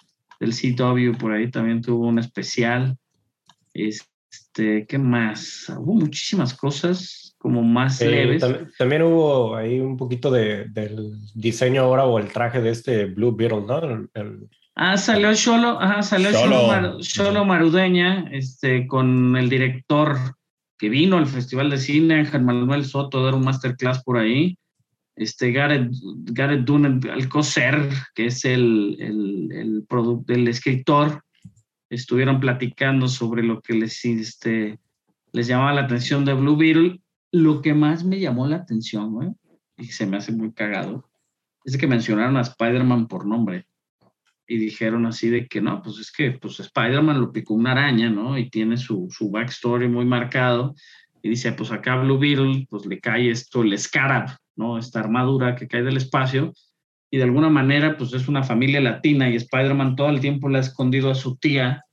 del 0.41 0.53
CW 0.53 1.19
por 1.19 1.33
ahí 1.33 1.51
también 1.51 1.83
tuvo 1.83 2.07
un 2.07 2.19
especial. 2.19 2.97
Este, 3.75 4.87
¿qué 4.87 4.99
más? 4.99 5.73
Hubo 5.77 5.95
muchísimas 5.95 6.55
cosas 6.55 7.26
como 7.47 7.63
más 7.63 8.01
leves. 8.01 8.45
También, 8.77 9.03
hubo 9.03 9.55
ahí 9.55 9.79
un 9.79 9.97
poquito 9.97 10.33
de, 10.33 10.65
del 10.65 11.13
diseño 11.33 11.83
ahora 11.83 12.05
o 12.05 12.19
el 12.19 12.33
traje 12.33 12.61
de 12.61 12.71
este 12.71 13.05
Blue 13.05 13.37
Beetle, 13.37 13.61
¿no? 13.61 14.09
ah, 14.75 14.97
salió 14.97 15.33
Solo, 15.37 15.81
ajá, 15.81 16.03
salió 16.03 16.33
Solo, 16.99 17.45
Marudeña, 17.45 18.29
este, 18.33 18.89
con 18.89 19.37
el 19.37 19.49
director 19.49 20.17
que 20.77 20.89
vino 20.89 21.19
al 21.19 21.29
Festival 21.29 21.71
de 21.71 21.79
Cine, 21.79 22.25
Germán 22.25 22.63
Manuel 22.63 22.85
Soto, 22.85 23.25
dar 23.25 23.37
un 23.37 23.45
masterclass 23.45 24.03
por 24.03 24.19
ahí. 24.19 24.59
Este 25.15 25.53
Gareth, 25.53 25.93
Gareth 26.33 26.69
Alcocer, 27.09 27.91
que 28.13 28.27
es 28.27 28.45
el, 28.45 28.97
el, 28.99 29.53
el, 29.53 29.87
el, 30.27 30.49
escritor, 30.49 31.23
estuvieron 31.91 32.41
platicando 32.41 33.07
sobre 33.07 33.45
lo 33.45 33.61
que 33.61 33.75
les, 33.75 34.05
este, 34.05 34.81
les 35.31 35.47
llamaba 35.47 35.75
la 35.75 35.83
atención 35.83 36.25
de 36.25 36.35
Blue 36.35 36.57
Beetle. 36.57 37.01
Lo 37.37 37.61
que 37.61 37.75
más 37.75 38.03
me 38.03 38.19
llamó 38.19 38.49
la 38.49 38.57
atención, 38.57 39.37
y 39.77 39.85
se 39.89 40.07
me 40.07 40.17
hace 40.17 40.33
muy 40.33 40.53
cagado, 40.53 41.07
es 41.67 41.77
que 41.77 41.87
mencionaron 41.87 42.39
a 42.39 42.41
Spider-Man 42.41 43.09
por 43.09 43.27
nombre 43.27 43.67
y 44.47 44.57
dijeron 44.57 45.05
así 45.05 45.29
de 45.29 45.47
que 45.47 45.61
no, 45.61 45.83
pues 45.83 45.99
es 45.99 46.11
que 46.11 46.31
pues 46.31 46.61
Spider-Man 46.61 47.21
lo 47.21 47.33
picó 47.33 47.53
una 47.53 47.73
araña, 47.73 48.09
¿no? 48.09 48.39
Y 48.39 48.49
tiene 48.49 48.79
su, 48.79 49.09
su 49.11 49.31
backstory 49.31 49.87
muy 49.87 50.07
marcado. 50.07 50.75
Y 51.21 51.29
dice, 51.29 51.53
pues 51.53 51.71
acá 51.73 51.97
Blue 51.97 52.19
Beetle, 52.19 52.67
pues 52.71 52.87
le 52.87 53.01
cae 53.01 53.31
esto, 53.31 53.63
el 53.63 53.79
Scarab, 53.79 54.31
¿no? 54.55 54.79
Esta 54.79 55.01
armadura 55.01 55.57
que 55.57 55.69
cae 55.69 55.83
del 55.83 55.99
espacio. 55.99 56.55
Y 57.11 57.19
de 57.19 57.25
alguna 57.25 57.51
manera, 57.51 57.99
pues 57.99 58.15
es 58.15 58.29
una 58.29 58.45
familia 58.45 58.81
latina 58.81 59.29
y 59.29 59.37
Spider-Man 59.37 59.95
todo 59.95 60.09
el 60.09 60.21
tiempo 60.21 60.49
le 60.49 60.57
ha 60.57 60.63
escondido 60.63 61.11
a 61.11 61.15
su 61.15 61.37
tía 61.37 61.85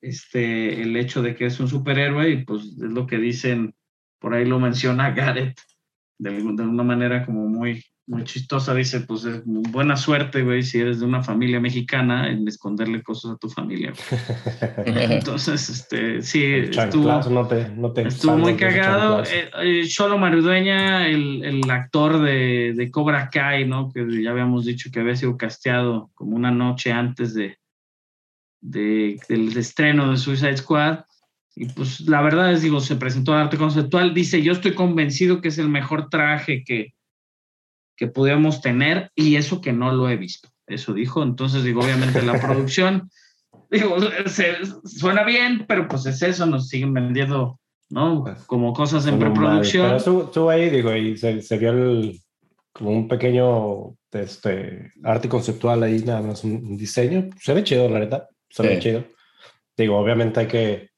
este, 0.00 0.80
el 0.80 0.96
hecho 0.96 1.20
de 1.20 1.34
que 1.34 1.44
es 1.44 1.60
un 1.60 1.68
superhéroe 1.68 2.30
y 2.30 2.44
pues 2.46 2.62
es 2.62 2.78
lo 2.78 3.06
que 3.06 3.18
dicen, 3.18 3.74
por 4.18 4.34
ahí 4.34 4.44
lo 4.44 4.58
menciona 4.58 5.10
Gareth, 5.12 5.58
de, 6.18 6.30
de 6.30 6.38
alguna 6.38 6.82
manera 6.82 7.24
como 7.24 7.46
muy, 7.46 7.82
muy 8.08 8.24
chistosa, 8.24 8.74
dice, 8.74 9.00
pues 9.00 9.24
es 9.24 9.42
buena 9.44 9.94
suerte, 9.96 10.42
güey, 10.42 10.62
si 10.62 10.80
eres 10.80 11.00
de 11.00 11.06
una 11.06 11.22
familia 11.22 11.60
mexicana, 11.60 12.30
en 12.30 12.48
esconderle 12.48 13.02
cosas 13.02 13.32
a 13.32 13.36
tu 13.36 13.50
familia. 13.50 13.92
Entonces, 14.86 15.68
este, 15.68 16.22
sí, 16.22 16.42
estuvo, 16.42 17.20
estuvo 17.96 18.38
muy 18.38 18.56
cagado. 18.56 19.22
Eh, 19.24 19.84
Cholo 19.86 20.16
Marudueña, 20.16 21.06
el, 21.06 21.44
el 21.44 21.70
actor 21.70 22.22
de, 22.22 22.72
de, 22.74 22.90
Cobra 22.90 23.28
Kai, 23.28 23.66
¿no? 23.66 23.92
Que 23.92 24.22
ya 24.22 24.30
habíamos 24.30 24.64
dicho 24.64 24.90
que 24.90 25.00
había 25.00 25.14
sido 25.14 25.36
casteado 25.36 26.10
como 26.14 26.34
una 26.34 26.50
noche 26.50 26.90
antes 26.90 27.34
de, 27.34 27.58
de 28.62 29.20
del 29.28 29.54
estreno 29.56 30.10
de 30.10 30.16
Suicide 30.16 30.56
Squad. 30.56 31.00
Y 31.60 31.66
pues 31.66 32.02
la 32.02 32.22
verdad 32.22 32.52
es, 32.52 32.62
digo, 32.62 32.78
se 32.78 32.94
presentó 32.94 33.34
arte 33.34 33.56
conceptual. 33.56 34.14
Dice, 34.14 34.42
yo 34.42 34.52
estoy 34.52 34.76
convencido 34.76 35.40
que 35.40 35.48
es 35.48 35.58
el 35.58 35.68
mejor 35.68 36.08
traje 36.08 36.62
que, 36.62 36.94
que 37.96 38.06
pudiéramos 38.06 38.60
tener 38.60 39.10
y 39.16 39.34
eso 39.34 39.60
que 39.60 39.72
no 39.72 39.92
lo 39.92 40.08
he 40.08 40.16
visto. 40.16 40.48
Eso 40.68 40.94
dijo. 40.94 41.20
Entonces, 41.20 41.64
digo, 41.64 41.80
obviamente 41.80 42.22
la 42.22 42.40
producción, 42.40 43.10
digo, 43.72 43.96
suena 44.84 45.24
bien, 45.24 45.64
pero 45.66 45.88
pues 45.88 46.06
es 46.06 46.22
eso, 46.22 46.46
nos 46.46 46.68
siguen 46.68 46.94
vendiendo, 46.94 47.58
¿no? 47.90 48.22
Pues, 48.22 48.38
como 48.44 48.72
cosas 48.72 49.04
en 49.08 49.18
preproducción. 49.18 49.96
Pero 49.98 50.30
tú, 50.32 50.48
ahí, 50.48 50.70
digo, 50.70 50.94
y 50.94 51.16
sería 51.16 51.70
el, 51.70 52.20
como 52.72 52.90
un 52.90 53.08
pequeño 53.08 53.96
este, 54.12 54.92
arte 55.02 55.28
conceptual 55.28 55.82
ahí, 55.82 56.04
nada 56.04 56.22
más 56.22 56.44
un, 56.44 56.76
diseño. 56.76 57.30
Se 57.40 57.52
ve 57.52 57.64
chido, 57.64 57.88
la 57.88 57.98
neta. 57.98 58.28
Se 58.48 58.62
ve 58.62 58.78
chido. 58.78 59.02
Digo, 59.76 59.98
obviamente 59.98 60.38
hay 60.38 60.46
que 60.46 60.97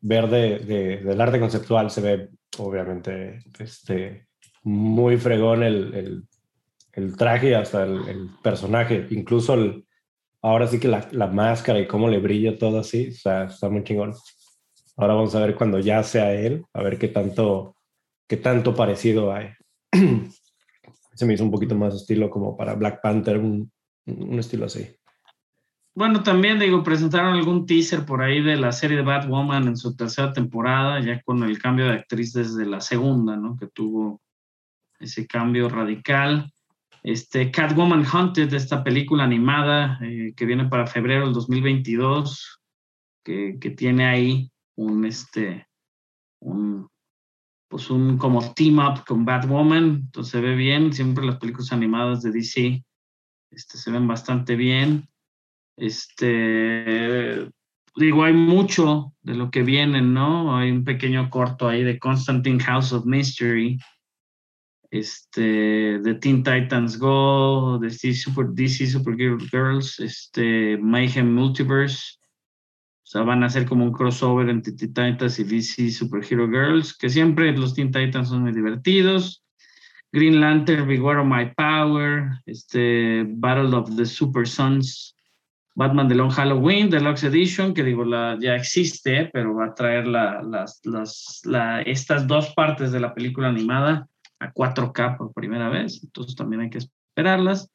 ver 0.00 0.28
de, 0.28 0.58
de, 0.60 0.96
del 0.98 1.20
arte 1.20 1.40
conceptual, 1.40 1.90
se 1.90 2.00
ve 2.00 2.28
obviamente 2.58 3.40
este, 3.58 4.26
muy 4.62 5.16
fregón 5.16 5.62
el, 5.62 5.94
el 5.94 6.24
el 6.92 7.16
traje 7.16 7.54
hasta 7.54 7.84
el, 7.84 8.30
personaje, 8.42 9.06
incluso 9.10 9.56
ahora 10.42 10.66
sí 10.66 10.80
que 10.80 10.88
la, 10.88 11.08
la, 11.12 11.26
máscara 11.26 11.78
y 11.78 11.86
cómo 11.86 12.08
le 12.08 12.18
brilla 12.18 12.58
todo 12.58 12.80
así, 12.80 13.10
o 13.24 13.30
está 13.30 13.68
muy 13.68 13.84
chingón. 13.84 14.14
Ahora 14.96 15.14
vamos 15.14 15.34
a 15.34 15.40
ver 15.40 15.54
cuando 15.54 15.78
ya 15.78 16.02
sea 16.02 16.34
él, 16.34 16.64
a 16.72 16.82
ver 16.82 16.98
qué 16.98 17.08
tanto, 17.08 17.76
qué 18.26 18.36
tanto 18.36 18.74
parecido 18.74 19.32
hay. 19.32 19.50
Se 21.14 21.26
me 21.26 21.34
hizo 21.34 21.44
un 21.44 21.50
poquito 21.50 21.74
más 21.74 21.94
estilo 21.94 22.30
como 22.30 22.56
para 22.56 22.74
Black 22.74 23.00
Panther, 23.02 23.38
un, 23.38 23.70
un 24.06 24.38
estilo 24.38 24.66
así. 24.66 24.86
Bueno, 25.94 26.22
también 26.22 26.58
digo, 26.58 26.82
presentaron 26.84 27.34
algún 27.34 27.66
teaser 27.66 28.06
por 28.06 28.22
ahí 28.22 28.40
de 28.40 28.56
la 28.56 28.70
serie 28.72 28.96
de 28.96 29.02
Batwoman 29.02 29.66
en 29.66 29.76
su 29.76 29.96
tercera 29.96 30.32
temporada, 30.32 31.00
ya 31.00 31.20
con 31.22 31.42
el 31.42 31.58
cambio 31.58 31.86
de 31.86 31.94
actriz 31.94 32.32
desde 32.32 32.64
la 32.64 32.80
segunda, 32.80 33.36
¿no? 33.36 33.56
Que 33.56 33.66
tuvo 33.66 34.20
ese 35.00 35.26
cambio 35.26 35.68
radical. 35.68 36.52
Este, 37.02 37.50
Catwoman 37.50 38.04
Hunted, 38.06 38.52
esta 38.54 38.84
película 38.84 39.24
animada 39.24 39.98
eh, 40.02 40.32
que 40.36 40.44
viene 40.44 40.66
para 40.66 40.86
febrero 40.86 41.24
del 41.24 41.34
2022, 41.34 42.60
que, 43.24 43.58
que, 43.60 43.70
tiene 43.70 44.06
ahí 44.06 44.52
un, 44.76 45.04
este, 45.04 45.66
un, 46.40 46.88
pues 47.68 47.90
un 47.90 48.16
como 48.16 48.52
team 48.54 48.78
up 48.78 49.04
con 49.06 49.24
Batwoman, 49.24 50.02
entonces 50.04 50.32
se 50.32 50.40
ve 50.40 50.54
bien, 50.54 50.92
siempre 50.92 51.24
las 51.24 51.38
películas 51.38 51.72
animadas 51.72 52.22
de 52.22 52.30
DC 52.32 52.84
este, 53.50 53.78
se 53.78 53.90
ven 53.90 54.06
bastante 54.06 54.54
bien. 54.54 55.08
Este, 55.80 57.48
digo, 57.96 58.22
hay 58.22 58.34
mucho 58.34 59.14
de 59.22 59.34
lo 59.34 59.50
que 59.50 59.62
viene, 59.62 60.02
¿no? 60.02 60.54
Hay 60.54 60.70
un 60.70 60.84
pequeño 60.84 61.30
corto 61.30 61.66
ahí 61.66 61.82
de 61.82 61.98
Constantine 61.98 62.60
House 62.60 62.92
of 62.92 63.06
Mystery, 63.06 63.78
este, 64.90 65.98
de 66.00 66.14
Teen 66.16 66.42
Titans 66.42 66.98
Go, 66.98 67.78
de 67.78 67.88
DC 67.88 68.12
Super, 68.12 68.48
DC 68.50 68.88
Super 68.88 69.16
Girls, 69.16 69.98
este, 70.00 70.76
Mayhem 70.76 71.34
Multiverse. 71.34 72.18
O 73.02 73.06
sea, 73.10 73.22
van 73.22 73.42
a 73.42 73.46
hacer 73.46 73.64
como 73.64 73.84
un 73.84 73.92
crossover 73.92 74.50
entre 74.50 74.74
Teen 74.74 74.92
Titans 74.92 75.38
y 75.38 75.44
DC 75.44 75.90
Super 75.92 76.22
Hero 76.28 76.46
Girls, 76.46 76.94
que 76.94 77.08
siempre 77.08 77.56
los 77.56 77.74
Teen 77.74 77.90
Titans 77.90 78.28
son 78.28 78.42
muy 78.42 78.52
divertidos. 78.52 79.42
Green 80.12 80.40
Lantern, 80.40 80.86
Beware 80.86 81.20
of 81.20 81.26
My 81.26 81.54
Power, 81.56 82.38
este, 82.44 83.24
Battle 83.26 83.74
of 83.74 83.96
the 83.96 84.04
Super 84.04 84.46
Sons, 84.46 85.16
Batman 85.74 86.08
The 86.08 86.14
Long 86.14 86.30
Halloween, 86.30 86.90
Deluxe 86.90 87.24
Edition, 87.24 87.72
que 87.72 87.84
digo, 87.84 88.04
la, 88.04 88.36
ya 88.40 88.54
existe, 88.56 89.30
pero 89.32 89.54
va 89.54 89.66
a 89.66 89.74
traer 89.74 90.06
la, 90.06 90.42
las, 90.42 90.80
las, 90.84 91.40
la, 91.44 91.82
estas 91.82 92.26
dos 92.26 92.52
partes 92.54 92.92
de 92.92 93.00
la 93.00 93.14
película 93.14 93.48
animada 93.48 94.08
a 94.40 94.52
4K 94.52 95.16
por 95.16 95.32
primera 95.32 95.68
vez, 95.68 96.02
entonces 96.02 96.34
también 96.34 96.62
hay 96.62 96.70
que 96.70 96.78
esperarlas. 96.78 97.70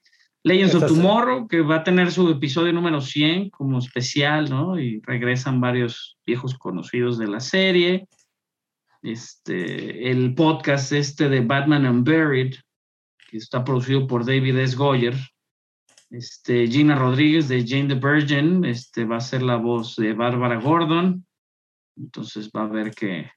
Legends 0.46 0.76
of 0.76 0.86
Tomorrow, 0.86 1.48
que 1.48 1.62
va 1.62 1.78
a 1.78 1.84
tener 1.84 2.12
su 2.12 2.30
episodio 2.30 2.72
número 2.72 3.02
100 3.02 3.50
como 3.50 3.80
especial, 3.80 4.48
¿no? 4.48 4.80
Y 4.80 5.02
regresan 5.02 5.60
varios 5.60 6.20
viejos 6.24 6.56
conocidos 6.56 7.18
de 7.18 7.28
la 7.28 7.40
serie. 7.40 8.08
Este, 9.02 10.12
el 10.12 10.36
podcast 10.36 10.92
este 10.92 11.30
de 11.30 11.42
Batman 11.42 11.88
Unburied, 11.88 12.54
que 13.28 13.38
está 13.38 13.64
producido 13.64 14.06
por 14.06 14.24
David 14.24 14.60
S. 14.60 14.76
Goyer. 14.76 15.16
Este, 16.10 16.68
Gina 16.68 16.96
Rodríguez 16.96 17.48
de 17.48 17.66
Jane 17.68 17.88
the 17.88 17.96
Virgin, 17.96 18.64
este, 18.66 19.06
va 19.06 19.18
a 19.18 19.22
ser 19.22 19.42
la 19.42 19.58
voz 19.58 19.96
de 19.96 20.14
Bárbara 20.14 20.60
Gordon. 20.60 21.26
Entonces 21.98 22.50
va 22.56 22.64
a 22.64 22.68
ver 22.68 22.94
que, 22.94 23.32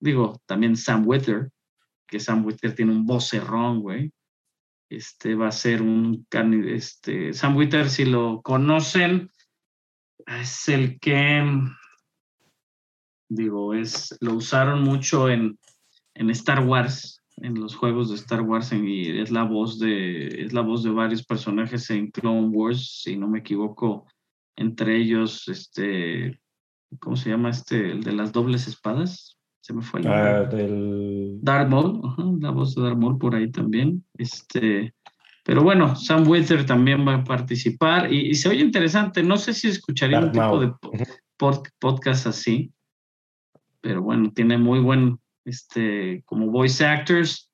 digo, 0.00 0.40
también 0.46 0.76
Sam 0.76 1.06
Wither, 1.06 1.50
que 2.06 2.20
Sam 2.20 2.44
Witter 2.44 2.74
tiene 2.74 2.92
un 2.92 3.06
vocerrón, 3.06 3.80
güey. 3.80 4.12
Este 4.90 5.34
va 5.34 5.48
a 5.48 5.52
ser 5.52 5.80
un 5.80 6.26
este 6.66 7.32
Sam 7.32 7.56
Witter, 7.56 7.88
si 7.88 8.04
lo 8.04 8.42
conocen, 8.42 9.30
es 10.26 10.68
el 10.68 11.00
que 11.00 11.42
digo, 13.30 13.72
es 13.74 14.16
lo 14.20 14.34
usaron 14.34 14.82
mucho 14.82 15.30
en, 15.30 15.58
en 16.14 16.30
Star 16.30 16.60
Wars, 16.66 17.21
en 17.42 17.60
los 17.60 17.74
juegos 17.74 18.08
de 18.08 18.14
Star 18.16 18.42
Wars 18.42 18.72
en- 18.72 18.86
y 18.88 19.08
es 19.20 19.30
la 19.30 19.44
voz 19.44 19.78
de 19.78 20.42
es 20.44 20.52
la 20.52 20.60
voz 20.62 20.82
de 20.82 20.90
varios 20.90 21.24
personajes 21.24 21.90
en 21.90 22.10
Clone 22.10 22.48
Wars, 22.48 23.00
si 23.02 23.16
no 23.16 23.28
me 23.28 23.40
equivoco, 23.40 24.06
entre 24.56 24.96
ellos 24.96 25.48
este 25.48 26.40
¿cómo 27.00 27.16
se 27.16 27.30
llama 27.30 27.50
este 27.50 27.90
el 27.92 28.02
de 28.02 28.12
las 28.12 28.32
dobles 28.32 28.68
espadas? 28.68 29.38
Se 29.60 29.72
me 29.72 29.80
fue 29.82 30.00
el. 30.00 30.08
Ah, 30.08 30.42
del... 30.44 31.38
Darth 31.40 31.68
Maul, 31.70 32.00
ajá, 32.04 32.24
la 32.40 32.50
voz 32.50 32.74
de 32.74 32.82
Darth 32.82 32.98
Maul 32.98 33.16
por 33.18 33.34
ahí 33.34 33.48
también. 33.50 34.04
Este, 34.18 34.92
pero 35.44 35.62
bueno, 35.62 35.94
Sam 35.94 36.28
Wither 36.28 36.66
también 36.66 37.06
va 37.06 37.14
a 37.14 37.24
participar 37.24 38.12
y, 38.12 38.30
y 38.30 38.34
se 38.34 38.48
oye 38.48 38.60
interesante. 38.60 39.22
No 39.22 39.36
sé 39.36 39.54
si 39.54 39.68
escucharía 39.68 40.18
un 40.18 40.32
Darth 40.32 40.34
tipo 40.34 40.44
Maul. 40.46 40.60
de 40.66 40.72
po- 40.80 40.92
pod- 41.38 41.70
podcast 41.78 42.26
así, 42.26 42.72
pero 43.80 44.02
bueno, 44.02 44.32
tiene 44.32 44.58
muy 44.58 44.80
buen, 44.80 45.18
este, 45.44 46.22
como 46.24 46.50
voice 46.50 46.84
actors. 46.84 47.50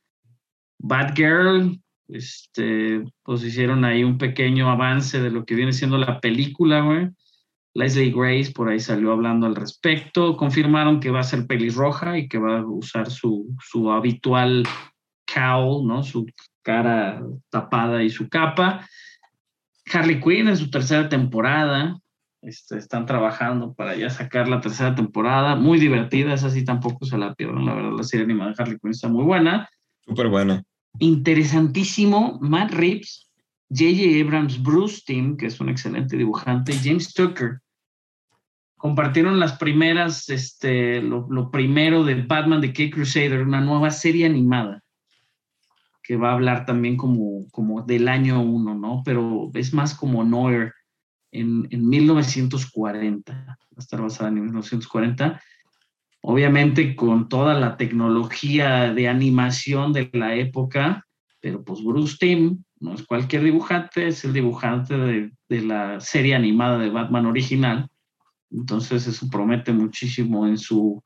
Batgirl, 0.79 1.81
este, 2.09 3.05
pues 3.23 3.43
hicieron 3.43 3.85
ahí 3.85 4.05
un 4.05 4.19
pequeño 4.19 4.71
avance 4.71 5.21
de 5.21 5.31
lo 5.31 5.45
que 5.45 5.55
viene 5.55 5.73
siendo 5.73 5.99
la 5.99 6.21
película, 6.21 6.81
güey. 6.81 7.09
Leslie 7.75 8.13
Grace 8.13 8.53
por 8.53 8.69
ahí 8.69 8.81
salió 8.81 9.13
hablando 9.13 9.47
al 9.47 9.55
respecto. 9.55 10.37
Confirmaron 10.37 11.01
que 11.01 11.11
va 11.11 11.21
a 11.21 11.25
ser 11.25 11.47
pelirroja 11.47 12.19
y 12.19 12.29
que 12.29 12.39
va 12.39 12.59
a 12.59 12.67
usar 12.67 13.11
su, 13.11 13.55
su 13.61 13.91
habitual 13.93 14.65
cowl, 15.33 15.87
¿no? 15.87 16.03
Su 16.03 16.27
cara 16.63 17.23
tapada 17.51 18.03
y 18.03 18.11
su 18.11 18.29
capa. 18.29 18.87
Harley 19.93 20.21
Quinn 20.21 20.49
en 20.49 20.57
su 20.57 20.71
tercera 20.71 21.09
temporada. 21.09 21.99
Este, 22.41 22.79
están 22.79 23.05
trabajando 23.05 23.75
para 23.75 23.97
ya 23.97 24.11
sacar 24.11 24.49
la 24.49 24.61
tercera 24.61 24.95
temporada. 24.95 25.57
Muy 25.57 25.79
divertida, 25.79 26.35
esa 26.35 26.51
sí 26.51 26.65
tampoco 26.65 27.05
se 27.05 27.19
la 27.19 27.35
pierdan. 27.35 27.67
La 27.67 27.75
verdad, 27.75 27.93
la 27.97 28.05
serie 28.05 28.25
animada 28.25 28.51
de 28.53 28.63
Harley 28.63 28.79
Quinn 28.79 28.93
está 28.93 29.09
muy 29.09 29.25
buena 29.25 29.69
Súper 30.05 30.29
buena. 30.29 30.63
interesantísimo, 31.01 32.39
Matt 32.41 32.73
Reeves, 32.73 33.29
J.J. 33.71 34.25
Abrams, 34.25 34.63
Bruce 34.63 35.03
Timm, 35.05 35.37
que 35.37 35.47
es 35.47 35.61
un 35.61 35.69
excelente 35.69 36.17
dibujante, 36.17 36.73
James 36.83 37.13
Tucker, 37.13 37.59
compartieron 38.77 39.41
las 39.41 39.59
primeras, 39.59 40.29
este, 40.31 41.03
lo, 41.03 41.27
lo 41.29 41.51
primero 41.51 42.05
de 42.05 42.23
Batman 42.23 42.61
de 42.61 42.73
K 42.73 42.95
Crusader, 42.95 43.43
una 43.43 43.61
nueva 43.61 43.91
serie 43.91 44.25
animada, 44.25 44.83
que 46.03 46.17
va 46.17 46.31
a 46.31 46.35
hablar 46.35 46.65
también 46.65 46.97
como, 46.97 47.47
como 47.51 47.83
del 47.83 48.09
año 48.09 48.41
1, 48.41 48.75
¿no? 48.77 49.03
Pero 49.05 49.51
es 49.53 49.75
más 49.75 49.95
como 49.95 50.25
Noir 50.25 50.73
en, 51.33 51.69
en 51.71 51.89
1940, 51.89 53.33
va 53.33 53.57
a 53.77 53.81
estar 53.81 54.01
basada 54.01 54.29
en 54.29 54.35
1940 54.35 55.41
obviamente 56.21 56.97
con 56.97 57.29
toda 57.29 57.55
la 57.55 57.77
tecnología 57.77 58.93
de 58.93 59.09
animación 59.09 59.93
de 59.93 60.11
la 60.13 60.35
época, 60.35 61.07
pero 61.41 61.63
pues 61.65 61.83
Bruce 61.83 62.17
Timm 62.19 62.65
no 62.81 62.95
es 62.95 63.05
cualquier 63.07 63.45
dibujante, 63.45 64.09
es 64.09 64.25
el 64.25 64.33
dibujante 64.33 64.97
de, 64.97 65.33
de 65.49 65.61
la 65.63 66.01
serie 66.01 66.35
animada 66.35 66.79
de 66.79 66.91
Batman 66.91 67.27
original, 67.27 67.89
entonces 68.51 69.07
eso 69.07 69.29
promete 69.31 69.73
muchísimo 69.73 70.47
en 70.47 70.59
su 70.59 71.03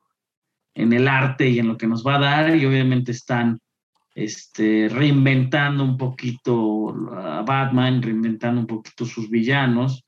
en 0.75 0.91
el 0.91 1.07
arte 1.07 1.47
y 1.47 1.59
en 1.59 1.67
lo 1.67 1.77
que 1.77 1.85
nos 1.85 2.05
va 2.05 2.15
a 2.15 2.19
dar. 2.19 2.55
Y 2.55 2.65
obviamente 2.65 3.11
están 3.11 3.59
este, 4.15 4.89
reinventando 4.89 5.83
un 5.83 5.97
poquito 5.97 6.89
a 7.15 7.43
Batman, 7.43 8.01
reinventando 8.01 8.61
un 8.61 8.67
poquito 8.67 9.05
sus 9.05 9.29
villanos 9.29 10.03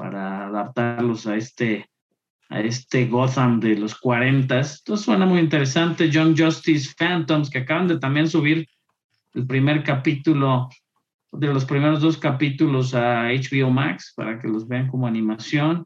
para 0.00 0.46
adaptarlos 0.46 1.26
a 1.26 1.36
este 1.36 1.86
a 2.48 2.60
este 2.60 3.06
Gotham 3.06 3.60
de 3.60 3.76
los 3.76 3.94
40. 3.94 4.58
Esto 4.58 4.96
suena 4.96 5.24
muy 5.26 5.38
interesante. 5.38 6.10
Young 6.10 6.34
Justice 6.36 6.94
Phantoms, 6.98 7.48
que 7.48 7.58
acaban 7.58 7.86
de 7.86 7.98
también 8.00 8.28
subir 8.28 8.66
el 9.34 9.46
primer 9.46 9.84
capítulo, 9.84 10.68
de 11.30 11.46
los 11.46 11.64
primeros 11.64 12.00
dos 12.00 12.16
capítulos 12.16 12.92
a 12.94 13.28
HBO 13.28 13.70
Max, 13.70 14.12
para 14.16 14.40
que 14.40 14.48
los 14.48 14.66
vean 14.66 14.88
como 14.88 15.06
animación. 15.06 15.84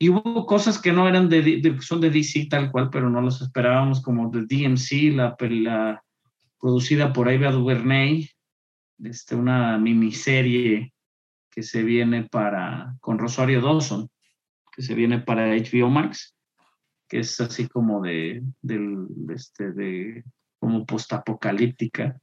Y 0.00 0.08
hubo 0.08 0.46
cosas 0.46 0.80
que 0.80 0.90
no 0.92 1.06
eran 1.06 1.28
de, 1.28 1.42
de- 1.42 1.80
son 1.80 2.00
de 2.00 2.10
DC 2.10 2.46
tal 2.50 2.72
cual, 2.72 2.88
pero 2.90 3.08
no 3.08 3.20
los 3.20 3.40
esperábamos, 3.40 4.00
como 4.02 4.30
de 4.30 4.40
DMC, 4.46 5.14
la, 5.14 5.36
la 5.38 6.02
producida 6.60 7.12
por 7.12 7.28
Ava 7.28 7.52
DuVernay, 7.52 8.28
este, 9.04 9.36
una 9.36 9.78
miniserie 9.78 10.91
que 11.52 11.62
se 11.62 11.84
viene 11.84 12.24
para, 12.24 12.96
con 13.00 13.18
Rosario 13.18 13.60
Dawson 13.60 14.08
que 14.72 14.82
se 14.82 14.94
viene 14.94 15.20
para 15.20 15.54
HBO 15.54 15.90
Max, 15.90 16.34
que 17.08 17.20
es 17.20 17.38
así 17.40 17.68
como 17.68 18.00
de, 18.00 18.42
del, 18.62 19.06
este, 19.28 19.72
de 19.72 20.24
como 20.58 20.86
postapocalíptica. 20.86 22.18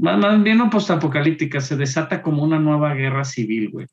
Más 0.00 0.42
bien 0.42 0.58
no 0.58 0.70
postapocalíptica, 0.70 1.60
se 1.60 1.76
desata 1.76 2.22
como 2.22 2.44
una 2.44 2.58
nueva 2.58 2.94
guerra 2.94 3.24
civil, 3.24 3.70
güey, 3.70 3.86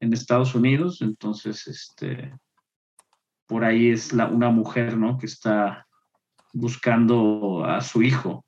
en 0.00 0.12
Estados 0.12 0.54
Unidos. 0.54 1.02
Entonces, 1.02 1.66
este, 1.66 2.32
por 3.46 3.64
ahí 3.64 3.88
es 3.88 4.12
la, 4.12 4.26
una 4.26 4.50
mujer, 4.50 4.96
¿no? 4.96 5.18
Que 5.18 5.26
está 5.26 5.86
buscando 6.52 7.64
a 7.64 7.80
su 7.80 8.02
hijo, 8.02 8.44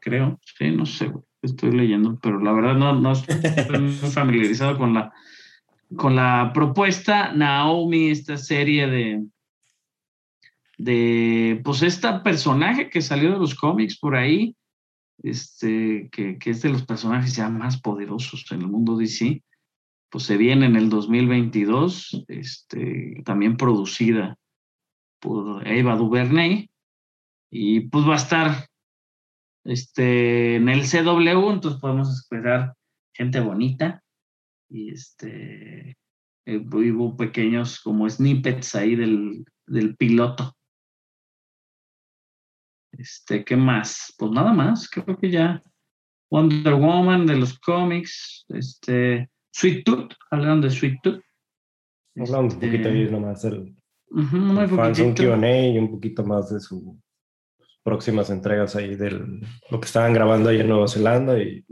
creo. 0.00 0.40
Sí, 0.42 0.70
no 0.70 0.86
sé, 0.86 1.08
güey, 1.08 1.24
estoy 1.42 1.72
leyendo, 1.72 2.18
pero 2.20 2.40
la 2.40 2.52
verdad 2.52 2.74
no, 2.74 2.94
no 2.94 3.12
estoy 3.12 3.36
muy 3.80 3.92
familiarizado 3.92 4.76
con 4.78 4.94
la, 4.94 5.12
con 5.96 6.16
la 6.16 6.50
propuesta 6.52 7.32
Naomi, 7.32 8.10
esta 8.10 8.36
serie 8.36 8.86
de, 8.86 9.26
de 10.78 11.60
pues 11.64 11.82
esta 11.82 12.22
personaje 12.22 12.90
que 12.90 13.02
salió 13.02 13.32
de 13.32 13.38
los 13.38 13.54
cómics 13.54 13.98
por 13.98 14.16
ahí, 14.16 14.56
este, 15.22 16.08
que, 16.10 16.38
que 16.38 16.50
es 16.50 16.62
de 16.62 16.70
los 16.70 16.84
personajes 16.84 17.34
ya 17.34 17.48
más 17.48 17.80
poderosos 17.80 18.46
en 18.52 18.62
el 18.62 18.68
mundo 18.68 18.96
DC, 18.96 19.42
pues 20.10 20.24
se 20.24 20.36
viene 20.36 20.66
en 20.66 20.76
el 20.76 20.88
2022, 20.88 22.24
este, 22.28 23.22
también 23.24 23.56
producida 23.56 24.36
por 25.20 25.66
Eva 25.66 25.96
DuVernay, 25.96 26.70
y 27.50 27.80
pues 27.80 28.06
va 28.06 28.14
a 28.14 28.18
estar 28.18 28.68
este, 29.68 30.56
en 30.56 30.68
el 30.68 30.82
CW, 30.82 31.50
entonces 31.50 31.80
podemos 31.80 32.10
esperar 32.10 32.74
gente 33.14 33.40
bonita, 33.40 34.02
y 34.70 34.92
este 34.92 35.96
eh, 36.46 36.58
hubo 36.58 37.16
pequeños 37.16 37.80
como 37.80 38.08
snippets 38.08 38.74
ahí 38.74 38.96
del, 38.96 39.44
del 39.66 39.96
piloto. 39.96 40.54
Este, 42.92 43.44
¿qué 43.44 43.56
más? 43.56 44.14
Pues 44.18 44.32
nada 44.32 44.52
más, 44.52 44.88
creo 44.88 45.18
que 45.18 45.30
ya. 45.30 45.62
Wonder 46.30 46.74
Woman 46.74 47.26
de 47.26 47.36
los 47.36 47.58
cómics, 47.58 48.44
este, 48.48 49.30
Sweet 49.52 49.84
Tooth, 49.84 50.12
hablaron 50.30 50.60
de 50.60 50.70
Sweet 50.70 50.96
Tooth. 51.02 51.22
Hablamos 52.16 52.54
un 52.54 52.62
Este, 52.62 52.66
poquito 52.66 52.88
ahí 52.88 53.10
nomás 53.10 53.42
del 53.42 53.76
muy 54.10 54.66
del 54.66 54.68
fans, 54.70 54.98
un. 54.98 55.14
Q&A 55.14 55.66
y 55.68 55.78
un 55.78 55.90
poquito 55.90 56.24
más 56.24 56.50
de 56.50 56.60
sus 56.60 56.82
próximas 57.82 58.30
entregas 58.30 58.76
ahí 58.76 58.94
del 58.96 59.40
lo 59.70 59.80
que 59.80 59.86
estaban 59.86 60.12
grabando 60.12 60.50
ahí 60.50 60.60
en 60.60 60.68
Nueva 60.68 60.88
Zelanda 60.88 61.38
y 61.38 61.64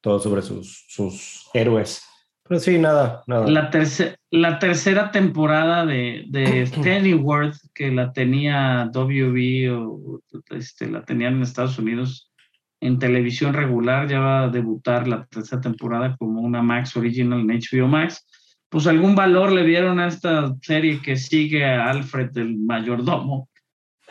todo 0.00 0.20
sobre 0.20 0.42
sus, 0.42 0.84
sus 0.88 1.48
héroes. 1.54 2.02
Pero 2.48 2.60
sí, 2.60 2.78
nada, 2.78 3.22
nada. 3.26 3.46
La, 3.46 3.70
terce- 3.70 4.16
la 4.30 4.58
tercera 4.58 5.10
temporada 5.10 5.84
de, 5.84 6.24
de 6.28 6.66
Pennyworth, 6.82 7.56
que 7.74 7.90
la 7.90 8.12
tenía 8.12 8.88
WB 8.92 9.70
o 9.76 10.20
este, 10.50 10.88
la 10.88 11.04
tenían 11.04 11.34
en 11.36 11.42
Estados 11.42 11.78
Unidos 11.78 12.32
en 12.80 12.98
televisión 12.98 13.54
regular, 13.54 14.08
ya 14.08 14.20
va 14.20 14.44
a 14.44 14.48
debutar 14.48 15.08
la 15.08 15.26
tercera 15.26 15.60
temporada 15.60 16.16
como 16.16 16.40
una 16.40 16.62
Max 16.62 16.96
Original 16.96 17.40
en 17.40 17.48
HBO 17.48 17.88
Max. 17.88 18.24
Pues 18.70 18.86
algún 18.86 19.14
valor 19.14 19.50
le 19.52 19.64
dieron 19.64 19.98
a 19.98 20.06
esta 20.06 20.54
serie 20.62 21.00
que 21.02 21.16
sigue 21.16 21.64
a 21.64 21.90
Alfred 21.90 22.36
el 22.38 22.56
mayordomo, 22.58 23.47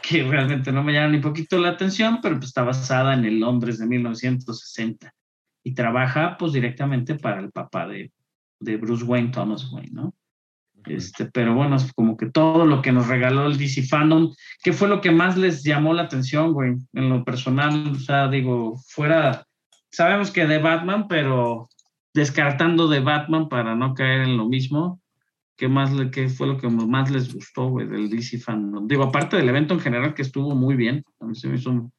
que 0.08 0.24
realmente 0.24 0.72
no 0.72 0.84
me 0.84 0.94
llama 0.94 1.10
ni 1.10 1.20
poquito 1.20 1.58
la 1.58 1.70
atención, 1.70 2.20
pero 2.22 2.36
pues 2.36 2.48
está 2.48 2.64
basada 2.64 3.14
en 3.14 3.26
el 3.26 3.40
Londres 3.40 3.78
de 3.80 3.88
1960 3.88 5.14
y 5.64 5.74
trabaja 5.74 6.38
pues 6.38 6.54
directamente 6.54 7.16
para 7.16 7.40
el 7.40 7.52
papá 7.52 7.88
de, 7.88 8.12
de 8.60 8.78
Bruce 8.78 9.04
Wayne, 9.04 9.32
Thomas 9.32 9.70
Wayne, 9.72 9.92
¿no? 9.92 10.14
Este, 10.86 11.26
pero 11.26 11.54
bueno, 11.54 11.76
es 11.76 11.92
como 11.94 12.16
que 12.16 12.28
todo 12.28 12.66
lo 12.66 12.82
que 12.82 12.94
nos 12.94 13.08
regaló 13.08 13.48
el 13.48 13.58
DC 13.58 13.84
Fandom, 13.84 14.34
¿qué 14.64 14.72
fue 14.72 14.88
lo 14.88 15.02
que 15.02 15.12
más 15.12 15.36
les 15.36 15.64
llamó 15.64 15.94
la 15.94 16.04
atención, 16.04 16.54
güey? 16.54 16.76
En 16.94 17.10
lo 17.10 17.26
personal, 17.26 17.92
o 17.92 17.96
sea, 17.96 18.30
digo, 18.30 18.78
fuera, 18.88 19.46
sabemos 19.92 20.32
que 20.32 20.48
de 20.48 20.60
Batman, 20.60 21.08
pero 21.10 21.68
descartando 22.14 22.88
de 22.88 23.02
Batman 23.02 23.50
para 23.50 23.76
no 23.76 23.94
caer 23.94 24.22
en 24.22 24.38
lo 24.38 24.48
mismo, 24.48 25.02
¿qué 25.58 25.68
más 25.68 25.92
le, 25.92 26.12
qué 26.12 26.30
fue 26.30 26.48
lo 26.48 26.58
que 26.58 26.70
más 26.70 27.10
les 27.12 27.34
gustó, 27.34 27.70
güey, 27.70 27.88
del 27.88 28.10
DC 28.10 28.40
Fandom? 28.40 28.88
Digo, 28.88 29.04
aparte 29.04 29.38
del 29.38 29.50
evento 29.50 29.74
en 29.74 29.80
general 29.80 30.14
que 30.14 30.22
estuvo 30.22 30.56
muy 30.56 30.76
bien, 30.76 31.04
a 31.20 31.26
mí 31.26 31.36
se 31.36 31.48
me 31.48 31.56
hizo 31.56 31.92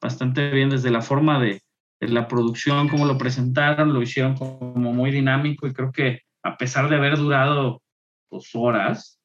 bastante 0.00 0.50
bien 0.50 0.70
desde 0.70 0.90
la 0.90 1.00
forma 1.00 1.40
de, 1.40 1.62
de 2.00 2.08
la 2.08 2.28
producción, 2.28 2.88
cómo 2.88 3.06
lo 3.06 3.18
presentaron, 3.18 3.92
lo 3.92 4.02
hicieron 4.02 4.36
como 4.36 4.92
muy 4.92 5.10
dinámico 5.10 5.66
y 5.66 5.72
creo 5.72 5.90
que 5.90 6.20
a 6.42 6.56
pesar 6.56 6.88
de 6.88 6.96
haber 6.96 7.16
durado 7.16 7.82
dos 8.30 8.50
horas, 8.54 9.18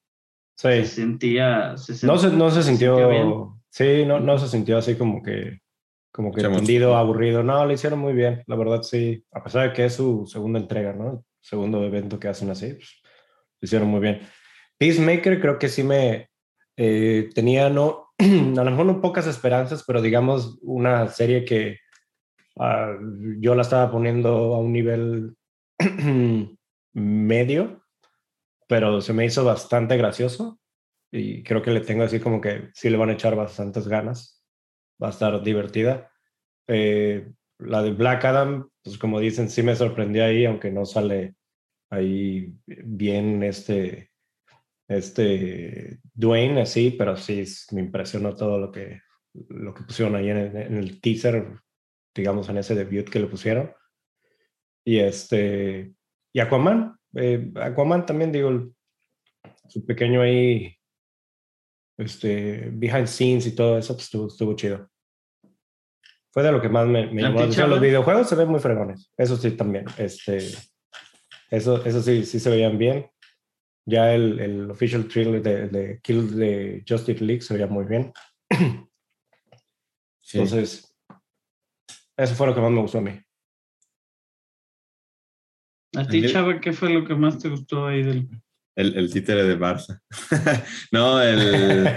se 0.55 0.85
sentía... 0.85 1.76
Se 1.77 2.05
No 2.05 2.18
se, 2.18 2.31
no 2.31 2.49
se 2.49 2.63
sintió, 2.63 3.57
sí, 3.69 4.05
no, 4.05 4.19
no 4.19 4.38
se 4.38 4.47
sintió 4.47 4.77
así 4.77 4.95
como 4.95 5.22
que 5.22 5.59
como 6.11 6.31
que 6.31 6.43
aburrido. 6.45 7.41
No, 7.41 7.65
lo 7.65 7.72
hicieron 7.72 7.99
muy 7.99 8.13
bien, 8.13 8.43
la 8.45 8.55
verdad 8.55 8.84
sí. 8.84 9.23
A 9.31 9.43
pesar 9.43 9.69
de 9.69 9.73
que 9.73 9.85
es 9.85 9.95
su 9.95 10.26
segunda 10.27 10.59
entrega, 10.59 10.93
¿no? 10.93 11.23
Segundo 11.39 11.84
evento 11.84 12.19
que 12.19 12.27
hacen 12.27 12.49
así, 12.49 12.73
pues, 12.73 13.01
hicieron 13.62 13.88
muy 13.88 14.00
bien. 14.00 14.22
Peacemaker 14.78 15.40
creo 15.40 15.60
que 15.60 15.70
sí 15.70 15.84
me 15.84 16.30
eh, 16.78 17.30
tenía, 17.34 17.70
no, 17.70 18.08
a 18.20 18.64
lo 18.64 18.72
mejor 18.72 18.86
no 18.86 19.02
pocas 19.02 19.28
esperanzas, 19.28 19.84
pero 19.86 20.02
digamos 20.02 20.60
una 20.62 21.08
serie 21.08 21.46
que 21.46 21.78
ah, 22.60 22.96
yo 23.40 23.56
la 23.56 23.62
estaba 23.62 23.92
poniendo 23.92 24.56
a 24.56 24.60
un 24.60 24.74
nivel 24.74 25.36
medio, 26.94 27.84
pero 28.68 29.02
se 29.02 29.14
me 29.14 29.26
hizo 29.26 29.44
bastante 29.44 29.98
gracioso 29.98 30.60
y 31.12 31.44
creo 31.44 31.62
que 31.62 31.72
le 31.72 31.82
tengo 31.82 32.04
así 32.04 32.20
como 32.20 32.40
que 32.40 32.70
sí 32.74 32.90
le 32.90 32.98
van 32.98 33.10
a 33.10 33.14
echar 33.14 33.36
bastantes 33.36 33.88
ganas. 33.88 34.42
Va 35.02 35.08
a 35.08 35.12
estar 35.12 35.44
divertida. 35.44 36.10
Eh, 36.68 37.32
la 37.60 37.84
de 37.84 37.92
Black 37.92 38.24
Adam, 38.26 38.70
pues 38.84 38.98
como 38.98 39.20
dicen, 39.20 39.50
sí 39.50 39.62
me 39.62 39.76
sorprendió 39.76 40.24
ahí, 40.24 40.46
aunque 40.46 40.72
no 40.72 40.86
sale 40.86 41.36
ahí 41.91 42.53
bien 42.65 43.43
este, 43.43 44.11
este 44.88 45.99
Dwayne 46.13 46.61
así, 46.61 46.91
pero 46.91 47.15
sí 47.18 47.43
me 47.72 47.81
impresionó 47.81 48.35
todo 48.35 48.57
lo 48.57 48.72
que, 48.72 49.01
lo 49.34 49.73
que 49.73 49.84
pusieron 49.84 50.15
ahí 50.15 50.30
en 50.30 50.38
el, 50.38 50.55
en 50.55 50.77
el 50.77 51.01
teaser, 51.01 51.59
digamos, 52.15 52.49
en 52.49 52.57
ese 52.57 52.76
debut 52.76 53.09
que 53.09 53.19
le 53.19 53.27
pusieron. 53.27 53.72
Y 54.85 54.99
este, 54.99 55.93
y 56.34 56.39
Aquaman, 56.39 56.97
eh, 57.15 57.51
Aquaman 57.55 58.05
también, 58.05 58.31
digo, 58.31 58.73
su 59.68 59.85
pequeño 59.85 60.22
ahí, 60.22 60.76
este, 61.97 62.69
behind 62.72 63.07
scenes 63.07 63.47
y 63.47 63.55
todo 63.55 63.77
eso, 63.77 63.93
pues 63.93 64.05
estuvo, 64.05 64.27
estuvo 64.27 64.55
chido. 64.55 64.89
Fue 66.31 66.43
de 66.43 66.51
lo 66.53 66.61
que 66.61 66.69
más 66.69 66.88
me, 66.88 67.11
me 67.11 67.22
¿A 67.22 67.26
llamó 67.26 67.39
la 67.39 67.41
atención. 67.41 67.69
Los 67.69 67.81
videojuegos 67.81 68.30
se 68.30 68.35
ven 68.35 68.47
muy 68.47 68.61
fregones, 68.61 69.11
eso 69.18 69.35
sí 69.35 69.51
también. 69.51 69.85
Este, 69.97 70.39
eso, 71.52 71.84
eso 71.86 72.02
sí, 72.02 72.26
sí 72.26 72.40
se 72.40 72.49
veían 72.49 72.78
bien. 72.78 73.11
Ya 73.86 74.14
el, 74.14 74.40
el 74.40 74.72
official 74.72 75.07
trailer 75.07 75.41
de, 75.41 75.68
de 75.68 75.99
Kill 76.02 76.36
de 76.36 76.84
Justice 76.88 77.23
League 77.23 77.41
se 77.41 77.53
veía 77.53 77.68
muy 77.68 77.86
bien. 77.86 78.11
Sí. 80.23 80.38
Entonces, 80.38 80.95
eso 82.15 82.36
fue 82.36 82.48
lo 82.48 82.56
que 82.56 82.61
más 82.61 82.72
me 82.72 82.80
gustó 82.80 82.99
a 82.99 83.02
mí. 83.02 83.19
¿A 85.98 86.07
ti. 86.07 86.26
Chava, 86.26 86.57
qué 86.61 86.72
fue 86.72 86.90
lo 86.90 87.06
que 87.06 87.15
más 87.15 87.38
te 87.38 87.49
gustó 87.49 87.88
ahí 87.88 88.02
del... 88.02 88.30
El, 88.78 88.95
el 88.95 89.11
títere 89.11 89.44
de 89.44 89.60
Barça. 89.60 89.99
no, 90.94 91.22
el, 91.22 91.90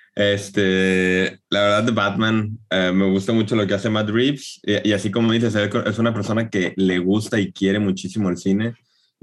este, 0.14 1.40
la 1.50 1.60
verdad 1.60 1.84
de 1.84 1.92
Batman, 1.92 2.58
eh, 2.70 2.90
me 2.90 3.10
gusta 3.10 3.34
mucho 3.34 3.54
lo 3.54 3.66
que 3.66 3.74
hace 3.74 3.90
Matt 3.90 4.08
Reeves 4.08 4.60
y, 4.62 4.88
y 4.88 4.92
así 4.94 5.10
como 5.10 5.32
dices, 5.32 5.54
es 5.54 5.98
una 5.98 6.14
persona 6.14 6.48
que 6.48 6.72
le 6.76 6.98
gusta 7.00 7.38
y 7.38 7.52
quiere 7.52 7.80
muchísimo 7.80 8.30
el 8.30 8.38
cine. 8.38 8.74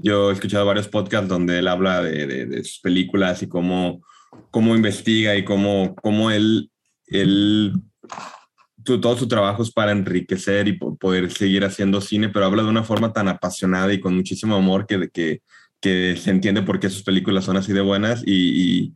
Yo 0.02 0.30
he 0.30 0.34
escuchado 0.34 0.66
varios 0.66 0.88
podcasts 0.88 1.28
donde 1.28 1.58
él 1.58 1.68
habla 1.68 2.02
de, 2.02 2.62
sus 2.64 2.80
películas 2.80 3.42
y 3.42 3.48
cómo, 3.48 4.02
cómo 4.50 4.74
investiga 4.74 5.36
y 5.36 5.44
cómo, 5.44 5.94
cómo 5.94 6.30
él, 6.30 6.70
él 7.06 7.72
todo 8.82 9.16
su 9.16 9.28
trabajo 9.28 9.62
es 9.62 9.70
para 9.70 9.92
enriquecer 9.92 10.66
y 10.66 10.72
po- 10.72 10.96
poder 10.96 11.30
seguir 11.30 11.64
haciendo 11.64 12.00
cine, 12.00 12.28
pero 12.28 12.46
habla 12.46 12.62
de 12.62 12.68
una 12.68 12.82
forma 12.82 13.12
tan 13.12 13.28
apasionada 13.28 13.92
y 13.92 14.00
con 14.00 14.16
muchísimo 14.16 14.56
amor 14.56 14.86
que, 14.86 15.08
que, 15.80 16.16
se 16.16 16.30
entiende 16.30 16.62
por 16.62 16.80
qué 16.80 16.90
sus 16.90 17.02
películas 17.02 17.44
son 17.44 17.56
así 17.56 17.72
de 17.72 17.80
buenas. 17.80 18.22
Y, 18.26 18.94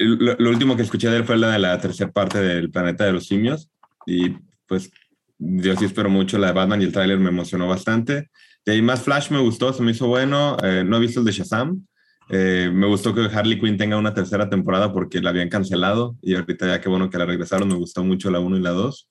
lo 0.00 0.50
último 0.50 0.76
que 0.76 0.82
escuché 0.82 1.10
de 1.10 1.16
él 1.16 1.24
fue 1.24 1.36
la 1.36 1.50
de 1.50 1.58
la 1.58 1.80
tercera 1.80 2.12
parte 2.12 2.38
del 2.40 2.70
Planeta 2.70 3.04
de 3.04 3.12
los 3.12 3.26
Simios. 3.26 3.68
Y 4.06 4.36
pues 4.68 4.92
yo 5.38 5.76
sí 5.76 5.86
espero 5.86 6.08
mucho 6.08 6.38
la 6.38 6.48
de 6.48 6.52
Batman 6.52 6.80
y 6.80 6.84
el 6.84 6.92
tráiler 6.92 7.18
me 7.18 7.30
emocionó 7.30 7.66
bastante. 7.66 8.30
De 8.68 8.74
ahí 8.74 8.82
más 8.82 9.00
Flash 9.00 9.30
me 9.30 9.38
gustó, 9.40 9.72
se 9.72 9.82
me 9.82 9.92
hizo 9.92 10.08
bueno. 10.08 10.58
Eh, 10.62 10.84
no 10.86 10.98
he 10.98 11.00
visto 11.00 11.20
el 11.20 11.24
de 11.24 11.32
Shazam. 11.32 11.86
Eh, 12.28 12.70
me 12.70 12.86
gustó 12.86 13.14
que 13.14 13.22
Harley 13.22 13.58
Quinn 13.58 13.78
tenga 13.78 13.96
una 13.96 14.12
tercera 14.12 14.50
temporada 14.50 14.92
porque 14.92 15.22
la 15.22 15.30
habían 15.30 15.48
cancelado 15.48 16.16
y 16.20 16.34
ahorita 16.34 16.66
ya 16.66 16.78
qué 16.78 16.90
bueno 16.90 17.08
que 17.08 17.16
la 17.16 17.24
regresaron. 17.24 17.66
Me 17.68 17.76
gustó 17.76 18.04
mucho 18.04 18.30
la 18.30 18.40
1 18.40 18.58
y 18.58 18.60
la 18.60 18.72
2. 18.72 19.08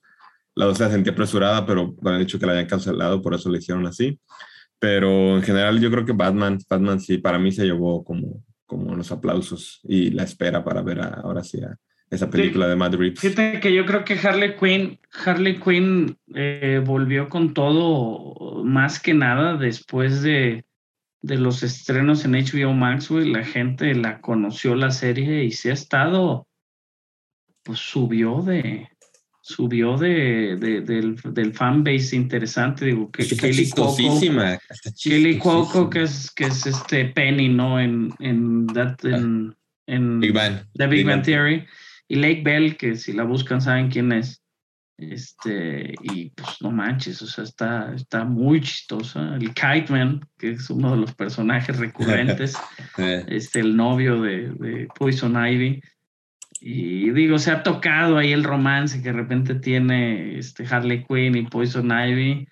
La 0.54 0.66
2 0.66 0.78
la 0.78 0.90
sentí 0.92 1.10
apresurada, 1.10 1.66
pero 1.66 1.96
han 2.04 2.20
dicho 2.20 2.38
que 2.38 2.46
la 2.46 2.52
habían 2.52 2.68
cancelado, 2.68 3.20
por 3.20 3.34
eso 3.34 3.50
la 3.50 3.58
hicieron 3.58 3.84
así. 3.88 4.20
Pero 4.78 5.34
en 5.34 5.42
general 5.42 5.80
yo 5.80 5.90
creo 5.90 6.04
que 6.04 6.12
Batman, 6.12 6.58
Batman 6.70 7.00
sí, 7.00 7.18
para 7.18 7.40
mí 7.40 7.50
se 7.50 7.64
llevó 7.64 8.04
como, 8.04 8.44
como 8.64 8.94
los 8.94 9.10
aplausos 9.10 9.80
y 9.82 10.10
la 10.10 10.22
espera 10.22 10.62
para 10.62 10.82
ver 10.82 11.00
a- 11.00 11.14
ahora 11.24 11.42
sí 11.42 11.60
a 11.64 11.74
esa 12.10 12.30
película 12.30 12.66
de 12.68 12.76
Matt 12.76 12.94
Reeves. 12.94 13.20
Fíjate 13.20 13.60
que 13.60 13.74
yo 13.74 13.84
creo 13.84 14.04
que 14.04 14.14
Harley 14.18 14.56
Quinn, 14.56 14.98
Harley 15.24 15.58
Quinn 15.60 16.16
eh, 16.34 16.80
volvió 16.84 17.28
con 17.28 17.52
todo 17.54 18.62
más 18.64 18.98
que 19.00 19.12
nada 19.14 19.56
después 19.56 20.22
de, 20.22 20.64
de 21.22 21.36
los 21.36 21.62
estrenos 21.62 22.24
en 22.24 22.32
HBO 22.32 22.72
Max, 22.72 23.08
güey. 23.10 23.30
La 23.30 23.44
gente 23.44 23.94
la 23.94 24.20
conoció 24.20 24.74
la 24.74 24.90
serie 24.90 25.44
y 25.44 25.50
se 25.52 25.70
ha 25.70 25.74
estado, 25.74 26.46
pues 27.62 27.78
subió 27.78 28.40
de, 28.42 28.88
subió 29.42 29.98
de, 29.98 30.56
de- 30.58 30.80
del, 30.80 31.16
del 31.16 31.52
fanbase 31.52 32.16
interesante. 32.16 32.86
Digo, 32.86 33.10
que 33.10 33.22
Es 33.22 33.28
que 33.28 33.34
está 33.34 33.46
Kelly 33.48 33.70
Cuoco- 33.70 34.20
Kelly 35.02 35.38
Cuoco, 35.38 35.90
que 35.90 36.02
es, 36.04 36.30
que 36.30 36.44
es 36.44 36.66
este 36.66 37.04
Penny, 37.06 37.48
¿no? 37.50 37.78
En, 37.78 38.14
en, 38.18 38.66
that- 38.68 39.04
en, 39.04 39.54
en 39.86 40.20
Big 40.20 40.32
Bang. 40.32 40.60
The 40.74 40.86
Big 40.86 41.04
Bang 41.06 41.22
Theory. 41.22 41.66
Y 42.08 42.16
Lake 42.16 42.42
Bell, 42.42 42.76
que 42.76 42.96
si 42.96 43.12
la 43.12 43.24
buscan 43.24 43.60
saben 43.60 43.90
quién 43.90 44.12
es. 44.12 44.42
Este, 44.96 45.94
y 46.02 46.30
pues 46.30 46.60
no 46.60 46.72
manches, 46.72 47.22
o 47.22 47.26
sea, 47.26 47.44
está, 47.44 47.94
está 47.94 48.24
muy 48.24 48.60
chistosa. 48.60 49.36
El 49.36 49.54
Kite 49.54 49.86
Man, 49.90 50.26
que 50.36 50.52
es 50.52 50.68
uno 50.70 50.90
de 50.90 50.96
los 50.96 51.14
personajes 51.14 51.78
recurrentes, 51.78 52.56
este, 53.28 53.60
el 53.60 53.76
novio 53.76 54.20
de, 54.20 54.50
de 54.50 54.88
Poison 54.98 55.36
Ivy. 55.36 55.80
Y 56.60 57.10
digo, 57.10 57.38
se 57.38 57.52
ha 57.52 57.62
tocado 57.62 58.18
ahí 58.18 58.32
el 58.32 58.42
romance 58.42 59.00
que 59.00 59.12
de 59.12 59.18
repente 59.18 59.54
tiene 59.54 60.36
este 60.36 60.66
Harley 60.66 61.04
Quinn 61.04 61.36
y 61.36 61.42
Poison 61.42 61.92
Ivy. 61.92 62.48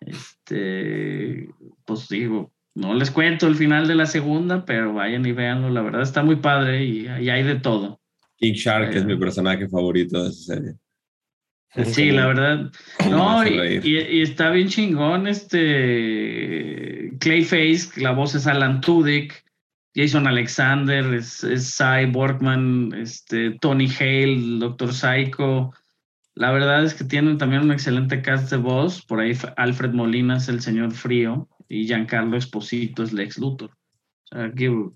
Este, 0.00 1.48
pues 1.84 2.08
digo, 2.08 2.52
no 2.74 2.94
les 2.94 3.12
cuento 3.12 3.46
el 3.46 3.54
final 3.54 3.86
de 3.86 3.94
la 3.94 4.06
segunda, 4.06 4.64
pero 4.64 4.94
vayan 4.94 5.24
y 5.26 5.32
véanlo. 5.32 5.70
La 5.70 5.82
verdad 5.82 6.02
está 6.02 6.24
muy 6.24 6.36
padre 6.36 6.84
y 6.84 7.06
ahí 7.06 7.30
hay 7.30 7.44
de 7.44 7.56
todo. 7.56 8.00
King 8.38 8.54
Shark 8.54 8.94
es 8.94 9.04
mi 9.04 9.16
personaje 9.16 9.68
favorito 9.68 10.22
de 10.24 10.30
esa 10.30 10.54
serie. 10.54 10.74
Sí, 11.84 12.10
la 12.12 12.26
verdad. 12.28 12.72
No, 13.10 13.46
y, 13.46 13.50
reír. 13.58 13.86
y- 13.86 14.18
y 14.18 14.22
está 14.22 14.50
bien 14.50 14.68
chingón 14.68 15.26
este 15.28 17.12
Clayface, 17.20 18.00
la 18.00 18.12
voz 18.12 18.34
es 18.34 18.46
Alan 18.46 18.80
Tudyk, 18.80 19.44
Jason 19.94 20.26
Alexander, 20.26 21.04
es, 21.14 21.42
es 21.44 21.74
Cy 21.76 22.06
Borgman, 22.10 22.94
este, 22.94 23.50
Tony 23.60 23.88
Hale, 23.88 24.58
Dr. 24.60 24.92
Psycho. 24.94 25.72
La 26.34 26.52
verdad 26.52 26.84
es 26.84 26.94
que 26.94 27.04
tienen 27.04 27.36
también 27.36 27.62
un 27.62 27.72
excelente 27.72 28.22
cast 28.22 28.50
de 28.50 28.58
voz. 28.58 29.04
Por 29.04 29.20
ahí 29.20 29.32
Alfred 29.56 29.90
Molina 29.92 30.36
es 30.36 30.48
el 30.48 30.60
señor 30.60 30.92
Frío 30.92 31.48
y 31.68 31.86
Giancarlo 31.86 32.36
Esposito 32.36 33.02
es 33.02 33.12
Lex 33.12 33.38
Luthor. 33.38 33.70
O 34.30 34.36
sea, 34.36 34.52
que 34.52 34.88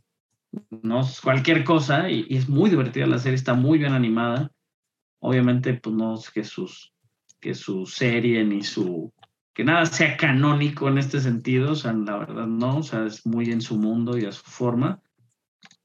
no 0.82 1.00
es 1.00 1.20
cualquier 1.20 1.64
cosa 1.64 2.10
y, 2.10 2.26
y 2.28 2.36
es 2.36 2.48
muy 2.48 2.70
divertida 2.70 3.06
la 3.06 3.18
serie, 3.18 3.36
está 3.36 3.54
muy 3.54 3.78
bien 3.78 3.92
animada. 3.92 4.50
Obviamente, 5.20 5.74
pues 5.74 5.94
no 5.94 6.14
es 6.14 6.30
que 6.30 6.44
sus 6.44 6.92
que 7.40 7.54
su 7.54 7.86
serie 7.86 8.44
ni 8.44 8.62
su 8.62 9.12
que 9.54 9.64
nada 9.64 9.84
sea 9.86 10.16
canónico 10.16 10.88
en 10.88 10.98
este 10.98 11.20
sentido, 11.20 11.72
o 11.72 11.74
sea, 11.74 11.92
la 11.92 12.18
verdad 12.18 12.46
no, 12.46 12.78
o 12.78 12.82
sea, 12.82 13.04
es 13.04 13.26
muy 13.26 13.50
en 13.50 13.60
su 13.60 13.76
mundo 13.76 14.16
y 14.16 14.24
a 14.24 14.32
su 14.32 14.44
forma, 14.44 15.00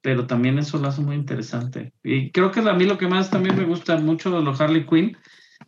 pero 0.01 0.25
también 0.25 0.57
eso 0.59 0.77
lo 0.77 0.87
hace 0.87 1.01
muy 1.01 1.15
interesante. 1.15 1.91
Y 2.03 2.31
creo 2.31 2.51
que 2.51 2.61
a 2.61 2.73
mí 2.73 2.85
lo 2.85 2.97
que 2.97 3.07
más 3.07 3.29
también 3.29 3.57
me 3.57 3.65
gusta 3.65 3.97
mucho 3.97 4.31
de 4.31 4.41
los 4.41 4.61
Harley 4.61 4.85
Quinn, 4.85 5.17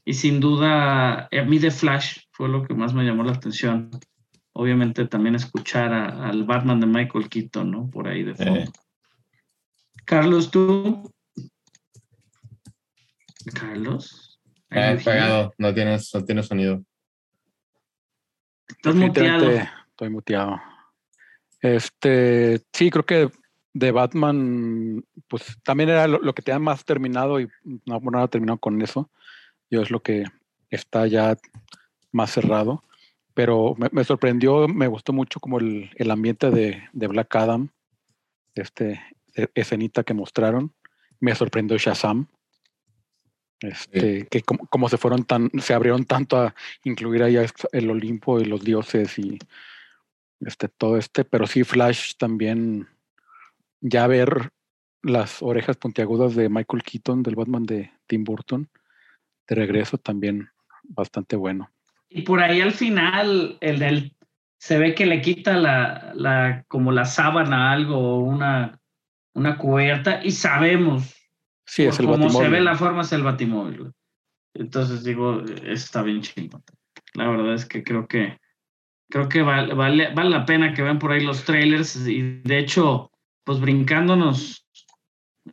y 0.06 0.14
sin 0.14 0.40
duda, 0.40 1.24
a 1.26 1.44
mí 1.48 1.60
de 1.60 1.72
Flash 1.72 2.20
fue 2.32 2.48
lo 2.48 2.64
que 2.64 2.74
más 2.74 2.94
me 2.94 3.04
llamó 3.04 3.24
la 3.24 3.34
atención. 3.34 3.90
Obviamente 4.54 5.06
también 5.08 5.36
escuchar 5.36 5.92
a- 5.94 6.30
al 6.30 6.44
Batman 6.46 6.80
de 6.80 6.88
Michael 6.88 7.28
Keaton, 7.30 7.70
¿no? 7.70 7.90
Por 7.90 8.08
ahí 8.08 8.24
de 8.24 8.36
fondo. 8.36 8.60
Eh. 8.62 8.66
Carlos, 10.10 10.50
tú. 10.50 11.14
Carlos. 13.54 14.40
Pegado, 14.68 15.54
no 15.60 15.72
tienes, 15.72 16.12
no 16.16 16.26
tienes 16.26 16.48
sonido. 16.48 16.84
Estás 18.68 18.96
muteado. 18.96 19.52
Estoy 19.52 20.10
muteado. 20.10 20.60
Este, 21.62 22.60
sí, 22.74 22.90
creo 22.90 23.06
que 23.06 23.30
de 23.74 23.92
Batman, 23.92 25.06
pues 25.28 25.56
también 25.62 25.92
era 25.92 26.08
lo, 26.08 26.18
lo 26.18 26.34
que 26.34 26.42
tenía 26.42 26.58
más 26.58 26.84
terminado 26.86 27.40
y 27.40 27.48
no, 27.86 28.00
no 28.00 28.28
terminado 28.30 28.58
con 28.58 28.82
eso. 28.82 29.12
Yo 29.70 29.84
es 29.84 29.92
lo 29.92 30.02
que 30.02 30.24
está 30.72 31.06
ya 31.06 31.38
más 32.12 32.32
cerrado. 32.32 32.84
Pero 33.36 33.76
me, 33.78 33.90
me 33.92 34.04
sorprendió, 34.04 34.68
me 34.68 34.88
gustó 34.88 35.14
mucho 35.14 35.40
como 35.40 35.60
el, 35.60 35.92
el 35.98 36.10
ambiente 36.10 36.50
de, 36.50 36.82
de 36.94 37.08
Black 37.08 37.36
Adam, 37.36 37.70
este 38.56 39.00
escenita 39.54 40.04
que 40.04 40.14
mostraron. 40.14 40.74
Me 41.20 41.36
sorprendió 41.36 41.78
Shazam. 41.78 42.28
Este, 43.62 44.26
que 44.28 44.42
como, 44.42 44.66
como 44.68 44.88
se 44.88 44.98
fueron 44.98 45.26
tan, 45.26 45.52
se 45.60 45.74
abrieron 45.74 46.06
tanto 46.06 46.38
a 46.38 46.56
incluir 46.86 47.24
ahí 47.24 47.36
el 47.74 47.90
Olimpo 47.90 48.40
y 48.40 48.46
los 48.46 48.64
dioses 48.64 49.20
y 49.20 49.38
este, 50.40 50.70
todo 50.70 50.98
este, 50.98 51.26
pero 51.26 51.46
sí 51.46 51.66
Flash 51.66 52.14
también 52.18 52.88
ya 53.82 54.08
ver 54.08 54.52
las 55.02 55.42
orejas 55.42 55.76
puntiagudas 55.76 56.36
de 56.36 56.48
Michael 56.48 56.84
Keaton 56.84 57.22
del 57.22 57.36
Batman 57.36 57.66
de 57.66 57.92
Tim 58.08 58.24
Burton 58.24 58.70
de 59.48 59.56
regreso 59.56 59.98
también 59.98 60.50
bastante 60.84 61.36
bueno. 61.36 61.70
Y 62.10 62.22
por 62.22 62.40
ahí 62.40 62.62
al 62.62 62.72
final, 62.72 63.58
el 63.62 63.80
del 63.80 64.16
se 64.58 64.78
ve 64.78 64.94
que 64.94 65.06
le 65.06 65.22
quita 65.22 65.56
la, 65.58 66.12
la 66.16 66.66
como 66.68 66.92
la 66.92 67.06
sábana 67.06 67.70
a 67.70 67.72
algo, 67.74 68.20
una, 68.20 68.79
una 69.40 69.58
cubierta, 69.58 70.22
y 70.24 70.32
sabemos 70.32 71.16
Sí, 71.66 71.84
es 71.84 72.00
el 72.00 72.08
como 72.08 72.18
Batimóvil. 72.18 72.46
se 72.48 72.50
ve 72.52 72.62
la 72.62 72.76
forma 72.76 73.02
es 73.02 73.12
el 73.14 73.22
batimóvil. 73.24 73.92
Entonces 74.56 75.04
digo, 75.04 75.44
está 75.64 76.02
bien 76.02 76.22
chingón. 76.22 76.64
La 77.14 77.30
verdad 77.30 77.54
es 77.54 77.66
que 77.66 77.84
creo 77.84 78.08
que 78.08 78.40
creo 79.08 79.30
que 79.30 79.44
vale, 79.44 79.74
vale, 79.76 80.14
vale 80.14 80.30
la 80.32 80.46
pena 80.46 80.74
que 80.74 80.82
vean 80.82 80.98
por 81.00 81.12
ahí 81.12 81.24
los 81.24 81.44
trailers 81.46 81.96
y 82.08 82.42
de 82.42 82.58
hecho, 82.58 83.12
pues 83.44 83.60
brincándonos 83.60 84.68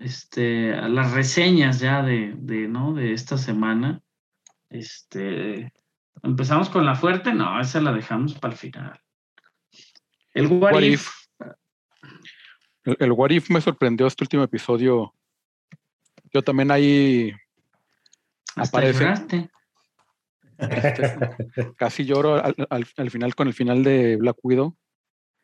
este, 0.01 0.73
a 0.73 0.89
las 0.89 1.13
reseñas 1.13 1.81
ya 1.81 2.03
de, 2.03 2.33
de, 2.37 2.67
¿no? 2.67 2.95
de 2.95 3.13
esta 3.13 3.37
semana. 3.37 4.01
Este, 4.71 5.73
empezamos 6.23 6.71
con 6.71 6.87
la 6.87 6.95
fuerte, 6.95 7.35
no, 7.35 7.61
esa 7.61 7.81
la 7.83 7.93
dejamos 7.93 8.35
para 8.35 8.53
el 8.55 8.59
final. 8.59 9.01
El 10.33 10.47
What, 10.47 10.73
What 10.73 10.83
If, 10.83 10.95
If. 11.03 11.26
El, 12.87 12.97
el 13.01 13.13
What 13.13 13.31
If 13.31 13.51
me 13.51 13.61
sorprendió 13.61 14.07
este 14.07 14.25
último 14.25 14.43
episodio. 14.45 15.13
Yo 16.33 16.43
también 16.43 16.71
ahí 16.71 17.33
hasta 18.57 18.79
aparece. 18.79 19.07
este, 20.59 21.73
casi 21.77 22.05
lloro 22.05 22.43
al, 22.43 22.55
al- 22.71 22.87
al 22.97 23.11
final 23.11 23.35
con 23.35 23.49
el 23.49 23.55
final 23.55 23.85
de 23.85 24.17
Black 24.17 24.37
Widow. 24.43 24.75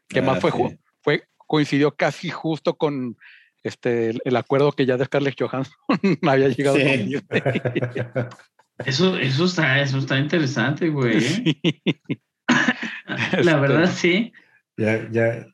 Que 0.09 0.20
Ah, 0.20 0.23
más 0.23 0.40
fue, 0.40 0.51
sí. 0.52 0.78
fue 1.02 1.24
coincidió 1.36 1.94
casi 1.94 2.31
justo 2.31 2.74
con 2.77 3.16
este 3.62 4.10
el, 4.10 4.20
el 4.24 4.36
acuerdo 4.36 4.73
que 4.73 4.86
ya 4.86 4.97
de 4.97 5.05
Scarlett 5.05 5.39
Johansson 5.40 5.74
había 6.23 6.48
llegado 6.48 6.77
Sí. 6.77 7.14
con. 7.28 8.28
Eso, 8.86 9.16
eso 9.19 9.44
está, 9.44 9.81
eso 9.81 9.98
está 9.98 10.19
interesante, 10.19 10.89
güey. 10.89 11.19
¿eh? 11.19 11.20
Sí. 12.48 13.40
La 13.43 13.52
Este, 13.52 13.55
verdad, 13.60 13.90
sí. 13.94 14.32
Ya, 14.77 15.09
ya. 15.10 15.47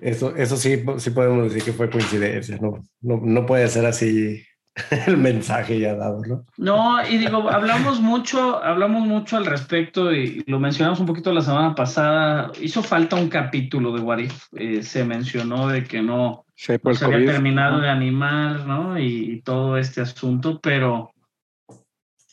Eso, 0.00 0.34
eso 0.36 0.56
sí, 0.56 0.82
sí 0.98 1.10
podemos 1.10 1.44
decir 1.44 1.62
que 1.62 1.72
fue 1.72 1.90
coincidencia, 1.90 2.58
¿no? 2.60 2.82
No, 3.00 3.20
no 3.22 3.46
puede 3.46 3.68
ser 3.68 3.86
así 3.86 4.42
el 5.06 5.16
mensaje 5.16 5.78
ya 5.78 5.94
dado, 5.94 6.22
¿no? 6.26 6.44
No, 6.56 7.06
y 7.08 7.18
digo, 7.18 7.50
hablamos 7.50 8.00
mucho, 8.00 8.62
hablamos 8.62 9.06
mucho 9.06 9.36
al 9.36 9.46
respecto 9.46 10.12
y 10.12 10.42
lo 10.46 10.58
mencionamos 10.58 11.00
un 11.00 11.06
poquito 11.06 11.32
la 11.32 11.42
semana 11.42 11.74
pasada. 11.74 12.50
Hizo 12.60 12.82
falta 12.82 13.16
un 13.16 13.28
capítulo 13.28 13.92
de 13.92 14.00
What 14.00 14.18
If. 14.18 14.44
Eh, 14.56 14.82
se 14.82 15.04
mencionó 15.04 15.68
de 15.68 15.84
que 15.84 16.00
no, 16.02 16.44
Sí, 16.54 16.74
se 16.92 17.04
había 17.04 17.18
COVID. 17.18 17.26
terminado 17.26 17.80
de 17.80 17.88
animar, 17.88 18.66
¿no? 18.66 18.98
Y, 18.98 19.32
y 19.32 19.42
todo 19.42 19.78
este 19.78 20.00
asunto, 20.00 20.58
pero, 20.60 21.12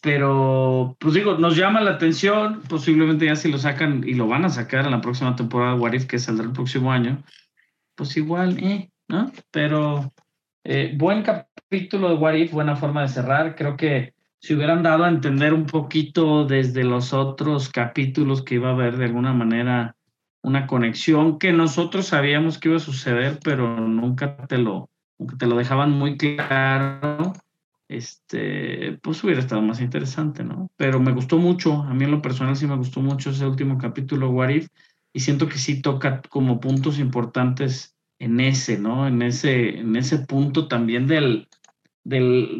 pero, 0.05 0.95
pues 0.99 1.15
digo, 1.15 1.39
nos 1.39 1.57
llama 1.57 1.81
la 1.81 1.93
atención. 1.93 2.61
Posiblemente 2.69 3.25
ya 3.25 3.35
si 3.35 3.51
lo 3.51 3.57
sacan 3.57 4.03
y 4.07 4.13
lo 4.13 4.27
van 4.27 4.45
a 4.45 4.49
sacar 4.49 4.85
en 4.85 4.91
la 4.91 5.01
próxima 5.01 5.35
temporada 5.35 5.73
de 5.73 5.79
What 5.79 5.93
If, 5.93 6.05
que 6.05 6.19
saldrá 6.19 6.45
el 6.45 6.51
próximo 6.51 6.91
año, 6.91 7.23
pues 7.95 8.15
igual, 8.15 8.59
eh, 8.59 8.91
¿no? 9.07 9.31
Pero 9.49 10.13
eh, 10.63 10.93
buen 10.95 11.23
capítulo 11.23 12.09
de 12.09 12.15
What 12.17 12.35
If, 12.35 12.51
buena 12.51 12.75
forma 12.75 13.01
de 13.01 13.07
cerrar. 13.07 13.55
Creo 13.55 13.75
que 13.77 14.13
si 14.39 14.53
hubieran 14.53 14.83
dado 14.83 15.05
a 15.05 15.09
entender 15.09 15.55
un 15.55 15.65
poquito 15.65 16.45
desde 16.45 16.83
los 16.83 17.11
otros 17.11 17.69
capítulos 17.69 18.43
que 18.43 18.55
iba 18.55 18.69
a 18.69 18.73
haber 18.73 18.97
de 18.97 19.05
alguna 19.05 19.33
manera 19.33 19.95
una 20.43 20.67
conexión 20.67 21.39
que 21.39 21.51
nosotros 21.51 22.05
sabíamos 22.05 22.59
que 22.59 22.69
iba 22.69 22.77
a 22.77 22.79
suceder, 22.79 23.39
pero 23.43 23.79
nunca 23.79 24.37
te 24.45 24.59
lo, 24.59 24.91
nunca 25.17 25.35
te 25.35 25.47
lo 25.47 25.55
dejaban 25.55 25.89
muy 25.89 26.15
claro, 26.15 27.33
este, 27.87 28.97
pues 29.01 29.23
hubiera 29.23 29.41
estado 29.41 29.61
más 29.61 29.81
interesante, 29.81 30.43
¿no? 30.43 30.69
Pero 30.75 30.99
me 30.99 31.11
gustó 31.11 31.37
mucho, 31.37 31.83
a 31.83 31.93
mí 31.93 32.03
en 32.05 32.11
lo 32.11 32.21
personal 32.21 32.55
sí 32.55 32.67
me 32.67 32.77
gustó 32.77 33.01
mucho 33.01 33.29
ese 33.29 33.45
último 33.45 33.77
capítulo, 33.77 34.29
What 34.29 34.49
If, 34.49 34.67
y 35.13 35.19
siento 35.19 35.47
que 35.47 35.57
sí 35.57 35.81
toca 35.81 36.21
como 36.29 36.59
puntos 36.59 36.99
importantes 36.99 37.95
en 38.19 38.39
ese, 38.39 38.77
¿no? 38.77 39.07
En 39.07 39.21
ese, 39.21 39.79
en 39.79 39.95
ese 39.95 40.19
punto 40.19 40.67
también 40.67 41.07
del, 41.07 41.47
del, 42.03 42.59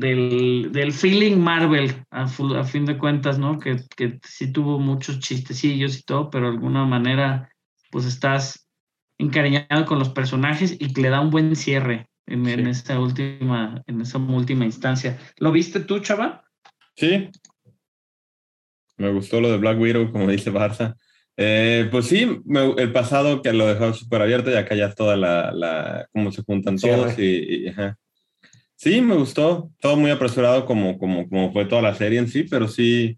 del, 0.72 0.94
feeling 0.94 1.38
Marvel, 1.38 2.06
a, 2.12 2.24
a 2.24 2.64
fin 2.64 2.86
de 2.86 2.98
cuentas, 2.98 3.40
¿no? 3.40 3.60
Que, 3.60 3.78
que 3.96 4.20
sí 4.24 4.52
tuvo 4.52 4.80
muchos 4.80 5.20
chistecillos 5.20 5.98
y 5.98 6.04
todo, 6.04 6.30
pero 6.30 6.48
de 6.48 6.54
alguna 6.54 6.86
manera, 6.86 7.50
pues 7.92 8.06
estás 8.06 8.68
encariñado 9.18 9.86
con 9.86 10.00
los 10.00 10.10
personajes 10.10 10.76
y 10.80 10.94
le 11.00 11.10
da 11.10 11.22
un 11.22 11.32
buen 11.32 11.56
cierre 11.56 12.10
en, 12.28 12.48
en 12.48 12.66
Sí. 12.66 12.72
esa 12.72 13.00
última, 13.00 13.82
en 13.88 14.02
esa 14.02 14.18
última 14.18 14.66
instancia. 14.66 15.18
¿Lo 15.38 15.52
viste 15.52 15.80
tú, 15.82 16.00
chava? 16.00 16.44
Sí. 16.96 17.30
Me 18.98 19.12
gustó 19.12 19.42
lo 19.42 19.52
de 19.52 19.58
Black 19.58 19.80
Widow, 19.80 20.12
como 20.12 20.28
dice 20.30 20.52
Barça. 20.52 20.96
Eh, 21.38 21.90
pues 21.92 22.06
sí, 22.08 22.42
me- 22.46 22.74
el 22.78 22.92
pasado 22.94 23.42
que 23.42 23.52
lo 23.52 23.68
dejó 23.68 23.94
súper 23.94 24.22
abierto 24.22 24.50
y 24.52 24.56
acá 24.56 24.74
ya 24.76 24.94
toda 24.94 25.18
la, 25.18 25.52
la 25.52 26.08
cómo 26.14 26.32
se 26.32 26.44
juntan 26.44 26.78
Cierre. 26.78 26.96
todos 26.98 27.20
y, 27.20 27.66
y- 27.66 27.68
ajá. 27.68 27.98
Sí, 28.78 29.02
me 29.02 29.16
gustó. 29.16 29.72
Todo 29.80 29.96
muy 29.98 30.12
apresurado 30.12 30.66
como, 30.66 30.98
como, 30.98 31.28
como 31.30 31.52
fue 31.54 31.66
toda 31.66 31.82
la 31.82 31.96
serie 31.96 32.20
en 32.20 32.28
sí, 32.28 32.44
pero 32.44 32.68
sí, 32.68 33.18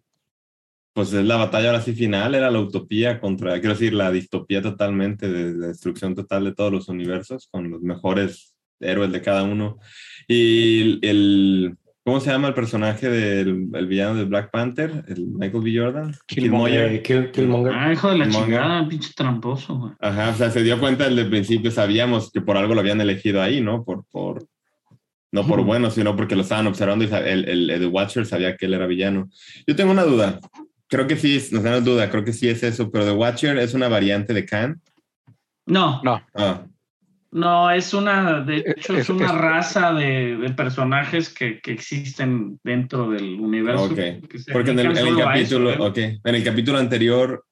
pues 0.93 1.13
es 1.13 1.25
la 1.25 1.35
batalla 1.35 1.67
ahora 1.69 1.81
sí 1.81 1.93
final, 1.93 2.33
era 2.35 2.49
la 2.49 2.59
utopía 2.59 3.19
contra, 3.19 3.53
quiero 3.59 3.73
decir, 3.75 3.93
la 3.93 4.11
distopía 4.11 4.61
totalmente 4.63 5.29
de 5.29 5.53
la 5.53 5.67
destrucción 5.67 6.15
total 6.15 6.45
de 6.45 6.55
todos 6.55 6.71
los 6.71 6.87
universos 6.89 7.47
con 7.51 7.69
los 7.69 7.81
mejores 7.81 8.55
héroes 8.79 9.11
de 9.11 9.21
cada 9.21 9.43
uno. 9.43 9.77
Y 10.27 10.99
el, 11.07 11.77
¿cómo 12.03 12.19
se 12.19 12.29
llama 12.31 12.49
el 12.49 12.53
personaje 12.53 13.09
del 13.09 13.67
el 13.73 13.87
villano 13.87 14.15
de 14.15 14.25
Black 14.25 14.51
Panther? 14.51 15.05
El 15.07 15.27
Michael 15.27 15.63
B. 15.63 15.77
Jordan. 15.77 16.15
Killmonger. 16.27 16.91
Eh, 16.91 17.03
Kill- 17.03 17.31
Killmonger. 17.31 17.73
Ah, 17.73 17.93
hijo 17.93 18.09
de 18.09 18.17
la 18.17 18.25
Killmonger. 18.25 18.49
chingada, 18.59 18.87
pinche 18.87 19.11
tramposo, 19.15 19.77
güey. 19.77 19.93
Ajá, 19.99 20.29
o 20.29 20.33
sea, 20.35 20.51
se 20.51 20.63
dio 20.63 20.79
cuenta 20.79 21.07
desde 21.09 21.21
el 21.21 21.29
principio, 21.29 21.71
sabíamos 21.71 22.31
que 22.31 22.41
por 22.41 22.57
algo 22.57 22.73
lo 22.73 22.81
habían 22.81 23.01
elegido 23.01 23.41
ahí, 23.41 23.61
¿no? 23.61 23.83
Por, 23.83 24.05
por, 24.11 24.45
no 25.31 25.45
por 25.45 25.63
bueno, 25.63 25.91
sino 25.91 26.15
porque 26.15 26.35
lo 26.35 26.41
estaban 26.41 26.67
observando 26.67 27.03
y 27.05 27.09
el, 27.13 27.47
el, 27.49 27.69
el 27.69 27.85
Watcher 27.87 28.25
sabía 28.25 28.55
que 28.55 28.65
él 28.65 28.73
era 28.73 28.87
villano. 28.87 29.29
Yo 29.65 29.75
tengo 29.75 29.91
una 29.91 30.03
duda. 30.03 30.39
Creo 30.89 31.05
que 31.05 31.17
sí, 31.17 31.41
no 31.51 31.61
tengo 31.61 31.81
duda, 31.81 32.09
creo 32.09 32.23
que 32.23 32.31
sí 32.31 32.47
es 32.47 32.63
eso, 32.63 32.89
pero 32.89 33.03
The 33.05 33.11
Watcher 33.11 33.57
es 33.57 33.73
una 33.73 33.89
variante 33.89 34.33
de 34.33 34.45
Khan. 34.45 34.81
No, 35.65 36.01
No, 36.01 36.21
Ah, 36.33 36.65
no, 37.31 37.69
es 37.71 37.93
una, 37.93 38.41
de 38.41 38.57
Eh, 38.57 38.73
hecho, 38.77 38.93
es, 38.93 38.99
es- 39.01 39.09
una 39.09 39.25
es- 39.25 39.31
raza 39.35 39.93
de, 39.93 40.37
de 40.37 40.49
personajes 40.51 41.29
que, 41.29 41.59
que 41.61 41.71
existen 41.71 42.59
dentro 42.63 43.09
del 43.09 43.39
universo. 43.39 43.85
Ok, 43.85 44.27
que 44.29 44.39
se 44.39 44.51
porque 44.51 44.71
en 44.71 44.79
el, 44.79 44.85
en 44.87 45.07
eso, 45.07 45.17
capítulo, 45.17 45.87
¿eh? 45.95 46.19
en 46.23 46.35
el 46.35 46.43
capítulo 46.43 46.77
anterior 46.77 47.43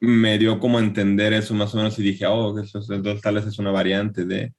me 0.00 0.38
dio 0.38 0.58
como 0.58 0.78
a 0.78 0.80
entender 0.82 1.32
eso 1.32 1.52
más 1.54 1.74
o 1.74 1.76
menos 1.76 1.98
y 1.98 2.02
dije, 2.02 2.26
oh, 2.26 2.58
eso, 2.58 2.80
tal 3.22 3.34
vez 3.34 3.46
es 3.46 3.58
una 3.58 3.70
variante 3.70 4.24
de... 4.24 4.52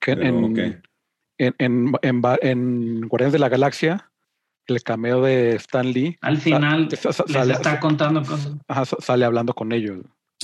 que 0.00 0.14
Pero, 0.16 0.22
en, 0.22 0.44
ok. 0.44 0.58
en, 1.38 1.54
en, 1.58 1.92
en, 2.02 2.22
va- 2.22 2.38
en 2.40 3.00
Guardianes 3.08 3.32
de 3.32 3.38
la 3.40 3.48
Galaxia, 3.48 4.10
el 4.66 4.82
cameo 4.82 5.20
de 5.20 5.56
Stan 5.56 5.86
Lee 5.92 6.16
Al 6.20 6.38
final 6.38 6.88
sa- 6.96 7.12
sa- 7.12 7.24
les 7.26 7.32
sale- 7.36 7.52
está 7.54 7.80
contando 7.80 8.20
cosas. 8.22 8.52
ajá, 8.68 8.84
sa- 8.84 8.96
sale 9.00 9.24
hablando 9.24 9.52
con 9.52 9.72
ellos. 9.72 9.98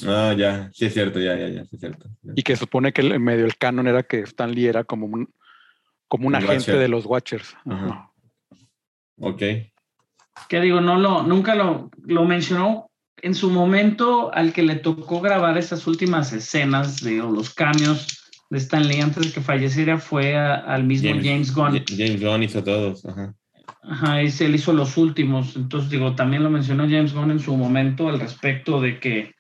Ah, 0.07 0.35
ya, 0.37 0.71
sí 0.73 0.87
es 0.87 0.95
cierto, 0.95 1.19
ya, 1.21 1.37
ya, 1.37 1.49
ya, 1.49 1.65
sí 1.65 1.77
es 1.77 1.81
cierto. 1.81 2.09
Y 2.35 2.43
que 2.43 2.57
supone 2.57 2.93
que 2.93 3.03
el, 3.03 3.13
en 3.13 3.23
medio 3.23 3.43
del 3.43 3.57
canon 3.57 3.87
era 3.87 4.03
que 4.03 4.21
Stan 4.21 4.51
Lee 4.53 4.67
era 4.67 4.85
como 4.85 5.07
un, 5.07 5.29
como 6.09 6.27
un 6.27 6.35
Un 6.35 6.37
agente 6.37 6.55
Watcher. 6.73 6.79
de 6.79 6.89
los 6.89 7.07
Watchers. 7.07 7.57
Ajá. 7.67 8.11
Ok, 9.19 9.43
Que 10.49 10.61
digo, 10.61 10.81
no 10.81 10.97
lo, 10.99 11.23
nunca 11.25 11.55
lo, 11.55 11.91
lo 12.05 12.25
mencionó 12.25 12.91
en 13.21 13.35
su 13.35 13.51
momento 13.51 14.33
al 14.33 14.53
que 14.55 14.63
le 14.63 14.77
tocó 14.77 15.21
grabar 15.21 15.59
esas 15.59 15.87
últimas 15.87 16.33
escenas 16.33 17.03
de 17.03 17.21
o 17.21 17.31
los 17.31 17.53
cambios 17.53 18.17
de 18.49 18.57
Stan 18.59 18.87
Lee 18.89 19.01
antes 19.03 19.27
de 19.27 19.33
que 19.33 19.43
falleciera 19.43 19.99
fue 19.99 20.37
a- 20.37 20.55
al 20.55 20.85
mismo 20.85 21.11
James, 21.23 21.55
Gunn. 21.55 21.73
Ja- 21.79 21.85
James 21.89 22.21
Gunn 22.25 22.43
hizo 22.43 22.65
todos, 22.65 23.05
ajá. 23.05 23.35
Ajá, 23.83 24.21
ese 24.23 24.47
él 24.47 24.55
hizo 24.55 24.73
los 24.73 24.97
últimos. 24.97 25.55
Entonces, 25.57 25.91
digo, 25.91 26.15
también 26.15 26.43
lo 26.43 26.51
mencionó 26.51 26.85
James 26.85 27.13
Gunn 27.13 27.31
en 27.33 27.41
su 27.41 27.55
momento 27.57 28.09
al 28.09 28.19
respecto 28.21 28.81
de 28.81 28.99
que, 28.99 29.33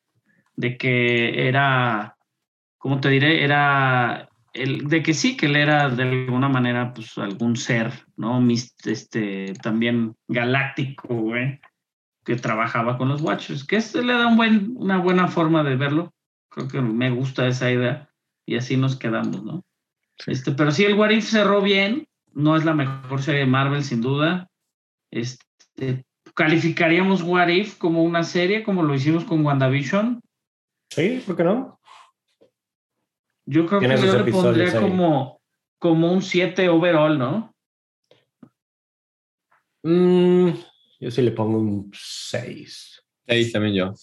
de 0.60 0.76
que 0.76 1.48
era, 1.48 2.16
¿cómo 2.76 3.00
te 3.00 3.08
diré? 3.08 3.42
Era, 3.42 4.28
el, 4.52 4.88
de 4.88 5.02
que 5.02 5.14
sí, 5.14 5.36
que 5.36 5.46
él 5.46 5.56
era 5.56 5.88
de 5.88 6.02
alguna 6.02 6.48
manera, 6.48 6.92
pues, 6.92 7.16
algún 7.16 7.56
ser, 7.56 7.92
¿no? 8.16 8.40
Mis- 8.40 8.74
este, 8.84 9.54
también 9.62 10.14
galáctico, 10.28 11.08
güey, 11.14 11.60
que 12.24 12.36
trabajaba 12.36 12.98
con 12.98 13.08
los 13.08 13.22
Watchers, 13.22 13.64
que 13.64 13.76
este 13.76 14.02
le 14.02 14.12
da 14.12 14.26
un 14.26 14.36
buen, 14.36 14.74
una 14.76 14.98
buena 14.98 15.28
forma 15.28 15.64
de 15.64 15.76
verlo. 15.76 16.12
Creo 16.50 16.68
que 16.68 16.80
me 16.82 17.10
gusta 17.10 17.46
esa 17.46 17.70
idea 17.70 18.10
y 18.44 18.56
así 18.56 18.76
nos 18.76 18.96
quedamos, 18.96 19.42
¿no? 19.42 19.64
Sí. 20.18 20.32
Este, 20.32 20.52
pero 20.52 20.70
sí, 20.70 20.84
el 20.84 20.94
What 20.94 21.10
If 21.10 21.24
cerró 21.24 21.62
bien. 21.62 22.06
No 22.32 22.56
es 22.56 22.64
la 22.64 22.74
mejor 22.74 23.22
serie 23.22 23.40
de 23.40 23.46
Marvel, 23.46 23.82
sin 23.82 24.00
duda. 24.02 24.48
Este, 25.10 26.04
¿Calificaríamos 26.34 27.22
What 27.22 27.48
If 27.48 27.78
como 27.78 28.04
una 28.04 28.22
serie, 28.22 28.62
como 28.62 28.82
lo 28.82 28.94
hicimos 28.94 29.24
con 29.24 29.44
WandaVision? 29.44 30.20
Sí, 30.90 31.22
¿por 31.26 31.36
qué 31.36 31.44
no? 31.44 31.80
Yo 33.46 33.66
creo 33.66 33.80
que 33.80 33.86
yo 33.88 34.18
le 34.18 34.30
pondría 34.32 34.66
ahí. 34.66 34.72
como, 34.80 35.40
como 35.78 36.12
un 36.12 36.22
7 36.22 36.68
overall, 36.68 37.18
¿no? 37.18 37.54
Mm, 39.82 40.50
yo 41.00 41.10
sí 41.10 41.22
le 41.22 41.30
pongo 41.32 41.58
un 41.58 41.90
6. 41.94 43.02
Seis 43.26 43.52
también 43.52 43.74
yo. 43.74 43.94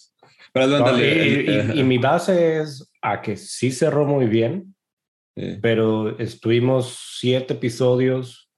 Pero 0.54 0.66
adelántale, 0.66 1.06
y, 1.08 1.20
el- 1.50 1.76
y- 1.78 1.80
y 1.82 1.84
mi 1.84 1.98
base 2.00 2.60
es 2.62 2.90
a 3.02 3.22
que 3.22 3.38
sí 3.38 3.72
cerró 3.72 4.06
muy 4.06 4.26
bien, 4.26 4.76
eh, 5.36 5.60
pero 5.62 6.18
estuvimos 6.18 6.98
siete 7.20 7.54
episodios. 7.54 8.50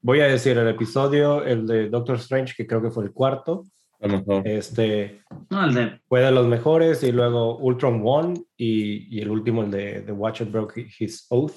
Voy 0.00 0.20
a 0.20 0.26
decir 0.26 0.56
el 0.56 0.68
episodio, 0.68 1.42
el 1.44 1.66
de 1.66 1.88
Doctor 1.88 2.16
Strange, 2.16 2.54
que 2.56 2.66
creo 2.66 2.80
que 2.80 2.90
fue 2.90 3.04
el 3.04 3.12
cuarto. 3.12 3.64
Mejor. 4.06 4.46
Este 4.46 5.22
No, 5.50 5.64
el 5.64 5.74
de 5.74 6.00
fue 6.08 6.20
de 6.20 6.30
los 6.30 6.46
mejores, 6.46 7.02
y 7.02 7.10
luego 7.10 7.56
Ultron 7.58 8.02
One 8.04 8.34
y, 8.56 9.16
y 9.16 9.20
el 9.20 9.30
último, 9.30 9.62
el 9.64 9.70
de 9.72 10.02
The 10.02 10.12
Watcher 10.12 10.46
Broke 10.48 10.86
His 10.98 11.26
Oath. 11.30 11.56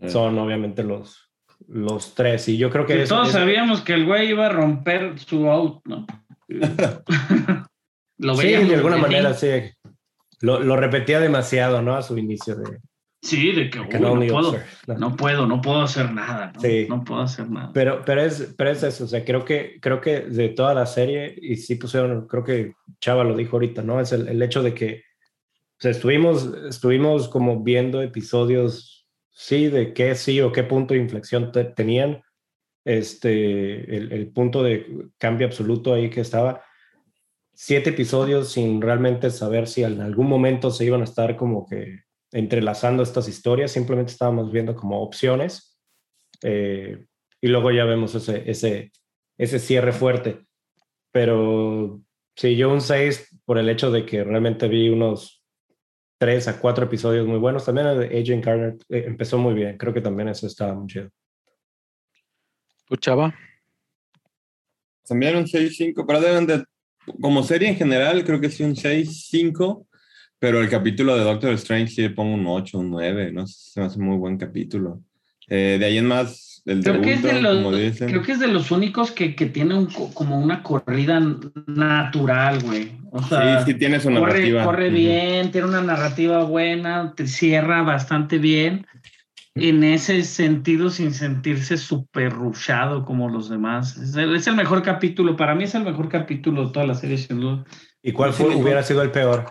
Eh. 0.00 0.08
Son 0.08 0.38
obviamente 0.38 0.84
los, 0.84 1.30
los 1.66 2.14
tres. 2.14 2.48
Y 2.48 2.58
yo 2.58 2.70
creo 2.70 2.86
que 2.86 3.04
todos 3.06 3.28
es- 3.28 3.32
sabíamos 3.32 3.80
que 3.80 3.94
el 3.94 4.04
güey 4.06 4.28
iba 4.30 4.46
a 4.46 4.50
romper 4.50 5.18
su 5.18 5.48
out, 5.50 5.82
¿no? 5.86 6.06
Lo 8.18 8.36
sí, 8.36 8.48
de 8.48 8.74
alguna 8.76 8.96
manera 8.96 9.34
sí. 9.34 9.48
Lo, 10.40 10.60
lo 10.60 10.76
repetía 10.76 11.18
demasiado, 11.20 11.82
¿no? 11.82 11.94
A 11.96 12.02
su 12.02 12.16
inicio 12.18 12.54
de 12.54 12.78
Sí, 13.24 13.52
de 13.52 13.70
que 13.70 13.80
uy, 13.80 13.86
no 14.00 14.14
puedo, 14.14 14.52
¿no? 14.86 14.98
no 14.98 15.16
puedo, 15.16 15.46
no 15.46 15.60
puedo 15.62 15.80
hacer 15.80 16.12
nada, 16.12 16.52
¿no? 16.54 16.60
Sí. 16.60 16.86
No 16.88 17.02
puedo 17.02 17.22
hacer 17.22 17.50
nada. 17.50 17.70
Pero, 17.72 18.02
pero, 18.04 18.20
es, 18.20 18.54
pero 18.56 18.70
es 18.70 18.82
eso, 18.82 19.04
o 19.04 19.06
sea, 19.06 19.24
creo 19.24 19.44
que, 19.46 19.78
creo 19.80 20.00
que 20.00 20.20
de 20.20 20.50
toda 20.50 20.74
la 20.74 20.84
serie, 20.84 21.34
y 21.40 21.56
sí 21.56 21.76
pusieron, 21.76 22.26
creo 22.28 22.44
que 22.44 22.74
Chava 23.00 23.24
lo 23.24 23.34
dijo 23.34 23.56
ahorita, 23.56 23.82
¿no? 23.82 23.98
Es 23.98 24.12
el, 24.12 24.28
el 24.28 24.42
hecho 24.42 24.62
de 24.62 24.74
que 24.74 25.02
o 25.78 25.80
sea, 25.80 25.90
estuvimos, 25.90 26.50
estuvimos 26.68 27.28
como 27.28 27.62
viendo 27.62 28.02
episodios, 28.02 29.08
sí, 29.30 29.68
de 29.68 29.94
qué 29.94 30.14
sí 30.14 30.40
o 30.42 30.52
qué 30.52 30.62
punto 30.62 30.92
de 30.94 31.00
inflexión 31.00 31.50
te- 31.50 31.64
tenían, 31.64 32.22
este, 32.84 33.96
el, 33.96 34.12
el 34.12 34.28
punto 34.28 34.62
de 34.62 35.08
cambio 35.18 35.46
absoluto 35.46 35.94
ahí 35.94 36.10
que 36.10 36.20
estaba. 36.20 36.62
Siete 37.54 37.90
episodios 37.90 38.52
sin 38.52 38.82
realmente 38.82 39.30
saber 39.30 39.66
si 39.66 39.82
en 39.82 40.00
algún 40.00 40.28
momento 40.28 40.70
se 40.70 40.84
iban 40.84 41.00
a 41.00 41.04
estar 41.04 41.36
como 41.36 41.66
que 41.66 42.03
entrelazando 42.34 43.02
estas 43.02 43.28
historias, 43.28 43.70
simplemente 43.72 44.12
estábamos 44.12 44.52
viendo 44.52 44.74
como 44.74 45.00
opciones. 45.00 45.78
eh, 46.42 47.06
y 47.40 47.48
luego 47.48 47.70
ya 47.70 47.84
vemos 47.84 48.14
ese, 48.14 48.50
ese, 48.50 48.90
ese 49.36 49.58
cierre 49.58 49.92
fuerte. 49.92 50.46
Pero 51.12 52.00
sí, 52.34 52.56
yo 52.56 52.72
un 52.72 52.80
6 52.80 53.38
por 53.44 53.58
el 53.58 53.68
hecho 53.68 53.90
de 53.90 54.06
que 54.06 54.24
realmente 54.24 54.66
vi 54.66 54.88
unos 54.88 55.44
3 56.18 56.48
a 56.48 56.58
4 56.58 56.86
episodios 56.86 57.26
muy 57.26 57.38
buenos. 57.38 57.66
También 57.66 57.88
el 57.88 57.98
de 57.98 58.18
Agent 58.18 58.42
Carter 58.42 58.76
eh, 58.88 59.04
empezó 59.06 59.36
muy 59.36 59.52
bien. 59.52 59.76
Creo 59.76 59.92
que 59.92 60.00
también 60.00 60.28
eso 60.28 60.46
estaba 60.46 60.74
muy 60.74 60.86
chido. 60.86 61.10
¿Tú, 62.86 62.96
Chava? 62.96 63.34
También 65.06 65.36
un 65.36 65.44
6-5, 65.44 66.04
pero 66.06 66.20
deben 66.22 66.46
de, 66.46 66.64
como 67.20 67.42
serie 67.42 67.68
en 67.68 67.76
general, 67.76 68.24
creo 68.24 68.40
que 68.40 68.48
sí 68.48 68.64
un 68.64 68.74
6-5, 68.74 69.86
pero 70.44 70.60
el 70.60 70.68
capítulo 70.68 71.16
de 71.16 71.24
Doctor 71.24 71.54
Strange 71.54 71.86
sí 71.90 72.02
le 72.02 72.10
pongo 72.10 72.34
un 72.34 72.46
8, 72.46 72.78
un 72.78 72.90
9, 72.90 73.32
no 73.32 73.46
sé, 73.46 73.70
se 73.70 73.80
me 73.80 73.86
hace 73.86 73.98
muy 73.98 74.18
buen 74.18 74.36
capítulo. 74.36 75.00
Eh, 75.48 75.78
de 75.80 75.86
ahí 75.86 75.96
en 75.96 76.04
más, 76.06 76.60
el 76.66 76.82
de 76.82 76.90
Creo 76.90 77.00
que, 77.00 77.12
es 77.14 77.22
de 77.22 77.28
Ultron, 77.30 77.42
los, 77.42 77.56
como 77.64 77.76
dicen. 77.78 78.08
creo 78.10 78.20
que 78.22 78.32
es 78.32 78.40
de 78.40 78.48
los 78.48 78.70
únicos 78.70 79.10
que, 79.10 79.34
que 79.34 79.46
tiene 79.46 79.72
un, 79.74 79.86
co- 79.86 80.12
como 80.12 80.38
una 80.38 80.62
corrida 80.62 81.18
natural, 81.66 82.60
güey. 82.62 82.92
O 83.10 83.22
sea, 83.22 83.60
sí, 83.64 83.72
sí 83.72 83.78
tiene 83.78 84.00
su 84.00 84.10
corre, 84.10 84.20
narrativa. 84.20 84.64
corre 84.64 84.88
Ujú. 84.88 84.96
bien, 84.96 85.50
tiene 85.50 85.66
una 85.66 85.80
narrativa 85.80 86.44
buena, 86.44 87.14
te 87.16 87.26
cierra 87.26 87.80
bastante 87.82 88.36
bien. 88.36 88.86
En 89.54 89.82
ese 89.82 90.24
sentido, 90.24 90.90
sin 90.90 91.14
sentirse 91.14 91.78
súper 91.78 92.32
rushado 92.34 93.06
como 93.06 93.30
los 93.30 93.48
demás. 93.48 93.96
Es 93.96 94.14
el, 94.14 94.36
es 94.36 94.46
el 94.46 94.56
mejor 94.56 94.82
capítulo, 94.82 95.36
para 95.38 95.54
mí 95.54 95.64
es 95.64 95.74
el 95.74 95.84
mejor 95.84 96.10
capítulo 96.10 96.66
de 96.66 96.72
toda 96.74 96.84
la 96.86 96.94
serie, 96.94 97.16
sin 97.16 97.40
duda. 97.40 97.64
¿Y 98.02 98.12
cuál 98.12 98.34
fue, 98.34 98.54
hubiera 98.54 98.82
sido 98.82 99.00
el 99.00 99.10
peor? 99.10 99.50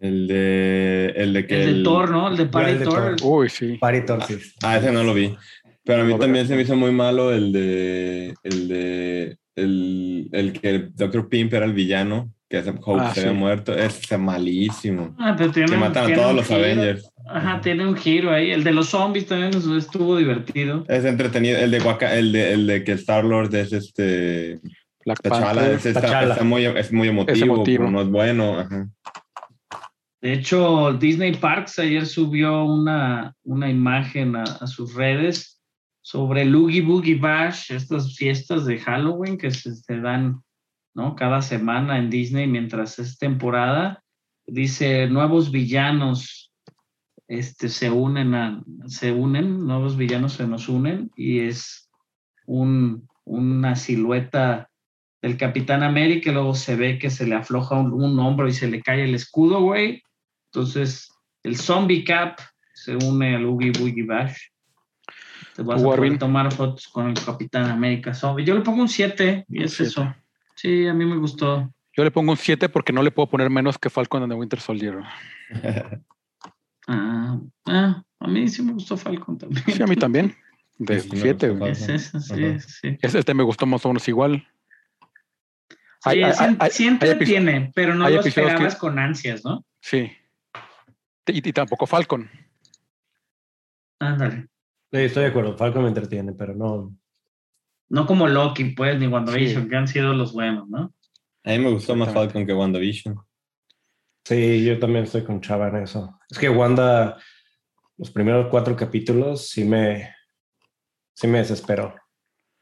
El 0.00 0.26
de, 0.26 1.12
el 1.16 1.32
de 1.34 1.46
que 1.46 1.62
El 1.62 1.76
de 1.78 1.82
Thor, 1.84 2.10
¿no? 2.10 2.28
El 2.30 2.36
de 2.38 2.42
el 2.44 2.50
Party 2.50 2.74
de 2.74 2.84
Thor. 2.84 3.16
Thor. 3.16 3.30
Uy, 3.42 3.48
sí. 3.50 3.76
Paritor, 3.78 4.24
sí. 4.24 4.38
Ah, 4.62 4.78
ese 4.78 4.90
no 4.92 5.04
lo 5.04 5.12
vi. 5.14 5.36
Pero 5.84 6.02
a 6.02 6.04
mí 6.04 6.12
No, 6.12 6.18
también 6.18 6.46
se 6.46 6.56
me 6.56 6.62
hizo 6.62 6.74
muy 6.76 6.90
malo 6.92 7.32
el 7.32 7.52
de, 7.52 8.34
el 8.42 8.68
de, 8.68 9.36
el, 9.56 10.28
el 10.32 10.52
que 10.52 10.88
Dr. 10.94 11.28
Pimp 11.28 11.52
era 11.52 11.64
el 11.66 11.72
villano, 11.74 12.32
que 12.48 12.58
ese 12.58 12.70
Hope 12.70 13.00
Ah, 13.02 13.12
se 13.14 13.20
había 13.20 13.32
sí. 13.32 13.38
muerto. 13.38 13.74
Ese 13.74 14.14
es 14.14 14.18
malísimo. 14.20 15.14
Ah, 15.18 15.34
pero 15.36 15.50
tiene 15.50 15.70
Que 15.70 15.76
matan 15.76 16.10
a 16.12 16.14
todos 16.14 16.34
los 16.34 16.46
giro. 16.46 16.60
Avengers. 16.60 17.10
Ajá, 17.28 17.60
tiene 17.60 17.86
un 17.86 17.96
giro 17.96 18.32
ahí. 18.32 18.50
El 18.50 18.64
de 18.64 18.72
los 18.72 18.88
zombies 18.88 19.26
también 19.26 19.52
estuvo 19.76 20.16
divertido. 20.16 20.84
Es 20.88 21.04
entretenido. 21.04 21.58
El 21.58 21.70
de, 21.70 21.80
Waka- 21.80 22.16
el 22.16 22.32
de, 22.32 22.52
el 22.54 22.66
de 22.66 22.84
que 22.84 22.92
Star-Lord 22.92 23.54
es 23.54 23.72
este... 23.72 24.60
Black 25.04 25.22
Panther. 25.22 25.72
es, 25.74 25.86
está- 25.86 26.00
T'Challa. 26.02 26.32
está 26.32 26.44
muy, 26.44 26.64
es 26.66 26.92
muy 26.92 27.08
emotivo, 27.08 27.54
emotivo. 27.54 27.78
pero 27.84 27.90
no 27.90 28.02
es 28.02 28.08
bueno. 28.08 28.58
Ajá. 28.58 28.86
De 30.20 30.34
hecho, 30.34 30.92
Disney 30.92 31.34
Parks 31.34 31.78
ayer 31.78 32.06
subió 32.06 32.64
una, 32.64 33.34
una 33.42 33.70
imagen 33.70 34.36
a, 34.36 34.66
sus 34.66 34.94
redes 34.94 35.62
sobre 36.02 36.42
el 36.42 36.54
Oogie 36.54 36.82
Boogie 36.82 37.18
Bash, 37.18 37.72
estas 37.72 38.16
fiestas 38.16 38.66
de 38.66 38.78
Halloween 38.78 39.38
que 39.38 39.50
se, 39.50 39.74
se 39.74 39.98
dan 39.98 40.42
¿no? 40.94 41.16
cada 41.16 41.40
semana 41.40 41.98
en 41.98 42.10
Disney 42.10 42.46
mientras 42.46 42.98
es 42.98 43.16
temporada. 43.18 44.02
Dice, 44.46 45.06
nuevos 45.08 45.50
villanos 45.50 46.52
este, 47.26 47.70
se, 47.70 47.90
unen 47.90 48.34
a, 48.34 48.62
se 48.86 49.12
unen, 49.12 49.66
nuevos 49.66 49.96
villanos 49.96 50.34
se 50.34 50.46
nos 50.46 50.68
unen 50.68 51.10
y 51.16 51.40
es 51.40 51.88
un, 52.46 53.08
una 53.24 53.74
silueta 53.74 54.68
del 55.22 55.36
Capitán 55.36 55.82
América 55.82 56.32
luego 56.32 56.54
se 56.54 56.76
ve 56.76 56.98
que 56.98 57.08
se 57.08 57.26
le 57.26 57.36
afloja 57.36 57.76
un, 57.76 57.92
un 57.92 58.18
hombro 58.18 58.48
y 58.48 58.52
se 58.52 58.68
le 58.68 58.82
cae 58.82 59.04
el 59.04 59.14
escudo, 59.14 59.60
güey. 59.60 60.02
Entonces, 60.52 61.12
el 61.44 61.56
Zombie 61.56 62.04
Cap 62.04 62.38
se 62.74 62.96
une 62.96 63.36
al 63.36 63.44
Oogie 63.46 63.70
Boogie 63.78 64.04
Bash. 64.04 64.36
Te 65.54 65.62
vas 65.62 65.80
a 65.80 65.84
poder 65.84 66.18
tomar 66.18 66.52
fotos 66.52 66.88
con 66.88 67.08
el 67.08 67.14
Capitán 67.14 67.66
América 67.70 68.12
Zombie. 68.14 68.44
Yo 68.44 68.54
le 68.54 68.60
pongo 68.62 68.82
un 68.82 68.88
7 68.88 69.44
y 69.48 69.62
es 69.62 69.72
Siete. 69.74 69.90
eso. 69.90 70.14
Sí, 70.56 70.86
a 70.86 70.94
mí 70.94 71.04
me 71.04 71.16
gustó. 71.16 71.72
Yo 71.96 72.04
le 72.04 72.10
pongo 72.10 72.32
un 72.32 72.36
7 72.36 72.68
porque 72.68 72.92
no 72.92 73.02
le 73.02 73.10
puedo 73.10 73.28
poner 73.28 73.48
menos 73.50 73.78
que 73.78 73.90
Falcon 73.90 74.22
and 74.22 74.32
the 74.32 74.36
Winter 74.38 74.60
Soldier. 74.60 74.98
Ah, 76.88 77.38
ah, 77.66 78.02
a 78.18 78.26
mí 78.28 78.48
sí 78.48 78.62
me 78.62 78.72
gustó 78.72 78.96
Falcon 78.96 79.38
también. 79.38 79.64
Sí, 79.66 79.82
a 79.82 79.86
mí 79.86 79.96
también. 79.96 80.34
De 80.78 81.00
Sí, 81.00 81.10
me 81.12 81.20
7. 81.20 81.48
gustó 81.50 81.66
Es 81.66 81.88
eso, 81.88 82.20
sí, 82.20 82.44
Ajá. 82.44 82.58
sí. 82.60 82.98
Este 83.02 83.34
me 83.34 83.42
gustó 83.42 83.66
más 83.66 83.84
o 83.84 83.88
menos 83.88 84.08
igual. 84.08 84.46
Sí, 86.02 86.08
Hay- 86.08 86.22
hay- 86.22 86.32
sí, 86.32 86.44
hay- 86.58 86.70
sí 86.70 86.84
hay 86.88 86.90
episo- 86.94 87.12
entretiene, 87.12 87.72
pero 87.74 87.94
no 87.94 88.08
lo 88.08 88.22
que- 88.22 88.28
esperabas 88.30 88.76
con 88.76 88.98
ansias, 88.98 89.44
¿no? 89.44 89.64
Sí. 89.82 90.10
Y, 91.26 91.48
y 91.48 91.52
tampoco 91.52 91.86
Falcon. 91.86 92.28
Ándale. 94.00 94.48
Sí, 94.92 94.98
estoy 94.98 95.24
de 95.24 95.28
acuerdo. 95.28 95.56
Falcon 95.56 95.82
me 95.82 95.88
entretiene, 95.88 96.32
pero 96.32 96.54
no. 96.54 96.96
No 97.88 98.06
como 98.06 98.26
Loki, 98.28 98.64
pues, 98.70 98.98
ni 98.98 99.06
WandaVision, 99.06 99.64
Sí. 99.64 99.68
que 99.68 99.76
han 99.76 99.88
sido 99.88 100.12
los 100.14 100.32
buenos, 100.32 100.68
¿no? 100.68 100.94
A 101.44 101.50
mí 101.50 101.58
me 101.58 101.70
gustó 101.70 101.94
más. 101.96 102.12
Falcon 102.12 102.46
que 102.46 102.54
WandaVision. 102.54 103.16
Sí, 104.24 104.64
yo 104.64 104.78
también 104.78 105.04
estoy 105.04 105.24
con 105.24 105.40
Chava 105.40 105.68
en 105.68 105.76
eso. 105.76 106.18
Es 106.28 106.38
que 106.38 106.48
Wanda, 106.48 107.18
los 107.96 108.10
primeros 108.10 108.48
cuatro 108.50 108.76
capítulos 108.76 109.48
sí 109.48 109.64
me, 109.64 110.14
sí 111.14 111.26
me 111.26 111.38
desesperó. 111.38 111.94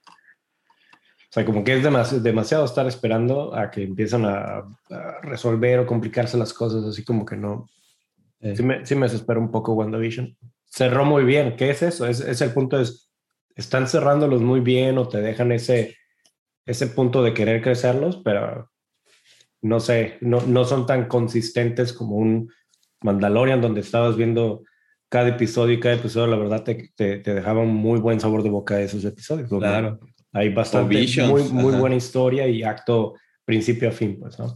O 0.06 1.30
sea, 1.30 1.44
como 1.44 1.62
que 1.62 1.74
es 1.76 1.82
demasiado, 1.82 2.22
demasiado 2.22 2.64
estar 2.64 2.86
esperando 2.86 3.55
a 3.55 3.70
que 3.70 3.82
empiezan 3.82 4.24
a, 4.24 4.59
a 4.90 5.20
resolver 5.22 5.80
o 5.80 5.86
complicarse 5.86 6.39
las 6.39 6.55
cosas, 6.55 6.85
así 6.85 7.05
como 7.05 7.26
que 7.26 7.36
no. 7.36 7.68
Sí 8.40 8.62
me, 8.62 8.86
sí 8.86 8.94
me 8.94 9.06
desespera 9.06 9.40
un 9.40 9.51
poco 9.51 9.74
WandaVision. 9.74 10.36
Cerró 10.65 11.05
muy 11.05 11.24
bien. 11.24 11.56
¿Qué 11.56 11.70
es 11.70 11.82
eso? 11.82 12.06
Es, 12.06 12.20
es 12.20 12.40
el 12.40 12.52
punto 12.52 12.81
es, 12.81 13.10
están 13.56 13.89
cerrándolos 13.89 14.40
muy 14.43 14.60
bien 14.60 14.98
o 14.98 15.09
te 15.09 15.20
dejan 15.20 15.51
ese, 15.52 15.97
ese 16.65 16.86
punto 16.86 17.23
de 17.23 17.35
querer 17.35 17.62
crecerlos, 17.62 18.20
pero 18.24 18.70
no 19.62 19.81
sé, 19.81 20.19
no, 20.20 20.40
no 20.43 20.65
son 20.65 20.86
tan 20.86 21.09
consistentes 21.09 21.93
como 21.93 22.16
un 22.16 22.52
Mandalorian 23.02 23.60
donde 23.60 23.81
estabas 23.81 24.16
viendo 24.16 24.62
cada 25.09 25.28
episodio 25.28 25.74
y 25.74 25.81
cada 25.81 25.97
episodio, 25.97 26.27
la 26.27 26.36
verdad, 26.36 26.62
te, 26.62 26.90
te, 26.94 27.19
te 27.19 27.35
dejaba 27.35 27.60
un 27.60 27.74
muy 27.74 27.98
buen 27.98 28.20
sabor 28.20 28.43
de 28.43 28.51
boca 28.51 28.81
esos 28.81 29.05
episodios. 29.05 29.48
Claro. 29.48 29.98
Hay 30.32 30.52
bastante, 30.52 30.97
Visions, 30.97 31.31
muy, 31.31 31.43
muy 31.65 31.74
buena 31.77 31.97
historia 31.97 32.47
y 32.47 32.62
acto 32.62 33.15
principio 33.44 33.89
a 33.89 33.93
fin, 33.93 34.19
pues, 34.20 34.39
¿no? 34.39 34.55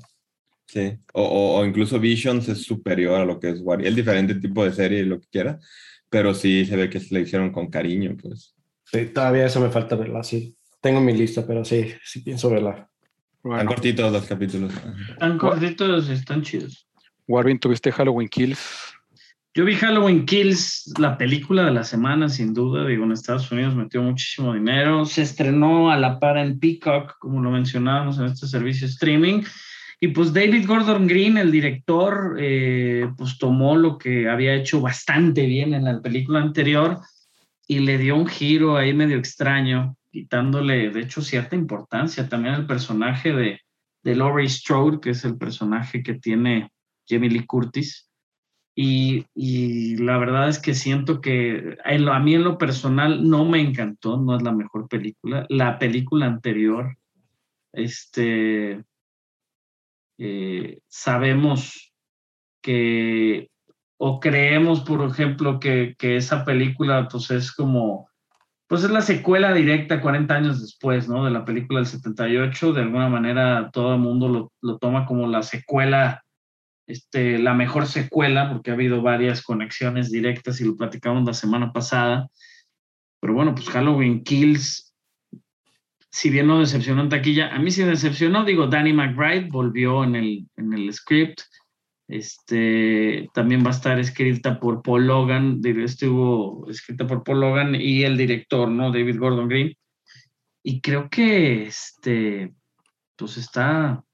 Sí. 0.72 0.96
O, 1.12 1.22
o, 1.22 1.60
o 1.60 1.66
incluso 1.66 2.00
Visions 2.00 2.48
es 2.48 2.62
superior 2.62 3.20
a 3.20 3.26
lo 3.26 3.38
que 3.38 3.50
es 3.50 3.60
Warrior. 3.60 3.90
Es 3.90 3.94
diferente 3.96 4.34
tipo 4.36 4.64
de 4.64 4.72
serie 4.72 5.00
y 5.00 5.04
lo 5.04 5.20
que 5.20 5.28
quiera, 5.30 5.58
pero 6.08 6.32
sí 6.32 6.64
se 6.64 6.76
ve 6.76 6.88
que 6.88 6.98
se 6.98 7.12
le 7.14 7.20
hicieron 7.20 7.52
con 7.52 7.68
cariño, 7.68 8.16
pues. 8.20 8.54
Sí, 8.84 9.04
todavía 9.06 9.44
eso 9.44 9.60
me 9.60 9.68
falta 9.68 9.96
verlo 9.96 10.18
así. 10.18 10.56
tengo 10.80 11.00
mi 11.02 11.12
lista, 11.12 11.46
pero 11.46 11.62
sí, 11.62 11.92
sí 12.02 12.20
pienso 12.20 12.48
verla. 12.48 12.70
Están 12.70 12.88
Bueno, 13.42 13.66
cortitos 13.66 14.10
los 14.12 14.24
capítulos. 14.24 14.72
Están 15.10 15.36
cortitos 15.36 16.08
y 16.08 16.12
están 16.12 16.40
chidos. 16.42 16.88
Warvin, 17.28 17.58
¿tuviste 17.58 17.92
Halloween 17.92 18.28
Kills? 18.28 18.94
Yo 19.54 19.66
vi 19.66 19.74
Halloween 19.74 20.24
Kills, 20.24 20.90
la 20.98 21.18
película 21.18 21.66
de 21.66 21.72
la 21.72 21.84
semana, 21.84 22.30
sin 22.30 22.54
duda. 22.54 22.86
Digo, 22.86 23.04
en 23.04 23.12
Estados 23.12 23.52
Unidos 23.52 23.74
metió 23.74 24.02
muchísimo 24.02 24.54
dinero. 24.54 25.04
Se 25.04 25.20
estrenó 25.20 25.90
a 25.90 25.98
la 25.98 26.18
par 26.18 26.38
en 26.38 26.58
Peacock, 26.58 27.18
como 27.18 27.42
lo 27.42 27.50
mencionábamos 27.50 28.18
en 28.18 28.24
este 28.24 28.46
servicio 28.46 28.86
streaming. 28.86 29.42
Y 30.04 30.08
pues 30.08 30.32
David 30.32 30.66
Gordon 30.66 31.06
Green, 31.06 31.38
el 31.38 31.52
director, 31.52 32.36
eh, 32.40 33.08
pues 33.16 33.38
tomó 33.38 33.76
lo 33.76 33.98
que 33.98 34.28
había 34.28 34.52
hecho 34.52 34.80
bastante 34.80 35.46
bien 35.46 35.74
en 35.74 35.84
la 35.84 36.02
película 36.02 36.40
anterior 36.40 36.98
y 37.68 37.78
le 37.78 37.98
dio 37.98 38.16
un 38.16 38.26
giro 38.26 38.76
ahí 38.76 38.92
medio 38.92 39.16
extraño, 39.16 39.96
quitándole, 40.10 40.90
de 40.90 41.02
hecho, 41.02 41.22
cierta 41.22 41.54
importancia 41.54 42.28
también 42.28 42.56
al 42.56 42.66
personaje 42.66 43.32
de, 43.32 43.60
de 44.02 44.16
Laurie 44.16 44.48
Strode, 44.48 44.98
que 44.98 45.10
es 45.10 45.24
el 45.24 45.38
personaje 45.38 46.02
que 46.02 46.14
tiene 46.14 46.72
Jamie 47.08 47.30
Lee 47.30 47.46
Curtis. 47.46 48.10
Y, 48.74 49.24
la 49.98 50.18
verdad 50.18 50.48
es 50.48 50.58
que 50.58 50.74
siento 50.74 51.20
que 51.20 51.78
a 51.84 52.18
mí 52.18 52.34
en 52.34 52.42
lo 52.42 52.58
personal 52.58 53.30
no 53.30 53.44
me 53.44 53.60
encantó, 53.60 54.16
no 54.16 54.34
es 54.34 54.42
la 54.42 54.50
mejor 54.50 54.88
película. 54.88 55.46
La 55.48 55.78
película 55.78 56.26
anterior, 56.26 56.96
este, 57.72 58.82
eh, 60.18 60.80
sabemos 60.88 61.92
que, 62.62 63.48
o 63.98 64.20
creemos, 64.20 64.80
por 64.80 65.08
ejemplo, 65.08 65.60
que, 65.60 65.94
que 65.98 66.16
esa 66.16 66.44
película 66.44 67.08
pues 67.08 67.30
es 67.30 67.52
como, 67.52 68.08
pues 68.68 68.84
es 68.84 68.90
la 68.90 69.02
secuela 69.02 69.52
directa 69.52 70.00
40 70.00 70.34
años 70.34 70.60
después, 70.60 71.08
¿no? 71.08 71.24
De 71.24 71.30
la 71.30 71.44
película 71.44 71.80
del 71.80 71.86
78, 71.86 72.72
de 72.72 72.82
alguna 72.82 73.08
manera 73.08 73.70
todo 73.72 73.94
el 73.94 74.00
mundo 74.00 74.28
lo, 74.28 74.52
lo 74.60 74.78
toma 74.78 75.06
como 75.06 75.26
la 75.26 75.42
secuela 75.42 76.22
este, 76.86 77.38
la 77.38 77.54
mejor 77.54 77.86
secuela, 77.86 78.50
porque 78.50 78.70
ha 78.70 78.74
habido 78.74 79.02
varias 79.02 79.42
conexiones 79.42 80.10
directas 80.10 80.60
y 80.60 80.64
lo 80.64 80.76
platicamos 80.76 81.24
la 81.24 81.34
semana 81.34 81.72
pasada. 81.72 82.28
Pero 83.20 83.34
bueno, 83.34 83.54
pues 83.54 83.68
Halloween 83.70 84.24
Kills, 84.24 84.91
si 86.12 86.28
bien 86.28 86.46
no 86.46 86.60
decepcionó 86.60 87.00
en 87.00 87.08
taquilla, 87.08 87.54
a 87.54 87.58
mí 87.58 87.70
sí 87.70 87.82
decepcionó. 87.84 88.44
Digo, 88.44 88.66
Danny 88.66 88.92
McBride 88.92 89.48
volvió 89.50 90.04
en 90.04 90.14
el, 90.14 90.46
en 90.56 90.74
el 90.74 90.92
script. 90.92 91.40
Este, 92.06 93.30
también 93.32 93.64
va 93.64 93.68
a 93.68 93.74
estar 93.74 93.98
escrita 93.98 94.60
por 94.60 94.82
Paul 94.82 95.06
Logan, 95.06 95.62
estuvo 95.64 96.68
escrita 96.68 97.06
por 97.06 97.24
Paul 97.24 97.40
Logan 97.40 97.74
y 97.74 98.02
el 98.02 98.18
director, 98.18 98.68
¿no? 98.68 98.92
David 98.92 99.18
Gordon 99.18 99.48
Green. 99.48 99.74
Y 100.62 100.82
creo 100.82 101.08
que 101.08 101.62
este, 101.62 102.52
pues 103.16 103.38
está, 103.38 104.04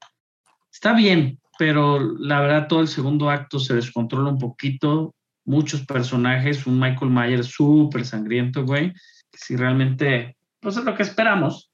está 0.71 0.93
bien, 0.93 1.37
pero 1.57 1.99
la 1.99 2.39
verdad 2.39 2.69
todo 2.69 2.79
el 2.79 2.87
segundo 2.87 3.29
acto 3.29 3.59
se 3.59 3.75
descontrola 3.75 4.29
un 4.29 4.39
poquito, 4.39 5.13
muchos 5.43 5.85
personajes, 5.85 6.65
un 6.65 6.79
Michael 6.79 7.11
Myers 7.11 7.47
súper 7.47 8.05
sangriento, 8.05 8.63
güey, 8.63 8.93
que 8.93 9.37
si 9.37 9.57
realmente, 9.57 10.37
pues 10.61 10.77
es 10.77 10.85
lo 10.85 10.95
que 10.95 11.03
esperamos, 11.03 11.69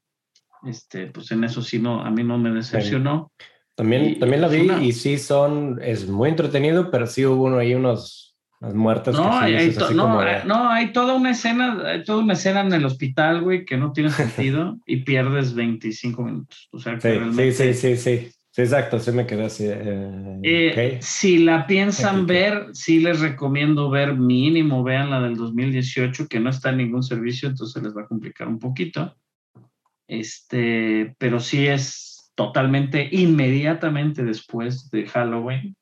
este, 0.68 1.08
pues 1.08 1.32
en 1.32 1.44
eso 1.44 1.62
sí 1.62 1.80
no, 1.80 2.02
a 2.02 2.10
mí 2.12 2.24
no 2.24 2.38
me 2.38 2.52
decepcionó. 2.52 3.32
También, 3.76 4.06
Y- 4.12 4.16
también 4.20 4.42
la 4.42 4.48
vi 4.48 4.62
una- 4.62 4.82
y 4.84 4.92
sí 4.94 5.18
son, 5.18 5.80
es 5.82 6.08
muy 6.08 6.30
entretenido, 6.30 6.90
pero 6.92 7.08
sí 7.08 7.26
hubo 7.26 7.44
uno 7.46 7.58
ahí 7.58 7.74
unos, 7.76 8.36
unas 8.62 8.74
muertes 8.74 9.16
No, 9.16 9.24
que 9.24 9.30
sí 9.48 9.54
hay, 9.56 9.68
así 9.70 9.94
no, 9.94 10.04
como 10.04 10.22
de- 10.22 10.30
hay- 10.30 10.48
no, 10.48 10.70
hay 10.70 10.94
toda 10.94 11.14
una 11.16 11.32
escena, 11.32 11.82
hay 11.86 12.04
toda 12.06 12.24
una 12.24 12.34
escena 12.34 12.62
en 12.62 12.72
el 12.74 12.86
hospital, 12.86 13.42
güey, 13.42 13.66
que 13.66 13.76
no 13.78 13.92
tiene 13.92 14.10
sentido 14.56 14.78
y 14.86 14.98
pierdes 15.04 15.54
25 15.54 16.24
minutos. 16.24 16.70
O 16.72 16.80
sea, 16.80 16.96
que 16.96 17.02
Sí, 17.02 17.08
sí, 17.10 17.14
realmente- 17.20 17.74
sí, 17.74 17.74
sí, 17.74 17.98
sí. 17.98 18.32
Sí, 18.52 18.62
exacto, 18.62 19.00
sí 19.00 19.12
me 19.12 19.26
quedé 19.28 19.44
así. 19.44 19.66
eh, 19.68 20.40
Eh. 20.44 21.00
Si 21.02 21.40
la 21.40 21.68
piensan 21.68 22.26
ver, 22.26 22.68
sí 22.72 23.02
les 23.02 23.20
recomiendo 23.20 23.90
ver 23.90 24.16
mínimo, 24.16 24.82
vean 24.82 25.10
la 25.10 25.20
del 25.20 25.36
2018, 25.36 26.28
que 26.30 26.40
no 26.40 26.50
está 26.52 26.70
en 26.70 26.78
ningún 26.78 27.04
servicio, 27.04 27.50
entonces 27.50 27.84
les 27.84 27.94
va 27.94 28.04
a 28.04 28.08
complicar 28.08 28.48
un 28.48 28.58
poquito. 28.58 29.14
Este, 30.07 31.15
pero 31.18 31.40
sí 31.40 31.68
es 31.68 32.32
totalmente 32.36 33.07
inmediatamente 33.11 34.23
después 34.23 34.90
de 34.90 35.07
Halloween. 35.07 35.76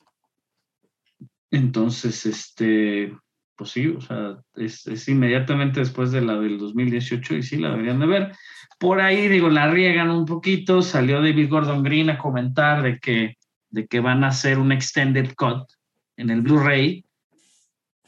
Entonces, 1.51 2.25
este, 2.25 3.15
pues 3.55 3.71
sí, 3.71 3.87
o 3.87 4.01
sea, 4.01 4.37
es, 4.55 4.87
es 4.87 5.07
inmediatamente 5.07 5.79
después 5.79 6.11
de 6.11 6.21
la 6.21 6.39
del 6.39 6.57
2018 6.57 7.35
y 7.35 7.43
sí 7.43 7.57
la 7.57 7.71
deberían 7.71 7.99
de 7.99 8.07
ver. 8.07 8.31
Por 8.79 9.01
ahí, 9.01 9.27
digo, 9.27 9.49
la 9.49 9.69
riegan 9.69 10.09
un 10.09 10.25
poquito, 10.25 10.81
salió 10.81 11.21
David 11.21 11.49
Gordon 11.49 11.83
Green 11.83 12.09
a 12.09 12.17
comentar 12.17 12.81
de 12.81 12.99
que 12.99 13.37
de 13.73 13.87
que 13.87 13.99
van 13.99 14.23
a 14.23 14.27
hacer 14.27 14.59
un 14.59 14.71
extended 14.71 15.33
cut 15.35 15.67
en 16.15 16.29
el 16.29 16.41
Blu-ray 16.41 17.03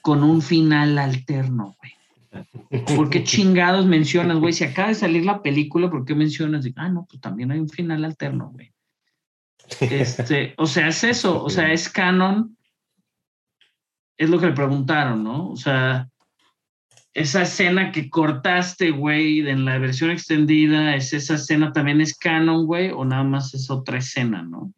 con 0.02 0.24
un 0.24 0.44
final 0.44 1.00
alterno, 1.00 1.76
güey. 1.80 1.92
¿Por 2.96 3.10
qué 3.10 3.24
chingados 3.24 3.86
mencionas, 3.86 4.38
güey? 4.38 4.54
Si 4.54 4.64
acaba 4.64 4.90
de 4.90 4.96
salir 4.96 5.26
la 5.26 5.42
película, 5.42 5.90
¿por 5.90 6.06
qué 6.06 6.16
mencionas? 6.16 6.68
Ah, 6.76 6.90
no, 6.90 7.06
pues 7.06 7.22
también 7.22 7.52
hay 7.52 7.60
un 7.60 7.70
final 7.70 8.04
alterno, 8.04 8.52
güey. 8.52 8.72
Este, 9.80 10.54
o 10.58 10.68
sea, 10.68 10.88
es 10.90 11.04
eso, 11.04 11.44
o 11.44 11.50
sea, 11.50 11.72
es 11.72 11.90
canon. 11.90 12.58
Es 14.18 14.30
lo 14.30 14.40
que 14.40 14.48
le 14.48 14.54
preguntaron, 14.54 15.24
¿no? 15.24 15.50
O 15.50 15.58
sea, 15.58 16.08
esa 17.14 17.44
escena 17.44 17.92
que 17.92 18.10
cortaste, 18.10 18.92
güey, 18.92 19.48
en 19.48 19.66
la 19.66 19.78
versión 19.78 20.12
extendida, 20.12 20.96
¿es 20.96 21.14
esa 21.14 21.36
escena 21.36 21.72
también 21.72 22.02
es 22.02 22.18
canon, 22.18 22.66
güey? 22.66 22.92
¿O 22.92 23.06
nada 23.06 23.24
más 23.24 23.54
es 23.54 23.70
otra 23.70 23.98
escena, 23.98 24.44
no? 24.44 24.74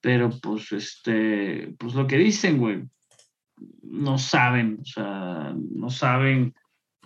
Pero 0.00 0.30
pues, 0.42 0.72
este, 0.72 1.74
pues 1.78 1.94
lo 1.94 2.06
que 2.06 2.18
dicen, 2.18 2.58
güey, 2.58 2.82
no 3.82 4.18
saben, 4.18 4.78
o 4.80 4.84
sea, 4.84 5.54
no 5.54 5.90
saben 5.90 6.54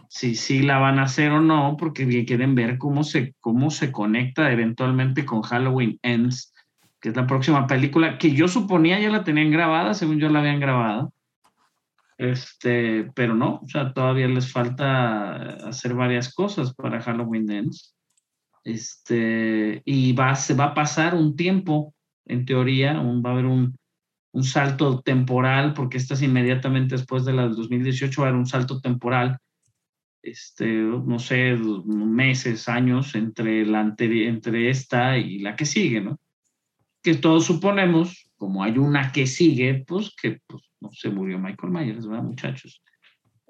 si 0.09 0.35
sí 0.35 0.63
la 0.63 0.79
van 0.79 0.99
a 0.99 1.05
hacer 1.05 1.33
o 1.33 1.41
no, 1.41 1.77
porque 1.79 2.25
quieren 2.25 2.55
ver 2.55 2.79
cómo 2.79 3.05
se, 3.05 3.35
cómo 3.41 3.71
se 3.71 3.93
conecta 3.93 4.53
eventualmente 4.53 5.25
con 5.25 5.43
Halloween 5.43 5.99
Ends, 6.03 6.55
que 7.01 7.11
es 7.11 7.17
la 7.17 7.27
próxima 7.27 7.67
película, 7.67 8.19
que 8.19 8.33
yo 8.33 8.49
suponía 8.49 9.01
ya 9.01 9.11
la 9.11 9.25
tenían 9.25 9.51
grabada, 9.51 9.95
según 9.95 10.19
yo 10.19 10.29
la 10.29 10.41
habían 10.41 10.61
grabado. 10.61 11.13
Este, 12.19 13.11
pero 13.15 13.35
no, 13.35 13.61
o 13.63 13.69
sea, 13.69 13.93
todavía 13.93 14.27
les 14.27 14.51
falta 14.51 15.69
hacer 15.69 15.95
varias 15.95 16.33
cosas 16.33 16.75
para 16.75 17.03
Halloween 17.03 17.51
Ends. 17.51 17.95
Este, 18.65 19.83
y 19.85 20.13
va, 20.15 20.35
se 20.35 20.55
va 20.55 20.67
a 20.67 20.75
pasar 20.75 21.15
un 21.15 21.37
tiempo, 21.37 21.95
en 22.25 22.45
teoría, 22.47 22.95
va 22.95 23.31
a 23.31 23.33
haber 23.33 23.47
un, 23.47 23.79
un 24.37 24.45
salto 24.45 25.01
temporal, 25.01 25.73
porque 25.73 25.97
esta 25.97 26.13
es 26.13 26.21
inmediatamente 26.21 26.95
después 26.97 27.25
de 27.25 27.33
la 27.33 27.45
del 27.45 27.55
2018, 27.57 28.21
va 28.21 28.27
a 28.27 28.31
haber 28.31 28.39
un 28.39 28.47
salto 28.47 28.81
temporal, 28.81 29.39
este, 30.23 30.67
no 30.67 31.19
sé, 31.19 31.57
meses, 31.87 32.69
años 32.69 33.15
entre, 33.15 33.65
la 33.65 33.83
anteri- 33.83 34.27
entre 34.29 34.69
esta 34.69 35.17
y 35.17 35.39
la 35.39 35.57
que 35.57 35.65
sigue, 35.65 36.03
¿no? 36.03 36.19
Que 37.03 37.15
todos 37.15 37.47
suponemos, 37.47 38.29
como 38.37 38.63
hay 38.63 38.77
una 38.77 39.11
que 39.11 39.27
sigue, 39.27 39.85
pues 39.87 40.15
que 40.21 40.41
pues, 40.47 40.63
no 40.81 40.91
se 40.93 41.09
murió 41.09 41.39
Michael 41.39 41.73
Myers, 41.73 42.07
¿verdad, 42.07 42.25
muchachos? 42.25 42.83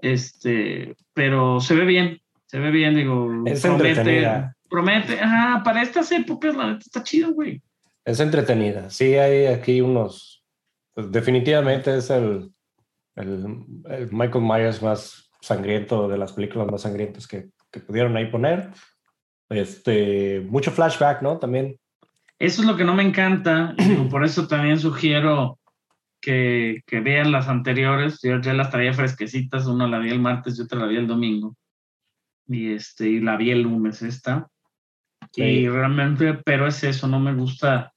Este, 0.00 0.94
pero 1.14 1.58
se 1.60 1.74
ve 1.74 1.84
bien, 1.84 2.20
se 2.46 2.60
ve 2.60 2.70
bien, 2.70 2.94
digo, 2.94 3.42
Es 3.46 3.62
promete, 3.62 3.88
entretenida. 3.88 4.56
promete, 4.70 5.18
ajá, 5.20 5.62
para 5.64 5.82
estas 5.82 6.12
épocas, 6.12 6.54
la 6.54 6.66
neta 6.68 6.78
está 6.86 7.02
chido, 7.02 7.32
güey. 7.32 7.60
Es 8.04 8.20
entretenida. 8.20 8.88
Sí, 8.90 9.14
hay 9.14 9.46
aquí 9.46 9.80
unos. 9.80 10.35
Pues, 10.97 11.12
definitivamente 11.12 11.94
es 11.98 12.09
el, 12.09 12.51
el, 13.16 13.44
el 13.90 14.09
Michael 14.10 14.44
Myers 14.44 14.82
más 14.82 15.31
sangriento 15.43 16.09
de 16.09 16.16
las 16.16 16.32
películas 16.32 16.66
más 16.68 16.82
sangrientas 16.82 17.28
que, 17.28 17.51
que 17.70 17.81
pudieron 17.81 18.16
ahí 18.16 18.31
poner. 18.31 18.70
Este, 19.51 20.40
mucho 20.40 20.70
flashback, 20.73 21.20
¿no? 21.20 21.39
También. 21.39 21.78
Eso 22.39 22.62
es 22.62 22.66
lo 22.66 22.77
que 22.77 22.85
no 22.85 22.94
me 22.94 23.02
encanta, 23.02 23.74
y 23.78 23.94
por 24.10 24.24
eso 24.24 24.48
también 24.48 24.78
sugiero 24.78 25.59
que, 26.20 26.82
que 26.86 27.01
vean 27.01 27.31
las 27.31 27.47
anteriores. 27.48 28.18
Yo 28.23 28.40
ya 28.40 28.55
las 28.55 28.70
traía 28.70 28.93
fresquecitas, 28.94 29.66
una 29.66 29.86
la 29.86 29.98
vi 29.98 30.10
el 30.10 30.18
martes 30.20 30.59
y 30.59 30.62
otra 30.62 30.81
la 30.81 30.86
vi 30.86 30.97
el 30.97 31.06
domingo. 31.06 31.55
Y, 32.48 32.73
este, 32.73 33.09
y 33.09 33.20
la 33.20 33.36
vi 33.36 33.51
el 33.51 33.62
lunes 33.62 34.01
esta. 34.02 34.48
Y 35.35 35.43
Sí. 35.43 35.68
realmente, 35.68 36.35
pero 36.44 36.66
es 36.66 36.82
eso, 36.85 37.06
no 37.06 37.20
me 37.20 37.35
gusta 37.35 37.93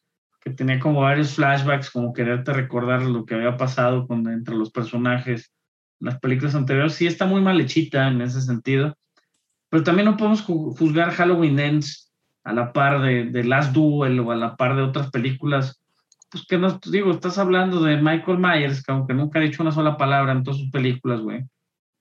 que 0.49 0.55
tenía 0.55 0.79
como 0.79 1.01
varios 1.01 1.35
flashbacks, 1.35 1.89
como 1.91 2.13
quererte 2.13 2.53
recordar 2.53 3.03
lo 3.03 3.25
que 3.25 3.35
había 3.35 3.55
pasado 3.57 4.07
con, 4.07 4.27
entre 4.27 4.55
los 4.55 4.71
personajes. 4.71 5.51
Las 5.99 6.19
películas 6.19 6.55
anteriores 6.55 6.93
sí 6.93 7.07
está 7.07 7.25
muy 7.25 7.41
mal 7.41 7.59
hechita 7.61 8.07
en 8.07 8.21
ese 8.21 8.41
sentido. 8.41 8.95
Pero 9.69 9.83
también 9.83 10.05
no 10.05 10.17
podemos 10.17 10.45
ju- 10.45 10.75
juzgar 10.77 11.11
Halloween 11.11 11.59
Ends 11.59 12.11
a 12.43 12.53
la 12.53 12.73
par 12.73 13.01
de, 13.01 13.25
de 13.25 13.43
Last 13.43 13.73
Duel 13.73 14.19
o 14.19 14.31
a 14.31 14.35
la 14.35 14.55
par 14.55 14.75
de 14.75 14.81
otras 14.81 15.11
películas. 15.11 15.81
Pues 16.31 16.45
que 16.47 16.57
no, 16.57 16.79
digo, 16.91 17.11
estás 17.11 17.37
hablando 17.37 17.81
de 17.83 17.97
Michael 17.97 18.39
Myers, 18.39 18.83
que 18.83 18.91
aunque 18.91 19.13
nunca 19.13 19.39
ha 19.39 19.41
dicho 19.41 19.61
una 19.63 19.71
sola 19.71 19.97
palabra 19.97 20.31
en 20.31 20.43
todas 20.43 20.59
sus 20.59 20.71
películas, 20.71 21.19
güey. 21.21 21.43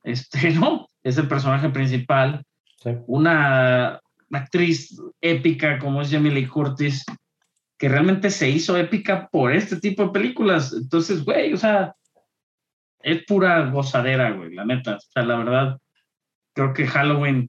Este, 0.05 0.51
no, 0.55 0.89
es 1.03 1.19
el 1.19 1.29
personaje 1.29 1.69
principal 1.71 2.45
Sí. 2.81 2.91
una 3.09 4.01
actriz 4.31 5.01
épica 5.21 5.81
como 5.81 6.01
es 6.01 6.11
Jamie 6.13 6.31
Lee 6.31 6.47
Curtis, 6.47 7.05
que 7.79 7.89
realmente 7.89 8.31
se 8.31 8.51
hizo 8.51 8.77
épica 8.77 9.29
por 9.31 9.53
este 9.53 9.77
tipo 9.77 10.05
de 10.05 10.11
películas. 10.11 10.73
Entonces, 10.73 11.25
güey, 11.25 11.55
o 11.55 11.57
sea, 11.57 11.95
es 13.01 13.25
pura 13.25 13.71
gozadera, 13.71 14.33
güey, 14.33 14.53
la 14.53 14.65
neta. 14.65 14.97
O 14.97 15.01
sea, 15.01 15.23
la 15.23 15.39
verdad, 15.39 15.79
creo 16.53 16.75
que 16.75 16.89
Halloween, 16.89 17.49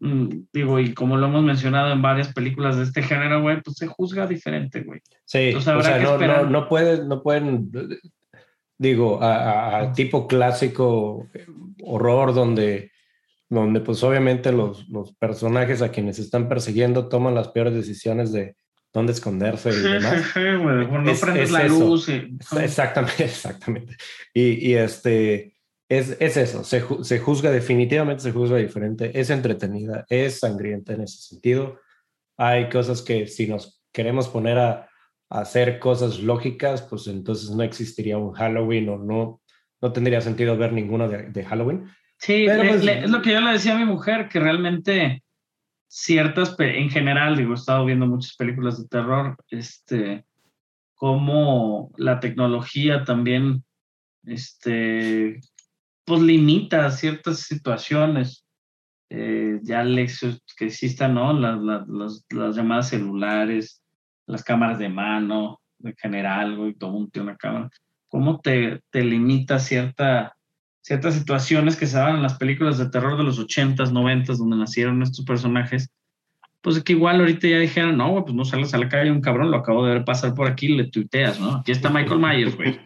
mm, 0.00 0.28
digo, 0.50 0.80
y 0.80 0.94
como 0.94 1.18
lo 1.18 1.26
hemos 1.26 1.44
mencionado 1.44 1.92
en 1.92 2.00
varias 2.00 2.32
películas 2.32 2.78
de 2.78 2.84
este 2.84 3.02
género, 3.02 3.42
güey, 3.42 3.60
pues 3.60 3.76
se 3.76 3.86
juzga 3.86 4.26
diferente, 4.26 4.80
güey. 4.80 5.00
Sí, 5.26 5.38
Entonces, 5.38 5.74
o 5.74 5.82
sea, 5.82 5.98
que 5.98 6.04
no, 6.04 6.12
esperar. 6.12 6.44
no, 6.44 6.50
no 6.50 6.68
pueden, 6.68 7.08
no 7.08 7.22
pueden, 7.22 7.70
digo, 8.78 9.22
a, 9.22 9.92
tipo 9.92 10.26
clásico 10.26 11.28
horror 11.82 12.32
donde, 12.32 12.92
donde 13.50 13.80
pues 13.80 14.02
obviamente 14.02 14.52
los, 14.52 14.88
los 14.88 15.14
personajes 15.16 15.82
a 15.82 15.90
quienes 15.90 16.18
están 16.18 16.48
persiguiendo 16.48 17.10
toman 17.10 17.34
las 17.34 17.48
peores 17.48 17.74
decisiones 17.74 18.32
de 18.32 18.56
dónde 18.94 19.12
esconderse 19.12 19.70
y 19.70 19.72
demás. 19.76 20.24
No 20.36 21.10
Es- 21.10 21.20
prendes 21.20 21.44
es 21.44 21.50
la 21.50 21.64
eso. 21.66 21.78
luz. 21.80 22.08
y- 22.08 22.38
Exactamente, 22.62 23.24
exactamente. 23.24 23.96
Y, 24.32 24.70
y 24.70 24.74
este, 24.76 25.54
es, 25.88 26.16
es 26.20 26.36
eso, 26.36 26.64
se, 26.64 26.82
se 27.02 27.18
juzga 27.18 27.50
definitivamente, 27.50 28.22
se 28.22 28.32
juzga 28.32 28.56
diferente, 28.56 29.10
es 29.18 29.28
entretenida, 29.30 30.06
es 30.08 30.38
sangrienta 30.40 30.94
en 30.94 31.02
ese 31.02 31.18
sentido. 31.20 31.80
Hay 32.38 32.68
cosas 32.70 33.02
que 33.02 33.26
si 33.26 33.46
nos 33.48 33.82
queremos 33.92 34.28
poner 34.28 34.58
a, 34.58 34.88
a 35.28 35.40
hacer 35.40 35.78
cosas 35.80 36.20
lógicas, 36.20 36.82
pues 36.82 37.06
entonces 37.08 37.50
no 37.50 37.62
existiría 37.64 38.16
un 38.16 38.32
Halloween 38.32 38.88
o 38.90 38.96
no, 38.98 39.40
no 39.82 39.92
tendría 39.92 40.20
sentido 40.20 40.56
ver 40.56 40.72
ninguno 40.72 41.08
de, 41.08 41.24
de 41.30 41.44
Halloween. 41.44 41.84
Sí, 42.18 42.44
Pero, 42.46 42.62
le- 42.62 42.68
pues, 42.68 42.84
le- 42.84 43.04
es 43.04 43.10
lo 43.10 43.20
que 43.22 43.32
yo 43.32 43.40
le 43.40 43.50
decía 43.52 43.74
a 43.74 43.78
mi 43.78 43.84
mujer, 43.84 44.28
que 44.28 44.38
realmente 44.38 45.23
ciertas, 45.94 46.56
en 46.58 46.90
general, 46.90 47.36
digo, 47.36 47.52
he 47.52 47.54
estado 47.54 47.84
viendo 47.84 48.08
muchas 48.08 48.34
películas 48.34 48.82
de 48.82 48.88
terror, 48.88 49.36
este, 49.48 50.24
como 50.96 51.92
la 51.96 52.18
tecnología 52.18 53.04
también, 53.04 53.62
este, 54.24 55.40
pues 56.04 56.20
limita 56.20 56.90
ciertas 56.90 57.40
situaciones. 57.40 58.44
Eh, 59.08 59.60
ya 59.62 59.84
que 59.84 60.64
existan, 60.64 61.14
¿no? 61.14 61.32
Las, 61.32 61.86
las, 61.86 62.56
llamadas 62.56 62.88
celulares, 62.88 63.80
las 64.26 64.42
cámaras 64.42 64.80
de 64.80 64.88
mano, 64.88 65.60
en 65.78 65.94
general, 65.96 66.56
güey, 66.56 66.74
todo 66.74 66.90
mundo 66.90 67.10
tiene 67.12 67.28
una 67.28 67.36
cámara. 67.36 67.70
¿Cómo 68.08 68.40
te, 68.40 68.80
te 68.90 69.04
limita 69.04 69.60
cierta 69.60 70.36
ciertas 70.84 71.14
situaciones 71.14 71.76
que 71.76 71.86
se 71.86 71.96
daban 71.96 72.16
en 72.16 72.22
las 72.22 72.34
películas 72.34 72.76
de 72.76 72.90
terror 72.90 73.16
de 73.16 73.24
los 73.24 73.40
80s, 73.40 73.90
90s, 73.90 74.36
donde 74.36 74.56
nacieron 74.58 75.02
estos 75.02 75.24
personajes, 75.24 75.90
pues 76.60 76.82
que 76.82 76.92
igual 76.92 77.20
ahorita 77.20 77.48
ya 77.48 77.58
dijeron, 77.58 77.96
no, 77.96 78.22
pues 78.22 78.34
no 78.34 78.44
sales 78.44 78.74
a 78.74 78.78
la 78.78 78.88
calle 78.90 79.10
un 79.10 79.22
cabrón, 79.22 79.50
lo 79.50 79.56
acabo 79.56 79.84
de 79.86 79.94
ver 79.94 80.04
pasar 80.04 80.34
por 80.34 80.46
aquí, 80.46 80.68
le 80.68 80.84
tuiteas, 80.84 81.40
¿no? 81.40 81.56
Aquí 81.56 81.72
está 81.72 81.88
Michael 81.88 82.20
Myers, 82.20 82.54
güey. 82.54 82.78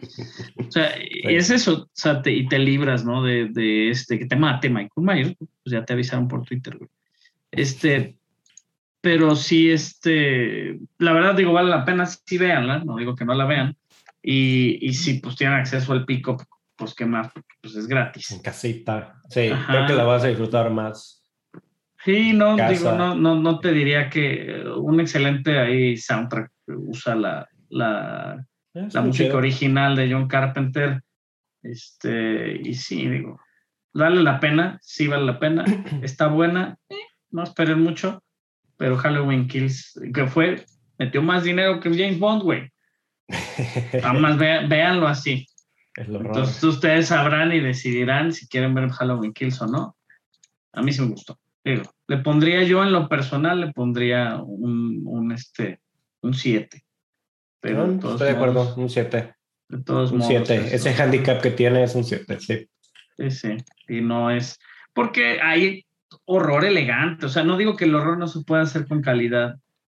O 0.55 0.71
sea, 0.71 0.91
es 0.97 1.49
eso, 1.49 1.83
o 1.83 1.89
sea, 1.93 2.21
te- 2.21 2.31
y 2.31 2.47
te 2.47 2.57
libras, 2.57 3.03
¿no? 3.03 3.21
De, 3.21 3.49
de 3.49 3.89
este, 3.89 4.17
que 4.17 4.25
te 4.27 4.35
mate 4.37 4.69
Michael 4.69 4.89
Myers, 5.05 5.35
pues 5.37 5.49
ya 5.73 5.83
te 5.83 5.91
avisaron 5.91 6.29
por 6.29 6.43
Twitter, 6.45 6.77
güey. 6.77 6.89
Este, 7.51 8.15
pero 9.01 9.35
sí, 9.35 9.69
este, 9.71 10.79
la 10.99 11.11
verdad 11.11 11.35
digo, 11.35 11.51
vale 11.51 11.69
la 11.69 11.83
pena, 11.83 12.05
sí 12.05 12.37
véanla, 12.37 12.79
no 12.85 12.95
digo 12.95 13.13
que 13.15 13.25
no 13.25 13.33
la 13.33 13.45
vean, 13.45 13.75
y, 14.23 14.77
y 14.87 14.93
si 14.93 15.15
pues 15.15 15.35
tienen 15.35 15.57
acceso 15.57 15.91
al 15.91 16.05
pico, 16.05 16.37
pues 16.79 16.95
qué 16.95 17.05
más, 17.05 17.31
porque 17.31 17.49
pues 17.61 17.75
es 17.75 17.85
gratis. 17.87 18.31
En 18.31 18.41
casita. 18.41 19.15
Sí, 19.29 19.49
Ajá. 19.49 19.71
creo 19.71 19.87
que 19.87 19.93
la 19.93 20.03
vas 20.03 20.23
a 20.23 20.27
disfrutar 20.27 20.71
más. 20.71 21.17
Sí, 22.05 22.31
no, 22.33 22.55
Casa. 22.55 22.71
digo, 22.71 22.91
no, 22.93 23.13
no, 23.13 23.35
no 23.35 23.59
te 23.59 23.71
diría 23.73 24.09
que 24.09 24.63
un 24.77 24.99
excelente 25.01 25.59
ahí 25.59 25.97
soundtrack 25.97 26.49
usa 26.67 27.13
la, 27.15 27.47
la, 27.69 28.45
Es 28.73 28.93
la 28.93 29.01
música 29.01 29.25
chido. 29.25 29.37
original 29.37 29.95
de 29.97 30.11
John 30.11 30.27
Carpenter. 30.29 31.03
Este, 31.61 32.53
y 32.63 32.73
sí, 32.73 33.05
digo, 33.07 33.39
vale 33.93 34.23
la 34.23 34.39
pena, 34.39 34.79
sí 34.81 35.07
vale 35.07 35.25
la 35.25 35.39
pena, 35.39 35.65
está 36.01 36.27
buena, 36.27 36.77
eh, 36.89 36.95
no 37.31 37.43
esperen 37.43 37.81
mucho, 37.81 38.23
pero 38.77 38.95
Halloween 38.97 39.47
Kills, 39.49 39.99
que 40.13 40.25
fue, 40.27 40.63
metió 40.97 41.21
más 41.21 41.43
dinero 41.43 41.81
que 41.81 41.89
James 41.89 42.17
Bond, 42.17 42.43
güey. 42.43 42.71
Además, 44.03 44.37
ve- 44.37 44.65
véanlo 44.67 45.05
así. 45.07 45.45
Entonces 46.07 46.63
ustedes 46.63 47.07
sabrán 47.07 47.51
y 47.51 47.59
decidirán 47.59 48.31
si 48.33 48.47
quieren 48.47 48.73
ver 48.73 48.89
Halloween 48.89 49.33
Kills 49.33 49.61
o 49.61 49.67
no. 49.67 49.97
A 50.73 50.81
mí 50.81 50.91
sí 50.93 51.01
me 51.01 51.07
gustó. 51.09 51.37
Digo, 51.63 51.83
le 52.07 52.17
pondría 52.17 52.63
yo 52.63 52.83
en 52.83 52.91
lo 52.93 53.09
personal, 53.09 53.59
le 53.59 53.73
pondría 53.73 54.37
un, 54.41 55.01
un 55.05 55.31
este, 55.31 55.81
un 56.21 56.33
7. 56.33 56.83
Pero 57.59 57.85
No, 57.87 57.99
todos 57.99 58.13
Estoy 58.13 58.27
de 58.29 58.33
acuerdo, 58.35 58.53
modos- 58.63 58.77
un 58.77 58.89
7. 58.89 59.35
de 59.67 59.83
todos 59.83 60.11
Un 60.11 60.19
modos, 60.19 60.29
7. 60.47 60.55
eso. 60.55 60.75
Ese 60.89 61.01
handicap 61.03 61.41
que 61.41 61.51
tiene 61.51 61.83
es 61.83 61.95
un 61.95 62.03
7, 62.05 62.39
sí. 62.39 62.69
Sí, 63.17 63.31
sí. 63.31 63.57
Y 63.89 64.01
no 64.01 64.31
es. 64.31 64.57
Porque 64.93 65.41
hay 65.41 65.85
horror 66.25 66.63
elegante. 66.63 67.25
O 67.25 67.29
sea, 67.29 67.43
no 67.43 67.57
digo 67.57 67.75
que 67.75 67.85
el 67.85 67.95
horror 67.95 68.17
no 68.17 68.27
se 68.27 68.41
pueda 68.45 68.61
hacer 68.61 68.87
con 68.87 69.01
calidad, 69.01 69.55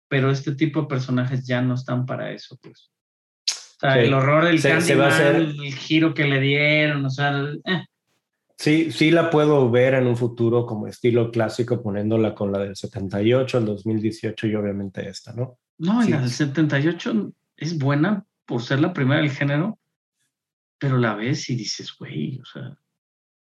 pero 0.08 0.30
este 0.30 0.54
tipo 0.56 0.82
de 0.82 0.86
personajes 0.88 1.46
ya 1.46 1.62
no 1.62 1.74
están 1.74 2.04
para 2.06 2.32
eso, 2.32 2.58
pues. 2.60 2.90
Sea, 3.82 3.94
Sí. 3.94 3.98
el 4.00 4.14
horror 4.14 4.44
del 4.44 4.60
Se- 4.60 4.80
se 4.80 4.94
va 4.94 5.06
a 5.06 5.08
hacer- 5.08 5.34
el 5.36 5.74
giro 5.74 6.14
que 6.14 6.24
le 6.24 6.38
dieron, 6.40 7.04
o 7.04 7.10
sea, 7.10 7.42
eh. 7.66 7.84
Sí, 8.56 8.92
sí 8.92 9.10
la 9.10 9.28
puedo 9.28 9.68
ver 9.72 9.94
en 9.94 10.06
un 10.06 10.16
futuro 10.16 10.64
como 10.66 10.86
estilo 10.86 11.32
clásico, 11.32 11.82
poniéndola 11.82 12.32
con 12.32 12.52
la 12.52 12.60
del 12.60 12.76
78, 12.76 13.58
el 13.58 13.66
2018 13.66 14.46
y 14.46 14.54
obviamente 14.54 15.08
esta, 15.08 15.32
¿no? 15.32 15.58
No, 15.78 16.00
y 16.02 16.06
Sí. 16.06 16.10
la 16.12 16.20
del 16.20 16.30
78 16.30 17.32
es 17.56 17.76
buena 17.76 18.24
por 18.46 18.62
ser 18.62 18.78
la 18.80 18.92
primera 18.92 19.20
del 19.20 19.30
género, 19.32 19.80
pero 20.78 20.96
la 20.96 21.14
ves 21.16 21.50
y 21.50 21.56
dices, 21.56 21.92
güey, 21.98 22.38
o 22.40 22.44
sea, 22.44 22.76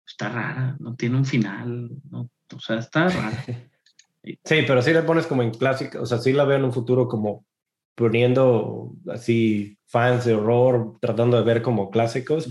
está 0.05 0.29
rara, 0.31 0.77
no 0.81 0.97
tiene 0.97 1.17
un 1.17 1.25
final, 1.25 1.91
no, 2.11 2.29
o 2.53 2.59
sea, 2.61 2.79
está 2.79 3.09
rara. 3.09 3.45
Sí, 4.43 4.65
pero 4.67 4.81
sí 4.81 4.91
la 4.93 5.05
pones 5.05 5.27
como 5.27 5.43
en 5.43 5.51
clásica, 5.53 6.01
o 6.01 6.07
sea, 6.07 6.17
sí 6.19 6.33
la 6.33 6.45
veo 6.47 6.57
en 6.57 6.65
un 6.65 6.73
futuro 6.73 7.07
como 7.07 7.45
poniendo 7.95 8.93
así 9.13 9.79
fans 9.87 10.25
de 10.25 10.35
horror, 10.35 10.97
tratando 11.01 11.37
de 11.37 11.45
ver 11.45 11.63
como 11.63 11.91
clásicos. 11.91 12.49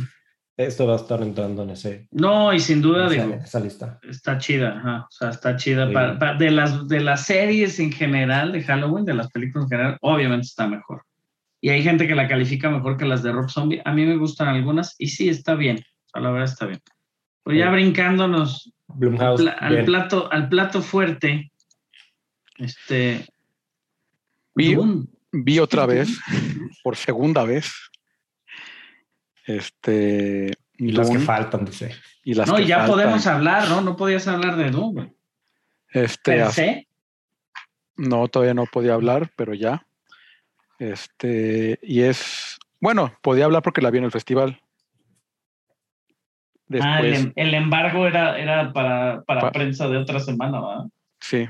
Esto 0.55 0.85
va 0.85 0.93
a 0.93 0.97
estar 0.97 1.19
entrando 1.23 1.63
en 1.63 1.71
ese, 1.71 2.07
No, 2.11 2.53
y 2.53 2.59
sin 2.59 2.79
duda, 2.79 3.07
esa, 3.07 3.25
digo, 3.25 3.35
esa 3.43 3.59
lista. 3.59 3.99
está 4.07 4.37
chida, 4.37 4.77
ajá, 4.77 5.07
o 5.09 5.11
sea, 5.11 5.29
está 5.29 5.55
chida. 5.55 5.87
Sí. 5.87 5.93
para- 5.93 6.19
para- 6.19 6.35
de, 6.35 6.51
las, 6.51 6.87
de 6.87 6.99
las 6.99 7.25
series 7.25 7.79
en 7.79 7.91
general 7.91 8.51
de 8.51 8.61
Halloween, 8.61 9.03
de 9.03 9.15
las 9.15 9.31
películas 9.31 9.65
en 9.65 9.69
general, 9.77 9.97
obviamente 10.01 10.45
está 10.45 10.67
mejor. 10.67 11.03
Y 11.59 11.69
hay 11.69 11.81
gente 11.81 12.07
que 12.07 12.13
la 12.13 12.27
califica 12.27 12.69
mejor 12.69 12.97
que 12.97 13.05
las 13.05 13.23
de 13.23 13.31
Rob 13.31 13.49
Zombie. 13.49 13.81
A 13.83 13.93
mí 13.93 14.05
me 14.05 14.15
gustan 14.17 14.49
algunas 14.49 14.95
y 14.99 15.07
sí, 15.07 15.27
está 15.27 15.55
bien. 15.55 15.77
O 15.77 16.09
sea, 16.11 16.21
la 16.21 16.29
verdad 16.29 16.49
está 16.51 16.65
bien. 16.67 16.81
Pues 17.41 17.57
ya 17.57 17.65
Sí. 17.67 17.71
brincándonos 17.71 18.73
Blumhouse. 18.89 19.47
Al, 19.59 19.85
plato, 19.85 20.31
al 20.31 20.49
plato 20.49 20.81
fuerte, 20.83 21.51
este. 22.57 23.25
Dune. 24.55 25.07
Vi 25.33 25.59
otra 25.59 25.85
vez, 25.85 26.07
por 26.83 26.95
segunda 26.95 27.43
vez, 27.43 27.71
este... 29.45 30.53
Y 30.77 30.91
las 30.91 31.09
que 31.09 31.19
faltan, 31.19 31.65
dice. 31.65 31.95
y 32.23 32.33
las 32.33 32.47
No, 32.47 32.55
que 32.55 32.63
y 32.63 32.67
ya 32.67 32.77
faltan. 32.79 32.91
podemos 32.95 33.27
hablar, 33.27 33.69
¿no? 33.69 33.81
No 33.81 33.95
podías 33.95 34.27
hablar 34.27 34.55
de 34.57 34.71
güey. 34.91 35.13
Este, 35.89 36.31
se. 36.51 36.87
No, 37.95 38.27
todavía 38.27 38.55
no 38.55 38.65
podía 38.65 38.95
hablar, 38.95 39.31
pero 39.35 39.53
ya. 39.53 39.85
Este, 40.79 41.77
y 41.83 42.01
es, 42.01 42.57
bueno, 42.81 43.15
podía 43.21 43.45
hablar 43.45 43.61
porque 43.61 43.81
la 43.81 43.91
vi 43.91 43.99
en 43.99 44.05
el 44.05 44.11
festival. 44.11 44.59
Ah, 46.81 47.01
el, 47.01 47.13
em- 47.13 47.33
el 47.35 47.53
embargo 47.53 48.07
era, 48.07 48.37
era 48.39 48.73
para, 48.73 49.21
para 49.23 49.41
Pa- 49.41 49.51
prensa 49.51 49.87
de 49.87 49.97
otra 49.97 50.19
semana, 50.19 50.59
¿verdad? 50.59 50.85
sí. 51.19 51.47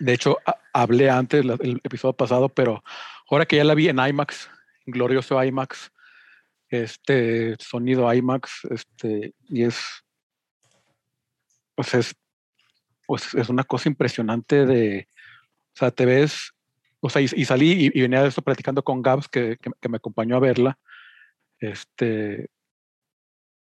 De 0.00 0.12
hecho, 0.12 0.38
ha- 0.46 0.58
hablé 0.72 1.08
antes 1.10 1.44
la- 1.44 1.56
el 1.60 1.80
episodio 1.82 2.12
pasado, 2.14 2.48
pero 2.48 2.82
ahora 3.30 3.46
que 3.46 3.56
ya 3.56 3.64
la 3.64 3.74
vi 3.74 3.88
en 3.88 3.98
IMAX, 3.98 4.50
glorioso 4.86 5.42
IMAX, 5.42 5.90
este 6.68 7.56
sonido 7.58 8.12
IMAX, 8.12 8.64
este, 8.70 9.34
y 9.48 9.62
es, 9.64 9.78
pues 11.74 11.94
es, 11.94 12.14
pues 13.06 13.34
es 13.34 13.48
una 13.48 13.64
cosa 13.64 13.88
impresionante 13.88 14.66
de, 14.66 15.08
o 15.74 15.78
sea, 15.78 15.90
te 15.90 16.04
ves, 16.06 16.52
o 17.00 17.08
sea, 17.08 17.22
y, 17.22 17.26
y 17.34 17.44
salí 17.44 17.90
y, 17.94 18.00
venía 18.00 18.22
de 18.22 18.28
esto 18.28 18.42
platicando 18.42 18.82
con 18.82 19.02
Gabs, 19.02 19.28
que, 19.28 19.56
que- 19.60 19.88
me 19.88 19.96
acompañó 19.96 20.36
a 20.36 20.40
verla, 20.40 20.78
este, 21.60 22.48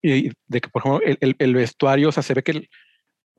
y 0.02 0.30
de 0.48 0.62
que, 0.62 0.70
por 0.70 0.82
ejemplo, 0.82 1.02
el, 1.06 1.18
el- 1.20 1.36
el 1.40 1.54
vestuario, 1.56 2.10
o 2.10 2.12
sea, 2.12 2.24
se 2.24 2.34
ve 2.34 2.44
que 2.44 2.70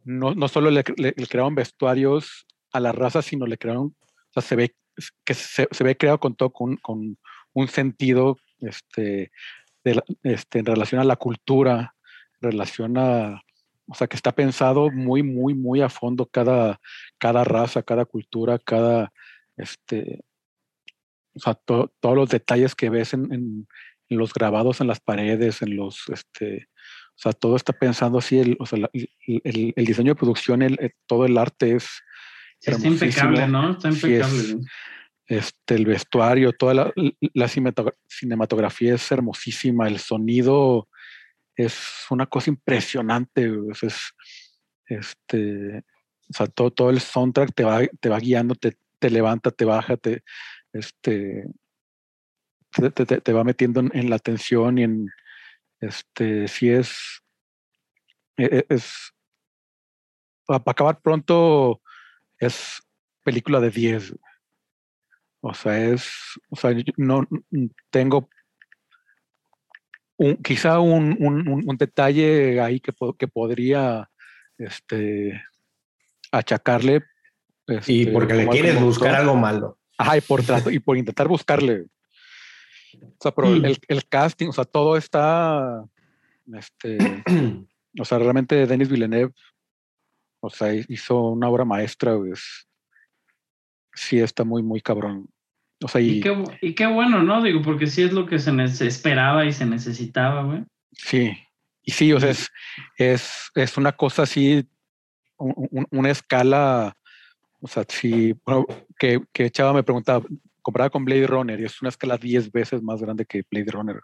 no, 0.05 0.35
no 0.35 0.49
solo 0.49 0.71
le- 0.71 0.85
le 0.97 1.27
crearon 1.27 1.55
vestuarios 1.55 2.47
a 2.77 2.81
la 2.81 2.93
raza, 2.93 3.23
sino 3.23 3.47
le 3.47 3.59
crearon, 3.59 3.86
o 3.86 4.32
sea, 4.32 4.43
se 4.43 4.57
ve 4.57 4.74
que 5.24 5.35
se, 5.35 5.66
ve 5.85 5.97
creado 5.97 6.19
con 6.19 6.35
todo, 6.35 6.51
con, 6.51 6.77
con 6.77 7.19
un 7.53 7.69
sentido, 7.69 8.39
este, 8.61 9.31
de 9.85 10.03
este, 10.23 10.61
en 10.61 10.66
relación 10.66 11.01
a 11.01 11.05
la 11.05 11.16
cultura, 11.16 11.94
en 12.40 12.51
relación 12.51 12.97
a, 12.98 13.43
o 13.89 13.94
sea, 13.94 14.07
que 14.07 14.16
está 14.16 14.32
pensado 14.32 14.90
muy, 14.90 15.23
muy, 15.23 15.55
muy 15.55 15.81
a 15.82 15.89
fondo 15.89 16.27
cada, 16.27 16.81
cada 17.19 17.44
raza, 17.44 17.82
cada 17.82 18.05
cultura, 18.05 18.59
cada, 18.59 19.12
este, 19.57 20.23
o 21.35 21.40
sea, 21.40 21.55
to- 21.55 21.93
todos 22.01 22.16
los 22.16 22.31
detalles 22.31 22.74
que 22.74 22.90
ves 22.90 23.12
en, 23.15 23.32
en- 23.32 23.69
los 24.09 24.32
grabados 24.32 24.81
en 24.81 24.86
las 24.86 25.01
paredes, 25.01 25.62
en 25.62 25.74
los, 25.77 26.09
este, 26.09 26.69
o 27.16 27.19
sea, 27.19 27.32
todo 27.32 27.57
está 27.57 27.73
pensando 27.73 28.19
así, 28.19 28.39
el, 28.39 28.57
o 28.61 28.65
sea, 28.66 28.89
el, 28.93 29.73
el- 29.74 29.85
diseño 29.85 30.12
de 30.12 30.20
producción, 30.20 30.62
el, 30.62 30.93
todo 31.07 31.27
el 31.27 31.36
arte 31.39 31.74
es, 31.74 31.89
está 32.72 32.88
impecable, 32.88 33.48
¿no? 33.48 33.72
Está 33.72 33.93
Sí, 33.93 34.14
es- 34.14 34.26
impecable. 34.51 34.66
este, 35.28 35.74
el 35.74 35.86
vestuario, 35.86 36.52
toda 36.52 36.74
la, 36.74 36.93
la 37.34 37.47
cinematogra- 37.48 37.94
cinematografía 38.09 38.94
es 38.94 39.10
hermosísima, 39.10 39.88
el 39.88 39.98
sonido 39.98 40.88
es 41.56 42.06
una 42.10 42.26
cosa 42.26 42.51
impresionante, 42.51 43.51
es, 43.82 44.12
este, 44.86 45.78
o 45.78 46.32
sea, 46.32 46.47
todo, 46.47 46.70
todo 46.70 46.90
el 46.90 47.01
soundtrack 47.01 47.55
te 47.55 47.64
va, 47.64 47.80
te 48.01 48.09
va 48.09 48.18
guiando, 48.20 48.55
te, 48.55 48.76
te 48.98 49.10
levanta, 49.10 49.51
te 49.51 49.64
baja, 49.64 49.97
te, 49.97 50.22
este, 50.72 51.44
te, 52.70 52.90
te- 52.90 53.20
te- 53.20 53.32
va 53.32 53.43
metiendo 53.43 53.80
en, 53.80 53.90
en 53.94 54.10
la 54.10 54.16
atención 54.16 54.78
y 54.78 54.82
en, 54.84 55.09
este, 55.80 56.47
si 56.48 56.68
es, 56.70 57.22
e- 58.36 58.59
e- 58.59 58.66
es, 58.68 59.12
para 60.47 60.62
acabar 60.66 61.01
pronto, 61.01 61.80
es 62.39 62.83
película 63.23 63.61
de 63.61 63.71
10. 63.71 64.11
güey. 64.11 64.21
O 65.41 65.55
sea, 65.55 65.79
es, 65.91 66.09
o 66.51 66.57
sea, 66.57 66.73
yo 66.73 66.83
no 66.97 67.27
tengo 67.91 68.29
un, 70.17 70.37
quizá 70.37 70.81
un, 70.81 71.17
un- 71.21 71.49
un- 71.69 71.77
detalle 71.77 72.61
ahí 72.61 72.81
que, 72.81 72.93
que 73.19 73.29
podría 73.29 74.09
este, 74.59 75.41
achacarle. 76.33 77.03
Y 77.69 77.75
este, 78.03 78.13
porque 78.13 78.35
le 78.35 78.49
quieres 78.49 78.81
buscar 78.81 79.15
algo 79.15 79.35
malo. 79.37 79.79
Ajá, 79.99 80.17
y 80.17 80.21
por, 80.21 80.43
trato- 80.43 80.71
y 80.71 80.79
por 80.79 80.97
intentar 80.97 81.29
buscarle. 81.29 81.87
O 83.03 83.17
sea, 83.21 83.33
pero 83.33 83.49
Mm. 83.51 83.65
el, 83.67 83.79
el 83.89 84.09
casting, 84.09 84.49
o 84.49 84.53
sea, 84.53 84.65
todo 84.65 84.97
está, 84.97 85.85
este, 86.55 86.99
o 88.01 88.05
sea, 88.05 88.19
realmente 88.19 88.67
Denis 88.67 88.89
Villeneuve, 88.89 89.33
o 90.41 90.51
sea, 90.51 90.73
hizo 90.75 91.21
una 91.31 91.49
obra 91.49 91.65
maestra, 91.65 92.17
pues, 92.17 92.67
sí 93.95 94.19
está 94.19 94.45
muy, 94.45 94.63
muy 94.63 94.81
cabrón. 94.81 95.29
O 95.85 95.89
sea, 95.89 96.01
Y 96.01 96.19
y, 96.19 96.21
qué, 96.21 96.45
y 96.63 96.75
qué 96.75 96.87
bueno, 96.87 97.23
¿no? 97.23 97.43
Digo, 97.43 97.61
porque 97.63 97.87
sí 97.87 98.03
es 98.03 98.13
lo 98.13 98.27
que 98.27 98.39
se 98.39 98.87
esperaba 98.87 99.45
y 99.45 99.53
se 99.53 99.67
necesitaba, 99.67 100.43
güey. 100.45 100.65
sí, 100.93 101.33
y 101.83 101.93
sí, 101.93 102.13
o 102.13 102.19
sea, 102.21 102.31
es, 102.31 102.51
es, 102.97 103.51
es 103.55 103.77
una 103.77 103.93
cosa 103.93 104.23
así, 104.23 104.67
un- 105.37 105.69
un- 105.71 105.87
una 105.91 106.11
escala, 106.11 106.97
o 107.61 107.69
sea, 107.69 107.85
sí, 107.89 108.35
bueno, 108.45 108.67
que, 108.99 109.21
que 109.33 109.51
Chava 109.51 109.73
me 109.73 109.83
preguntaba, 109.83 110.25
comparada 110.63 110.91
con 110.91 111.05
Blade 111.05 111.27
Runner, 111.29 111.61
y 111.61 111.65
es 111.65 111.81
una 111.81 111.91
escala 111.91 112.17
10 112.17 112.51
veces 112.51 112.83
más 112.83 113.01
grande 113.01 113.25
que 113.25 113.43
Blade 113.51 113.71
Runner, 113.71 114.01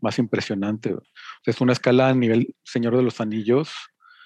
más 0.00 0.18
impresionante. 0.18 0.94
O 0.94 1.00
sea, 1.42 1.52
es 1.52 1.60
una 1.60 1.72
escala 1.74 2.08
a 2.08 2.14
nivel 2.14 2.54
Señor 2.64 2.96
de 2.96 3.02
los 3.02 3.20
Anillos. 3.20 3.70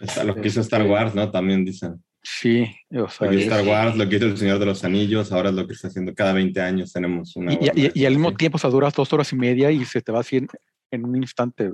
Está 0.01 0.25
lo 0.25 0.35
que 0.35 0.49
hizo 0.49 0.61
Star 0.61 0.81
Este, 0.81 0.93
Wars, 0.93 1.15
¿no? 1.15 1.31
También 1.31 1.65
dicen. 1.65 2.03
Sí, 2.23 2.67
o 2.91 3.09
sea, 3.09 3.27
Lo 3.27 3.33
que 3.33 3.41
hizo 3.45 3.51
Star 3.55 3.67
Wars, 3.67 3.97
lo 3.97 4.09
que 4.09 4.17
hizo 4.17 4.27
El 4.27 4.37
Señor 4.37 4.59
de 4.59 4.67
los 4.67 4.85
Anillos, 4.85 5.33
ahora 5.33 5.49
es 5.51 5.55
lo 5.55 5.67
que 5.67 5.73
está 5.75 5.89
haciendo 5.89 6.15
cada 6.15 6.33
20 6.33 6.61
años. 6.61 6.93
Tenemos 6.93 7.35
una. 7.37 7.53
y, 7.55 7.59
y- 7.75 7.91
y- 7.95 8.05
al 8.07 8.13
mismo 8.15 8.31
sí. 8.31 8.37
tiempo, 8.37 8.57
o 8.57 8.59
sea, 8.59 8.71
duras 8.71 8.95
dos 8.95 9.13
horas 9.13 9.33
y 9.33 9.37
media 9.37 9.71
y 9.71 9.85
se 9.85 10.03
te 10.03 10.13
va 10.13 10.21
así 10.21 10.37
en, 10.37 10.49
en 10.91 11.05
un 11.05 11.17
instante. 11.17 11.71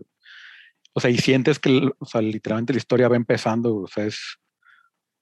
O 0.93 1.01
sea, 1.01 1.11
y 1.11 1.19
sientes 1.19 1.59
que, 1.59 1.91
o 1.99 2.07
sea, 2.07 2.21
literalmente 2.23 2.73
la 2.73 2.79
historia 2.79 3.09
va 3.09 3.17
empezando. 3.17 3.77
O 3.77 3.87
sea, 3.89 4.05
es 4.07 4.39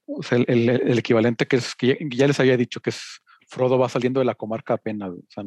o 0.06 0.22
sea, 0.22 0.36
el, 0.38 0.44
el- 0.48 0.68
el 0.90 0.98
equivalente 0.98 1.46
que 1.46 1.56
es, 1.56 1.74
que 1.74 1.98
ya, 2.10 2.26
les 2.26 2.38
había 2.38 2.56
dicho, 2.58 2.80
que 2.80 2.90
es 2.90 3.00
Frodo 3.48 3.78
va 3.78 3.88
saliendo 3.88 4.20
de 4.20 4.26
la 4.26 4.34
comarca 4.34 4.74
apenas. 4.74 5.10
O 5.10 5.24
sea, 5.28 5.44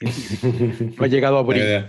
no 0.98 1.04
ha 1.04 1.06
llegado 1.06 1.36
a 1.36 1.40
abrir. 1.40 1.86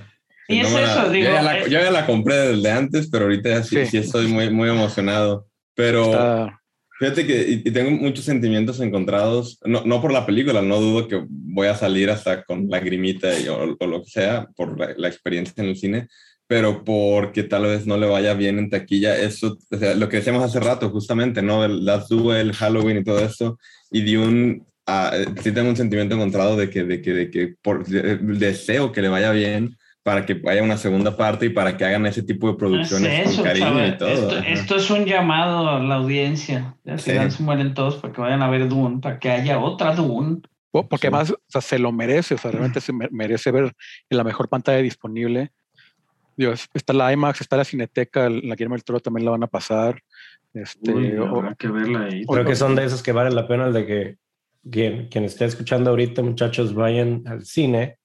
Ya. 0.50 0.56
Y 0.56 0.60
es 0.60 0.70
No 0.70 0.76
me 0.76 0.82
la- 0.82 0.92
eso, 0.94 1.04
yo 1.06 1.12
digo, 1.12 1.26
ya 1.32 1.42
la- 1.42 1.58
es- 1.60 1.66
Yo 1.70 1.80
ya 1.80 1.92
la 1.92 2.06
compré 2.06 2.36
desde 2.36 2.72
antes, 2.72 3.10
pero 3.10 3.26
ahorita 3.26 3.50
ya 3.50 3.64
sí, 3.64 3.76
Sí. 3.78 3.86
sí 3.86 3.98
estoy 3.98 4.28
muy, 4.28 4.50
muy 4.50 4.70
emocionado. 4.70 5.48
Pero. 5.76 6.04
Está, 6.06 6.58
Fíjate 7.00 7.26
que 7.26 7.42
y, 7.50 7.54
y 7.68 7.72
tengo 7.72 7.90
muchos 7.90 8.26
sentimientos 8.26 8.80
encontrados, 8.80 9.58
no, 9.66 9.84
no 9.86 10.00
por 10.04 10.14
la 10.14 10.24
película, 10.24 10.62
no 10.62 10.80
dudo 10.80 11.08
que 11.08 11.20
voy 11.28 11.66
a 11.66 11.74
salir 11.76 12.12
hasta 12.12 12.44
con 12.44 12.70
lagrimita 12.70 13.40
y, 13.40 13.48
o, 13.48 13.76
o 13.80 13.88
lo 13.88 14.04
que 14.04 14.10
sea 14.12 14.48
por 14.56 14.78
la, 14.80 14.94
la 14.96 15.08
experiencia 15.08 15.64
en 15.64 15.70
el 15.70 15.78
cine, 15.78 16.08
pero 16.46 16.84
porque 16.84 17.42
tal 17.42 17.64
vez 17.64 17.88
no 17.88 17.98
le 17.98 18.06
vaya 18.06 18.36
bien 18.36 18.60
en 18.60 18.70
taquilla, 18.70 19.18
eso, 19.18 19.58
o 19.72 19.78
sea, 19.78 19.96
lo 19.96 20.10
que 20.10 20.18
decíamos 20.18 20.44
hace 20.44 20.60
rato 20.60 20.92
justamente, 20.92 21.42
¿no? 21.42 21.66
El 21.66 21.86
Last 21.86 22.10
Duel, 22.12 22.54
Halloween 22.54 22.98
y 23.00 23.04
todo 23.04 23.26
esto, 23.26 23.58
y 23.90 24.02
de 24.04 24.18
un, 24.20 24.68
eh, 24.86 25.26
sí 25.42 25.52
tengo 25.52 25.70
un 25.70 25.76
sentimiento 25.78 26.14
encontrado 26.14 26.56
de 26.56 26.70
que, 26.70 26.84
de 26.84 27.02
que, 27.02 27.14
de 27.14 27.32
que 27.32 27.56
por, 27.64 27.84
de- 27.88 28.18
deseo 28.18 28.92
que 28.92 29.02
le 29.02 29.08
vaya 29.10 29.32
bien 29.32 29.76
para 30.04 30.26
que 30.26 30.42
haya 30.48 30.64
una 30.64 30.78
segunda 30.78 31.16
parte 31.16 31.46
y 31.46 31.50
para 31.50 31.78
que 31.78 31.86
hagan 31.86 32.06
ese 32.08 32.24
tipo 32.24 32.48
de 32.48 32.54
es 32.54 32.58
producciones 32.60 33.28
eso, 33.28 33.36
con 33.36 33.44
cariño 33.46 33.88
y 33.88 33.98
todo. 33.98 34.10
Esto, 34.10 34.38
esto 34.40 34.76
es 34.78 34.90
un 34.90 35.06
llamado 35.06 35.70
a 35.70 35.80
la 35.80 35.96
audiencia. 35.96 36.76
Al 36.88 37.00
Sí. 37.00 37.12
final 37.12 37.32
se 37.32 37.44
mueren 37.44 37.74
todos 37.74 37.98
para 37.98 38.12
que 38.14 38.22
vayan 38.22 38.42
a 38.42 38.50
ver 38.50 38.68
Dune, 38.68 39.00
para 39.00 39.20
que 39.20 39.30
haya 39.30 39.60
otra 39.60 39.94
Dune. 39.96 40.42
po- 40.72 40.88
porque 40.88 41.08
Sí. 41.08 41.14
además 41.14 41.32
o 41.32 41.38
sea, 41.48 41.60
se 41.62 41.78
lo 41.80 41.92
merece, 41.92 42.36
o 42.36 42.38
sea, 42.38 42.50
realmente 42.52 42.80
se 42.80 42.94
me- 42.94 43.10
merece 43.12 43.52
ver 43.52 43.74
en 44.10 44.18
la 44.18 44.24
mejor 44.24 44.48
pantalla 44.48 44.78
disponible. 44.82 45.52
Digo, 46.38 46.54
es- 46.54 46.70
está 46.74 46.94
la 46.94 47.12
IMAX, 47.12 47.42
está 47.42 47.58
la 47.58 47.66
Cineteca, 47.66 48.30
la 48.30 48.56
Guillermo 48.56 48.76
del 48.76 48.84
Toro 48.86 49.02
también 49.02 49.26
la 49.26 49.32
van 49.32 49.44
a 49.44 49.48
pasar. 49.48 50.02
Este, 50.54 50.92
Uy, 50.94 51.12
o- 51.18 51.54
que 51.60 51.68
verla 51.68 52.06
ahí. 52.06 52.26
Creo 52.26 52.46
que 52.46 52.56
son 52.56 52.76
de 52.76 52.86
esos 52.86 53.04
que 53.04 53.12
vale 53.12 53.32
la 53.32 53.48
pena 53.48 53.68
el 53.68 53.74
de 53.74 53.86
que 53.86 54.16
quien, 54.72 55.08
quien 55.10 55.26
esté 55.26 55.44
escuchando 55.46 55.90
ahorita, 55.90 56.22
muchachos, 56.24 56.74
vayan 56.74 57.24
al 57.26 57.44
cine 57.46 57.98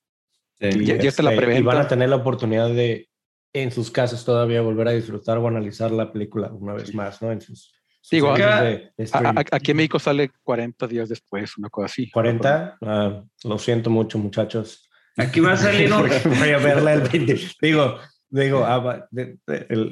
Sí. 0.60 0.68
y, 0.80 0.84
Ya- 0.86 0.96
ya 0.96 1.08
está 1.08 1.22
la 1.22 1.34
este, 1.34 1.58
y 1.58 1.62
van 1.62 1.78
a 1.78 1.88
tener 1.88 2.08
la 2.08 2.16
oportunidad 2.16 2.68
de 2.70 3.08
en 3.52 3.70
sus 3.72 3.90
casas 3.90 4.24
todavía 4.24 4.60
volver 4.60 4.88
a 4.88 4.92
disfrutar 4.92 5.38
o 5.38 5.48
analizar 5.48 5.90
la 5.90 6.12
película 6.12 6.48
una 6.52 6.74
vez 6.74 6.94
más, 6.94 7.22
¿no? 7.22 7.32
En 7.32 7.40
sus, 7.40 7.72
sus 8.02 8.10
Digo, 8.10 8.30
acá- 8.32 8.62
de- 8.62 8.92
de 8.96 9.08
a- 9.12 9.18
a- 9.30 9.44
aquí 9.52 9.70
en 9.70 9.76
México 9.78 9.98
sale 9.98 10.30
40 10.42 10.86
días 10.86 11.08
después, 11.08 11.56
una 11.56 11.68
cosa 11.70 11.86
así. 11.86 12.10
40, 12.10 12.76
ah, 12.82 13.22
lo 13.44 13.58
siento 13.58 13.88
mucho, 13.90 14.18
muchachos. 14.18 14.88
Aquí 15.16 15.40
va 15.40 15.52
a 15.52 15.56
salir 15.56 15.90
un, 15.92 16.02
Voy 16.44 16.50
a 16.50 16.58
verla 16.58 16.92
el 16.94 17.00
20. 17.02 17.38
Digo, 17.62 17.96
digo, 18.28 18.64
ah, 18.66 19.08
el- 19.16 19.40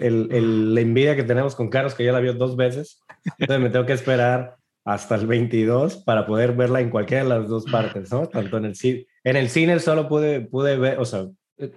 el- 0.03 0.29
el- 0.33 0.75
la 0.75 0.81
envidia 0.83 1.17
que 1.17 1.23
tenemos 1.25 1.55
con 1.55 1.71
Carlos, 1.71 1.95
que 1.95 2.05
ya 2.05 2.13
la 2.13 2.21
vio 2.21 2.35
dos 2.35 2.57
veces. 2.57 3.01
Entonces 3.39 3.63
me 3.63 3.71
tengo 3.71 3.87
que 3.87 3.95
esperar 3.95 4.57
hasta 4.85 5.15
el 5.15 5.27
22 5.27 5.97
para 6.05 6.27
poder 6.27 6.53
verla 6.53 6.81
en 6.83 6.91
cualquiera 6.91 7.23
de 7.23 7.29
las 7.31 7.49
dos 7.49 7.65
partes, 7.65 8.13
¿no? 8.13 8.27
Tanto 8.29 8.59
en 8.59 8.67
el 8.67 8.75
cine. 8.77 9.07
En 9.25 9.37
el 9.37 9.49
cine 9.49 9.79
solo 9.81 10.09
pude, 10.09 10.41
pude 10.43 10.77
ver, 10.77 10.99
o 10.99 11.05
sea, 11.05 11.27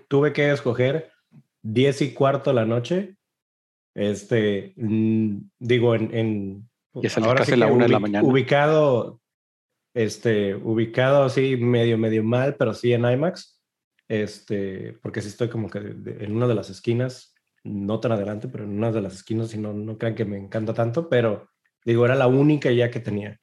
tuve 0.07 0.33
que 0.33 0.51
escoger 0.51 1.11
10 1.63 2.01
y 2.01 2.13
cuarto 2.13 2.53
la 2.53 2.65
noche. 2.65 3.15
Este, 3.95 4.73
mm, 4.75 5.37
digo, 5.59 5.95
en. 5.95 6.13
en 6.15 6.69
Y 7.01 7.09
salir 7.09 7.33
casi 7.35 7.55
la 7.55 7.67
una 7.67 7.85
de 7.85 7.91
la 7.91 7.99
mañana. 7.99 8.27
Ubicado, 8.27 9.21
este, 9.93 10.55
ubicado 10.55 11.23
así 11.23 11.57
medio, 11.57 11.97
medio 11.97 12.23
mal, 12.23 12.55
pero 12.55 12.73
sí 12.73 12.93
en 12.93 13.05
IMAX. 13.05 13.59
Este, 14.09 14.93
porque 15.01 15.21
sí 15.21 15.27
estoy 15.29 15.49
como 15.49 15.69
que 15.69 15.79
de- 15.79 15.93
de- 15.93 16.25
en 16.25 16.35
una 16.35 16.47
de 16.47 16.55
las 16.55 16.69
esquinas, 16.69 17.33
no 17.63 17.99
tan 17.99 18.13
adelante, 18.13 18.47
pero 18.47 18.63
en 18.63 18.71
una 18.77 18.91
de 18.91 19.01
las 19.01 19.15
esquinas, 19.15 19.53
y 19.53 19.57
no, 19.57 19.73
no 19.73 19.97
crean 19.97 20.15
que 20.15 20.23
me 20.25 20.37
encanta 20.37 20.73
tanto, 20.73 21.09
pero 21.09 21.49
digo, 21.83 22.05
era 22.05 22.15
la 22.15 22.27
única 22.27 22.71
ya 22.71 22.89
que 22.89 22.99
tenía. 23.01 23.37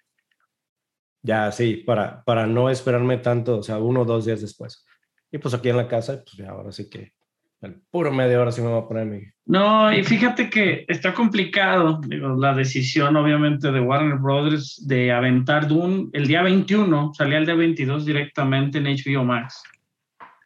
Ya, 1.24 1.50
sí, 1.50 1.82
para, 1.86 2.22
para 2.22 2.46
no 2.46 2.68
esperarme 2.68 3.16
tanto, 3.16 3.58
o 3.58 3.62
sea, 3.62 3.78
uno 3.78 4.02
o 4.02 4.04
dos 4.04 4.26
días 4.26 4.42
después. 4.42 4.84
Y 5.32 5.38
pues 5.38 5.54
aquí 5.54 5.70
en 5.70 5.78
la 5.78 5.88
casa, 5.88 6.22
pues 6.22 6.36
ya 6.36 6.50
ahora 6.50 6.70
sí 6.70 6.88
que 6.90 7.14
el 7.62 7.80
puro 7.90 8.12
media 8.12 8.38
hora 8.38 8.52
sí 8.52 8.60
me 8.60 8.68
voy 8.68 8.82
a 8.82 8.86
poner 8.86 9.06
mi... 9.06 9.22
No, 9.46 9.90
y 9.90 10.04
fíjate 10.04 10.50
que 10.50 10.84
está 10.86 11.14
complicado, 11.14 11.98
digo, 12.06 12.36
la 12.36 12.52
decisión 12.52 13.16
obviamente 13.16 13.72
de 13.72 13.80
Warner 13.80 14.18
Brothers 14.18 14.86
de 14.86 15.12
aventar 15.12 15.66
Dune 15.66 16.10
el 16.12 16.26
día 16.26 16.42
21, 16.42 17.14
salía 17.14 17.38
el 17.38 17.46
día 17.46 17.54
22 17.54 18.04
directamente 18.04 18.76
en 18.76 18.84
HBO 18.84 19.24
Max. 19.24 19.62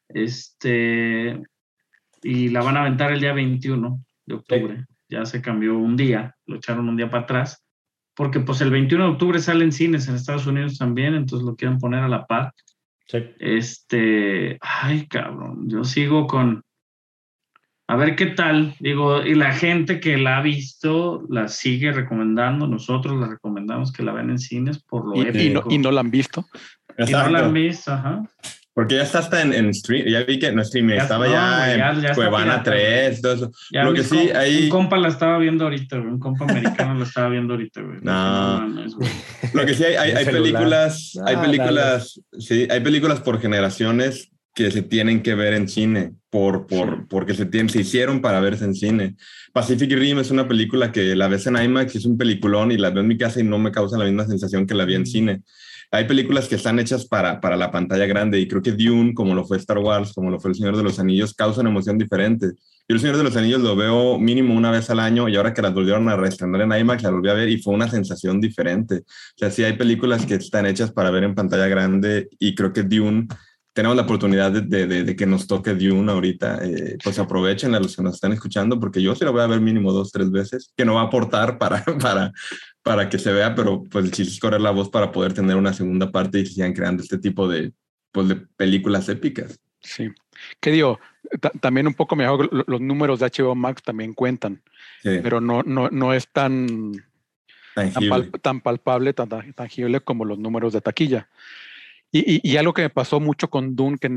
Este, 0.09 1.42
y 2.22 2.50
la 2.50 2.62
van 2.62 2.76
a 2.76 2.82
aventar 2.82 3.10
el 3.10 3.20
día 3.20 3.32
21 3.32 4.00
de 4.26 4.34
octubre. 4.36 4.84
Ya 5.09 5.24
se 5.24 5.42
cambió 5.42 5.76
un 5.76 5.96
día, 5.96 6.36
lo 6.46 6.56
echaron 6.56 6.88
un 6.88 6.96
día 6.96 7.10
para 7.10 7.24
atrás, 7.24 7.68
porque 8.19 8.40
pues 8.40 8.61
el 8.61 8.73
21 8.73 9.05
de 9.05 9.11
octubre 9.12 9.39
salen 9.39 9.70
cines 9.70 10.09
en 10.09 10.16
Estados 10.16 10.45
Unidos 10.45 10.77
también, 10.77 11.15
entonces 11.15 11.47
lo 11.47 11.55
quieren 11.55 11.78
poner 11.78 12.03
a 12.03 12.09
la 12.09 12.27
par. 12.27 12.53
Sí. 13.07 13.19
Este, 13.39 14.59
ay, 14.61 15.07
cabrón, 15.07 15.70
yo 15.70 15.85
sigo 15.85 16.27
con. 16.27 16.65
A 17.86 17.95
ver 17.95 18.16
qué 18.16 18.27
tal. 18.27 18.74
Digo, 18.81 19.23
y 19.23 19.36
la 19.36 19.53
gente 19.53 20.01
que 20.01 20.19
la 20.19 20.39
ha 20.39 20.43
visto 20.43 21.27
la 21.31 21.47
sigue 21.47 21.93
recomendando. 21.93 22.66
Nosotros 22.66 23.20
la 23.20 23.28
recomendamos 23.28 23.93
que 23.93 24.03
la 24.03 24.12
vean 24.12 24.31
en 24.31 24.40
cines 24.40 24.82
por 24.82 25.07
lo 25.07 25.15
Y, 25.15 25.20
y 25.20 25.51
no, 25.51 25.61
épico. 25.61 25.69
y 25.70 25.78
no 25.78 25.93
la 25.93 26.01
han 26.01 26.11
visto. 26.11 26.45
Y 26.99 27.12
no 27.12 27.28
la 27.28 27.39
han 27.39 27.53
visto, 27.53 27.93
ajá. 27.93 28.24
Porque 28.78 28.94
ya 28.94 29.02
está 29.02 29.18
hasta 29.18 29.42
en, 29.42 29.52
en 29.52 29.74
stream, 29.74 30.06
ya 30.06 30.22
vi 30.22 30.38
que 30.38 30.52
no 30.52 30.62
stream, 30.64 30.88
Ya- 30.90 31.02
estaba 31.02 31.26
no, 31.26 31.32
ya, 31.32 31.76
ya- 31.76 31.90
en 31.90 32.00
ya 32.00 32.14
Cuevana 32.14 32.62
pirata, 32.62 32.70
3, 32.70 33.20
todo 33.20 33.32
eso. 33.32 33.50
Ya 33.72 33.82
Lo 33.82 33.92
que 33.92 34.05
sí, 34.05 34.16
com- 34.28 34.36
ahí- 34.36 34.62
Un 34.64 34.68
compa 34.70 34.96
la 34.98 35.09
estaba 35.09 35.36
viendo 35.38 35.64
ahorita, 35.64 35.96
güey. 35.98 36.12
Un 36.12 36.20
compa 36.20 36.44
americano 36.44 36.94
la 36.94 37.05
estaba 37.05 37.28
viendo 37.28 37.55
ahorita, 37.55 37.80
güey. 37.82 37.98
No. 38.02 38.12
mames, 38.12 38.94
güey. 38.94 39.10
Lo 39.52 39.66
que 39.66 39.74
sí 39.74 39.82
hay, 39.82 39.94
hay, 39.96 40.12
hay 40.12 40.24
películas, 40.26 41.18
hay 41.26 41.34
Ah, 41.34 41.42
películas, 41.42 42.20
sí, 42.38 42.68
hay 42.70 42.78
películas 42.78 43.18
por 43.20 43.40
generaciones 43.40 44.30
que 44.55 44.70
se 44.70 44.82
tienen 44.82 45.22
que 45.22 45.34
ver 45.34 45.55
en 45.55 45.66
cine, 45.68 46.12
por, 46.30 46.68
por, 46.68 46.88
Sí. 46.98 47.02
porque 47.10 47.34
se, 47.34 47.46
tienen, 47.46 47.70
se 47.70 47.80
hicieron 47.80 48.20
para 48.20 48.38
verse 48.38 48.64
en 48.64 48.76
cine. 48.76 49.16
Pacific 49.52 49.90
Rim 49.92 50.20
es 50.20 50.30
una 50.30 50.46
película 50.46 50.92
que 50.92 51.16
la 51.16 51.26
ves 51.26 51.48
en 51.48 51.56
IMAX, 51.56 51.96
es 51.96 52.05
un 52.06 52.16
peliculón 52.16 52.70
y 52.70 52.76
la 52.76 52.90
veo 52.90 53.00
en 53.02 53.09
mi 53.09 53.18
casa 53.18 53.40
y 53.40 53.44
no 53.44 53.59
me 53.59 53.72
causa 53.72 53.98
la 53.98 54.05
misma 54.05 54.24
sensación 54.26 54.68
que 54.68 54.74
la 54.74 54.84
vi 54.84 54.94
en 54.94 55.06
cine. 55.06 55.42
Hay 55.90 56.05
películas 56.05 56.48
que 56.48 56.56
están 56.56 56.78
hechas 56.78 57.06
para, 57.06 57.40
para 57.40 57.56
la 57.56 57.70
pantalla 57.70 58.05
grande 58.05 58.39
y 58.39 58.47
creo 58.47 58.60
que 58.60 58.73
Dune, 58.73 59.15
como 59.15 59.35
lo 59.35 59.47
fue 59.47 59.56
Star 59.56 59.78
Wars, 59.78 60.12
como 60.12 60.31
lo 60.31 60.39
fue 60.39 60.51
El 60.51 60.56
Señor 60.56 60.77
de 60.77 60.82
los 60.82 60.98
Anillos, 60.98 61.32
causa 61.32 61.62
una 61.62 61.70
emoción 61.70 61.97
diferente. 61.97 62.48
Yo 62.86 62.94
El 62.94 63.01
Señor 63.01 63.16
de 63.16 63.24
los 63.24 63.36
Anillos 63.36 63.62
lo 63.62 63.74
veo 63.74 64.19
mínimo 64.19 64.55
una 64.55 64.70
vez 64.70 64.90
al 64.90 65.01
año 65.01 65.28
y 65.28 65.36
ahora 65.36 65.55
que 65.55 65.62
las 65.62 65.73
volvieron 65.73 66.06
a 66.10 66.16
reestrenar 66.16 66.60
en 66.60 66.73
IMAX, 66.73 67.02
la 67.05 67.10
volví 67.10 67.31
a 67.31 67.35
ver 67.35 67.48
y 67.48 67.62
fue 67.62 67.73
una 67.73 67.89
sensación 67.89 68.39
diferente. 68.39 68.97
O 68.97 69.39
sea, 69.39 69.51
sí 69.51 69.65
hay 69.65 69.74
películas 69.74 70.27
que 70.27 70.35
están 70.35 70.66
hechas 70.66 70.93
para 70.93 71.10
ver 71.10 71.24
en 71.24 71.35
pantalla 71.35 71.69
grande 71.69 72.28
y 72.39 72.55
creo 72.55 72.73
que 72.74 72.82
Dune, 72.82 73.27
tenemos 73.78 73.96
la 73.96 74.02
oportunidad 74.02 74.50
de, 74.50 74.62
de- 74.62 74.86
de- 74.88 75.05
de 75.05 75.14
que 75.14 75.24
nos 75.24 75.46
toque 75.46 75.72
Dune 75.72 76.10
ahorita, 76.10 76.59
eh, 76.64 76.98
pues 77.05 77.16
aprovechen 77.20 77.76
a 77.76 77.78
los 77.78 77.94
que 77.94 78.02
nos 78.02 78.16
están 78.16 78.32
escuchando 78.32 78.80
porque 78.80 79.00
yo 79.00 79.14
sí 79.14 79.24
lo 79.24 79.30
voy 79.30 79.40
a 79.42 79.46
ver 79.46 79.60
mínimo 79.60 79.92
dos, 79.92 80.10
tres 80.10 80.32
veces, 80.32 80.72
que 80.76 80.84
no 80.84 80.94
va 80.94 81.02
a 81.02 81.05
aportar 81.05 81.59
para, 81.59 81.84
para, 82.02 82.32
para 82.82 83.09
que 83.09 83.20
se 83.20 83.32
vea, 83.32 83.55
pero 83.55 83.84
pues 83.88 84.05
el 84.05 84.10
chiste 84.10 84.32
es 84.34 84.40
correr 84.40 84.60
la 84.60 84.72
voz 84.72 84.88
para 84.90 85.12
poder 85.12 85.32
tener 85.32 85.55
una 85.55 85.72
segunda 85.72 86.10
parte 86.10 86.40
y 86.40 86.42
que 86.42 86.50
sigan 86.50 86.72
creando 86.72 87.05
este 87.05 87.18
tipo 87.18 87.46
de, 87.46 87.72
pues, 88.10 88.26
de 88.26 88.34
películas 88.56 89.09
épicas. 89.09 89.60
Sí. 89.80 90.09
¿Qué 90.59 90.72
digo? 90.72 90.98
Ta- 91.40 91.52
también 91.60 91.86
un 91.86 91.94
poco 91.94 92.16
me 92.16 92.24
hago 92.24 92.42
lo- 92.50 92.64
los 92.66 92.80
números 92.80 93.20
de 93.20 93.26
HBO 93.26 93.55
Max 93.55 93.80
también 93.84 94.12
cuentan, 94.12 94.60
Sí, 95.05 95.20
pero 95.22 95.40
no, 95.40 95.62
no, 95.62 95.88
no 95.90 96.12
es 96.12 96.26
tan, 96.32 96.66
tan, 97.76 97.92
tan 98.42 98.60
palpable, 98.60 99.12
tan 99.12 99.28
tangible 99.55 100.00
como 100.00 100.24
los 100.24 100.36
números 100.40 100.72
de 100.72 100.80
taquilla. 100.80 101.28
Y, 102.10 102.36
y, 102.36 102.40
y 102.52 102.56
algo 102.56 102.72
que 102.72 102.82
me 102.82 102.90
pasó 102.90 103.20
mucho 103.20 103.48
con 103.51 103.76
Dune, 103.76 103.98
que 103.98 104.10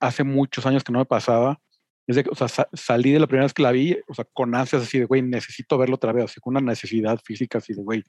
hace 0.00 0.24
muchos 0.24 0.64
años 0.66 0.82
que 0.84 0.92
no 0.92 0.98
me 1.00 1.04
pasaba, 1.04 1.60
es 2.06 2.16
de 2.16 2.24
que, 2.24 2.30
o 2.30 2.34
sea, 2.34 2.48
sa- 2.48 2.68
salí 2.72 3.12
de 3.12 3.20
la 3.20 3.26
primera 3.26 3.44
vez 3.44 3.52
que 3.54 3.62
la 3.62 3.72
vi, 3.72 3.96
o 4.08 4.14
sea, 4.14 4.24
con 4.32 4.54
ansias 4.54 4.82
así 4.82 4.98
de, 4.98 5.04
güey, 5.04 5.22
necesito 5.22 5.76
verlo 5.78 5.96
otra 5.96 6.12
vez, 6.12 6.24
así 6.24 6.40
con 6.40 6.56
una 6.56 6.60
necesidad 6.72 7.20
física 7.22 7.58
así 7.58 7.74
de, 7.74 7.82
güey. 7.82 8.02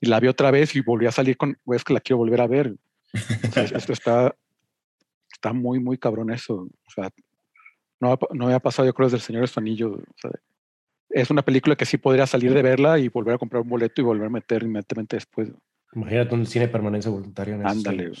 Y 0.00 0.06
la 0.06 0.20
vi 0.20 0.28
otra 0.28 0.50
vez 0.50 0.74
y 0.76 0.80
volví 0.80 1.06
a 1.06 1.12
salir 1.12 1.36
con, 1.36 1.58
güey, 1.64 1.76
es 1.76 1.84
que 1.84 1.92
la 1.94 2.00
quiero 2.00 2.18
volver 2.18 2.40
a 2.40 2.46
ver. 2.46 2.74
O 3.14 3.52
sea, 3.52 3.64
es- 3.64 3.72
esto 3.72 3.92
está, 3.92 4.34
está 5.32 5.52
muy, 5.52 5.80
muy 5.80 5.98
cabrón 5.98 6.30
eso. 6.32 6.54
O 6.86 6.90
sea, 6.94 7.10
no, 8.00 8.18
no 8.32 8.46
me 8.46 8.54
ha 8.54 8.60
pasado, 8.60 8.86
yo 8.86 8.94
creo, 8.94 9.06
desde 9.08 9.16
El 9.18 9.22
Señor 9.22 9.48
de. 9.48 9.84
O 9.84 10.04
sea, 10.16 10.30
es 11.10 11.30
una 11.30 11.42
película 11.42 11.76
que 11.76 11.84
sí 11.84 11.98
podría 11.98 12.26
salir 12.26 12.54
de 12.54 12.62
verla 12.62 12.98
y 12.98 13.08
volver 13.08 13.34
a 13.34 13.38
comprar 13.38 13.62
un 13.62 13.68
boleto 13.68 14.00
y 14.00 14.04
volver 14.04 14.26
a 14.26 14.30
meter 14.30 14.62
inmediatamente 14.62 15.16
después. 15.16 15.50
Imagínate 15.94 16.34
un 16.34 16.46
cine 16.46 16.68
permanencia 16.68 17.10
voluntario. 17.10 17.54
En 17.54 17.66
Ándale. 17.66 18.12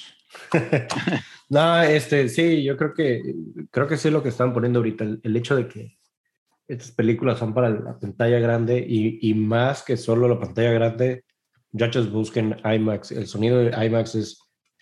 no, 1.48 1.82
este, 1.82 2.28
sí, 2.28 2.62
yo 2.62 2.76
creo 2.76 2.92
que, 2.92 3.22
creo 3.70 3.86
que 3.86 3.96
sí 3.96 4.08
es 4.08 4.14
lo 4.14 4.22
que 4.22 4.28
están 4.28 4.52
poniendo 4.52 4.80
ahorita, 4.80 5.04
el, 5.04 5.20
el 5.22 5.36
hecho 5.36 5.56
de 5.56 5.68
que 5.68 5.98
estas 6.68 6.90
películas 6.92 7.38
son 7.38 7.54
para 7.54 7.70
la 7.70 7.98
pantalla 7.98 8.38
grande 8.38 8.84
y, 8.86 9.18
y 9.28 9.34
más 9.34 9.82
que 9.82 9.96
solo 9.96 10.28
la 10.28 10.38
pantalla 10.38 10.72
grande, 10.72 11.24
muchachos 11.70 12.10
busquen 12.10 12.56
IMAX. 12.64 13.12
El 13.12 13.26
sonido 13.26 13.58
de 13.58 13.86
IMAX 13.86 14.14
es 14.14 14.38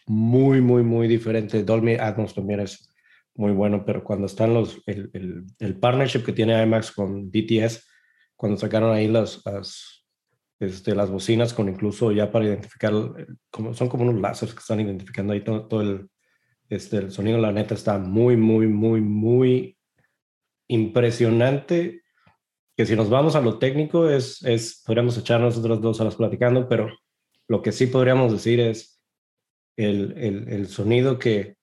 muy, 0.06 0.60
muy, 0.60 0.82
muy 0.82 1.08
diferente. 1.08 1.62
Dolby 1.62 1.94
Atmos 1.94 2.34
también 2.34 2.60
es 2.60 2.92
muy 3.34 3.52
bueno, 3.52 3.84
pero 3.84 4.02
cuando 4.04 4.26
están 4.26 4.52
los, 4.52 4.82
el, 4.86 5.10
el, 5.12 5.44
el 5.58 5.76
partnership 5.78 6.24
que 6.24 6.32
tiene 6.32 6.60
IMAX 6.62 6.92
con 6.92 7.30
DTS, 7.30 7.86
cuando 8.36 8.58
sacaron 8.58 8.94
ahí 8.94 9.08
las, 9.08 9.40
las, 9.44 9.99
este, 10.60 10.94
las 10.94 11.10
bocinas 11.10 11.54
con 11.54 11.68
incluso 11.68 12.12
ya 12.12 12.30
para 12.30 12.44
identificar, 12.44 12.92
eh, 13.18 13.26
como, 13.50 13.72
son 13.72 13.88
como 13.88 14.04
unos 14.04 14.20
láseres 14.20 14.54
que 14.54 14.60
están 14.60 14.80
identificando 14.80 15.32
ahí 15.32 15.42
todo, 15.42 15.66
todo 15.66 15.80
el, 15.80 16.10
este, 16.68 16.98
el 16.98 17.10
sonido, 17.10 17.38
la 17.38 17.50
neta 17.50 17.74
está 17.74 17.98
muy, 17.98 18.36
muy, 18.36 18.66
muy, 18.66 19.00
muy 19.00 19.78
impresionante. 20.68 22.02
Que 22.76 22.86
si 22.86 22.94
nos 22.94 23.10
vamos 23.10 23.34
a 23.36 23.40
lo 23.40 23.58
técnico, 23.58 24.08
es, 24.08 24.42
es 24.44 24.82
podríamos 24.86 25.16
echar 25.18 25.40
nosotros 25.40 25.80
dos 25.80 26.00
horas 26.00 26.14
platicando, 26.14 26.68
pero 26.68 26.88
lo 27.48 27.62
que 27.62 27.72
sí 27.72 27.86
podríamos 27.86 28.30
decir 28.30 28.60
es 28.60 29.02
el, 29.76 30.12
el, 30.16 30.48
el 30.48 30.66
sonido 30.68 31.18
que 31.18 31.56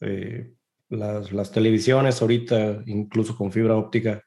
eh, 0.00 0.54
las, 0.88 1.32
las 1.32 1.52
televisiones 1.52 2.20
ahorita, 2.20 2.82
incluso 2.86 3.36
con 3.36 3.52
fibra 3.52 3.76
óptica, 3.76 4.22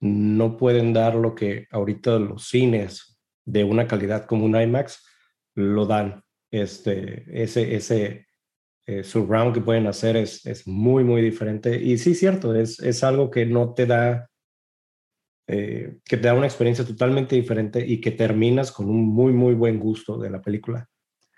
no 0.00 0.56
pueden 0.56 0.92
dar 0.92 1.16
lo 1.16 1.34
que 1.34 1.66
ahorita 1.70 2.18
los 2.18 2.48
cines 2.48 3.07
de 3.48 3.64
una 3.64 3.86
calidad 3.86 4.26
como 4.26 4.44
un 4.44 4.60
IMAX 4.60 5.04
lo 5.54 5.86
dan. 5.86 6.22
Este, 6.50 7.24
ese, 7.42 7.74
ese 7.74 8.26
eh, 8.86 9.02
surround 9.04 9.54
que 9.54 9.60
pueden 9.60 9.86
hacer 9.86 10.16
es, 10.16 10.44
es 10.46 10.66
muy, 10.66 11.04
muy 11.04 11.20
diferente. 11.22 11.76
Y 11.80 11.98
sí, 11.98 12.14
cierto, 12.14 12.54
es, 12.54 12.78
es 12.80 13.02
algo 13.04 13.30
que 13.30 13.44
no 13.46 13.74
te 13.74 13.86
da, 13.86 14.28
eh, 15.46 15.98
que 16.04 16.16
te 16.16 16.28
da 16.28 16.34
una 16.34 16.46
experiencia 16.46 16.84
totalmente 16.84 17.36
diferente 17.36 17.84
y 17.86 18.00
que 18.00 18.10
terminas 18.12 18.70
con 18.72 18.88
un 18.88 19.06
muy, 19.06 19.32
muy 19.32 19.54
buen 19.54 19.78
gusto 19.78 20.18
de 20.18 20.30
la 20.30 20.40
película. 20.42 20.86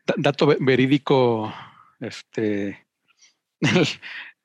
Da- 0.07 0.15
Dato 0.17 0.47
ve- 0.47 0.59
verídico 0.61 1.53
este, 2.01 2.87
del, 3.61 3.87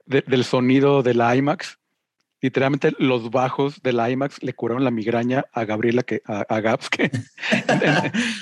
de- 0.06 0.24
del 0.28 0.44
sonido 0.44 1.02
de 1.04 1.14
la 1.16 1.36
IMAX. 1.36 1.78
Literalmente 2.46 2.94
los 3.00 3.32
bajos 3.32 3.82
de 3.82 3.92
la 3.92 4.08
IMAX 4.12 4.44
le 4.44 4.54
curaron 4.54 4.84
la 4.84 4.92
migraña 4.92 5.46
a 5.52 5.66
Gabriela, 5.66 6.04
que, 6.04 6.22
a, 6.26 6.42
a 6.48 6.60
Gabs, 6.62 6.90
que 6.96 7.06
en- 7.06 7.12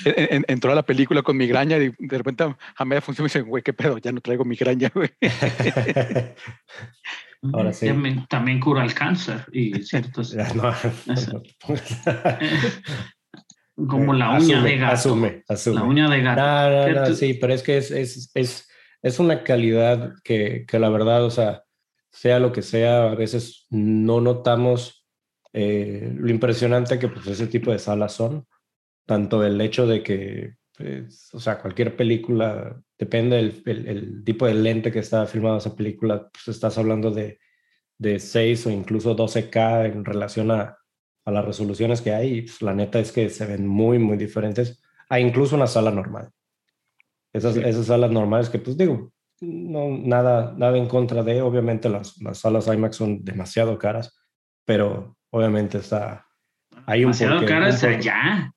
en- 0.04 0.28
en- 0.34 0.44
entró 0.46 0.72
a 0.72 0.74
la 0.74 0.82
película 0.82 1.22
con 1.22 1.38
migraña 1.38 1.78
y 1.78 1.90
de 1.98 2.18
repente 2.18 2.44
a 2.76 2.84
media 2.84 3.00
función 3.00 3.22
me 3.24 3.28
dice, 3.28 3.40
güey, 3.40 3.62
qué 3.62 3.72
pedo, 3.72 3.96
ya 3.96 4.12
no 4.12 4.20
traigo 4.20 4.44
migraña, 4.44 4.90
güey. 4.94 5.08
Ahora 7.54 7.72
sí. 7.72 7.86
También, 7.86 8.26
también 8.28 8.60
cura 8.60 8.84
el 8.84 8.92
cáncer 8.94 9.46
y 9.52 9.82
ciertos. 9.82 10.32
Ya, 10.32 10.48
no. 10.54 10.72
como 13.88 14.12
la 14.14 14.30
uña 14.30 14.56
Asume, 14.58 14.70
de 14.70 14.76
gato. 14.78 14.94
Asume, 14.94 15.44
asume. 15.48 15.74
La 15.76 15.82
uña 15.84 16.08
de 16.10 16.22
gato. 16.22 16.40
No, 16.42 16.70
no, 16.80 16.86
¿Qué 16.86 16.92
no, 16.92 17.04
tú- 17.06 17.14
sí, 17.14 17.34
pero 17.40 17.54
es 17.54 17.62
que 17.62 17.78
es, 17.78 17.90
es, 17.90 18.30
es, 18.34 18.68
es 19.02 19.18
una 19.18 19.42
calidad 19.42 20.12
que, 20.22 20.64
que 20.68 20.78
la 20.78 20.88
verdad, 20.90 21.24
o 21.24 21.30
sea, 21.30 21.63
sea 22.14 22.38
lo 22.38 22.52
que 22.52 22.62
sea, 22.62 23.10
a 23.10 23.14
veces 23.16 23.66
no 23.70 24.20
notamos 24.20 25.06
eh, 25.52 26.12
lo 26.16 26.30
impresionante 26.30 26.98
que 26.98 27.08
pues 27.08 27.26
ese 27.26 27.46
tipo 27.48 27.72
de 27.72 27.78
salas 27.78 28.12
son, 28.12 28.46
tanto 29.06 29.44
el 29.44 29.60
hecho 29.60 29.86
de 29.86 30.02
que, 30.02 30.54
pues, 30.78 31.28
o 31.34 31.40
sea, 31.40 31.58
cualquier 31.60 31.96
película, 31.96 32.80
depende 32.98 33.36
del 33.36 33.62
el, 33.66 33.88
el 33.88 34.24
tipo 34.24 34.46
de 34.46 34.54
lente 34.54 34.90
que 34.92 35.00
está 35.00 35.26
filmada 35.26 35.58
esa 35.58 35.74
película, 35.76 36.30
pues 36.32 36.48
estás 36.48 36.78
hablando 36.78 37.10
de, 37.10 37.38
de 37.98 38.18
6 38.18 38.66
o 38.66 38.70
incluso 38.70 39.14
12K 39.16 39.86
en 39.92 40.04
relación 40.04 40.50
a, 40.52 40.78
a 41.24 41.30
las 41.32 41.44
resoluciones 41.44 42.00
que 42.00 42.12
hay, 42.14 42.38
y, 42.38 42.42
pues, 42.42 42.62
la 42.62 42.74
neta 42.74 43.00
es 43.00 43.10
que 43.12 43.28
se 43.28 43.44
ven 43.46 43.66
muy, 43.66 43.98
muy 43.98 44.16
diferentes 44.16 44.80
a 45.08 45.18
incluso 45.20 45.56
una 45.56 45.66
sala 45.66 45.90
normal. 45.90 46.30
Esas, 47.32 47.54
Sí. 47.54 47.60
esas 47.64 47.86
salas 47.86 48.10
normales 48.12 48.48
que, 48.48 48.58
pues 48.60 48.76
digo, 48.76 49.12
no, 49.44 49.98
nada, 49.98 50.54
nada 50.56 50.76
en 50.78 50.86
contra 50.86 51.22
de, 51.22 51.42
obviamente 51.42 51.88
las, 51.88 52.20
las 52.20 52.38
salas 52.38 52.66
IMAX 52.66 52.96
son 52.96 53.24
demasiado 53.24 53.78
caras, 53.78 54.16
pero 54.64 55.16
obviamente 55.30 55.78
está, 55.78 56.26
hay 56.86 57.04
un 57.04 57.12
Demasiado 57.12 57.34
porqué, 57.36 57.46
cara 57.46 57.70
un 57.70 57.84
allá. 57.84 58.50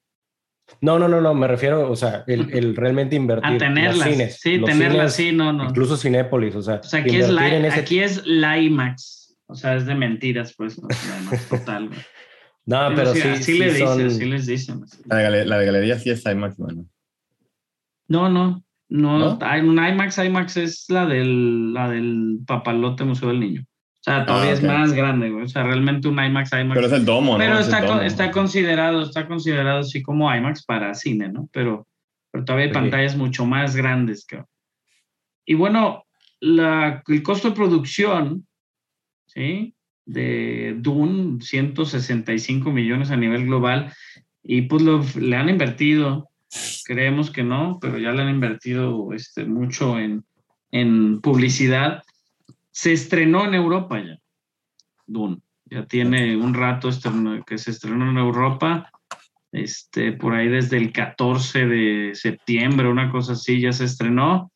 No, 0.82 1.00
no, 1.00 1.08
no, 1.08 1.22
no, 1.22 1.34
me 1.34 1.48
refiero, 1.48 1.90
o 1.90 1.96
sea, 1.96 2.24
el, 2.28 2.52
el 2.54 2.76
realmente 2.76 3.16
invertir. 3.16 3.46
A 3.46 3.52
los 3.52 3.60
tenerlas. 3.60 4.10
cines, 4.10 4.40
sí, 4.40 4.58
los 4.58 4.70
tenerlas, 4.70 5.16
cines, 5.16 5.32
sí, 5.32 5.36
no, 5.36 5.54
no. 5.54 5.66
Incluso 5.66 5.98
Cinépolis, 5.98 6.56
o 6.56 6.62
sea, 6.62 6.76
O 6.76 6.84
sea, 6.84 7.00
aquí 7.02 7.18
es, 7.18 7.30
la, 7.30 7.56
en 7.56 7.66
ese 7.66 7.80
aquí 7.80 8.00
es 8.00 8.26
la 8.26 8.58
IMAX. 8.60 9.38
O 9.48 9.56
sea, 9.56 9.76
es 9.76 9.86
de 9.86 9.96
mentiras, 9.96 10.54
pues. 10.58 10.82
No, 10.82 10.88
total. 11.50 11.90
No, 12.66 12.90
pero 12.96 13.14
sí, 13.14 13.22
así 13.22 13.44
sí 13.44 13.60
le 13.60 13.78
son- 13.78 13.98
dicen, 13.98 14.12
sí 14.20 14.26
les 14.26 14.46
dicen. 14.46 14.82
La, 15.06 15.18
de 15.30 15.46
la 15.46 15.58
de 15.58 15.66
galería 15.66 15.98
sí 16.00 16.10
es 16.10 16.26
IMAX, 16.26 16.58
bueno. 16.58 16.86
No, 18.10 18.30
no, 18.30 18.64
no, 18.90 19.20
¿No? 19.20 19.40
hay 19.42 19.62
un 19.62 19.74
IMAX, 19.84 20.18
IMAX 20.18 20.58
es 20.58 20.86
la 20.90 21.06
del, 21.06 21.74
la 21.74 21.90
del 21.90 22.40
papalote 22.46 23.04
Museo 23.04 23.30
del 23.30 23.40
Niño. 23.40 23.62
O 23.64 24.04
sea, 24.10 24.26
todavía 24.26 24.52
Ah, 24.52 24.54
es 24.54 24.60
ok. 24.60 24.66
más 24.66 24.94
grande, 24.94 25.30
güey. 25.30 25.44
O 25.44 25.48
sea, 25.50 25.64
realmente 25.64 26.08
un 26.08 26.14
IMAX, 26.24 26.52
IMAX. 26.54 26.76
Pero 26.76 26.88
es 26.88 26.94
el 26.94 27.04
domo, 27.06 27.34
¿no? 27.34 27.38
Pero 27.40 27.54
Es 27.60 27.68
el 27.68 27.74
está, 27.74 27.86
domo. 27.86 28.02
está 28.02 28.32
considerado, 28.32 29.02
está 29.02 29.28
considerado 29.28 29.80
así 29.80 30.02
como 30.02 30.34
IMAX 30.34 30.64
para 30.64 30.94
cine, 30.94 31.28
¿no? 31.30 31.50
Pero, 31.52 31.86
pero 32.32 32.46
todavía 32.46 32.68
hay 32.68 32.72
pantallas 32.74 33.18
mucho 33.18 33.46
más 33.46 33.76
grandes. 33.76 34.26
cabrón. 34.26 34.48
Y 35.46 35.56
bueno, 35.56 36.06
la, 36.40 37.04
el 37.08 37.24
costo 37.24 37.50
de 37.50 37.56
producción, 37.56 38.48
¿sí? 39.26 39.74
De 40.06 40.76
Dune, 40.80 41.42
165 41.42 42.72
millones 42.72 43.12
a 43.12 43.18
nivel 43.18 43.46
global. 43.46 43.92
Y 44.44 44.62
pues 44.64 44.82
lo- 44.84 45.04
le 45.20 45.36
han 45.36 45.50
invertido, 45.50 46.30
creemos 46.86 47.32
que 47.32 47.44
no, 47.44 47.78
pero 47.82 47.98
ya 47.98 48.12
le 48.12 48.22
han 48.24 48.30
invertido 48.30 49.14
este, 49.14 49.46
mucho 49.46 50.00
en, 50.00 50.24
en 50.72 51.20
publicidad. 51.22 52.04
Se 52.72 52.94
estrenó 52.94 53.46
en 53.46 53.54
Europa 53.54 54.00
ya, 54.00 54.18
Dune. 55.06 55.40
Ya 55.66 55.86
tiene 55.86 56.38
un 56.38 56.54
rato 56.54 56.90
que 57.46 57.58
se 57.58 57.72
estrenó 57.72 58.10
en 58.10 58.18
Europa. 58.18 58.90
Este, 59.52 60.14
por 60.14 60.34
ahí 60.34 60.48
desde 60.48 60.78
el 60.78 60.94
14 60.94 61.66
de 61.66 62.12
septiembre, 62.16 62.88
una 62.88 63.12
cosa 63.12 63.34
así, 63.34 63.60
ya 63.60 63.74
se 63.74 63.84
estrenó. 63.86 64.52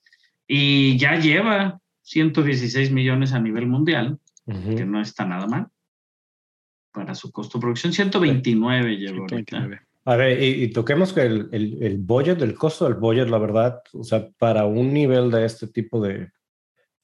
Y 0.48 0.98
ya 0.98 1.18
lleva 1.18 1.80
116 2.04 2.92
millones 2.92 3.34
a 3.34 3.40
nivel 3.40 3.68
mundial, 3.68 4.20
Ujú. 4.46 4.76
que 4.76 4.86
no 4.86 5.02
está 5.02 5.26
nada 5.26 5.48
mal. 5.48 5.68
Para 6.94 7.16
su 7.16 7.32
costo 7.32 7.58
de 7.58 7.62
producción, 7.62 7.94
129 7.94 8.98
lleva 8.98 9.20
ahorita. 9.20 9.70
129. 10.04 10.06
A 10.06 10.16
ver, 10.16 10.42
y, 10.42 10.64
y 10.64 10.68
toquemos 10.72 11.14
que 11.14 11.22
el, 11.22 11.50
el, 11.52 11.84
el 11.84 11.98
budget, 11.98 12.42
el 12.42 12.56
costo 12.56 12.86
del 12.86 12.96
budget, 12.96 13.30
la 13.30 13.38
verdad, 13.38 13.82
o 13.94 14.04
sea, 14.04 14.28
para 14.38 14.66
un 14.66 14.94
nivel 14.94 15.30
de 15.32 15.46
este 15.46 15.68
tipo 15.68 16.02
de, 16.02 16.30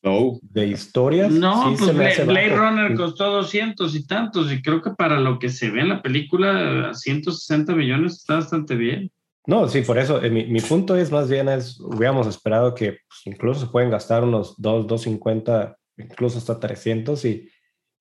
No, 0.03 0.39
de 0.41 0.67
historias. 0.67 1.31
No, 1.31 1.63
sí 1.71 1.75
pues 1.77 1.91
se 1.91 1.93
me 1.97 2.03
Bla- 2.05 2.07
hace 2.11 2.23
Blade 2.25 2.49
bajo. 2.49 2.61
Runner 2.61 2.95
costó 2.95 3.31
200 3.31 3.95
y 3.95 4.05
tantos, 4.07 4.51
y 4.51 4.61
creo 4.61 4.81
que 4.81 4.91
para 4.91 5.19
lo 5.19 5.37
que 5.39 5.49
se 5.49 5.69
ve 5.69 5.81
en 5.81 5.89
la 5.89 6.01
película, 6.01 6.89
a 6.89 6.93
160 6.93 7.75
millones 7.75 8.13
está 8.13 8.35
bastante 8.35 8.75
bien. 8.75 9.11
No, 9.45 9.67
sí, 9.69 9.81
por 9.81 9.97
eso. 9.97 10.21
eh, 10.21 10.29
mi, 10.29 10.45
mi 10.45 10.59
punto 10.59 10.95
es 10.97 11.09
más 11.11 11.29
bien, 11.29 11.47
es, 11.49 11.79
hubiéramos 11.79 12.27
esperado 12.27 12.73
que 12.75 12.97
pues, 13.07 13.21
incluso 13.25 13.61
se 13.61 13.71
pueden 13.71 13.89
gastar 13.89 14.23
unos 14.23 14.55
2, 14.61 14.87
250, 14.87 15.77
incluso 15.97 16.37
hasta 16.37 16.59
300, 16.59 17.23
y, 17.25 17.47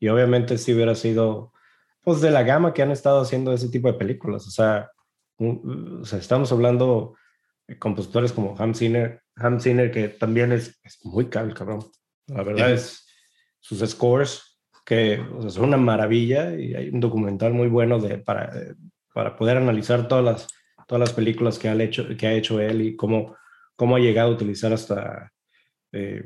y 0.01 0.09
obviamente 0.09 0.59
sí 0.59 0.75
hubiera 0.75 0.95
sido, 0.97 1.53
pues, 2.07 2.21
de 2.21 2.31
la 2.31 2.45
gama 2.45 2.73
que 2.73 2.83
han 2.83 2.93
estado 2.93 3.21
haciendo 3.21 3.53
ese 3.53 3.69
tipo 3.69 3.89
de 3.89 3.99
películas. 3.99 4.47
O 4.47 4.51
sea, 4.51 4.91
un- 5.39 5.99
o 6.03 6.05
sea 6.05 6.21
estamos 6.21 6.53
hablando 6.53 7.17
de 7.67 7.77
compositores 7.79 8.33
como 8.33 8.55
Hans 8.57 8.79
Zimmer, 8.79 9.23
Hans 9.35 9.65
Zimmer 9.65 9.91
que 9.91 10.09
también 10.09 10.53
es, 10.53 10.79
es 10.85 11.05
muy 11.05 11.27
caro 11.29 11.49
el 11.49 11.55
cabrón. 11.55 11.81
La 12.29 12.45
verdad 12.45 12.69
Sí. 12.69 12.73
es, 12.75 13.07
sus 13.59 13.81
scores, 13.91 14.61
que 14.85 15.19
o 15.19 15.43
sea, 15.43 15.51
son 15.51 15.65
una 15.65 15.77
maravilla, 15.79 16.55
y 16.55 16.75
hay 16.77 16.89
un 16.91 17.01
documental 17.01 17.53
muy 17.53 17.67
bueno 17.67 17.99
de, 17.99 18.19
para, 18.19 18.53
para 19.13 19.37
poder 19.37 19.57
analizar 19.57 20.07
todas 20.07 20.25
las 20.25 20.47
todas 20.87 21.01
las 21.01 21.13
películas 21.13 21.59
que 21.59 21.69
ha 21.69 21.75
hecho, 21.83 22.07
que 22.17 22.27
ha 22.29 22.33
hecho 22.35 22.61
él 22.61 22.81
y 22.83 22.95
cómo, 22.95 23.37
cómo 23.75 23.97
ha 23.97 23.99
llegado 23.99 24.29
a 24.31 24.35
utilizar 24.35 24.73
hasta 24.73 25.33
eh, 25.91 26.23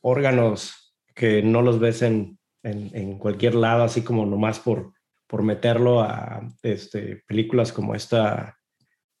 órganos 0.00 0.92
que 1.14 1.40
no 1.42 1.62
los 1.62 1.78
ves 1.78 2.02
en, 2.02 2.36
en, 2.64 2.90
en 2.94 3.16
cualquier 3.18 3.54
lado, 3.54 3.84
así 3.84 4.02
como 4.02 4.26
nomás 4.26 4.58
por, 4.58 4.92
por 5.26 5.42
meterlo 5.42 6.00
a 6.00 6.42
este, 6.62 7.22
películas 7.26 7.72
como 7.72 7.94
esta, 7.94 8.56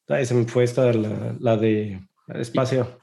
ay, 0.08 0.24
se 0.26 0.34
me 0.34 0.44
fue 0.46 0.64
esta, 0.64 0.92
la, 0.92 1.34
la 1.38 1.56
de 1.56 2.00
espacio, 2.34 3.00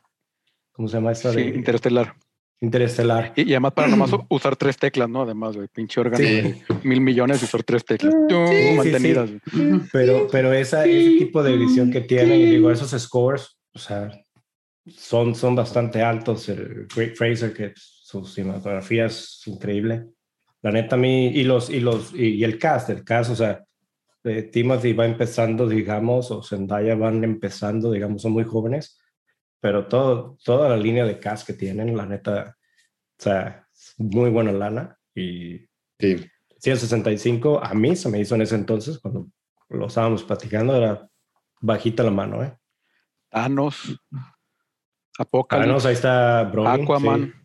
¿cómo 0.71 0.88
se 0.88 0.97
llama 0.97 1.11
esta? 1.11 1.31
Sí, 1.31 1.38
de 1.43 1.55
interestelar. 1.55 2.15
Interestelar. 2.61 3.34
Y, 3.35 3.41
y 3.49 3.53
además 3.53 3.73
para 3.73 3.89
nomás 3.89 4.11
usar 4.30 4.55
tres 4.55 4.77
teclas, 4.77 5.09
¿no? 5.09 5.23
Además, 5.23 5.55
güey, 5.57 5.67
pinche 5.67 5.99
órgano 5.99 6.23
Sí. 6.23 6.23
de 6.41 6.63
mil 6.84 7.01
millones 7.01 7.41
y 7.41 7.45
usar 7.45 7.61
tres 7.63 7.84
teclas. 7.84 8.13
Tum, 8.30 8.47
sí, 8.47 8.69
sí. 8.69 8.77
mantenidas. 8.77 9.30
güey. 9.30 9.81
Pero, 9.91 10.27
pero 10.31 10.53
esa, 10.53 10.85
ese 10.85 11.17
tipo 11.17 11.43
de 11.43 11.55
edición 11.55 11.91
que 11.91 11.99
tienen, 11.99 12.39
y 12.39 12.45
digo, 12.45 12.71
esos 12.71 12.91
scores, 13.01 13.57
o 13.73 13.80
sea, 13.80 14.09
son, 14.88 15.35
son 15.35 15.55
bastante 15.55 16.01
altos. 16.01 16.47
El 16.47 16.88
Great 16.95 17.17
Fraser, 17.17 17.53
que 17.53 17.73
su 17.75 18.23
cinematografía 18.23 19.07
es 19.07 19.41
increíble. 19.45 20.05
La 20.64 20.72
neta, 20.72 20.95
a 20.95 20.99
mí, 20.99 21.27
y, 21.27 21.44
los, 21.44 21.69
y, 21.69 21.80
los, 21.80 22.14
y, 22.14 22.35
y 22.35 22.44
el 22.44 22.57
cast, 22.57 22.90
el 22.90 23.03
cast, 23.03 23.31
o 23.31 23.35
sea, 23.35 23.64
eh, 24.23 24.44
Timothy 24.44 24.94
va 24.94 25.06
empezando, 25.06 25.68
digamos, 25.68 26.31
o 26.31 26.41
Zendaya 26.41 26.95
van 26.95 27.23
empezando, 27.23 27.91
digamos, 27.91 28.22
son 28.22 28.31
muy 28.31 28.45
jóvenes, 28.45 28.99
pero 29.60 29.88
todo, 29.88 30.38
toda 30.44 30.69
la 30.69 30.77
línea 30.77 31.06
de 31.06 31.19
cast 31.19 31.45
que 31.45 31.53
tienen, 31.53 31.95
la 31.95 32.06
neta, 32.06 32.57
o 33.19 33.22
sea, 33.22 33.68
muy 33.98 34.30
buena 34.30 34.53
lana. 34.53 34.98
Y 35.14 35.68
sí. 35.99 36.26
165, 36.60 37.61
a 37.61 37.73
mí 37.73 37.95
se 37.98 38.07
me 38.07 38.22
hizo 38.22 38.35
en 38.35 38.41
ese 38.41 38.56
entonces, 38.56 38.98
cuando 38.99 39.27
lo 39.68 39.88
estábamos 39.88 40.23
platicando, 40.23 40.76
era 40.77 41.10
bajita 41.60 42.03
la 42.03 42.11
mano, 42.11 42.41
¿eh? 42.41 42.57
Thanos, 43.30 43.99
Apocalypse, 45.18 45.69
no, 45.69 45.90
ahí 45.90 45.94
está 45.94 46.44
Brolin. 46.44 46.84
Aquaman. 46.84 47.26
Sí. 47.26 47.42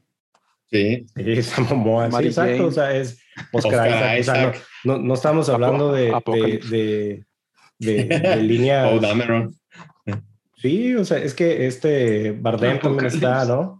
Sí, 0.70 1.06
sí 1.16 1.32
está 1.32 1.62
Momoa, 1.62 2.06
sí, 2.06 2.12
Mary 2.12 2.26
exacto, 2.28 2.52
Jane. 2.52 2.64
o 2.64 2.70
sea, 2.72 2.94
es 2.96 3.18
Oscar, 3.52 3.72
Oscar 3.88 4.18
Isaac, 4.18 4.20
o 4.20 4.22
sea, 4.24 4.34
no- 4.34 4.50
Isaac. 4.50 4.66
no, 4.84 4.98
no 4.98 5.14
estamos 5.14 5.48
hablando 5.48 5.92
de, 5.92 6.04
de, 6.26 6.58
de, 6.68 7.24
de, 7.78 8.04
de 8.18 8.36
línea... 8.42 8.90
Dameron. 8.98 9.54
Sí, 10.56 10.94
o 10.96 11.04
sea, 11.04 11.18
es 11.18 11.34
que 11.34 11.66
este 11.68 12.32
Bardem 12.32 12.80
también 12.80 13.06
está, 13.06 13.44
¿no? 13.44 13.78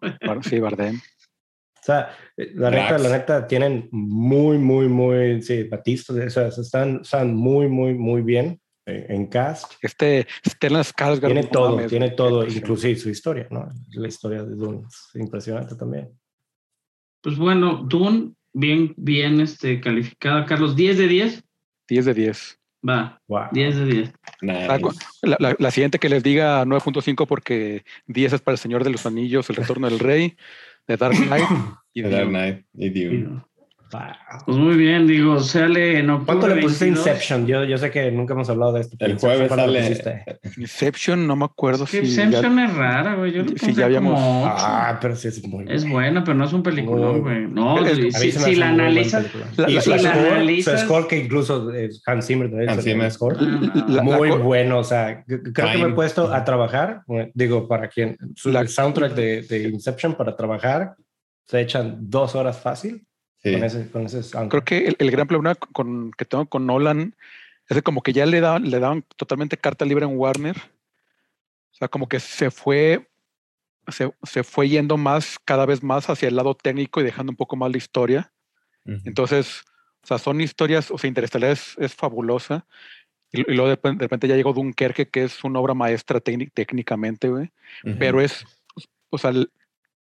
Sí, 0.49 0.61
Bardem. 0.61 0.97
O 0.97 1.83
sea, 1.83 2.11
la 2.37 2.71
neta, 2.71 2.99
la 2.99 3.09
neta, 3.09 3.47
tienen 3.47 3.89
muy, 3.91 4.59
muy, 4.59 4.89
muy, 4.89 5.43
sí, 5.43 5.65
Batista, 5.65 6.13
o 6.13 6.31
sea, 6.31 6.49
están, 6.49 7.01
están 7.03 7.35
muy, 7.35 7.67
muy, 7.69 7.95
muy 7.95 8.23
bien 8.23 8.61
eh, 8.87 9.07
en 9.09 9.27
cast. 9.27 9.73
Este 9.83 10.27
Stellan 10.47 10.85
Skarsgård. 10.85 11.27
Tiene 11.33 11.45
todo, 11.45 11.87
tiene 11.87 12.11
todo, 12.11 12.47
inclusive 12.47 12.97
su 12.97 13.09
historia, 13.09 13.49
¿no? 13.51 13.69
La 13.95 14.07
historia 14.07 14.43
de 14.45 14.55
Dune 14.55 14.83
es 14.87 15.21
impresionante 15.21 15.75
también. 15.75 16.11
Pues 17.23 17.37
bueno, 17.37 17.85
Dune, 17.89 18.33
bien, 18.53 18.95
bien 18.97 19.41
este, 19.41 19.81
calificada, 19.81 20.45
Carlos, 20.47 20.77
10 20.77 20.99
de 20.99 21.09
10, 21.09 21.45
10 21.89 22.05
de 22.05 22.15
10. 22.15 22.59
va, 22.89 23.21
Wow. 23.29 23.47
10 23.53 23.77
de 23.77 23.85
10. 23.87 24.13
Nice. 24.41 24.67
La, 25.23 25.37
la- 25.41 25.57
la 25.59 25.71
siguiente 25.71 25.99
que 25.99 26.09
les 26.09 26.23
diga 26.23 26.65
9.5 26.65 27.27
porque 27.27 27.85
10 28.07 28.35
es 28.35 28.41
para 28.41 28.55
el 28.55 28.59
Señor 28.59 28.85
de 28.85 28.91
los 28.91 29.05
Anillos, 29.07 29.51
El 29.51 29.57
Retorno 29.57 29.89
del 29.91 29.99
Rey, 29.99 30.37
The 30.87 30.97
Dark 30.97 31.17
Knight 31.17 31.45
y 31.95 32.03
The 32.03 32.09
Dark. 32.11 32.29
Knight 32.29 32.65
y 32.75 32.91
Dune. 32.91 33.43
Pues 34.45 34.57
muy 34.59 34.77
bien, 34.77 35.07
digo, 35.07 35.41
sale 35.41 35.99
en 35.99 36.11
octubre 36.11 36.27
¿Cuánto 36.27 36.49
le 36.55 36.63
pusiste 36.63 36.85
a 36.85 36.89
22. 36.89 37.07
Inception? 37.07 37.47
Yo, 37.47 37.65
yo 37.65 37.79
sé 37.79 37.91
que 37.91 38.11
nunca 38.11 38.35
hemos 38.35 38.51
hablado 38.51 38.73
de 38.75 38.83
esto. 38.83 38.97
pero 38.99 39.13
El 39.13 39.19
jueves 39.19 39.49
¿cuánto 39.49 39.67
le 39.67 39.95
sale. 39.95 40.25
Inception, 40.59 41.27
no 41.27 41.37
me 41.37 41.45
acuerdo 41.47 41.85
Es 41.85 41.91
que 41.91 42.05
si. 42.05 42.15
ya- 42.17 42.25
Inception 42.25 42.59
es 42.59 42.75
rara, 42.75 43.15
güey. 43.15 43.33
Yo 43.33 43.43
si 43.57 43.73
ya 43.75 43.87
habíamos- 43.87 44.15
como. 44.15 44.45
Ah, 44.47 44.99
pero 45.01 45.17
sí 45.17 45.29
es 45.29 45.43
muy 45.47 45.65
Es 45.69 45.89
buena, 45.89 46.23
pero 46.23 46.37
no 46.37 46.45
es 46.45 46.53
un 46.53 46.63
peliculón, 46.63 47.21
güey. 47.23 47.47
No, 47.49 47.85
Es- 47.85 48.15
si, 48.15 48.33
si- 48.33 48.55
la 48.57 48.69
analizas. 48.69 49.27
La- 49.57 49.69
la- 49.69 49.81
su 49.81 49.91
la 49.91 49.99
score, 49.99 50.13
su 50.15 50.35
analizas- 50.35 50.81
score 50.83 51.07
que 51.09 51.17
incluso 51.19 51.73
es 51.73 52.03
Hans 52.07 52.27
Zimmer, 52.27 52.51
¿no? 52.53 52.71
Hans 52.71 52.85
Zimmer. 52.85 53.11
score. 53.11 53.37
Ah. 53.41 53.85
La- 53.89 54.03
muy 54.03 54.31
bueno, 54.31 54.79
o 54.81 54.85
sea, 54.85 55.25
creo 55.27 55.43
que 55.73 55.79
me 55.79 55.89
he 55.91 55.93
puesto 55.95 56.33
a 56.33 56.45
trabajar, 56.45 57.03
eh, 57.09 57.31
digo, 57.35 57.67
para 57.67 57.89
quien, 57.89 58.17
su, 58.35 58.51
La- 58.51 58.61
el 58.61 58.69
soundtrack 58.69 59.15
de, 59.15 59.43
de 59.43 59.69
Inception 59.69 60.15
para 60.15 60.37
trabajar, 60.37 60.95
se 61.47 61.61
echan 61.63 61.97
dos 62.01 62.35
horas 62.35 62.59
fácil 62.61 63.03
Sí. 63.43 63.53
con 63.53 63.65
ese, 63.65 63.91
con 63.91 64.07
ese. 64.07 64.49
Creo 64.49 64.65
que 64.65 64.89
el, 64.89 64.97
el 64.99 65.11
gran 65.11 65.27
problema 65.27 65.55
con, 65.55 66.11
que 66.13 66.25
tengo 66.25 66.47
con 66.47 66.67
Nolan 66.67 67.15
es 67.69 67.77
que 67.77 67.83
como 67.83 68.03
que 68.03 68.13
ya 68.13 68.27
le 68.27 68.41
daban, 68.41 68.69
le 68.71 68.81
daban 68.81 69.05
totalmente 69.17 69.57
carta 69.57 69.85
libre 69.85 70.05
en 70.07 70.17
Warner. 70.17 70.57
O 70.57 71.75
sea, 71.79 71.89
como 71.89 72.09
que 72.09 72.19
se 72.19 72.51
fue, 72.51 73.09
se, 73.89 74.11
se 74.25 74.43
fue 74.43 74.69
yendo 74.69 74.97
más, 74.97 75.39
cada 75.45 75.67
vez 75.67 75.83
más 75.83 76.09
hacia 76.11 76.29
el 76.29 76.37
lado 76.37 76.55
técnico 76.55 77.01
y 77.01 77.05
dejando 77.05 77.31
un 77.31 77.37
poco 77.37 77.55
más 77.57 77.71
la 77.71 77.79
historia. 77.79 78.33
Ujú. 78.85 78.99
Entonces, 79.05 79.63
o 80.03 80.07
sea, 80.07 80.19
son 80.19 80.41
historias, 80.41 80.91
o 80.91 80.99
sea, 80.99 81.07
Interestelar 81.09 81.51
es, 81.53 81.77
es 81.79 81.95
fabulosa. 81.95 82.67
Y, 83.31 83.41
y 83.43 83.55
luego 83.55 83.69
de, 83.69 83.75
repente- 83.77 83.99
de 83.99 84.05
repente 84.07 84.29
ya 84.29 84.35
llegó 84.37 84.53
Dunkerque, 84.55 85.09
que 85.09 85.23
es 85.25 85.45
una 85.45 85.61
obra 85.61 85.75
maestra 85.75 86.21
técnic- 86.21 86.51
técnicamente, 86.55 87.29
güey. 87.29 87.53
Ujú. 87.85 87.97
Pero 87.99 88.21
es, 88.21 88.45
o 89.11 89.19
sea, 89.19 89.31
el- 89.31 89.51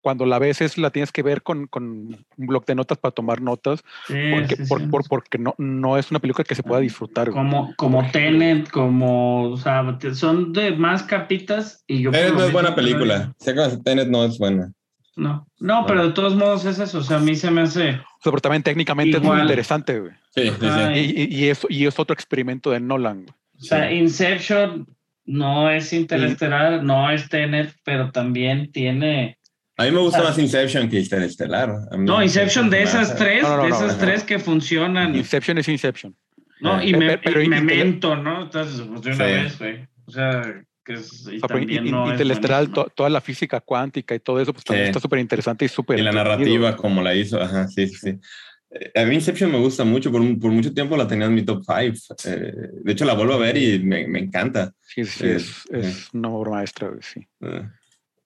cuando 0.04 0.26
la 0.26 0.38
ves 0.38 0.60
es, 0.60 0.76
la 0.76 0.90
tienes 0.90 1.10
que 1.10 1.22
ver 1.22 1.42
con, 1.42 1.66
con 1.66 1.84
un 1.84 2.26
blog 2.36 2.66
de 2.66 2.74
notas 2.74 2.98
para 2.98 3.12
tomar 3.12 3.40
notas, 3.40 3.82
Sí, 4.06 4.14
porque, 4.32 4.56
sí, 4.56 4.64
por- 4.68 4.80
sí. 4.82 4.86
por- 4.88 5.08
porque 5.08 5.38
no, 5.38 5.54
no 5.56 5.96
es 5.96 6.10
una 6.10 6.20
película 6.20 6.44
que 6.44 6.54
se 6.54 6.62
pueda 6.62 6.82
disfrutar. 6.82 7.30
güey. 7.30 7.42
Como, 7.42 7.74
como 7.76 8.06
Tenet, 8.10 8.68
como, 8.70 9.44
o 9.50 9.56
sea, 9.56 9.82
son 10.12 10.52
de 10.52 10.72
más 10.76 11.02
capitas 11.04 11.82
y 11.86 12.02
yo... 12.02 12.10
Tenet 12.10 12.34
no 12.34 12.44
es 12.44 12.52
buena 12.52 12.74
película. 12.74 13.32
Si 13.38 13.48
acaso 13.48 13.80
Tenet 13.82 14.08
no 14.08 14.24
es 14.26 14.38
buena. 14.38 14.70
No, 15.16 15.46
no, 15.60 15.86
pero 15.86 16.08
de 16.08 16.12
todos 16.12 16.34
modos 16.36 16.66
es 16.66 16.78
eso, 16.78 16.98
o 16.98 17.02
sea, 17.02 17.16
a 17.16 17.20
mí 17.20 17.34
se 17.36 17.50
me 17.50 17.62
hace... 17.62 17.90
O 17.92 17.92
sea, 18.20 18.30
pero 18.32 18.40
también 18.40 18.62
técnicamente 18.62 19.16
es 19.16 19.22
muy 19.22 19.40
interesante, 19.40 20.00
güey. 20.00 20.12
Sí, 20.34 20.50
sí. 20.60 20.66
Y, 20.96 21.22
y, 21.22 21.44
y 21.44 21.48
es, 21.48 21.66
y 21.70 21.86
es 21.86 21.98
otro 21.98 22.12
experimento 22.12 22.70
de 22.70 22.80
Nolan, 22.80 23.22
güey. 23.22 23.34
O 23.56 23.62
sea, 23.64 23.90
Inception 23.92 24.86
no 25.24 25.70
es 25.70 25.92
Interestelar, 25.92 26.82
no 26.82 27.10
es 27.10 27.28
Tenet, 27.30 27.74
pero 27.84 28.10
también 28.10 28.70
tiene... 28.72 29.38
A 29.76 29.84
mí 29.84 29.90
me 29.90 29.98
gusta 29.98 30.20
Ah. 30.20 30.24
más 30.24 30.38
Inception 30.38 30.88
que 30.88 31.00
Interestelar. 31.00 31.74
No, 31.98 32.22
Inception 32.22 32.70
de 32.70 32.82
esas 32.82 33.16
tres, 33.16 33.42
No, 33.42 33.50
no, 33.50 33.56
no, 33.56 33.62
de 33.64 33.68
esas 33.70 33.92
no. 33.94 33.98
tres 34.04 34.22
que 34.22 34.38
funcionan, 34.38 35.14
Inception 35.16 35.58
es 35.58 35.68
Inception. 35.68 36.14
¿no? 36.60 36.80
Eh, 36.80 36.88
Y, 36.90 36.94
me, 36.94 37.18
pero- 37.18 37.42
y 37.42 37.48
Memento, 37.48 38.14
¿no? 38.16 38.42
Entonces, 38.44 38.80
pues 38.86 39.02
de 39.02 39.10
una 39.10 39.16
Sí. 39.26 39.32
vez, 39.32 39.58
güey. 39.58 39.88
O 40.06 40.10
sea, 40.10 40.64
que 40.84 40.92
es, 40.94 41.26
y 41.30 41.36
O 41.36 41.38
sea, 41.40 41.48
pero 41.48 41.60
también 41.60 41.86
in- 41.86 41.90
no 41.90 42.06
es 42.06 42.12
Interestelar, 42.20 42.66
to- 42.68 42.90
toda 42.94 43.10
la 43.10 43.20
física 43.20 43.60
cuántica 43.60 44.14
y 44.14 44.20
todo 44.20 44.40
eso, 44.40 44.52
pues 44.52 44.64
también 44.64 44.86
Sí. 44.86 44.90
está 44.90 45.00
súper 45.00 45.18
interesante 45.18 45.64
y 45.64 45.68
súper. 45.68 45.98
Y 45.98 46.02
la 46.02 46.12
narrativa 46.12 46.76
como 46.76 47.02
la 47.02 47.14
hizo, 47.14 47.40
ajá, 47.40 47.66
sí, 47.68 47.86
sí, 47.88 47.96
sí. 47.96 48.18
Eh, 48.70 48.92
A 49.02 49.04
mí 49.04 49.14
Inception 49.16 49.50
me 49.50 49.58
gusta 49.58 49.84
mucho, 49.84 50.10
por, 50.12 50.20
por 50.38 50.50
mucho 50.52 50.72
tiempo 50.72 50.96
la 50.96 51.06
tenía 51.08 51.26
en 51.26 51.34
mi 51.34 51.42
top 51.42 51.62
5. 51.64 52.14
de 52.24 52.92
hecho, 52.92 53.04
la 53.04 53.14
vuelvo 53.14 53.34
a 53.34 53.38
ver 53.38 53.56
y 53.56 53.78
me, 53.80 54.06
me 54.08 54.20
encanta. 54.20 54.72
Sí, 54.80 55.04
sí, 55.04 55.26
Eh, 55.26 55.34
es, 55.36 55.64
es 55.72 56.08
una 56.14 56.28
obra 56.30 56.52
maestra, 56.52 56.88
güey, 56.88 57.00
sí. 57.02 57.26
Eh, 57.42 57.62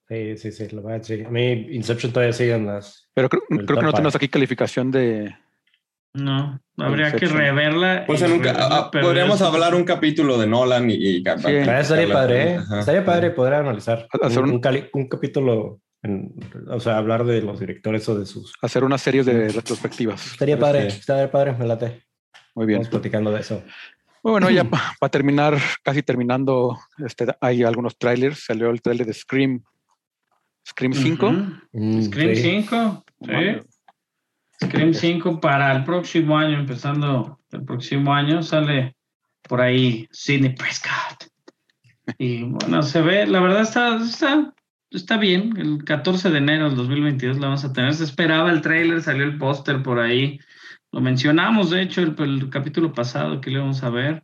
Sí, 0.09 0.37
sí, 0.37 0.51
sí, 0.51 0.67
la 0.75 0.81
verdad, 0.81 1.03
sí. 1.03 1.23
A 1.23 1.29
mí 1.29 1.51
Inception 1.71 2.11
todavía 2.11 2.33
sigue 2.33 2.55
en 2.55 2.65
las... 2.65 3.09
Pero 3.13 3.29
creo, 3.29 3.43
creo 3.47 3.77
que 3.79 3.85
no 3.85 3.91
tenemos 3.93 4.15
aquí 4.15 4.27
calificación 4.27 4.89
de. 4.89 5.35
No, 6.15 6.59
habría 6.77 7.11
que 7.11 7.25
Inception. 7.25 7.37
reverla. 7.37 8.03
Pues 8.07 8.21
en 8.23 8.31
un 8.31 8.39
reverla, 8.43 8.67
ah, 8.71 8.89
podríamos 8.91 9.39
hablar 9.43 9.75
un 9.75 9.83
capítulo 9.83 10.39
de 10.39 10.47
Nolan 10.47 10.89
y... 10.89 10.95
y 10.95 11.23
Sí. 11.23 11.51
Estaría 11.53 12.11
padre, 12.11 12.53
¿eh? 12.55 12.59
Estaría 12.79 13.05
padre 13.05 13.29
poder 13.31 13.53
analizar 13.53 14.07
Hacer 14.19 14.39
un, 14.39 14.49
un- 14.49 14.55
un 14.55 14.61
cali- 14.61 14.89
un 14.93 15.07
capítulo, 15.07 15.79
en- 16.01 16.33
o 16.67 16.79
sea, 16.79 16.97
hablar 16.97 17.23
de 17.25 17.43
los 17.43 17.59
directores 17.59 18.09
o 18.09 18.17
de 18.17 18.25
sus... 18.25 18.53
hacer 18.63 18.83
unas 18.83 19.01
series 19.03 19.27
de 19.27 19.49
retrospectivas. 19.49 20.31
Estaría 20.31 20.55
Pero 20.55 20.65
padre, 20.65 20.89
sí. 20.89 20.99
estaría 21.01 21.29
padre, 21.31 21.53
me 21.53 21.67
late. 21.67 22.01
Muy 22.55 22.65
bien. 22.65 22.79
Vamos 22.79 22.89
platicando 22.89 23.31
de 23.31 23.41
eso. 23.41 23.61
Bueno, 24.23 24.49
ya 24.49 24.63
para 24.99 25.11
terminar, 25.11 25.55
casi 25.83 26.01
terminando, 26.01 26.79
este, 27.05 27.27
hay 27.39 27.61
algunos 27.63 27.95
trailers. 27.99 28.45
Salió 28.45 28.71
el 28.71 28.81
trailer 28.81 29.05
de 29.05 29.13
Scream. 29.13 29.63
Scream 30.69 30.93
5. 30.93 31.27
Ujú. 31.27 31.51
Mm, 31.73 32.01
Scream 32.03 32.35
sí. 32.35 32.41
5. 32.41 33.05
Sí. 33.21 34.65
Scream 34.65 34.93
5 34.93 35.39
para 35.39 35.71
el 35.75 35.83
próximo 35.83 36.37
año, 36.37 36.59
empezando 36.59 37.39
el 37.51 37.63
próximo 37.63 38.13
año, 38.13 38.43
sale 38.43 38.95
por 39.41 39.61
ahí 39.61 40.07
Sidney 40.11 40.55
Prescott. 40.55 41.27
Y 42.17 42.43
bueno, 42.43 42.83
se 42.83 43.01
ve, 43.01 43.25
la 43.25 43.39
verdad 43.39 43.61
está, 43.61 43.97
está, 43.97 44.53
está 44.91 45.17
bien. 45.17 45.55
El 45.57 45.83
14 45.83 46.29
de 46.29 46.37
enero 46.37 46.67
del 46.67 46.75
2022 46.75 47.39
la 47.39 47.47
vamos 47.47 47.65
a 47.65 47.73
tener. 47.73 47.93
Se 47.93 48.03
esperaba 48.03 48.51
el 48.51 48.61
tráiler, 48.61 49.01
salió 49.01 49.23
el 49.23 49.37
póster 49.37 49.81
por 49.81 49.99
ahí. 49.99 50.39
Lo 50.91 51.01
mencionamos, 51.01 51.69
de 51.69 51.83
hecho, 51.83 52.01
el, 52.01 52.15
el 52.19 52.49
capítulo 52.49 52.93
pasado 52.93 53.41
que 53.41 53.51
le 53.51 53.59
vamos 53.59 53.83
a 53.83 53.89
ver. 53.89 54.23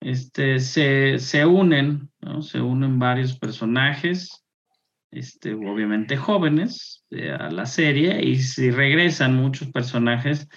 Este, 0.00 0.60
se, 0.60 1.18
se 1.18 1.46
unen, 1.46 2.10
¿no? 2.20 2.42
Se 2.42 2.60
unen 2.60 2.98
varios 2.98 3.38
personajes 3.38 4.43
este, 5.14 5.54
obviamente 5.54 6.16
jóvenes 6.16 7.04
eh, 7.10 7.30
a 7.30 7.50
la 7.50 7.66
serie 7.66 8.22
y 8.24 8.36
si 8.36 8.70
regresan 8.70 9.36
muchos 9.36 9.70
personajes. 9.70 10.48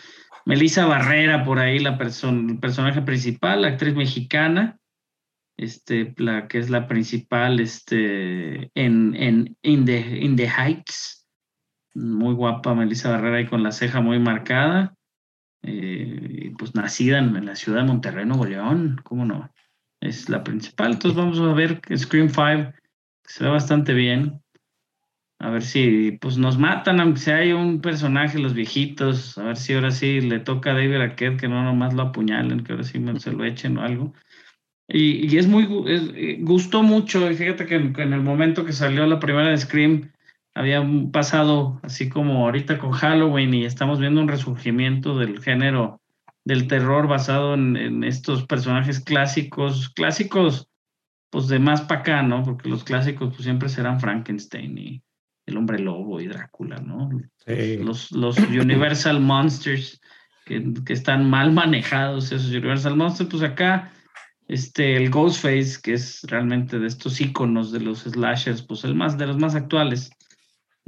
Melissa 0.45 0.85
Barrera 0.85 1.43
por 1.43 1.59
ahí, 1.59 1.79
la 1.79 1.91
el 1.91 2.59
personaje 2.59 3.01
principal, 3.01 3.61
la 3.61 3.67
actriz 3.69 3.95
mexicana, 3.95 4.77
este, 5.57 6.13
la 6.17 6.47
que 6.47 6.59
es 6.59 6.69
la 6.69 6.87
principal 6.87 7.59
este, 7.59 8.71
en, 8.73 9.15
en 9.15 9.57
in, 9.61 9.85
the, 9.85 10.47
Heights. 10.47 11.27
Muy 11.93 12.33
guapa 12.33 12.75
Melissa 12.75 13.11
Barrera 13.11 13.37
ahí 13.37 13.47
con 13.47 13.63
la 13.63 13.71
ceja 13.71 14.01
muy 14.01 14.19
marcada. 14.19 14.95
Eh, 15.63 16.45
y 16.45 16.49
pues 16.51 16.75
nacida 16.75 17.17
en, 17.17 17.45
la 17.45 17.55
ciudad 17.55 17.81
de 17.81 17.87
Monterrey, 17.87 18.25
Nuevo 18.25 18.45
León, 18.45 19.01
¿cómo 19.03 19.25
no? 19.25 19.51
Es 19.99 20.29
la 20.29 20.43
principal. 20.43 20.93
Entonces 20.93 21.17
vamos 21.17 21.39
a 21.39 21.53
ver 21.53 21.81
que 21.81 21.97
Scream 21.97 22.29
5 22.29 22.71
se 23.27 23.43
ve 23.43 23.49
bastante 23.49 23.93
bien. 23.93 24.41
A 25.39 25.51
ver 25.51 25.61
si 25.61 26.11
pues 26.19 26.37
nos 26.37 26.57
matan, 26.57 26.99
aunque 26.99 27.19
sea 27.19 27.37
hay 27.37 27.53
un 27.53 27.79
personaje, 27.79 28.39
los 28.39 28.53
viejitos. 28.53 29.37
A 29.37 29.43
ver 29.43 29.57
si 29.57 29.73
ahora 29.73 29.91
sí 29.91 30.19
le 30.21 30.39
toca 30.39 30.71
a 30.71 30.73
David 30.73 30.95
Arquette 30.95 31.39
que 31.39 31.47
no 31.47 31.63
nomás 31.63 31.93
lo 31.93 32.03
apuñalen, 32.03 32.63
que 32.63 32.71
ahora 32.71 32.83
sí 32.83 32.99
se 33.19 33.31
lo 33.31 33.45
echen 33.45 33.77
o 33.77 33.83
algo. 33.83 34.13
Y, 34.87 35.31
y 35.31 35.37
es 35.37 35.47
muy, 35.47 35.67
eh, 35.87 36.37
gustó 36.41 36.81
mucho. 36.81 37.29
y 37.29 37.35
Fíjate 37.35 37.65
que 37.65 37.75
en, 37.75 37.99
en 37.99 38.13
el 38.13 38.21
momento 38.21 38.65
que 38.65 38.73
salió 38.73 39.05
la 39.05 39.19
primera 39.19 39.49
de 39.49 39.57
Scream, 39.57 40.11
había 40.55 40.83
pasado 41.11 41.79
así 41.83 42.09
como 42.09 42.45
ahorita 42.45 42.79
con 42.79 42.91
Halloween 42.91 43.53
y 43.53 43.65
estamos 43.65 43.99
viendo 43.99 44.21
un 44.21 44.27
resurgimiento 44.27 45.17
del 45.19 45.39
género 45.41 46.01
del 46.45 46.67
terror 46.67 47.07
basado 47.07 47.53
en, 47.53 47.77
en 47.77 48.03
estos 48.03 48.45
personajes 48.47 48.99
clásicos, 49.01 49.89
clásicos 49.89 50.67
pues 51.29 51.47
de 51.47 51.59
más 51.59 51.81
para 51.81 52.01
acá, 52.01 52.23
¿no? 52.23 52.41
Porque 52.43 52.69
los 52.69 52.83
clásicos 52.83 53.29
pues 53.29 53.43
siempre 53.43 53.69
serán 53.69 53.99
Frankenstein 53.99 54.77
y 54.77 55.03
el 55.47 55.57
hombre 55.57 55.79
lobo 55.79 56.21
y 56.21 56.27
Drácula, 56.27 56.77
¿no? 56.77 57.09
Sí. 57.45 57.77
Los, 57.77 58.11
los 58.11 58.37
Universal 58.37 59.19
Monsters 59.19 59.99
que, 60.45 60.63
que 60.85 60.93
están 60.93 61.29
mal 61.29 61.51
manejados, 61.51 62.31
esos 62.31 62.51
Universal 62.51 62.95
Monsters, 62.95 63.29
pues 63.29 63.43
acá 63.43 63.91
este, 64.47 64.95
el 64.95 65.09
Ghostface, 65.09 65.79
que 65.81 65.93
es 65.93 66.21
realmente 66.23 66.79
de 66.79 66.87
estos 66.87 67.19
iconos 67.19 67.71
de 67.71 67.81
los 67.81 67.99
slashers, 67.99 68.61
pues 68.61 68.83
el 68.83 68.95
más 68.95 69.17
de 69.17 69.27
los 69.27 69.37
más 69.37 69.55
actuales. 69.55 70.09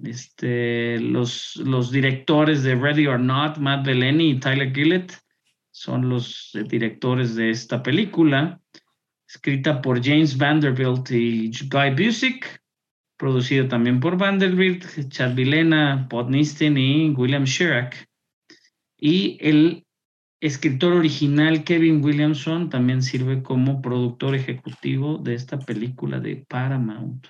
Este, 0.01 0.97
los, 0.99 1.57
los 1.57 1.91
directores 1.91 2.63
de 2.63 2.75
Ready 2.75 3.07
or 3.07 3.19
Not, 3.19 3.57
Matt 3.57 3.85
Belleni 3.85 4.31
y 4.31 4.39
Tyler 4.39 4.73
Gillett, 4.73 5.13
son 5.71 6.07
los 6.07 6.51
eh, 6.55 6.63
directores 6.63 7.35
de 7.35 7.49
esta 7.49 7.83
película, 7.83 8.61
escrita 9.27 9.81
por 9.81 10.03
James 10.03 10.37
Vanderbilt 10.37 11.11
y 11.11 11.51
Guy 11.69 11.91
Busick, 11.91 12.58
producido 13.19 13.67
también 13.67 13.99
por 13.99 14.17
Vanderbilt, 14.17 14.85
Chad 15.09 15.35
Villena, 15.35 16.07
Pod 16.09 16.29
Nisten 16.29 16.77
y 16.77 17.09
William 17.09 17.43
Sherrack. 17.43 18.07
Y 18.97 19.37
el 19.41 19.85
escritor 20.39 20.93
original 20.93 21.65
Kevin 21.65 22.03
Williamson 22.03 22.69
también 22.69 23.03
sirve 23.03 23.43
como 23.43 23.81
productor 23.81 24.35
ejecutivo 24.35 25.17
de 25.17 25.33
esta 25.35 25.59
película 25.59 26.21
de 26.21 26.45
Paramount. 26.47 27.27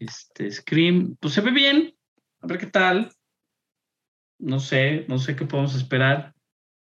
Este 0.00 0.50
Scream, 0.50 1.16
pues 1.20 1.34
se 1.34 1.42
ve 1.42 1.52
bien, 1.52 1.94
a 2.40 2.48
ver 2.48 2.58
qué 2.58 2.66
tal. 2.66 3.12
No 4.38 4.58
sé, 4.58 5.06
no 5.08 5.18
sé 5.18 5.36
qué 5.36 5.46
podemos 5.46 5.76
esperar. 5.76 6.34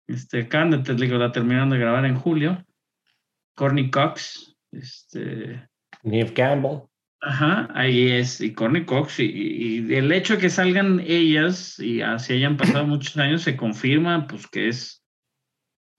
Este, 0.06 0.46
Candet, 0.46 0.84
te 0.84 0.94
digo, 0.94 1.18
la 1.18 1.32
terminaron 1.32 1.70
de 1.70 1.78
grabar 1.78 2.06
en 2.06 2.16
julio. 2.16 2.64
Corny 3.54 3.90
Cox, 3.90 4.56
este, 4.70 5.68
Neve 6.04 6.32
Campbell. 6.32 6.91
Ajá, 7.24 7.68
ahí 7.72 8.10
es, 8.10 8.40
y 8.40 8.52
Courtney 8.52 8.84
Cox, 8.84 9.20
y, 9.20 9.26
y 9.26 9.94
el 9.94 10.10
hecho 10.10 10.34
de 10.34 10.40
que 10.40 10.50
salgan 10.50 10.98
ellas 11.06 11.78
y 11.78 12.00
así 12.00 12.32
hayan 12.32 12.56
pasado 12.56 12.84
muchos 12.86 13.16
años 13.16 13.42
se 13.42 13.56
confirma, 13.56 14.26
pues 14.26 14.48
que 14.48 14.66
es, 14.66 15.04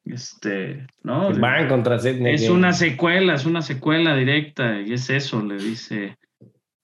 este, 0.04 0.86
¿no? 1.02 1.34
Van 1.40 1.70
contra 1.70 1.98
Sidney. 1.98 2.36
Es 2.36 2.50
una 2.50 2.74
secuela, 2.74 3.36
es 3.36 3.45
una 3.45 3.62
secuela 3.62 4.18
directa, 4.18 4.82
y 4.82 4.91
es 4.91 5.10
eso, 5.10 5.41
le 5.41 5.56
dice, 5.56 6.18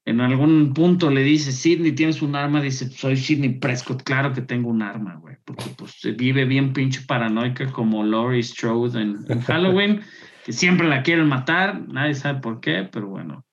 en 0.06 0.22
algún 0.22 0.74
punto 0.74 1.12
le 1.12 1.22
dice, 1.22 1.52
Sidney, 1.52 1.92
¿tienes 1.92 2.22
un 2.22 2.34
arma? 2.34 2.62
Dice, 2.62 2.90
soy 2.90 3.18
Sidney 3.18 3.60
Prescott, 3.60 4.04
claro 4.04 4.32
que 4.32 4.42
tengo 4.42 4.70
un 4.70 4.82
arma, 4.82 5.16
güey, 5.16 5.36
porque 5.44 5.66
pues 5.78 6.00
se 6.00 6.14
vive 6.14 6.46
bien 6.46 6.72
pinche 6.72 7.02
paranoica 7.06 7.70
como 7.74 8.06
Laurie 8.06 8.42
Strode 8.42 9.02
en, 9.02 9.18
en 9.28 9.42
Halloween, 9.42 10.00
que 10.46 10.54
siempre 10.54 10.88
la 10.88 11.04
quieren 11.04 11.28
matar, 11.28 11.82
nadie 11.90 12.16
sabe 12.16 12.40
por 12.40 12.62
qué, 12.62 12.88
pero 12.90 13.10
bueno. 13.10 13.46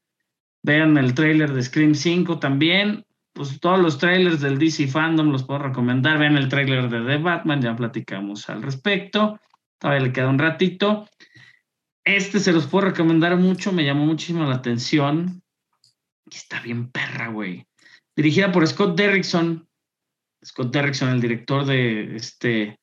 Vean 0.66 0.98
el 0.98 1.14
tráiler 1.14 1.52
de 1.52 1.62
Scream 1.62 1.94
5 1.94 2.40
también, 2.40 3.05
pues 3.32 3.60
todos 3.60 3.78
los 3.78 3.98
trailers 3.98 4.40
del 4.40 4.59
DC 4.59 4.88
Fandom 4.88 5.30
los 5.30 5.44
puedo 5.44 5.60
recomendar, 5.60 6.18
vean 6.18 6.36
el 6.36 6.48
tráiler 6.48 6.90
de 6.90 7.05
The 7.05 7.22
Batman, 7.22 7.62
ya 7.62 7.76
platicamos 7.76 8.48
al 8.48 8.64
respecto, 8.64 9.38
todavía 9.78 10.06
le 10.06 10.12
queda 10.12 10.28
un 10.28 10.40
ratito. 10.40 11.09
Este 12.05 12.40
se 12.40 12.52
los 12.52 12.66
puedo 12.66 12.86
recomendar 12.86 13.36
mucho, 13.36 13.70
me 13.70 13.84
llamó 13.84 14.06
muchísimo 14.06 14.43
la 14.43 14.56
atención. 14.56 15.40
Está 16.28 16.59
bien 16.59 16.90
perra, 16.90 17.28
güey. 17.28 17.64
Dirigida 18.16 18.51
por 18.51 18.66
Scott 18.66 18.97
Derrickson. 18.97 19.68
Scott 20.44 20.72
Derrickson, 20.72 21.10
el 21.10 21.20
director 21.20 21.64
de 21.64 22.16
este 22.16 22.80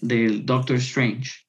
del 0.00 0.44
Doctor 0.44 0.78
Strange. 0.78 1.43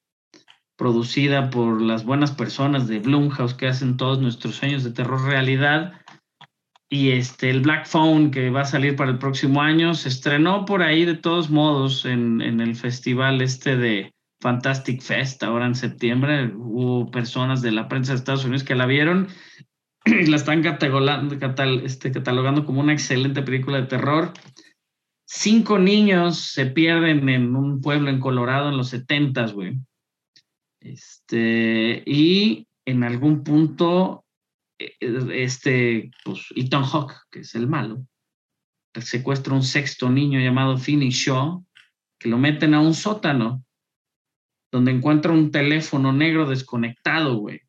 Producida 0.76 1.50
por 1.50 1.80
las 1.80 2.04
buenas 2.04 2.32
personas 2.32 2.86
de 2.86 2.98
Blumhouse 2.98 3.54
que 3.54 3.68
hacen 3.68 3.96
todos 3.96 4.20
nuestros 4.20 4.56
sueños 4.56 4.84
de 4.84 4.92
terror 4.92 5.22
realidad. 5.24 5.94
Y 6.88 7.10
este, 7.10 7.50
el 7.50 7.62
Black 7.62 7.86
Phone 7.86 8.30
que 8.30 8.50
va 8.50 8.60
a 8.60 8.66
salir 8.66 8.94
para 8.94 9.10
el 9.10 9.18
próximo 9.18 9.62
año 9.62 9.94
se 9.94 10.08
estrenó 10.08 10.64
por 10.64 10.82
ahí 10.82 11.04
de 11.04 11.14
todos 11.14 11.50
modos 11.50 12.04
en, 12.04 12.40
en 12.40 12.60
el 12.60 12.76
festival 12.76 13.40
este 13.42 13.76
de 13.76 14.12
Fantastic 14.40 15.00
Fest 15.02 15.42
ahora 15.42 15.66
en 15.66 15.74
septiembre. 15.74 16.52
Hubo 16.54 17.10
personas 17.10 17.62
de 17.62 17.72
la 17.72 17.88
prensa 17.88 18.12
de 18.12 18.18
Estados 18.18 18.44
Unidos 18.44 18.62
que 18.62 18.74
la 18.74 18.86
vieron 18.86 19.28
y 20.04 20.26
la 20.26 20.36
están 20.36 20.62
catal- 20.62 21.82
este, 21.84 22.12
catalogando 22.12 22.64
como 22.64 22.80
una 22.80 22.92
excelente 22.92 23.42
película 23.42 23.78
de 23.78 23.86
terror. 23.86 24.32
Cinco 25.26 25.78
niños 25.78 26.38
se 26.38 26.66
pierden 26.66 27.28
en 27.28 27.56
un 27.56 27.80
pueblo 27.80 28.10
en 28.10 28.20
Colorado 28.20 28.68
en 28.68 28.76
los 28.76 28.90
70, 28.90 29.46
güey. 29.48 29.78
Este, 30.92 32.02
y 32.06 32.68
en 32.84 33.02
algún 33.02 33.42
punto, 33.42 34.24
eh, 34.78 34.96
este, 35.32 36.10
pues, 36.24 36.46
Ethan 36.54 36.84
Hawke, 36.84 37.16
que 37.30 37.40
es 37.40 37.54
el 37.54 37.66
malo, 37.66 38.06
secuestra 39.00 39.52
un 39.54 39.62
sexto 39.62 40.08
niño 40.08 40.40
llamado 40.40 40.78
Finney 40.78 41.10
Shaw, 41.10 41.64
que 42.18 42.28
lo 42.28 42.38
meten 42.38 42.72
a 42.74 42.80
un 42.80 42.94
sótano, 42.94 43.64
donde 44.72 44.92
encuentra 44.92 45.32
un 45.32 45.50
teléfono 45.50 46.12
negro 46.12 46.48
desconectado, 46.48 47.36
güey 47.36 47.60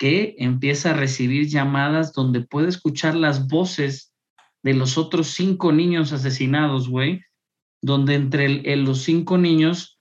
que 0.00 0.34
empieza 0.38 0.92
a 0.92 0.94
recibir 0.94 1.46
llamadas 1.46 2.14
donde 2.14 2.40
puede 2.40 2.70
escuchar 2.70 3.14
las 3.14 3.48
voces 3.48 4.14
de 4.62 4.72
los 4.72 4.96
otros 4.96 5.26
cinco 5.28 5.72
niños 5.72 6.14
asesinados, 6.14 6.88
güey, 6.88 7.20
donde 7.82 8.14
entre 8.14 8.46
el- 8.46 8.84
los 8.84 9.02
cinco 9.02 9.36
niños 9.36 9.99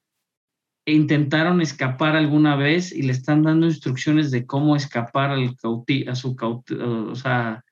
intentaron 0.92 1.62
escapar 1.62 2.16
alguna 2.16 2.56
vez 2.56 2.92
y 2.92 3.02
le 3.02 3.12
están 3.12 3.44
dando 3.44 3.66
instrucciones 3.66 4.32
de 4.32 4.46
cómo 4.46 4.76
escapar 4.76 5.32
al 5.32 5.56
cauti- 5.58 6.08
a 6.08 6.16
su 6.16 6.36
cauti- 6.36 6.80
o 6.80 7.16
sea, 7.16 7.64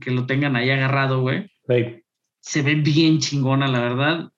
que 0.00 0.10
lo 0.10 0.26
tengan 0.26 0.56
ahí 0.56 0.70
agarrado, 0.70 1.20
güey. 1.20 1.50
Sí. 1.68 2.02
Se 2.40 2.62
ve 2.62 2.76
bien 2.76 3.18
chingona, 3.18 3.68
la 3.68 3.80
verdad. 3.80 4.30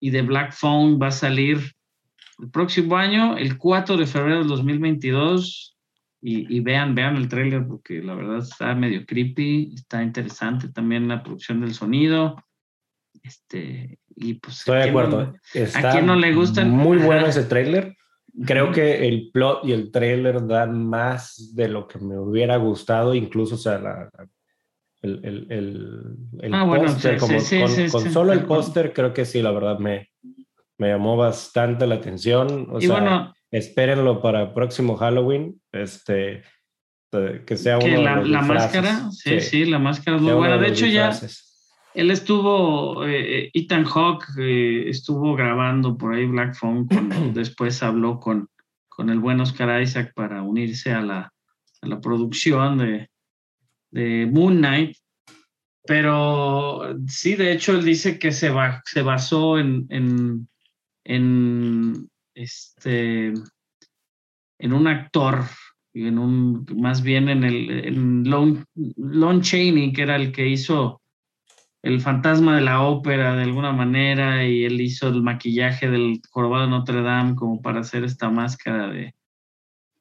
Y 0.00 0.10
de 0.10 0.22
Black 0.22 0.52
Phone 0.52 0.98
va 1.00 1.08
a 1.08 1.12
salir 1.12 1.58
el 2.38 2.50
próximo 2.50 2.96
año, 2.96 3.36
el 3.36 3.58
4 3.58 3.96
de 3.96 4.06
febrero 4.06 4.38
del 4.38 4.48
2022. 4.48 5.76
Y, 6.22 6.54
y 6.54 6.60
vean, 6.60 6.94
vean 6.94 7.16
el 7.16 7.28
tráiler 7.28 7.66
porque 7.66 8.02
la 8.02 8.14
verdad 8.14 8.38
está 8.40 8.74
medio 8.74 9.06
creepy, 9.06 9.72
está 9.74 10.02
interesante 10.02 10.68
también 10.68 11.08
la 11.08 11.22
producción 11.22 11.60
del 11.62 11.72
sonido. 11.72 12.36
Este, 13.22 13.98
y 14.20 14.34
pues 14.34 14.58
Estoy 14.60 14.76
¿a 14.76 14.78
de 14.78 14.82
quién 14.84 14.94
no- 14.94 15.00
acuerdo. 15.00 15.34
Está 15.54 15.90
quién 15.92 16.06
no 16.06 16.14
le 16.16 16.34
gustan? 16.34 16.70
Muy 16.70 16.98
bueno 16.98 17.26
ese 17.26 17.44
tráiler. 17.44 17.96
Creo 18.46 18.70
que 18.70 19.08
el 19.08 19.30
plot 19.32 19.64
y 19.64 19.72
el 19.72 19.90
tráiler 19.90 20.46
dan 20.46 20.86
más 20.86 21.50
de 21.54 21.68
lo 21.68 21.88
que 21.88 21.98
me 21.98 22.16
hubiera 22.18 22.56
gustado, 22.58 23.14
incluso, 23.14 23.56
o 23.56 23.58
sea, 23.58 23.78
la, 23.78 24.08
el, 25.02 25.20
el, 25.24 25.46
el, 25.50 26.16
el 26.42 26.54
Ah, 26.54 26.62
bueno, 26.64 26.84
póster, 26.84 27.14
sí, 27.14 27.26
como- 27.26 27.40
sí, 27.40 27.46
sí, 27.46 27.60
con, 27.60 27.68
sí, 27.70 27.88
con 27.90 28.12
solo 28.12 28.32
el 28.32 28.44
póster, 28.44 28.92
creo 28.92 29.12
que 29.12 29.24
sí, 29.24 29.42
la 29.42 29.50
verdad 29.50 29.78
me, 29.80 30.10
me 30.78 30.88
llamó 30.88 31.16
bastante 31.16 31.86
la 31.88 31.96
atención. 31.96 32.68
O 32.70 32.78
y 32.78 32.86
sea, 32.86 33.00
bueno, 33.00 33.34
espérenlo 33.50 34.22
para 34.22 34.54
próximo 34.54 34.96
Halloween, 34.96 35.60
este, 35.72 36.42
eh, 37.12 37.42
que 37.44 37.56
sea 37.56 37.78
uno 37.78 37.84
que 37.86 37.90
de 37.96 38.02
la, 38.04 38.16
los 38.16 38.28
la 38.28 38.42
máscara, 38.42 39.10
sí, 39.10 39.40
sí, 39.40 39.64
la 39.64 39.78
máscara 39.80 40.16
es 40.18 40.22
muy 40.22 40.30
uno 40.30 40.38
buena. 40.40 40.56
De 40.58 40.68
los 40.68 40.78
hecho, 40.78 40.86
ya. 40.86 41.10
Él 41.94 42.10
estuvo, 42.10 43.04
eh, 43.04 43.44
eh, 43.44 43.50
Ethan 43.54 43.84
Hawke 43.84 44.26
eh, 44.38 44.88
estuvo 44.88 45.34
grabando 45.34 45.96
por 45.96 46.14
ahí 46.14 46.26
Black 46.26 46.54
Phone 46.54 46.86
cuando 46.86 47.16
después 47.34 47.82
habló 47.82 48.18
con, 48.20 48.48
con 48.88 49.10
el 49.10 49.18
buen 49.18 49.40
Oscar 49.40 49.82
Isaac 49.82 50.12
para 50.14 50.42
unirse 50.42 50.92
a 50.92 51.00
la, 51.00 51.32
a 51.82 51.86
la 51.86 52.00
producción 52.00 52.78
de, 52.78 53.08
de 53.90 54.28
Moon 54.30 54.58
Knight. 54.58 54.96
Pero 55.86 56.96
sí, 57.08 57.34
de 57.34 57.52
hecho, 57.52 57.72
él 57.72 57.84
dice 57.84 58.18
que 58.18 58.32
se, 58.32 58.50
ba- 58.50 58.82
se 58.84 59.02
basó 59.02 59.58
en, 59.58 59.86
en, 59.88 60.48
en, 61.04 62.08
este, 62.34 63.32
en 64.58 64.72
un 64.72 64.86
actor, 64.86 65.44
en 65.94 66.18
un, 66.18 66.66
más 66.76 67.02
bien 67.02 67.28
en 67.28 67.44
el 67.44 67.70
en 67.70 68.30
Lon, 68.30 68.64
Lon 68.96 69.40
Chaney, 69.40 69.92
que 69.92 70.02
era 70.02 70.16
el 70.16 70.30
que 70.30 70.48
hizo 70.48 70.99
el 71.82 72.00
fantasma 72.00 72.56
de 72.56 72.62
la 72.62 72.82
ópera 72.82 73.34
de 73.36 73.42
alguna 73.44 73.72
manera, 73.72 74.44
y 74.44 74.64
él 74.64 74.80
hizo 74.80 75.08
el 75.08 75.22
maquillaje 75.22 75.88
del 75.90 76.20
jorobado 76.30 76.64
de 76.64 76.70
Notre 76.70 77.02
Dame 77.02 77.34
como 77.34 77.62
para 77.62 77.80
hacer 77.80 78.04
esta 78.04 78.28
máscara 78.30 78.88
de, 78.88 79.14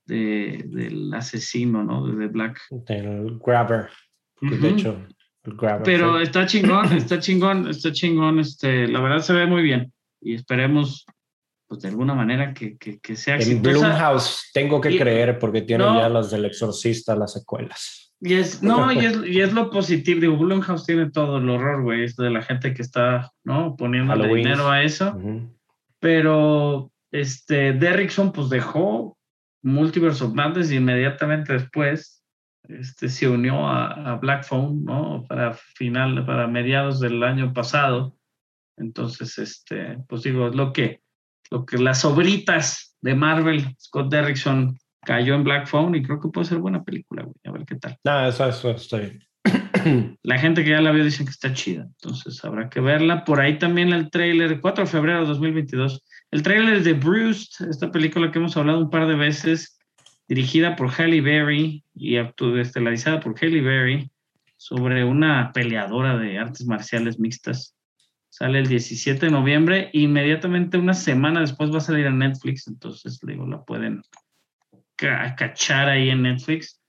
de- 0.06 0.64
del 0.68 1.14
asesino, 1.14 1.84
¿no? 1.84 2.06
De, 2.07 2.15
de 2.15 2.27
Black. 2.27 2.60
El 2.88 3.39
grabber, 3.39 3.89
que 4.39 4.49
de 4.49 4.56
Ujú. 4.57 4.65
hecho, 4.68 5.07
el 5.43 5.56
grabber. 5.56 5.84
Pero 5.84 6.18
sí. 6.18 6.23
está 6.23 6.45
chingón, 6.45 6.91
está 6.97 7.19
chingón, 7.19 7.68
está 7.69 7.91
chingón. 7.91 8.39
Este, 8.39 8.88
la 8.88 8.99
verdad 9.01 9.19
se 9.19 9.34
ve 9.34 9.45
muy 9.47 9.61
bien. 9.61 9.93
Y 10.22 10.34
esperemos, 10.34 11.06
pues 11.68 11.81
de 11.81 11.88
alguna 11.89 12.14
manera, 12.14 12.53
que, 12.53 12.77
que, 12.77 12.99
que 12.99 13.15
sea 13.15 13.35
En 13.35 13.41
exitosa. 13.41 13.88
Blumhouse 13.88 14.49
tengo 14.53 14.81
que 14.81 14.91
Y- 14.91 14.97
creer 14.99 15.39
porque 15.39 15.61
tienen 15.61 15.88
No. 15.88 15.99
ya 16.01 16.10
las 16.10 16.30
del 16.31 16.43
exorcista, 16.45 17.15
las 17.15 17.31
secuelas. 17.34 18.09
Y 18.21 18.33
es, 18.33 18.61
no, 18.61 18.91
y 18.91 19.05
es, 19.05 19.17
y 19.25 19.39
es 19.39 19.53
lo 19.53 19.69
positivo. 19.69 20.19
Digo, 20.19 20.37
Blumhouse 20.37 20.85
tiene 20.85 21.09
todo 21.09 21.37
el 21.37 21.49
horror, 21.49 21.83
güey. 21.83 22.03
Esto 22.03 22.23
de 22.23 22.31
la 22.31 22.41
gente 22.41 22.73
que 22.73 22.81
está, 22.81 23.31
¿no? 23.45 23.75
Poniendo 23.77 24.15
dinero 24.23 24.69
a 24.69 24.83
eso. 24.83 25.15
Ujú. 25.15 25.55
Pero, 25.99 26.91
este, 27.11 27.73
Derrickson, 27.73 28.31
pues 28.33 28.49
dejó 28.49 29.17
Multiverse 29.63 30.23
of 30.23 30.33
Madness 30.33 30.71
y 30.71 30.77
inmediatamente 30.77 31.53
después, 31.53 32.23
este, 32.67 33.07
se 33.07 33.27
unió 33.27 33.67
a, 33.67 34.11
a 34.11 34.15
Black 34.15 34.43
Phone, 34.43 34.83
¿no? 34.83 35.25
Para 35.27 35.53
final, 35.53 36.25
para 36.25 36.47
mediados 36.47 36.99
del 36.99 37.23
año 37.23 37.53
pasado. 37.53 38.17
Entonces, 38.77 39.37
este, 39.37 39.97
pues 40.07 40.23
digo, 40.23 40.47
es 40.47 40.55
lo 40.55 40.73
que, 40.73 41.01
lo 41.51 41.65
que 41.65 41.77
las 41.77 42.01
sobritas 42.01 42.97
de 43.01 43.15
Marvel, 43.15 43.75
Scott 43.79 44.11
Derrickson 44.11 44.77
cayó 45.10 45.34
en 45.34 45.44
Black 45.44 45.65
Phone 45.65 45.95
y 45.95 46.03
creo 46.03 46.19
que 46.19 46.30
puede 46.30 46.45
ser 46.45 46.60
buena 46.60 46.84
película, 46.84 47.23
güey. 47.23 47.36
A 47.44 47.52
ver 47.52 47.65
qué 47.65 47.77
tal. 47.77 47.98
No, 48.03 48.27
eso, 48.27 48.48
eso 48.48 48.69
estoy. 48.69 49.19
La 50.22 50.38
gente 50.38 50.64
que 50.64 50.69
ya 50.69 50.81
la 50.81 50.91
vio 50.91 51.03
dice 51.03 51.23
que 51.23 51.31
está 51.31 51.52
chida, 51.52 51.81
entonces 51.81 52.45
habrá 52.45 52.69
que 52.69 52.80
verla. 52.80 53.26
Por 53.26 53.41
ahí 53.41 53.57
también 53.57 53.91
el 53.91 54.11
tráiler, 54.11 54.61
4 54.61 54.84
de 54.84 54.90
febrero 54.91 55.22
de 55.22 55.26
2022. 55.26 56.06
El 56.30 56.44
tráiler 56.44 56.84
de 56.84 56.94
Bruce, 56.94 57.68
esta 57.68 57.91
película 57.91 58.31
que 58.31 58.38
hemos 58.38 58.56
hablado 58.56 58.81
un 58.81 58.91
par 58.91 59.07
de 59.07 59.15
veces, 59.15 59.80
dirigida 60.27 60.76
por 60.76 60.91
Halle 60.91 61.22
Berry 61.22 61.84
y 61.95 62.18
estelarizada 62.18 63.19
por 63.19 63.34
Halle 63.34 63.61
Berry, 63.61 64.11
sobre 64.57 65.03
una 65.06 65.52
peleadora 65.53 66.19
de 66.19 66.38
artes 66.38 66.68
marciales 66.68 67.19
mixtas. 67.19 67.76
Sale 68.30 68.60
el 68.60 68.68
17 68.68 69.26
de 69.26 69.31
noviembre 69.31 69.90
e 69.91 70.02
inmediatamente 70.02 70.77
una 70.77 70.94
semana 70.94 71.41
después 71.41 71.73
va 71.73 71.80
a 71.80 71.81
salir 71.81 72.06
a 72.06 72.11
Netflix, 72.11 72.68
entonces 72.68 73.19
digo, 73.23 73.48
la 73.48 73.64
pueden 73.64 74.03
cachar 75.35 75.89
ahí 75.89 76.09
en 76.09 76.23
Netflix 76.23 76.80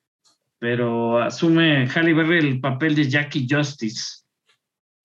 pero 0.61 1.19
asume 1.19 1.89
Halle 1.89 2.13
Berry 2.13 2.39
el 2.39 2.61
papel 2.61 2.95
de 2.95 3.09
Jackie 3.09 3.47
Justice, 3.51 4.23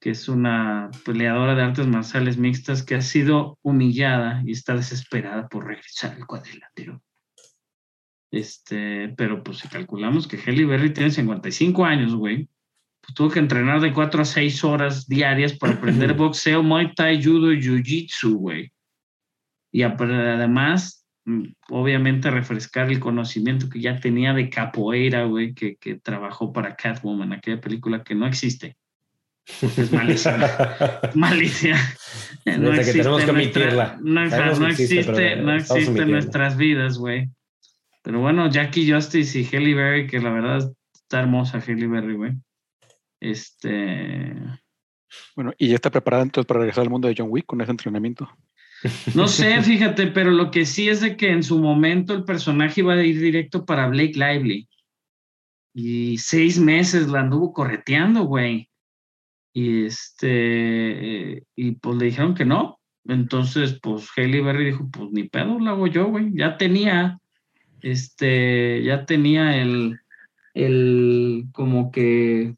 que 0.01 0.09
es 0.11 0.27
una 0.27 0.91
peleadora 1.05 1.55
de 1.55 1.63
artes 1.63 1.87
marciales 1.87 2.37
mixtas 2.37 2.83
que 2.83 2.95
ha 2.95 3.01
sido 3.01 3.57
humillada 3.63 4.43
y 4.45 4.51
está 4.51 4.75
desesperada 4.75 5.47
por 5.47 5.65
regresar 5.65 6.11
al 6.11 6.27
cuadrilátero. 6.27 7.01
Este, 8.31 9.13
pero 9.15 9.41
pues 9.43 9.59
si 9.59 9.69
calculamos 9.69 10.27
que 10.27 10.37
Halle 10.37 10.65
Berry 10.65 10.91
tiene 10.91 11.09
55 11.09 11.85
años, 11.85 12.13
güey, 12.13 12.49
pues 12.99 13.13
tuvo 13.15 13.29
que 13.29 13.39
entrenar 13.39 13.79
de 13.79 13.93
4 13.93 14.23
a 14.23 14.25
6 14.25 14.63
horas 14.65 15.07
diarias 15.07 15.53
para 15.53 15.73
aprender 15.75 16.15
boxeo, 16.15 16.63
Muay 16.63 16.93
Thai, 16.93 17.23
Judo 17.23 17.53
y 17.53 17.61
Jiu-Jitsu, 17.61 18.33
güey. 18.33 18.73
Y 19.71 19.83
además, 19.83 21.04
obviamente, 21.69 22.29
refrescar 22.29 22.91
el 22.91 22.99
conocimiento 22.99 23.69
que 23.69 23.81
ya 23.81 23.99
tenía 23.99 24.33
de 24.33 24.49
capoeira, 24.49 25.23
güey, 25.25 25.53
que, 25.53 25.75
que 25.77 25.95
trabajó 25.95 26.53
para 26.53 26.75
Catwoman, 26.75 27.33
aquella 27.33 27.59
película 27.59 28.03
que 28.03 28.15
no 28.15 28.27
existe. 28.27 28.77
Es. 29.45 29.91
Malicia. 31.15 31.77
Neta 32.45 32.83
que 32.83 32.91
tenemos 32.91 33.23
que 33.23 33.29
en 33.29 33.35
nuestra- 33.35 33.63
omitirla. 33.63 33.99
No, 34.01 34.29
Sabemos 34.29 34.59
no 34.59 34.67
existe, 34.67 34.99
existe, 34.99 35.35
no 35.37 35.53
existe 35.55 36.01
en 36.01 36.11
nuestras 36.11 36.57
vidas, 36.57 36.97
güey. 36.97 37.29
Pero 38.01 38.19
bueno, 38.19 38.49
Jackie 38.49 38.91
Justice 38.91 39.39
y 39.39 39.45
Halle 39.45 39.73
Berry, 39.73 40.07
que 40.07 40.19
la 40.19 40.31
verdad 40.31 40.71
está 40.93 41.19
hermosa 41.19 41.59
Halle 41.59 41.87
Berry, 41.87 42.15
güey. 42.15 42.33
Este. 43.19 44.35
Bueno, 45.35 45.53
y 45.57 45.69
ya 45.69 45.75
está 45.75 45.89
preparada 45.89 46.23
entonces 46.23 46.47
para 46.47 46.59
regresar 46.59 46.83
al 46.83 46.89
mundo 46.89 47.07
de 47.07 47.15
John 47.17 47.27
Wick 47.29 47.45
con 47.45 47.61
ese 47.61 47.71
entrenamiento. 47.71 48.29
No 49.15 49.27
sé, 49.27 49.61
fíjate, 49.61 50.07
pero 50.07 50.31
lo 50.31 50.51
que 50.51 50.65
sí 50.65 50.89
es 50.89 51.01
de 51.01 51.17
que 51.17 51.31
en 51.31 51.43
su 51.43 51.59
momento 51.59 52.13
el 52.13 52.23
personaje 52.23 52.81
iba 52.81 52.93
a 52.93 53.03
ir 53.03 53.19
directo 53.19 53.65
para 53.65 53.87
Blake 53.87 54.13
Lively. 54.15 54.67
Y 55.73 56.17
seis 56.17 56.59
meses 56.59 57.07
la 57.07 57.21
anduvo 57.21 57.51
correteando, 57.51 58.23
güey. 58.23 58.69
Y 59.53 59.85
este, 59.85 61.43
y 61.55 61.71
pues 61.73 61.97
le 61.97 62.05
dijeron 62.05 62.35
que 62.35 62.45
no. 62.45 62.79
Entonces, 63.07 63.79
pues 63.81 64.09
Hailey 64.15 64.41
Berry 64.41 64.65
dijo, 64.65 64.89
pues 64.91 65.11
ni 65.11 65.23
pedo, 65.23 65.59
lo 65.59 65.71
hago 65.71 65.87
yo, 65.87 66.07
güey. 66.07 66.31
Ya 66.33 66.57
tenía, 66.57 67.19
este, 67.81 68.83
ya 68.83 69.05
tenía 69.05 69.61
el, 69.61 69.99
el, 70.53 71.45
como 71.51 71.91
que, 71.91 72.55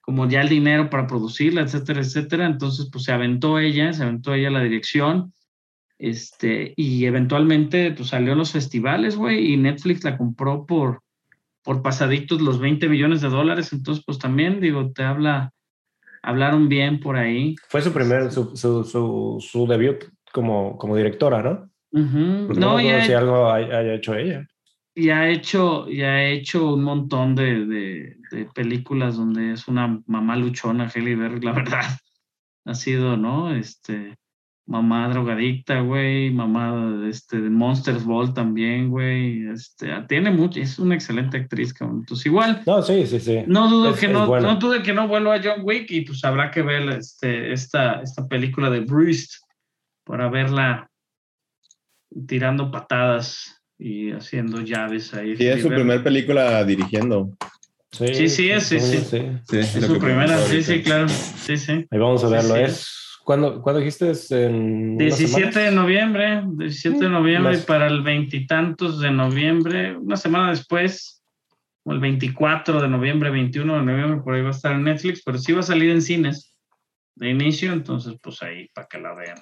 como 0.00 0.28
ya 0.28 0.42
el 0.42 0.48
dinero 0.48 0.90
para 0.90 1.06
producirla, 1.06 1.62
etcétera, 1.62 2.00
etcétera. 2.00 2.46
Entonces, 2.46 2.88
pues 2.90 3.04
se 3.04 3.12
aventó 3.12 3.58
ella, 3.58 3.92
se 3.92 4.02
aventó 4.02 4.34
ella 4.34 4.50
la 4.50 4.62
dirección. 4.62 5.32
Este, 6.00 6.72
y 6.76 7.04
eventualmente, 7.04 7.90
pues 7.92 8.08
salió 8.08 8.32
en 8.32 8.38
los 8.38 8.52
festivales, 8.52 9.16
güey, 9.16 9.52
y 9.52 9.56
Netflix 9.58 10.02
la 10.02 10.16
compró 10.16 10.64
por, 10.64 11.02
por 11.62 11.82
pasaditos 11.82 12.40
los 12.40 12.58
20 12.58 12.88
millones 12.88 13.20
de 13.20 13.28
dólares. 13.28 13.72
Entonces, 13.74 14.02
pues 14.06 14.18
también, 14.18 14.60
digo, 14.60 14.90
te 14.92 15.02
habla, 15.04 15.52
hablaron 16.22 16.68
bien 16.70 17.00
por 17.00 17.16
ahí. 17.16 17.54
Fue 17.68 17.82
su 17.82 17.92
primer, 17.92 18.32
su, 18.32 18.56
su, 18.56 18.84
su, 18.84 19.36
su 19.46 19.66
debut 19.66 20.04
como, 20.32 20.78
como 20.78 20.96
directora, 20.96 21.42
¿no? 21.42 21.70
Ujú. 21.92 22.46
Porque 22.46 22.60
No, 22.60 22.72
no, 22.74 22.80
y 22.80 22.84
recuerdo 22.84 22.98
ha, 22.98 23.02
si 23.06 23.12
algo 23.12 23.52
hay- 23.52 23.64
haya 23.64 23.94
hecho 23.94 24.14
ella. 24.14 24.46
y 24.94 25.10
ha 25.10 25.28
hecho, 25.28 25.88
y 25.88 26.00
ha 26.02 26.24
hecho 26.30 26.74
un 26.74 26.82
montón 26.84 27.34
de, 27.34 27.66
de- 27.66 28.16
de 28.30 28.44
películas 28.54 29.16
donde 29.16 29.52
es 29.52 29.68
una 29.68 30.00
mamá 30.06 30.36
luchona, 30.36 30.88
Halle 30.88 31.14
Berry, 31.16 31.40
la 31.40 31.52
verdad. 31.84 31.84
Ha 32.64 32.74
sido, 32.74 33.16
¿no? 33.16 33.52
Este, 33.54 34.16
mamá 34.70 35.08
drogadicta, 35.08 35.80
güey, 35.80 36.30
mamá 36.30 37.04
este, 37.08 37.40
de 37.40 37.50
Monsters 37.50 38.04
Ball 38.04 38.32
también, 38.32 38.88
güey. 38.88 39.48
Este, 39.48 39.88
tiene 40.08 40.30
mucho, 40.30 40.60
es 40.60 40.78
una 40.78 40.94
excelente 40.94 41.38
actriz, 41.38 41.74
cabrón. 41.74 41.98
Entonces, 42.00 42.26
igual, 42.26 42.62
No, 42.66 42.80
sí, 42.80 43.04
sí, 43.04 43.18
sí. 43.18 43.40
no 43.48 43.68
dudo 43.68 43.90
Es- 43.90 43.98
que 43.98 44.06
es 44.06 44.12
no, 44.12 44.40
no 44.40 44.54
dude 44.56 44.82
que 44.84 44.92
no 44.92 45.08
vuelva 45.08 45.34
a 45.34 45.40
John 45.42 45.62
Wick 45.64 45.90
y 45.90 46.02
pues 46.02 46.24
habrá 46.24 46.52
que 46.52 46.62
ver 46.62 46.88
este, 46.90 47.52
esta, 47.52 48.00
esta 48.00 48.28
película 48.28 48.70
de 48.70 48.78
Bruce 48.80 49.38
para 50.04 50.28
verla 50.30 50.88
tirando 52.28 52.70
patadas 52.70 53.60
y 53.78 54.12
haciendo 54.12 54.60
llaves 54.60 55.12
ahí. 55.14 55.36
Sí, 55.36 55.46
es 55.46 55.62
su 55.62 55.66
Halle 55.66 55.68
Berry. 55.70 55.82
primer 55.82 56.04
película 56.04 56.64
dirigiendo. 56.64 57.30
Sí, 57.92 58.28
sí, 58.28 58.50
es, 58.50 58.64
sí, 58.64 58.78
sí. 58.78 58.98
Sí, 59.48 59.56
Es 59.58 59.72
su 59.84 59.98
primera, 59.98 60.38
sí, 60.38 60.62
sí, 60.62 60.80
claro. 60.82 61.08
Sí, 61.08 61.56
sí. 61.56 61.72
Ahí 61.90 61.98
vamos 61.98 62.22
a 62.22 62.28
Sí, 62.28 62.32
verlo. 62.34 62.54
sí. 62.54 62.60
Es, 62.62 62.99
¿cuándo, 63.30 63.62
¿Cuándo 63.62 63.78
dijiste? 63.78 64.10
¿Es 64.10 64.28
en 64.32 64.96
unas 64.96 65.18
17 65.18 65.56
de 65.56 65.70
noviembre, 65.70 66.42
17 66.44 66.98
de 66.98 67.08
noviembre 67.08 67.52
Las- 67.52 67.62
y 67.62 67.64
para 67.64 67.86
el 67.86 68.02
veintitantos 68.02 68.98
de 69.00 69.12
noviembre, 69.12 69.96
una 69.96 70.16
semana 70.16 70.50
después, 70.50 71.22
o 71.84 71.92
el 71.92 72.00
24 72.00 72.82
de 72.82 72.88
noviembre, 72.88 73.30
21 73.30 73.78
de 73.78 73.82
noviembre, 73.84 74.20
por 74.24 74.34
ahí 74.34 74.42
va 74.42 74.48
a 74.48 74.50
estar 74.50 74.72
en 74.72 74.82
Netflix, 74.82 75.22
pero 75.24 75.38
sí 75.38 75.52
va 75.52 75.60
a 75.60 75.62
salir 75.62 75.90
en 75.90 76.02
cines 76.02 76.56
de 77.14 77.30
inicio, 77.30 77.72
entonces 77.72 78.16
pues 78.20 78.42
ahí 78.42 78.68
para 78.74 78.88
que 78.88 78.98
la 78.98 79.14
vean. 79.14 79.38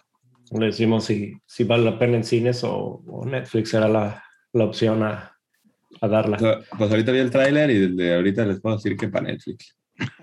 Le 0.51 0.67
decimos 0.67 1.07
si, 1.07 1.33
si 1.47 1.65
vale 1.65 1.85
la 1.85 1.99
pena 1.99 2.19
en 2.19 2.25
cines 2.25 2.63
o, 2.65 3.03
o 3.07 3.25
Netflix 3.25 3.71
será 3.71 3.89
la, 3.89 4.23
la 4.53 4.65
opción 4.65 5.03
a, 5.03 5.35
a 6.03 6.09
darla. 6.09 6.37
Pues, 6.37 6.59
pues 6.77 6.91
ahorita 6.91 7.11
vi 7.11 7.21
el 7.21 7.31
tráiler 7.31 7.71
y 7.71 7.89
desde 7.89 8.17
ahorita 8.17 8.45
les 8.45 8.61
puedo 8.61 8.77
decir 8.77 8.99
que 8.99 9.09
para 9.09 9.29
Netflix. 9.29 9.75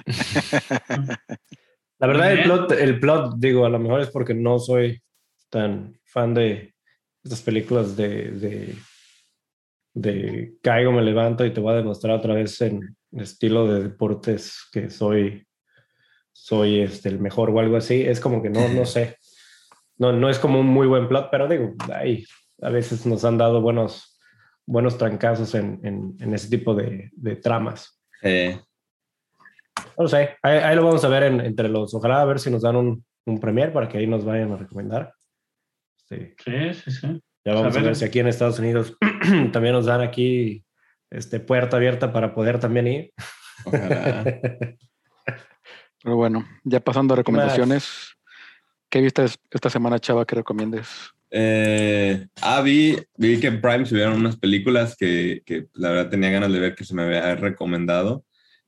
La 2.00 2.08
verdad, 2.08 2.34
el 2.34 2.44
plot, 2.44 2.72
el 2.74 3.00
plot, 3.00 3.36
digo, 3.38 3.66
a 3.66 3.70
lo 3.70 3.80
mejor 3.80 4.02
es 4.02 4.10
porque 4.10 4.34
no 4.34 4.60
soy 4.60 5.02
tan 5.50 5.98
fan 6.04 6.34
de 6.34 6.74
estas 7.24 7.42
películas 7.42 7.96
de, 7.96 8.32
de, 8.32 8.76
de 9.94 10.54
caigo, 10.62 10.92
me 10.92 11.02
levanto 11.02 11.46
y 11.46 11.54
te 11.54 11.62
voy 11.62 11.74
a 11.74 11.78
demostrar 11.78 12.18
otra 12.18 12.34
vez 12.34 12.60
en 12.62 12.96
estilo 13.14 13.66
de 13.68 13.84
deportes 13.84 14.68
que 14.72 14.90
soy, 14.90 15.48
soy 16.34 16.82
este, 16.82 17.10
el 17.10 17.20
mejor 17.20 17.50
o 17.50 17.60
algo 17.60 17.78
así. 17.78 18.02
Es 18.02 18.20
como 18.20 18.44
que 18.44 18.50
no, 18.50 18.68
no 18.70 18.86
sé. 18.86 19.18
No, 19.98 20.12
no 20.12 20.30
es 20.30 20.38
como 20.38 20.60
un 20.60 20.68
muy 20.68 20.88
buen 20.88 21.08
plot, 21.08 21.30
pero 21.32 21.48
digo, 21.48 21.74
ahí 21.94 22.26
a 22.62 22.70
veces 22.70 23.06
nos 23.06 23.24
han 23.24 23.38
dado 23.38 23.62
buenos, 23.62 24.20
buenos 24.66 24.98
trancazos 24.98 25.56
en, 25.56 25.80
en, 25.84 26.18
en 26.20 26.34
ese 26.34 26.50
tipo 26.50 26.76
de, 26.76 27.10
de 27.14 27.38
tramas. 27.38 28.02
Eh, 28.22 28.60
No 29.98 30.08
sé, 30.08 30.38
ahí, 30.42 30.58
ahí 30.60 30.76
lo 30.76 30.84
vamos 30.86 31.04
a 31.06 31.10
ver 31.10 31.24
en- 31.24 31.42
entre 31.42 31.70
los. 31.70 31.94
Ojalá 31.94 32.22
a 32.22 32.26
ver 32.26 32.40
si 32.40 32.50
nos 32.50 32.62
dan 32.62 32.76
un, 32.76 33.06
un 33.26 33.40
premier 33.40 33.72
para 33.74 33.88
que 33.88 33.98
ahí 33.98 34.08
nos 34.08 34.26
vayan 34.26 34.52
a 34.52 34.58
recomendar. 34.58 35.14
Sí, 36.08 36.34
Sí, 36.44 36.74
sí, 36.74 36.92
sí. 36.92 37.22
ya 37.46 37.54
vamos 37.54 37.76
A 37.76 37.80
a 37.80 37.82
ver. 37.82 37.84
ver 37.86 37.96
si 37.96 38.06
aquí 38.06 38.20
en 38.20 38.28
Estados 38.28 38.60
Unidos 38.60 38.96
también 39.52 39.74
nos 39.74 39.86
dan 39.86 40.02
aquí 40.02 40.64
este, 41.10 41.40
puerta 41.40 41.78
abierta 41.78 42.12
para 42.14 42.34
poder 42.36 42.60
también 42.60 42.88
ir. 42.88 43.14
ojalá. 43.66 44.24
Pero 46.04 46.16
bueno, 46.18 46.46
ya 46.64 46.80
pasando 46.80 47.14
a 47.14 47.18
recomendaciones, 47.18 48.16
¿qué 48.90 49.02
viste 49.02 49.24
es- 49.24 49.40
esta 49.50 49.70
semana, 49.70 50.00
Chava, 50.00 50.26
que 50.26 50.36
recomiendes? 50.36 50.88
Eh, 51.32 52.28
ah, 52.42 52.62
vi, 52.62 52.96
vi 53.18 53.40
que 53.40 53.48
en 53.48 53.60
Prime 53.60 53.86
subieron 53.86 54.14
unas 54.20 54.38
películas 54.38 54.96
que, 54.96 55.42
que 55.46 55.66
la 55.74 55.90
verdad 55.90 56.10
tenía 56.12 56.30
ganas 56.30 56.52
de 56.52 56.60
ver 56.60 56.76
que 56.76 56.84
se 56.86 56.94
me 56.94 57.04
había 57.04 57.36
recomendado. 57.36 58.24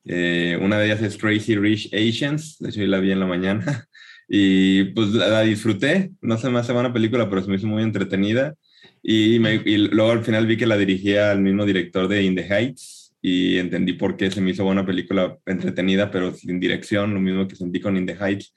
Eh, 0.08 0.58
una 0.62 0.80
de 0.80 0.86
ellas 0.86 1.02
es 1.02 1.18
Crazy 1.18 1.56
Rich 1.56 1.94
Asians, 1.94 2.58
de 2.60 2.70
hecho 2.70 2.82
yo 2.82 2.88
la 2.88 3.00
vi 3.00 3.12
en 3.12 3.20
la 3.20 3.26
mañana 3.28 3.88
y 4.30 4.86
pues 4.94 5.10
la, 5.10 5.28
la 5.28 5.42
disfruté. 5.42 6.12
No 6.22 6.38
se 6.38 6.50
me 6.50 6.60
hace 6.60 6.74
buena 6.74 6.94
película, 6.94 7.30
pero 7.30 7.42
se 7.44 7.50
me 7.50 7.58
hizo 7.58 7.68
muy 7.68 7.84
entretenida. 7.84 8.56
Y, 9.04 9.40
me- 9.40 9.62
y 9.66 9.78
luego 9.78 10.12
al 10.12 10.24
final 10.24 10.48
vi 10.48 10.58
que 10.58 10.66
la 10.68 10.78
dirigía 10.78 11.32
el 11.32 11.40
mismo 11.42 11.66
director 11.66 12.08
de 12.08 12.24
In 12.24 12.36
the 12.36 12.44
Heights 12.48 13.16
y 13.22 13.58
entendí 13.58 13.94
por 13.94 14.16
qué 14.18 14.32
se 14.32 14.42
me 14.42 14.52
hizo 14.52 14.64
buena 14.64 14.86
película 14.86 15.38
entretenida, 15.46 16.12
pero 16.12 16.34
sin 16.34 16.60
dirección, 16.60 17.14
lo 17.14 17.20
mismo 17.20 17.48
que 17.48 17.56
sentí 17.56 17.80
con 17.82 17.98
In 17.98 18.06
the 18.06 18.16
Heights 18.20 18.54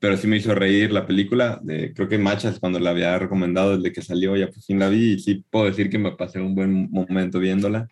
pero 0.00 0.16
sí 0.16 0.28
me 0.28 0.36
hizo 0.36 0.54
reír 0.54 0.92
la 0.92 1.06
película. 1.06 1.58
De, 1.62 1.92
creo 1.92 2.08
que 2.08 2.18
Machas, 2.18 2.60
cuando 2.60 2.78
la 2.78 2.90
había 2.90 3.18
recomendado 3.18 3.76
desde 3.76 3.92
que 3.92 4.02
salió, 4.02 4.36
ya 4.36 4.46
por 4.48 4.62
fin 4.62 4.78
la 4.78 4.88
vi 4.88 5.14
y 5.14 5.18
sí 5.18 5.44
puedo 5.50 5.66
decir 5.66 5.90
que 5.90 5.98
me 5.98 6.12
pasé 6.12 6.40
un 6.40 6.54
buen 6.54 6.88
momento 6.90 7.40
viéndola. 7.40 7.88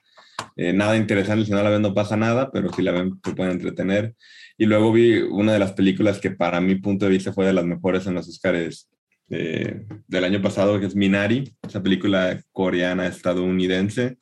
Eh, 0.57 0.73
nada 0.73 0.97
interesante, 0.97 1.45
si 1.45 1.53
no 1.53 1.63
la 1.63 1.71
ven 1.71 1.83
no 1.83 1.95
pasa 1.95 2.17
nada, 2.17 2.51
pero 2.51 2.73
si 2.73 2.83
la 2.83 2.93
ven 2.93 3.21
se 3.25 3.35
pueden 3.35 3.53
entretener. 3.53 4.15
Y 4.59 4.67
luego 4.67 4.93
vi 4.93 5.19
una 5.19 5.53
de 5.53 5.59
las 5.59 5.73
películas 5.73 6.19
que 6.19 6.31
para 6.31 6.61
mi 6.61 6.77
punto 6.77 7.05
de 7.05 7.13
vista 7.13 7.33
fue 7.33 7.47
de 7.47 7.53
las 7.53 7.65
mejores 7.65 8.07
en 8.07 8.15
los 8.15 8.29
Oscars 8.29 8.89
eh, 9.29 9.85
del 10.07 10.25
año 10.25 10.41
pasado, 10.41 10.79
que 10.81 10.87
es 10.87 10.97
Minari, 10.97 11.53
esa 11.63 11.83
película 11.83 12.41
coreana 12.53 13.07
estadounidense. 13.07 14.17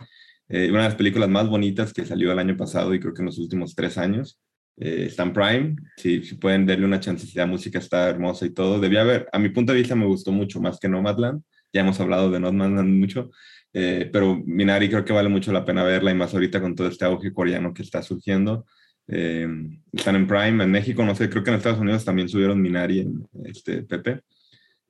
Eh, 0.49 0.71
una 0.71 0.83
de 0.83 0.89
las 0.89 0.95
películas 0.97 1.29
más 1.29 1.49
bonitas 1.49 1.93
que 1.93 2.05
salió 2.05 2.33
el 2.33 2.39
año 2.39 2.57
pasado 2.57 2.95
y 2.95 3.01
creo 3.01 3.15
que 3.15 3.23
en 3.23 3.27
los 3.27 3.39
últimos 3.39 3.75
tres 3.75 3.99
años. 3.99 4.41
Eh, 4.77 5.05
está 5.07 5.23
en 5.23 5.33
Prime, 5.33 5.77
si, 5.97 6.25
si 6.25 6.35
pueden 6.35 6.67
darle 6.67 6.85
una 6.85 6.99
chance, 6.99 7.29
la 7.35 7.47
música 7.47 7.79
está 7.79 8.09
hermosa 8.09 8.45
y 8.45 8.51
todo. 8.51 8.81
Debía 8.81 9.03
haber, 9.03 9.29
a 9.33 9.39
mi 9.39 9.51
punto 9.51 9.73
de 9.73 9.79
vista 9.79 9.95
me 9.95 10.07
gustó 10.07 10.33
mucho 10.33 10.61
más 10.61 10.81
que 10.81 10.89
Nomadland, 10.89 11.43
ya 11.73 11.83
hemos 11.83 12.01
hablado 12.01 12.31
de 12.31 12.41
Nomadland 12.41 12.89
mucho, 12.89 13.31
eh, 13.75 14.09
pero 14.13 14.41
Minari 14.47 14.89
creo 14.89 15.05
que 15.05 15.13
vale 15.13 15.29
mucho 15.29 15.53
la 15.53 15.65
pena 15.65 15.83
verla 15.83 16.13
y 16.13 16.15
más 16.15 16.33
ahorita 16.33 16.61
con 16.61 16.75
todo 16.75 16.87
este 16.87 17.05
auge 17.05 17.33
coreano 17.33 17.75
que 17.75 17.83
está 17.83 18.03
surgiendo. 18.03 18.65
Eh, 19.09 19.47
están 19.93 20.17
en 20.17 20.27
Prime, 20.27 20.63
en 20.65 20.71
México, 20.71 21.05
no 21.05 21.15
sé, 21.15 21.29
creo 21.29 21.43
que 21.43 21.51
en 21.51 21.57
Estados 21.57 21.81
Unidos 21.81 22.05
también 22.05 22.29
subieron 22.29 22.63
Minari 22.63 23.01
en 23.01 23.27
este 23.45 23.83
Pepe. 23.83 24.21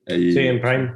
Sí, 0.07 0.37
en 0.37 0.61
Prime. 0.61 0.93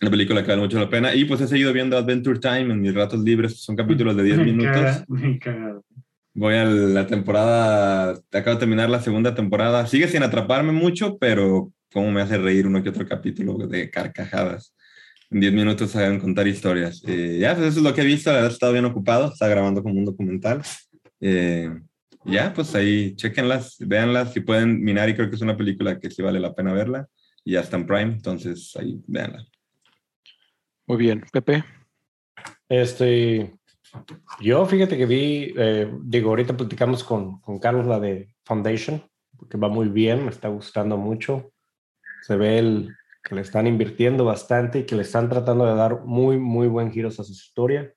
La 0.00 0.10
película 0.10 0.42
que 0.42 0.48
vale 0.48 0.62
mucho 0.62 0.78
la 0.78 0.90
pena. 0.90 1.14
Y 1.14 1.24
pues 1.24 1.40
he 1.40 1.48
seguido 1.48 1.72
viendo 1.72 1.96
Adventure 1.96 2.38
Time 2.38 2.72
en 2.72 2.80
mis 2.80 2.94
ratos 2.94 3.20
libres, 3.20 3.60
son 3.60 3.76
capítulos 3.76 4.16
de 4.16 4.22
10 4.24 4.38
Me 4.38 4.44
minutos. 4.44 5.04
me 5.08 5.38
caga. 5.38 5.80
Voy 6.34 6.54
a 6.54 6.66
la 6.66 7.06
temporada, 7.06 8.10
acabo 8.30 8.56
de 8.56 8.60
terminar 8.60 8.90
la 8.90 9.00
segunda 9.00 9.34
temporada. 9.34 9.86
Sigue 9.86 10.06
sin 10.06 10.22
atraparme 10.22 10.70
mucho, 10.72 11.16
pero 11.16 11.72
cómo 11.90 12.10
me 12.10 12.20
hace 12.20 12.36
reír 12.36 12.66
uno 12.66 12.82
que 12.82 12.90
otro 12.90 13.06
capítulo 13.08 13.66
de 13.66 13.88
carcajadas. 13.88 14.75
En 15.30 15.40
10 15.40 15.52
minutos 15.52 15.90
saben 15.90 16.20
contar 16.20 16.46
historias. 16.46 17.02
Eh, 17.06 17.38
ya, 17.40 17.54
pues 17.54 17.68
eso 17.68 17.78
es 17.78 17.84
lo 17.84 17.94
que 17.94 18.02
he 18.02 18.04
visto. 18.04 18.30
La 18.30 18.36
verdad, 18.36 18.50
he 18.50 18.54
estado 18.54 18.72
bien 18.72 18.84
ocupado. 18.84 19.32
Estaba 19.32 19.50
grabando 19.50 19.82
como 19.82 19.98
un 19.98 20.04
documental. 20.04 20.62
Eh, 21.20 21.70
ya, 22.24 22.52
pues 22.52 22.74
ahí, 22.74 23.14
chequenlas, 23.16 23.76
véanlas. 23.80 24.32
Si 24.32 24.40
pueden, 24.40 24.82
Minari 24.82 25.14
creo 25.14 25.28
que 25.28 25.36
es 25.36 25.42
una 25.42 25.56
película 25.56 25.98
que 25.98 26.10
sí 26.10 26.22
vale 26.22 26.40
la 26.40 26.54
pena 26.54 26.72
verla. 26.72 27.06
Y 27.44 27.52
ya 27.52 27.60
está 27.60 27.76
en 27.76 27.86
Prime, 27.86 28.12
entonces 28.12 28.72
ahí, 28.76 29.00
véanla. 29.06 29.44
Muy 30.86 30.98
bien, 30.98 31.24
Pepe. 31.32 31.64
Este, 32.68 33.52
yo 34.40 34.66
fíjate 34.66 34.96
que 34.96 35.06
vi, 35.06 35.54
eh, 35.56 35.90
digo, 36.02 36.30
ahorita 36.30 36.56
platicamos 36.56 37.04
con, 37.04 37.40
con 37.40 37.58
Carlos 37.58 37.86
la 37.86 38.00
de 38.00 38.34
Foundation, 38.44 39.02
que 39.48 39.58
va 39.58 39.68
muy 39.68 39.88
bien, 39.88 40.24
me 40.24 40.30
está 40.30 40.48
gustando 40.48 40.96
mucho. 40.96 41.52
Se 42.22 42.36
ve 42.36 42.58
el, 42.58 42.96
que 43.26 43.34
le 43.34 43.40
están 43.40 43.66
invirtiendo 43.66 44.24
bastante 44.24 44.78
y 44.78 44.84
que 44.84 44.94
le 44.94 45.02
están 45.02 45.28
tratando 45.28 45.66
de 45.66 45.74
dar 45.74 46.04
muy, 46.04 46.38
muy 46.38 46.68
buen 46.68 46.92
giros 46.92 47.18
a 47.18 47.24
su 47.24 47.32
historia. 47.32 47.92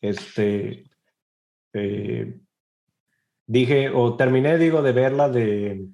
Este, 0.00 0.84
eh, 1.72 2.38
dije, 3.44 3.90
o 3.90 4.16
terminé, 4.16 4.58
digo, 4.58 4.80
de 4.82 4.92
verla 4.92 5.28
de 5.28 5.84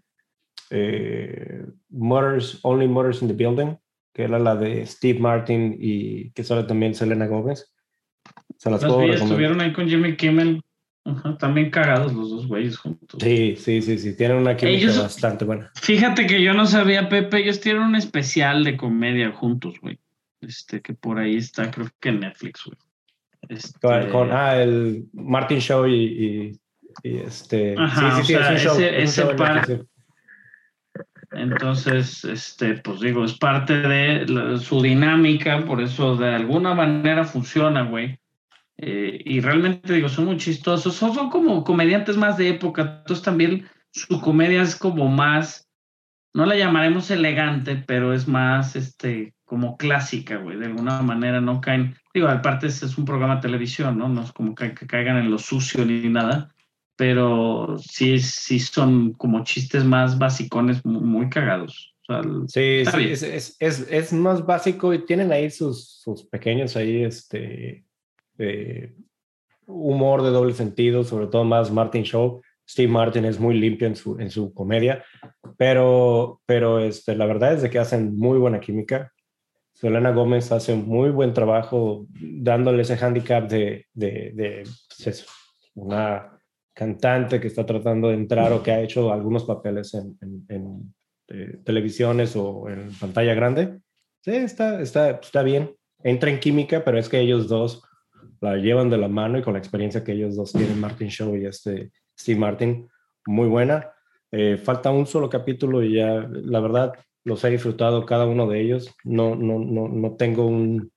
eh, 0.69 1.65
Murders, 1.89 2.61
Only 2.63 2.89
Murders 2.89 3.23
in 3.23 3.29
the 3.29 3.35
Building, 3.35 3.77
que 4.13 4.25
era 4.25 4.39
la 4.39 4.55
de 4.55 4.85
Steve 4.85 5.19
Martin 5.19 5.79
y 5.81 6.31
que 6.33 6.45
sale 6.45 6.65
también 6.65 6.95
Selena 6.95 7.27
Gomez. 7.27 7.75
Se 8.59 8.71
las 8.71 8.83
Las 8.83 8.93
puedo 8.93 9.07
vi, 9.07 9.15
estuvieron 9.15 9.63
ahí 9.63 9.73
con 9.73 9.89
Jimmy 9.89 10.15
Kimmel. 10.15 10.61
Ajá, 11.09 11.39
también 11.39 11.71
cagados 11.71 12.13
los 12.13 12.29
dos 12.31 12.47
güeyes 12.47 12.77
juntos. 12.77 13.19
Sí, 13.23 13.57
sí, 13.57 13.81
sí, 13.81 13.99
sí, 13.99 14.15
tienen 14.17 14.37
una 14.37 14.57
química 14.57 14.79
Ellos- 14.79 14.99
bastante 15.03 15.45
buena. 15.45 15.71
Fíjate 15.81 16.27
que 16.27 16.43
yo 16.43 16.53
no 16.53 16.67
sabía, 16.67 17.09
Pepe, 17.09 17.39
ellos 17.39 17.61
tienen 17.61 17.83
un 17.83 17.97
especial 17.97 18.63
de 18.65 18.77
comedia 18.77 19.31
juntos, 19.33 19.81
güey. 19.81 19.99
Este, 20.41 20.81
que 20.83 20.93
por 20.95 21.19
ahí 21.19 21.37
está, 21.37 21.71
creo 21.71 21.89
que 21.99 22.11
en 22.11 22.21
Netflix, 22.21 22.63
güey. 22.67 22.77
Este, 23.49 23.79
Con, 23.81 24.11
con- 24.11 24.33
ah, 24.33 24.57
el 24.61 25.07
Martin 25.15 25.61
Show 25.61 25.87
y, 25.87 25.95
y- 25.95 26.53
y 27.03 27.17
este. 27.19 27.75
Ajá, 27.79 28.19
o 28.19 28.25
sea, 28.25 28.53
es 28.55 28.65
un 28.67 28.71
show, 28.71 28.75
ese- 28.81 29.25
un 29.25 29.31
en 29.43 29.65
sí. 29.65 29.83
Entonces, 31.33 32.25
este, 32.25 32.75
pues 32.77 33.01
digo, 33.01 33.25
es 33.25 33.37
parte 33.39 33.79
de 33.81 34.27
la- 34.27 34.57
su 34.59 34.81
dinámica, 34.83 35.65
por 35.65 35.81
eso 35.81 36.17
de 36.17 36.35
alguna 36.35 36.75
manera 36.75 37.25
funciona, 37.25 37.83
güey. 37.83 38.19
Eh, 38.81 39.21
y 39.25 39.41
realmente 39.41 39.93
digo, 39.93 40.09
son 40.09 40.27
muy 40.27 40.37
chistosos, 40.37 40.95
son, 40.95 41.13
son 41.13 41.31
como 41.31 41.65
comediantes 41.65 42.17
más 42.17 42.37
de 42.39 42.49
época, 42.51 43.01
entonces 43.01 43.25
también 43.25 43.67
su 43.91 44.21
comedia 44.21 44.63
es 44.63 44.77
como 44.77 45.09
más, 45.09 45.69
no 46.33 46.47
la 46.47 46.55
llamaremos 46.57 47.11
elegante, 47.11 47.83
pero 47.87 48.13
es 48.15 48.29
más, 48.29 48.77
este, 48.77 49.35
como 49.45 49.77
clásica, 49.77 50.37
güey, 50.37 50.59
de 50.59 50.67
alguna 50.67 51.03
manera 51.03 51.41
no 51.41 51.61
caen, 51.61 51.97
digo, 52.15 52.29
aparte 52.29 52.69
es 52.69 52.97
un 52.99 53.05
programa 53.05 53.37
de 53.37 53.43
televisión, 53.43 53.99
¿no? 53.99 54.09
No 54.09 54.23
es 54.23 54.31
como 54.33 54.55
que, 54.55 54.73
que 54.75 54.87
caigan 54.87 55.17
en 55.17 55.31
lo 55.31 55.39
sucio 55.39 55.85
ni 55.85 56.09
nada, 56.09 56.55
pero 56.97 57.77
sí, 57.79 58.19
sí 58.21 58.61
son 58.61 59.13
como 59.15 59.43
chistes 59.43 59.85
más 59.85 60.19
basicones, 60.19 60.85
muy, 60.85 61.01
muy 61.01 61.29
cagados. 61.31 61.95
El- 62.09 62.45
Sí, 62.49 62.85
sí, 62.85 63.05
es, 63.11 63.23
es, 63.23 63.57
es, 63.59 63.87
es 63.91 64.13
más 64.13 64.47
básico 64.47 64.95
y 64.95 65.05
tienen 65.05 65.33
ahí 65.33 65.51
sus, 65.51 66.01
sus 66.03 66.25
pequeños 66.27 66.77
ahí, 66.77 67.03
este, 67.05 67.85
eh, 68.39 68.95
humor 69.67 70.23
de 70.23 70.31
doble 70.31 70.55
sentido, 70.55 71.05
sobre 71.05 71.27
todo 71.27 71.45
más 71.45 71.71
Martin 71.71 72.03
Show. 72.05 72.41
Steve 72.69 72.93
Martin 72.93 73.25
es 73.25 73.41
muy 73.41 73.59
limpio 73.59 73.87
en 73.87 73.97
su, 73.97 74.19
en 74.21 74.31
su 74.31 74.53
comedia, 74.53 75.03
pero, 75.57 76.41
pero 76.45 76.81
este, 76.81 77.17
la 77.17 77.25
verdad 77.25 77.55
es 77.55 77.71
que 77.71 77.79
hacen 77.79 78.15
muy 78.17 78.39
buena 78.39 78.61
química. 78.61 79.11
Selena 79.73 80.11
Gómez 80.11 80.53
hace 80.53 80.75
muy 80.75 81.11
buen 81.11 81.33
trabajo 81.33 82.07
dándole 82.21 82.83
ese 82.83 82.97
handicap 83.03 83.49
de, 83.49 83.87
de, 83.95 84.33
de 84.35 84.65
pues 85.03 85.27
una 85.77 86.39
cantante 86.75 87.41
que 87.41 87.47
está 87.47 87.65
tratando 87.65 88.09
de 88.09 88.15
entrar 88.15 88.53
o 88.53 88.63
que 88.63 88.71
ha 88.73 88.81
hecho 88.83 89.13
algunos 89.13 89.45
papeles 89.45 89.95
en, 89.95 90.19
en- 90.21 90.45
en, 90.49 90.95
eh, 91.29 91.59
televisiones 91.65 92.35
o 92.37 92.69
en 92.69 92.91
pantalla 93.01 93.35
grande. 93.35 93.79
Sí, 94.21 94.33
está, 94.33 94.81
está, 94.81 95.11
está 95.11 95.43
bien. 95.43 95.75
Entra 96.03 96.31
en 96.31 96.41
química, 96.41 96.85
pero 96.85 96.99
es 96.99 97.09
que 97.09 97.21
ellos 97.21 97.49
dos 97.49 97.83
la 98.41 98.57
llevan 98.57 98.91
de 98.91 98.99
la 98.99 99.09
mano 99.09 99.39
y 99.39 99.43
con 99.43 99.55
la 99.55 99.59
experiencia 99.59 100.03
que 100.05 100.13
ellos 100.13 100.37
dos 100.37 100.53
tienen, 100.53 100.81
Martin 100.81 101.09
Shaw 101.09 101.37
y 101.37 101.47
este 101.47 101.91
Steve 102.19 102.39
Martin, 102.39 102.89
muy 103.27 103.49
buena. 103.49 103.91
Eh, 104.31 104.57
falta 104.57 104.91
un 104.91 105.07
solo 105.07 105.29
capítulo 105.29 105.83
y 105.83 105.95
ya, 105.95 106.29
la 106.31 106.61
verdad, 106.61 106.93
los 107.25 107.43
he 107.45 107.51
disfrutado 107.51 108.05
cada 108.07 108.27
uno 108.27 108.47
de 108.47 108.61
ellos. 108.61 108.95
No, 109.05 109.35
no, 109.35 109.59
no, 109.59 109.89
no 109.89 110.17
tengo 110.17 110.47
un... 110.47 110.93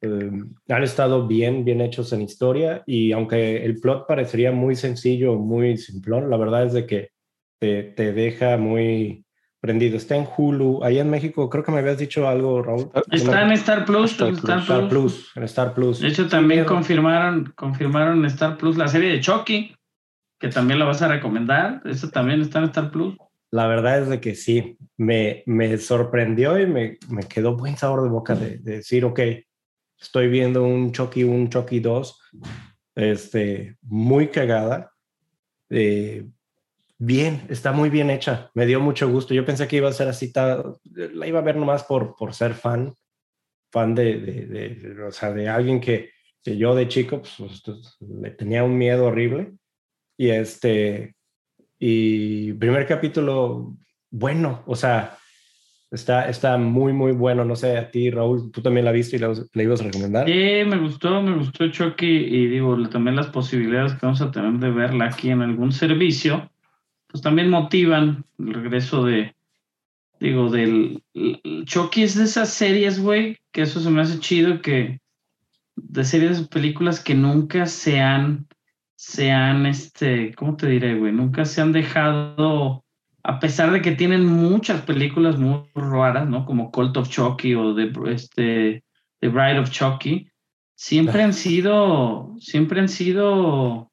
eh, 0.00 0.30
han 0.68 0.82
estado 0.82 1.26
bien, 1.26 1.64
bien 1.64 1.80
hechos 1.80 2.12
en 2.12 2.22
historia 2.22 2.82
y 2.86 3.12
aunque 3.12 3.64
el 3.64 3.80
plot 3.80 4.06
parecería 4.06 4.52
muy 4.52 4.76
sencillo, 4.76 5.34
muy 5.36 5.76
simplón, 5.76 6.30
la 6.30 6.36
verdad 6.36 6.66
es 6.66 6.72
de 6.72 6.86
que 6.86 7.10
te, 7.58 7.84
te 7.84 8.12
deja 8.12 8.56
muy 8.56 9.24
prendido. 9.64 9.96
Está 9.96 10.14
en 10.14 10.28
Hulu, 10.36 10.84
ahí 10.84 10.98
en 10.98 11.08
México, 11.08 11.48
creo 11.48 11.64
que 11.64 11.72
me 11.72 11.78
habías 11.78 11.96
dicho 11.96 12.28
algo, 12.28 12.62
Raúl. 12.62 12.90
Está 13.10 13.42
en 13.42 13.52
Star 13.52 13.86
Plus. 13.86 14.10
Star 14.12 14.34
Star 14.34 14.58
Plus. 14.58 14.62
Star 14.62 14.88
Plus. 14.88 14.88
Plus, 14.90 15.32
en 15.36 15.42
Star 15.44 15.74
Plus. 15.74 16.00
De 16.00 16.08
hecho, 16.08 16.24
Sí, 16.24 16.28
también 16.28 16.60
miedo. 16.60 16.66
confirmaron, 16.74 17.50
confirmaron 17.56 18.18
en 18.18 18.26
Star 18.26 18.58
Plus 18.58 18.76
la 18.76 18.88
serie 18.88 19.10
de 19.12 19.20
Chucky, 19.20 19.74
que 20.38 20.48
también 20.48 20.78
la 20.78 20.84
vas 20.84 21.00
a 21.00 21.08
recomendar. 21.08 21.80
Eso 21.86 22.10
también 22.10 22.42
está 22.42 22.58
en 22.58 22.66
Star 22.66 22.90
Plus. 22.90 23.16
La 23.50 23.66
verdad 23.66 24.00
es 24.02 24.08
de 24.10 24.20
que 24.20 24.34
sí, 24.34 24.76
me, 24.98 25.42
me 25.46 25.78
sorprendió 25.78 26.58
y 26.58 26.66
me, 26.66 26.98
me 27.08 27.22
quedó 27.22 27.56
buen 27.56 27.78
sabor 27.78 28.02
de 28.02 28.10
boca 28.10 28.34
de, 28.34 28.58
de 28.58 28.76
decir, 28.76 29.06
ok, 29.06 29.20
estoy 29.98 30.28
viendo 30.28 30.62
un 30.62 30.92
Chucky, 30.92 31.24
un 31.24 31.48
Chucky 31.48 31.80
2, 31.80 32.20
este, 32.96 33.76
muy 33.82 34.28
cagada. 34.28 34.90
eh, 35.70 36.26
bien, 36.98 37.42
está 37.48 37.72
muy 37.72 37.90
bien 37.90 38.10
hecha, 38.10 38.50
me 38.54 38.66
dio 38.66 38.80
mucho 38.80 39.08
gusto. 39.08 39.34
Yo 39.34 39.44
pensé 39.44 39.66
que 39.68 39.76
iba 39.76 39.88
a 39.88 39.92
ser 39.92 40.08
así, 40.08 40.32
la 40.34 41.26
iba 41.26 41.38
a 41.38 41.42
ver 41.42 41.56
nomás 41.56 41.84
por, 41.84 42.14
por 42.16 42.34
ser 42.34 42.54
fan, 42.54 42.94
fan 43.72 43.94
de, 43.94 44.18
de, 44.20 44.46
de- 44.46 45.02
o 45.02 45.10
sea, 45.12 45.32
de 45.32 45.48
alguien 45.48 45.80
que, 45.80 46.10
que 46.42 46.56
yo 46.56 46.74
de 46.74 46.88
chico 46.88 47.20
pues, 47.22 47.62
pues, 47.64 47.96
le 48.00 48.30
tenía 48.30 48.64
un 48.64 48.76
miedo 48.78 49.06
horrible. 49.06 49.52
Y 50.16 50.28
este, 50.28 51.16
y 51.78 52.52
primer 52.52 52.86
capítulo, 52.86 53.76
bueno, 54.10 54.62
o 54.66 54.76
sea, 54.76 55.18
está, 55.90 56.28
está 56.28 56.56
muy, 56.56 56.92
muy 56.92 57.10
bueno. 57.12 57.44
No 57.44 57.56
sé, 57.56 57.76
a 57.76 57.90
ti, 57.90 58.10
Raúl, 58.10 58.52
tú 58.52 58.62
también 58.62 58.84
la 58.84 58.92
viste 58.92 59.16
y 59.16 59.18
la 59.18 59.62
ibas 59.62 59.80
a 59.80 59.84
recomendar. 59.84 60.26
Sí, 60.28 60.62
me 60.66 60.78
gustó, 60.78 61.20
me 61.20 61.36
gustó 61.36 61.68
Chucky 61.68 62.06
y 62.06 62.46
digo, 62.46 62.88
también 62.88 63.16
las 63.16 63.26
posibilidades 63.26 63.94
que 63.94 64.06
vamos 64.06 64.20
a 64.20 64.30
tener 64.30 64.52
de 64.60 64.70
verla 64.70 65.06
aquí 65.06 65.30
en 65.30 65.42
algún 65.42 65.72
servicio, 65.72 66.48
pues 67.14 67.22
también 67.22 67.48
motivan 67.48 68.24
el 68.40 68.54
regreso 68.54 69.04
de, 69.04 69.36
digo, 70.18 70.50
del 70.50 71.00
el- 71.14 71.64
Chucky 71.64 72.02
es 72.02 72.16
de 72.16 72.24
esas 72.24 72.48
series, 72.48 73.00
güey, 73.00 73.38
que 73.52 73.62
eso 73.62 73.78
se 73.78 73.88
me 73.88 74.00
hace 74.00 74.18
chido, 74.18 74.60
que 74.60 74.98
de 75.76 76.04
series 76.04 76.40
de 76.40 76.48
películas 76.48 76.98
que 76.98 77.14
nunca 77.14 77.66
se 77.66 78.00
han, 78.00 78.48
se 78.96 79.30
han, 79.30 79.64
este, 79.64 80.34
¿cómo 80.34 80.56
te 80.56 80.66
diré, 80.66 80.98
güey? 80.98 81.12
Nunca 81.12 81.44
se 81.44 81.60
han 81.60 81.70
dejado, 81.70 82.84
a 83.22 83.38
pesar 83.38 83.70
de 83.70 83.80
que 83.80 83.92
tienen 83.92 84.26
muchas 84.26 84.82
películas 84.82 85.38
muy 85.38 85.68
raras, 85.72 86.28
¿no? 86.28 86.44
Como 86.44 86.72
Cult 86.72 86.96
of 86.96 87.10
Chucky 87.10 87.54
o 87.54 87.74
de, 87.74 87.92
este, 88.12 88.82
The 89.20 89.28
Bride 89.28 89.60
of 89.60 89.70
Chucky, 89.70 90.28
siempre 90.74 91.22
han 91.22 91.32
sido, 91.32 92.34
siempre 92.40 92.80
han 92.80 92.88
sido 92.88 93.92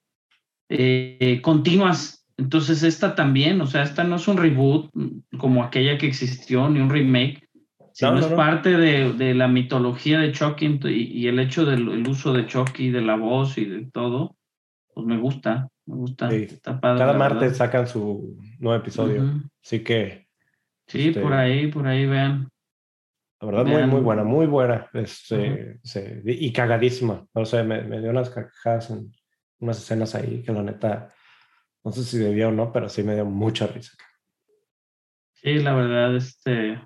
eh, 0.69 1.39
continuas. 1.43 2.20
Entonces 2.41 2.83
esta 2.83 3.15
también, 3.15 3.61
o 3.61 3.67
sea, 3.67 3.83
esta 3.83 4.03
no 4.03 4.15
es 4.15 4.27
un 4.27 4.37
reboot 4.37 4.89
mm, 4.93 5.37
como 5.37 5.63
aquella 5.63 5.97
que 5.97 6.07
existió, 6.07 6.69
ni 6.69 6.79
un 6.79 6.89
remake, 6.89 7.47
sino 7.93 8.11
No, 8.11 8.19
no, 8.19 8.25
es 8.25 8.31
no. 8.31 8.37
parte 8.37 8.75
de, 8.77 9.13
de 9.13 9.33
la 9.33 9.47
mitología 9.47 10.19
de 10.19 10.31
Chucky 10.31 10.79
y, 10.85 10.89
y 11.21 11.27
el 11.27 11.39
hecho 11.39 11.65
del 11.65 11.87
el 11.89 12.07
uso 12.07 12.33
de 12.33 12.45
Chucky, 12.47 12.89
de 12.89 13.01
la 13.01 13.15
voz 13.15 13.57
y 13.57 13.65
de 13.65 13.85
todo, 13.91 14.35
pues 14.93 15.05
me 15.05 15.17
gusta, 15.17 15.67
me 15.85 15.95
gusta. 15.95 16.29
Sí. 16.29 16.47
Está 16.49 16.79
padre, 16.79 16.99
Cada 16.99 17.13
martes 17.13 17.39
verdad. 17.41 17.55
sacan 17.55 17.87
su 17.87 18.37
nuevo 18.59 18.77
episodio. 18.81 19.23
Ujú. 19.23 19.41
Así 19.63 19.79
que, 19.81 20.27
Sí, 20.87 21.07
Este- 21.09 21.21
por 21.21 21.31
ahí, 21.33 21.67
por 21.67 21.87
ahí 21.87 22.05
vean. 22.05 22.49
la 23.39 23.47
verdad, 23.47 23.65
muy, 23.65 23.75
Vean. 23.75 23.89
muy 23.89 24.01
buena, 24.01 24.23
muy 24.25 24.45
buena. 24.45 24.87
Este, 24.93 25.79
se- 25.83 26.21
y 26.25 26.51
cagadísima. 26.51 27.25
O 27.33 27.45
sea, 27.45 27.63
me, 27.63 27.81
me 27.83 27.99
dio 28.01 28.09
unas 28.09 28.29
carcajadas 28.29 28.89
en 28.89 29.11
unas 29.59 29.77
escenas 29.77 30.15
ahí 30.15 30.41
que 30.43 30.51
la 30.51 30.63
neta, 30.63 31.09
no 31.83 31.91
sé 31.91 32.03
si 32.03 32.17
debió 32.17 32.49
o 32.49 32.51
no, 32.51 32.71
pero 32.71 32.89
sí 32.89 33.03
me 33.03 33.15
dio 33.15 33.25
mucha 33.25 33.67
risa. 33.67 33.93
Sí, 35.33 35.55
la 35.55 35.73
verdad, 35.73 36.15
este. 36.15 36.79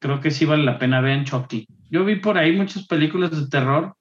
Creo 0.00 0.20
que 0.20 0.30
sí 0.30 0.44
vale 0.44 0.64
la 0.64 0.78
pena 0.78 1.00
ver 1.00 1.24
Chucky. 1.24 1.66
Yo 1.90 2.04
vi 2.04 2.16
por 2.16 2.38
ahí 2.38 2.52
muchas 2.56 2.86
películas 2.86 3.30
de 3.30 3.48
terror. 3.48 3.94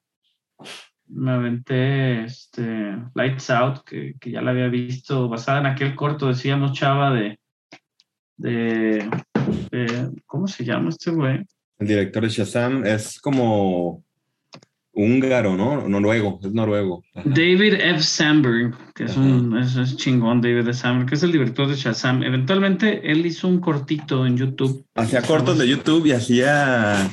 Me 1.08 1.32
aventé 1.32 2.24
este, 2.24 2.98
Lights 3.14 3.50
Out, 3.50 3.84
que, 3.86 4.16
que 4.20 4.32
ya 4.32 4.42
la 4.42 4.52
había 4.52 4.68
visto, 4.70 5.28
basada 5.30 5.60
en 5.60 5.66
aquel 5.68 5.96
corto, 5.96 6.28
decíamos, 6.28 6.72
Chava, 6.74 7.14
de. 7.14 7.40
de, 8.38 9.10
de- 9.72 10.12
¿Cómo 10.26 10.48
se 10.48 10.64
llama 10.64 10.90
este 10.90 11.12
güey? 11.12 11.46
El 11.78 11.88
director 11.88 12.24
de 12.24 12.30
Shazam 12.30 12.86
es 12.86 13.20
como 13.20 14.05
húngaro, 14.96 15.56
¿no? 15.56 15.88
Noruego, 15.88 16.40
es 16.44 16.54
noruego. 16.54 17.04
Ajá. 17.14 17.30
David 17.30 17.74
F. 17.74 18.02
Sandberg, 18.02 18.74
que 18.94 19.04
es 19.04 19.18
un 19.18 19.58
es, 19.58 19.76
es 19.76 19.98
chingón, 19.98 20.42
David 20.42 20.60
F. 20.60 20.74
Sandberg, 20.74 21.10
que 21.10 21.16
es 21.16 21.24
el 21.24 21.32
director 21.32 21.68
de 21.68 21.76
Shazam. 21.76 22.24
Eventualmente 22.24 23.02
él 23.12 23.26
hizo 23.26 23.48
un 23.48 23.60
cortito 23.60 24.26
en 24.26 24.38
YouTube. 24.38 24.86
Hacía 24.96 25.22
cortos 25.22 25.58
de 25.58 25.68
YouTube 25.68 26.06
y 26.08 26.14
hacía. 26.14 27.12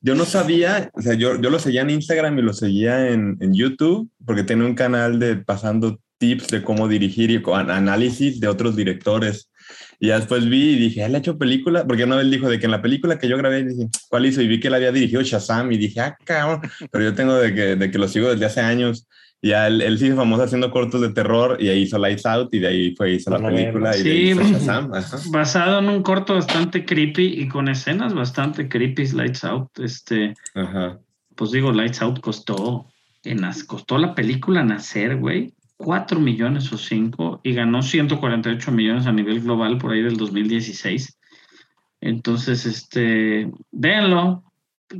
Yo 0.00 0.14
no 0.14 0.24
sabía, 0.24 0.90
o 0.94 1.02
sea, 1.02 1.14
yo, 1.14 1.40
yo 1.40 1.50
lo 1.50 1.58
seguía 1.58 1.82
en 1.82 1.90
Instagram 1.90 2.38
y 2.38 2.42
lo 2.42 2.52
seguía 2.52 3.10
en, 3.10 3.36
en 3.40 3.54
YouTube, 3.54 4.08
porque 4.24 4.44
tenía 4.44 4.66
un 4.66 4.74
canal 4.74 5.18
de 5.18 5.36
pasando 5.36 5.98
tips 6.18 6.48
de 6.48 6.62
cómo 6.62 6.88
dirigir 6.88 7.30
y 7.30 7.42
con 7.42 7.70
análisis 7.70 8.38
de 8.40 8.48
otros 8.48 8.76
directores. 8.76 9.50
Y 10.00 10.08
ya 10.08 10.18
después 10.18 10.48
vi 10.48 10.70
y 10.72 10.76
dije, 10.76 11.04
él 11.04 11.14
ha 11.14 11.18
hecho 11.18 11.38
película, 11.38 11.86
porque 11.86 12.04
una 12.04 12.16
vez 12.16 12.30
dijo 12.30 12.48
de 12.48 12.58
que 12.58 12.64
en 12.66 12.72
la 12.72 12.82
película 12.82 13.18
que 13.18 13.28
yo 13.28 13.36
grabé, 13.38 13.64
dije, 13.64 13.88
¿cuál 14.08 14.26
hizo? 14.26 14.42
Y 14.42 14.48
vi 14.48 14.60
que 14.60 14.68
él 14.68 14.74
había 14.74 14.92
dirigido 14.92 15.22
Shazam 15.22 15.70
y 15.72 15.78
dije, 15.78 16.00
ah, 16.00 16.16
cabrón, 16.24 16.60
pero 16.90 17.04
yo 17.04 17.14
tengo 17.14 17.34
de 17.36 17.54
que, 17.54 17.76
de 17.76 17.90
que 17.90 17.98
lo 17.98 18.08
sigo 18.08 18.30
desde 18.30 18.46
hace 18.46 18.60
años. 18.60 19.06
Y 19.40 19.48
ya 19.50 19.66
él, 19.66 19.82
él 19.82 19.98
se 19.98 20.06
hizo 20.06 20.16
famoso 20.16 20.42
haciendo 20.44 20.70
cortos 20.70 21.02
de 21.02 21.10
terror 21.10 21.58
y 21.60 21.68
ahí 21.68 21.82
hizo 21.82 21.98
Lights 21.98 22.24
Out 22.24 22.54
y 22.54 22.60
de 22.60 22.66
ahí 22.66 22.94
fue, 22.96 23.12
hizo 23.12 23.30
la 23.30 23.38
Bueno, 23.38 23.56
película 23.56 23.94
y 23.96 24.02
de 24.02 24.10
sí. 24.10 24.30
hizo 24.30 24.42
Shazam. 24.42 24.94
Ajá. 24.94 25.18
basado 25.30 25.78
en 25.80 25.88
un 25.90 26.02
corto 26.02 26.34
bastante 26.34 26.84
creepy 26.86 27.40
y 27.42 27.48
con 27.48 27.68
escenas 27.68 28.14
bastante 28.14 28.68
creepy, 28.68 29.06
Lights 29.08 29.44
Out. 29.44 29.78
Este, 29.80 30.34
Ajá. 30.54 30.98
pues 31.34 31.50
digo, 31.50 31.72
Lights 31.72 32.00
Out 32.00 32.20
costó, 32.20 32.86
en 33.22 33.42
costó 33.66 33.98
la 33.98 34.14
película 34.14 34.64
nacer, 34.64 35.16
güey, 35.16 35.52
4 35.84 36.18
millones 36.18 36.72
o 36.72 36.78
5 36.78 37.40
y 37.44 37.52
ganó 37.52 37.82
148 37.82 38.72
millones 38.72 39.06
a 39.06 39.12
nivel 39.12 39.40
global 39.42 39.78
por 39.78 39.92
ahí 39.92 40.02
del 40.02 40.16
2016. 40.16 41.18
Entonces, 42.00 42.66
este, 42.66 43.50
véanlo, 43.70 44.42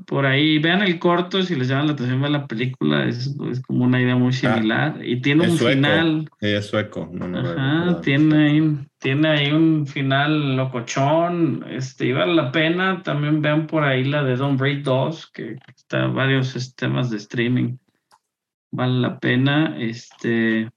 por 0.06 0.24
ahí, 0.26 0.58
vean 0.58 0.82
el 0.82 0.98
corto, 0.98 1.42
si 1.42 1.54
les 1.54 1.68
llama 1.68 1.84
la 1.84 1.92
atención 1.92 2.20
ver 2.20 2.30
la 2.30 2.46
película, 2.46 3.04
es, 3.06 3.34
es 3.50 3.60
como 3.60 3.84
una 3.84 4.00
idea 4.00 4.16
muy 4.16 4.32
similar 4.32 4.98
y 5.04 5.20
tiene 5.20 5.44
Ah, 5.44 5.50
un 5.50 5.58
sueco. 5.58 5.74
final. 5.74 6.30
Sí, 6.40 6.46
es 6.48 6.66
sueco. 6.66 7.08
No, 7.12 7.28
no, 7.28 7.38
Ajá, 7.40 8.00
tiene 8.00 8.46
ahí, 8.48 8.78
tiene 8.98 9.28
ahí 9.28 9.52
un 9.52 9.86
final 9.86 10.56
locochón, 10.56 11.64
este, 11.68 12.06
y 12.06 12.12
vale 12.12 12.34
la 12.34 12.50
pena. 12.50 13.02
También 13.02 13.42
vean 13.42 13.66
por 13.66 13.84
ahí 13.84 14.04
la 14.04 14.24
de 14.24 14.36
Don't 14.36 14.58
Break 14.58 14.82
2, 14.82 15.30
que 15.32 15.56
está 15.76 16.04
en 16.06 16.14
varios 16.14 16.48
sistemas 16.48 17.10
de 17.10 17.18
streaming. 17.18 17.76
Vale 18.72 19.00
la 19.00 19.18
pena, 19.20 19.76
este, 19.78 20.70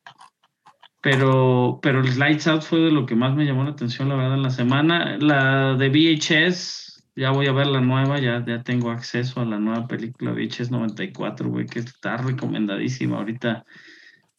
pero, 1.09 1.79
pero 1.81 2.01
el 2.01 2.19
Lights 2.19 2.47
Out 2.47 2.63
fue 2.63 2.79
de 2.79 2.91
lo 2.91 3.05
que 3.05 3.15
más 3.15 3.33
me 3.33 3.45
llamó 3.45 3.63
la 3.63 3.69
atención, 3.69 4.09
la 4.09 4.15
verdad, 4.15 4.33
en 4.33 4.43
la 4.43 4.49
semana. 4.49 5.17
La 5.17 5.73
de 5.75 5.87
VHS, 5.87 7.01
ya 7.15 7.31
voy 7.31 7.47
a 7.47 7.53
ver 7.53 7.67
la 7.67 7.79
nueva, 7.79 8.19
ya, 8.19 8.43
ya 8.45 8.61
tengo 8.61 8.91
acceso 8.91 9.39
a 9.39 9.45
la 9.45 9.57
nueva 9.57 9.87
película 9.87 10.33
VHS 10.33 10.69
94, 10.69 11.47
güey, 11.47 11.65
que 11.65 11.79
está 11.79 12.17
recomendadísima 12.17 13.19
ahorita 13.19 13.63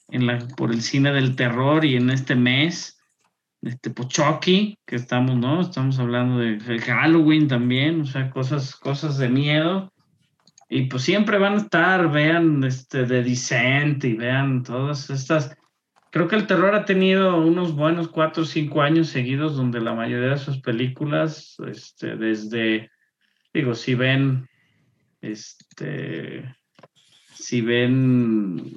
en 0.09 0.27
la, 0.27 0.47
por 0.59 0.71
el 0.71 0.83
cine 0.83 1.11
del 1.11 1.37
terror 1.37 1.87
y 1.87 1.97
en 1.97 2.11
este 2.11 2.35
mes, 2.35 3.01
este 3.63 3.89
pues, 3.89 4.09
Chucky, 4.09 4.79
que 4.85 4.97
estamos, 4.97 5.39
¿no? 5.39 5.63
Estamos 5.63 5.99
hablando 5.99 6.37
de 6.37 6.59
Halloween 6.81 7.49
también, 7.49 8.03
o 8.03 8.05
sea, 8.05 8.29
cosas, 8.29 8.77
cosas 8.77 9.17
de 9.17 9.31
miedo. 9.31 9.91
Y 10.69 10.83
pues 10.83 11.03
siempre 11.03 11.39
van 11.39 11.55
a 11.55 11.63
estar, 11.63 12.13
vean 12.13 12.63
este 12.63 13.07
The 13.07 13.23
Descent 13.23 14.05
y 14.05 14.13
vean 14.13 14.65
todas 14.65 15.09
estas. 15.09 15.57
Creo 16.11 16.29
que 16.29 16.37
el 16.37 16.47
terror 16.47 16.75
ha 16.75 16.85
tenido 16.85 17.37
unos 17.37 17.75
buenos 17.75 18.09
cuatro 18.09 18.43
o 18.43 18.47
cinco 18.47 18.83
años 18.83 19.09
seguidos 19.09 19.57
donde 19.57 19.81
la 19.81 19.95
mayoría 19.95 20.31
de 20.31 20.39
sus 20.39 20.61
películas, 20.61 21.57
este, 21.67 22.17
desde, 22.17 22.91
digo, 23.53 23.75
si 23.75 23.95
ven, 23.95 24.49
este, 25.21 26.55
si 27.35 27.61
ven 27.61 28.77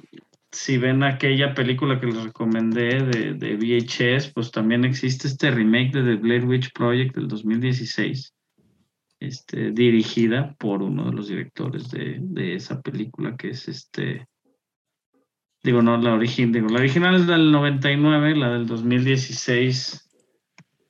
si 0.52 0.76
ven 0.76 1.02
aquella 1.02 1.54
película 1.54 1.98
que 1.98 2.06
les 2.06 2.22
recomendé 2.22 3.02
de, 3.02 3.32
de 3.32 3.56
VHS, 3.56 4.32
pues 4.34 4.50
también 4.50 4.84
existe 4.84 5.26
este 5.26 5.50
remake 5.50 5.92
de 5.92 6.02
The 6.02 6.16
Blair 6.16 6.44
Witch 6.44 6.72
Project 6.74 7.16
del 7.16 7.26
2016, 7.26 8.34
este, 9.20 9.72
dirigida 9.72 10.54
por 10.58 10.82
uno 10.82 11.06
de 11.06 11.12
los 11.12 11.28
directores 11.28 11.90
de, 11.90 12.18
de 12.20 12.54
esa 12.54 12.82
película, 12.82 13.34
que 13.34 13.50
es 13.50 13.66
este, 13.66 14.26
digo, 15.62 15.82
no, 15.82 15.96
la 15.96 16.14
original, 16.14 16.52
digo, 16.52 16.68
la 16.68 16.78
original 16.78 17.14
es 17.16 17.26
del 17.26 17.52
99, 17.52 18.36
la 18.36 18.50
del 18.50 18.66
2016 18.66 20.08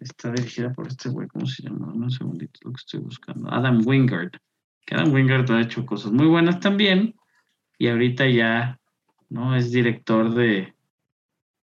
está 0.00 0.32
dirigida 0.32 0.72
por 0.72 0.88
este 0.88 1.08
güey, 1.08 1.28
¿cómo 1.28 1.46
se 1.46 1.62
llama? 1.62 1.92
Un 1.92 2.10
segundito, 2.10 2.60
lo 2.64 2.72
que 2.72 2.80
estoy 2.80 3.00
buscando. 3.00 3.52
Adam 3.52 3.82
Wingard, 3.86 4.32
que 4.84 4.94
Adam 4.94 5.12
Wingard 5.12 5.50
ha 5.52 5.60
hecho 5.60 5.86
cosas 5.86 6.12
muy 6.12 6.26
buenas 6.26 6.58
también, 6.58 7.14
y 7.78 7.88
ahorita 7.88 8.28
ya 8.28 8.78
¿no? 9.32 9.56
Es 9.56 9.72
director 9.72 10.34
de, 10.34 10.74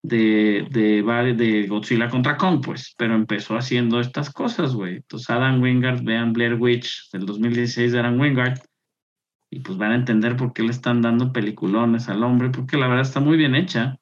de, 0.01 0.65
de, 0.71 1.33
de 1.35 1.67
Godzilla 1.67 2.09
contra 2.09 2.37
Kong, 2.37 2.61
pues, 2.63 2.95
pero 2.97 3.13
empezó 3.15 3.57
haciendo 3.57 3.99
estas 3.99 4.31
cosas, 4.31 4.73
güey. 4.73 4.95
Entonces, 4.97 5.29
Adam 5.29 5.61
Wingard, 5.61 6.03
vean 6.03 6.33
Blair 6.33 6.55
Witch 6.55 7.09
del 7.11 7.25
2016 7.25 7.91
de 7.91 7.99
Adam 7.99 8.19
Wingard, 8.19 8.59
y 9.49 9.61
pues 9.61 9.77
van 9.77 9.91
a 9.91 9.95
entender 9.95 10.35
por 10.35 10.53
qué 10.53 10.63
le 10.63 10.71
están 10.71 11.01
dando 11.01 11.33
peliculones 11.33 12.09
al 12.09 12.23
hombre, 12.23 12.49
porque 12.49 12.77
la 12.77 12.87
verdad 12.87 13.01
está 13.01 13.19
muy 13.19 13.37
bien 13.37 13.55
hecha. 13.55 13.97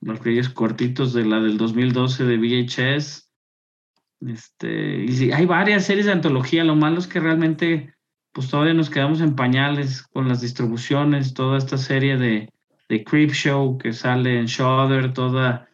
Los 0.00 0.22
reyes 0.22 0.48
cortitos 0.48 1.12
de 1.12 1.24
la 1.24 1.40
del 1.40 1.56
2012 1.56 2.24
de 2.24 2.36
VHS. 2.36 3.30
Este, 4.26 5.04
y 5.04 5.32
hay 5.32 5.46
varias 5.46 5.86
series 5.86 6.06
de 6.06 6.12
antología, 6.12 6.62
lo 6.62 6.76
malo 6.76 6.98
es 6.98 7.06
que 7.06 7.20
realmente 7.20 7.94
pues 8.32 8.48
todavía 8.48 8.74
nos 8.74 8.90
quedamos 8.90 9.20
en 9.20 9.34
pañales 9.34 10.02
con 10.02 10.28
las 10.28 10.40
distribuciones, 10.40 11.34
toda 11.34 11.58
esta 11.58 11.78
serie 11.78 12.16
de, 12.16 12.48
de 12.88 13.04
Creep 13.04 13.30
Show 13.30 13.78
que 13.78 13.92
sale 13.92 14.38
en 14.38 14.46
Shudder, 14.46 15.12
toda 15.12 15.68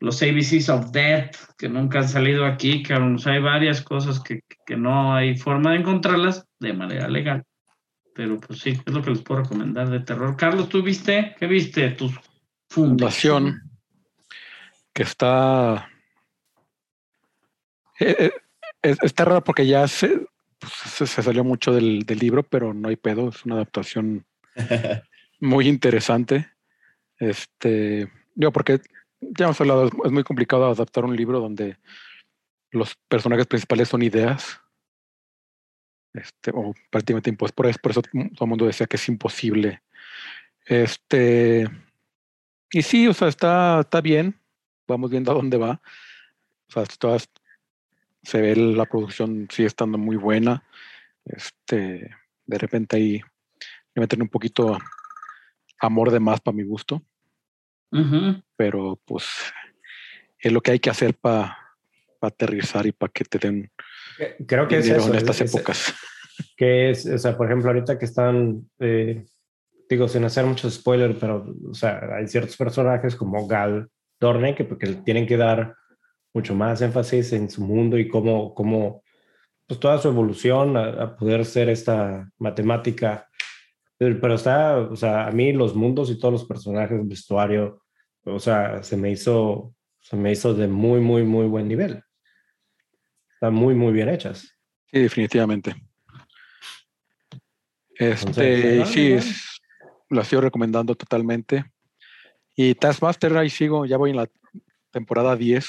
los 0.00 0.22
ABCs 0.22 0.68
of 0.68 0.90
Death 0.90 1.36
que 1.56 1.68
nunca 1.68 2.00
han 2.00 2.08
salido 2.08 2.44
aquí, 2.44 2.82
que 2.82 2.94
hay 2.94 3.40
varias 3.40 3.80
cosas 3.80 4.20
que, 4.20 4.40
que, 4.66 4.76
no 4.76 5.14
hay 5.14 5.36
forma 5.36 5.70
de 5.70 5.78
encontrarlas 5.78 6.46
de 6.58 6.74
manera 6.74 7.08
legal. 7.08 7.44
Pero 8.14 8.38
pues 8.40 8.60
sí, 8.60 8.80
es 8.84 8.92
lo 8.92 9.02
que 9.02 9.10
les 9.10 9.22
puedo 9.22 9.42
recomendar 9.42 9.90
de 9.90 10.00
terror. 10.00 10.36
Carlos, 10.36 10.68
¿tú 10.68 10.82
viste? 10.82 11.34
¿Qué 11.38 11.46
viste? 11.46 11.90
Tu 11.90 12.10
fundación 12.68 13.62
que 14.92 15.02
está... 15.02 15.90
Eh, 18.00 18.30
eh, 18.82 18.96
está 19.02 19.24
raro 19.24 19.42
porque 19.42 19.66
ya 19.66 19.86
se, 19.88 20.26
pues, 20.58 20.72
se, 21.10 21.22
salió 21.22 21.44
mucho 21.44 21.72
del, 21.72 22.04
del 22.04 22.18
libro, 22.18 22.42
pero 22.42 22.72
no 22.72 22.88
hay 22.88 22.96
pedo, 22.96 23.28
es 23.28 23.44
una 23.44 23.56
adaptación 23.56 24.24
muy 25.40 25.68
interesante. 25.68 26.48
Este, 27.18 28.10
yo 28.34 28.52
porque 28.52 28.80
ya 29.20 29.46
hemos 29.46 29.60
hablado, 29.60 29.90
es 30.04 30.12
muy 30.12 30.24
complicado 30.24 30.66
adaptar 30.66 31.04
un 31.04 31.16
libro 31.16 31.40
donde 31.40 31.78
los 32.70 32.96
personajes 33.08 33.46
principales 33.46 33.88
son 33.88 34.02
ideas. 34.02 34.60
Este, 36.14 36.52
o 36.54 36.72
prácticamente 36.90 37.30
imposible. 37.30 37.56
Por 37.56 37.66
eso, 37.66 37.78
por 37.82 37.90
eso 37.90 38.02
todo 38.02 38.44
el 38.44 38.48
mundo 38.48 38.66
decía 38.66 38.86
que 38.86 38.96
es 38.96 39.08
imposible. 39.08 39.82
Este, 40.64 41.68
y 42.70 42.82
sí, 42.82 43.06
o 43.08 43.12
sea, 43.12 43.28
está, 43.28 43.80
está 43.80 44.00
bien. 44.00 44.38
Vamos 44.86 45.10
viendo 45.10 45.32
a 45.32 45.34
dónde 45.34 45.56
va. 45.56 45.80
O 46.68 46.72
sea, 46.72 46.84
todas, 46.98 47.28
se 48.22 48.40
ve 48.40 48.56
la 48.56 48.86
producción 48.86 49.48
sigue 49.50 49.66
estando 49.66 49.98
muy 49.98 50.16
buena. 50.16 50.64
Este, 51.24 52.10
de 52.46 52.58
repente 52.58 52.96
ahí 52.96 53.20
me 53.94 54.00
meten 54.00 54.22
un 54.22 54.28
poquito 54.28 54.78
amor 55.80 56.10
de 56.10 56.20
más 56.20 56.40
para 56.40 56.56
mi 56.56 56.62
gusto. 56.62 57.02
Pero 58.56 59.00
pues 59.04 59.24
es 60.36 60.52
lo 60.52 60.60
que 60.60 60.72
hay 60.72 60.80
que 60.80 60.90
hacer 60.90 61.14
para 61.14 61.56
aterrizar 62.20 62.86
y 62.86 62.92
para 62.92 63.12
que 63.12 63.24
te 63.24 63.38
den 63.38 63.70
creo 64.46 64.68
que 64.68 64.78
es 64.78 64.88
eso, 64.88 65.08
en 65.08 65.16
estas 65.16 65.40
épocas. 65.40 65.94
que 66.56 66.90
es, 66.90 67.06
o 67.06 67.18
sea, 67.18 67.36
por 67.36 67.46
ejemplo, 67.46 67.70
ahorita 67.70 67.98
que 67.98 68.04
están, 68.04 68.68
eh, 68.80 69.24
digo, 69.88 70.08
sin 70.08 70.24
hacer 70.24 70.44
mucho 70.44 70.70
spoiler, 70.70 71.16
pero, 71.18 71.46
o 71.68 71.74
sea, 71.74 72.00
hay 72.16 72.26
ciertos 72.26 72.56
personajes 72.56 73.16
como 73.16 73.46
Gal 73.46 73.88
Dorne 74.20 74.54
que 74.54 74.64
porque 74.64 74.86
tienen 75.04 75.26
que 75.26 75.36
dar 75.36 75.74
mucho 76.32 76.54
más 76.54 76.82
énfasis 76.82 77.32
en 77.32 77.48
su 77.50 77.62
mundo 77.62 77.98
y 77.98 78.08
cómo, 78.08 78.54
cómo 78.54 79.02
pues 79.66 79.80
toda 79.80 79.98
su 79.98 80.08
evolución 80.08 80.76
a, 80.76 81.02
a 81.02 81.16
poder 81.16 81.44
ser 81.44 81.68
esta 81.68 82.28
matemática 82.38 83.28
pero 83.98 84.34
está, 84.34 84.78
o 84.78 84.96
sea, 84.96 85.26
a 85.26 85.30
mí 85.30 85.52
los 85.52 85.74
mundos 85.74 86.10
y 86.10 86.18
todos 86.18 86.32
los 86.32 86.44
personajes, 86.44 87.06
vestuario, 87.06 87.82
o 88.24 88.38
sea, 88.38 88.82
se 88.82 88.96
me 88.96 89.10
hizo, 89.10 89.74
se 90.00 90.16
me 90.16 90.32
hizo 90.32 90.54
de 90.54 90.66
muy, 90.68 91.00
muy, 91.00 91.24
muy 91.24 91.46
buen 91.46 91.68
nivel. 91.68 92.02
Están 93.44 93.56
muy, 93.56 93.74
muy 93.74 93.92
bien 93.92 94.08
hechas. 94.08 94.56
Sí, 94.90 95.00
definitivamente. 95.00 95.74
Este, 97.94 98.86
sí, 98.86 99.18
lo 100.08 100.24
sigo 100.24 100.40
recomendando 100.40 100.94
totalmente. 100.94 101.62
Y 102.56 102.74
Taskmaster, 102.74 103.36
ahí 103.36 103.50
sigo, 103.50 103.84
ya 103.84 103.98
voy 103.98 104.12
en 104.12 104.16
la 104.16 104.30
temporada 104.90 105.36
10. 105.36 105.66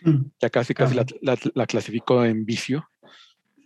Mm. 0.00 0.22
Ya 0.40 0.48
casi, 0.48 0.72
casi 0.72 0.94
la, 0.94 1.04
la, 1.20 1.36
la 1.52 1.66
clasifico 1.66 2.24
en 2.24 2.46
vicio. 2.46 2.88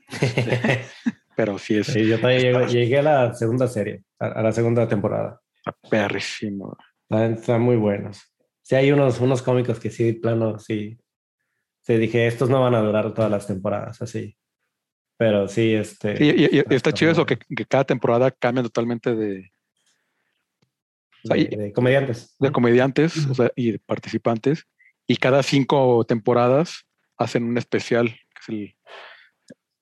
pero 1.36 1.58
sí 1.58 1.76
es. 1.78 1.94
yo 1.94 2.20
también 2.20 2.66
llegué, 2.66 2.98
a 2.98 3.02
la 3.02 3.34
segunda 3.34 3.68
serie, 3.68 4.02
a, 4.18 4.42
la 4.42 4.50
segunda 4.50 4.88
temporada. 4.88 5.40
Perrísimo. 5.88 6.76
Están, 7.08 7.62
muy 7.62 7.76
buenos. 7.76 8.20
Sí, 8.62 8.74
hay 8.74 8.90
unos, 8.90 9.20
unos 9.20 9.42
cómicos 9.42 9.78
que 9.78 9.90
sí, 9.90 10.12
plano, 10.12 10.58
sí. 10.58 10.98
Sí, 11.90 11.96
dije, 11.96 12.28
estos 12.28 12.48
no 12.48 12.60
van 12.60 12.76
a 12.76 12.80
durar 12.82 13.12
todas 13.12 13.30
las 13.30 13.48
temporadas, 13.48 14.00
así. 14.00 14.36
Pero 15.16 15.48
sí, 15.48 15.74
este. 15.74 16.16
y, 16.24 16.62
está 16.72 16.92
chido 16.92 17.10
eso, 17.10 17.26
que, 17.26 17.36
que, 17.36 17.66
cada 17.66 17.82
temporada 17.82 18.30
cambia 18.30 18.62
totalmente 18.62 19.16
de. 19.16 19.50
de, 21.24 21.72
comediantes. 21.74 22.36
De 22.38 22.52
comediantes 22.52 23.26
o 23.26 23.34
sea, 23.34 23.50
y 23.56 23.72
de 23.72 23.78
participantes. 23.80 24.66
Y 25.08 25.16
cada 25.16 25.42
cinco 25.42 26.04
temporadas 26.06 26.86
hacen 27.18 27.42
un 27.42 27.58
especial, 27.58 28.08
que 28.08 28.40
es 28.40 28.48
el, 28.48 28.76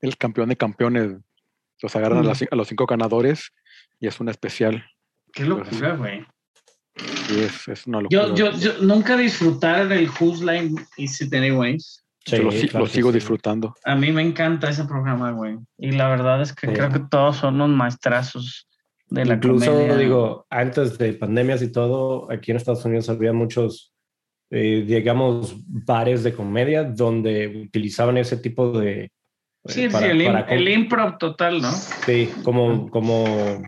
el 0.00 0.16
campeón 0.16 0.48
de 0.48 0.56
campeones 0.56 1.18
los 1.82 1.94
agarran 1.94 2.26
a, 2.26 2.56
los 2.56 2.68
cinco 2.68 2.86
ganadores 2.86 3.52
y 4.00 4.06
es 4.06 4.18
un 4.18 4.30
especial. 4.30 4.90
Qué 5.32 5.44
locura, 5.44 5.96
güey. 5.96 6.26
Sí, 7.26 7.40
es, 7.40 7.68
es, 7.68 7.86
una 7.86 8.00
locura. 8.00 8.26
Yo, 8.28 8.34
yo, 8.34 8.52
yo 8.52 8.72
nunca 8.80 9.16
disfrutar 9.16 9.88
del 9.88 10.08
Who's 10.08 10.40
Line 10.40 10.74
Is 10.96 11.20
It 11.20 11.32
Anyways. 11.32 12.04
yo 12.26 12.42
lo, 12.42 12.86
sigo 12.86 13.12
disfrutando. 13.12 13.74
A 13.84 13.94
mí 13.94 14.12
me 14.12 14.22
encanta 14.22 14.70
ese 14.70 14.84
programa, 14.84 15.30
güey. 15.32 15.58
Y 15.78 15.92
la 15.92 16.08
verdad 16.08 16.42
es 16.42 16.52
que 16.52 16.72
creo 16.72 16.90
que 16.90 17.00
todos 17.10 17.36
son 17.36 17.56
unos 17.56 17.70
maestrazos 17.70 18.68
de 19.08 19.24
la 19.24 19.34
Incluso, 19.34 19.96
digo, 19.96 20.46
antes 20.50 20.98
de 20.98 21.14
pandemias 21.14 21.62
y 21.62 21.72
todo, 21.72 22.30
aquí 22.30 22.50
en 22.50 22.56
Estados 22.56 22.84
Unidos 22.84 23.08
había 23.08 23.32
muchos, 23.32 23.92
eh, 24.50 24.84
digamos, 24.86 25.56
bares 25.66 26.22
de 26.22 26.34
comedia 26.34 26.84
donde 26.84 27.64
utilizaban 27.64 28.18
ese 28.18 28.36
tipo 28.36 28.78
de, 28.78 29.10
Sí, 29.64 29.90
sí, 29.90 30.04
el, 30.04 30.22
el 30.22 30.68
improv 30.68 31.18
total, 31.18 31.60
¿no? 31.60 31.70
Sí, 31.70 32.30
como, 32.42 32.88
como 32.88 33.62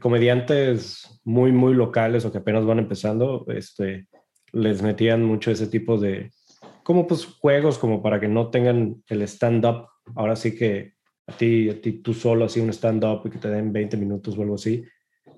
comediantes 0.00 1.20
muy, 1.24 1.52
muy 1.52 1.74
locales 1.74 2.24
o 2.24 2.32
que 2.32 2.38
apenas 2.38 2.64
van 2.64 2.78
empezando, 2.78 3.46
este, 3.48 4.06
les 4.52 4.82
metían 4.82 5.24
mucho 5.24 5.50
ese 5.50 5.66
tipo 5.66 5.98
de, 5.98 6.30
como 6.82 7.06
pues 7.06 7.24
juegos, 7.24 7.78
como 7.78 8.02
para 8.02 8.20
que 8.20 8.28
no 8.28 8.50
tengan 8.50 9.02
el 9.08 9.22
stand-up. 9.22 9.86
Ahora 10.16 10.36
sí 10.36 10.56
que 10.56 10.94
a 11.26 11.32
ti, 11.32 11.70
a 11.70 11.80
ti 11.80 11.92
tú 12.02 12.14
solo 12.14 12.44
así 12.44 12.60
un 12.60 12.70
stand-up 12.70 13.22
y 13.24 13.30
que 13.30 13.38
te 13.38 13.48
den 13.48 13.72
20 13.72 13.96
minutos 13.96 14.36
o 14.36 14.42
algo 14.42 14.56
así, 14.56 14.84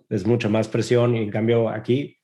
es 0.08 0.26
mucha 0.26 0.48
más 0.48 0.68
presión 0.68 1.16
y 1.16 1.22
en 1.22 1.30
cambio 1.30 1.68
aquí 1.68 2.16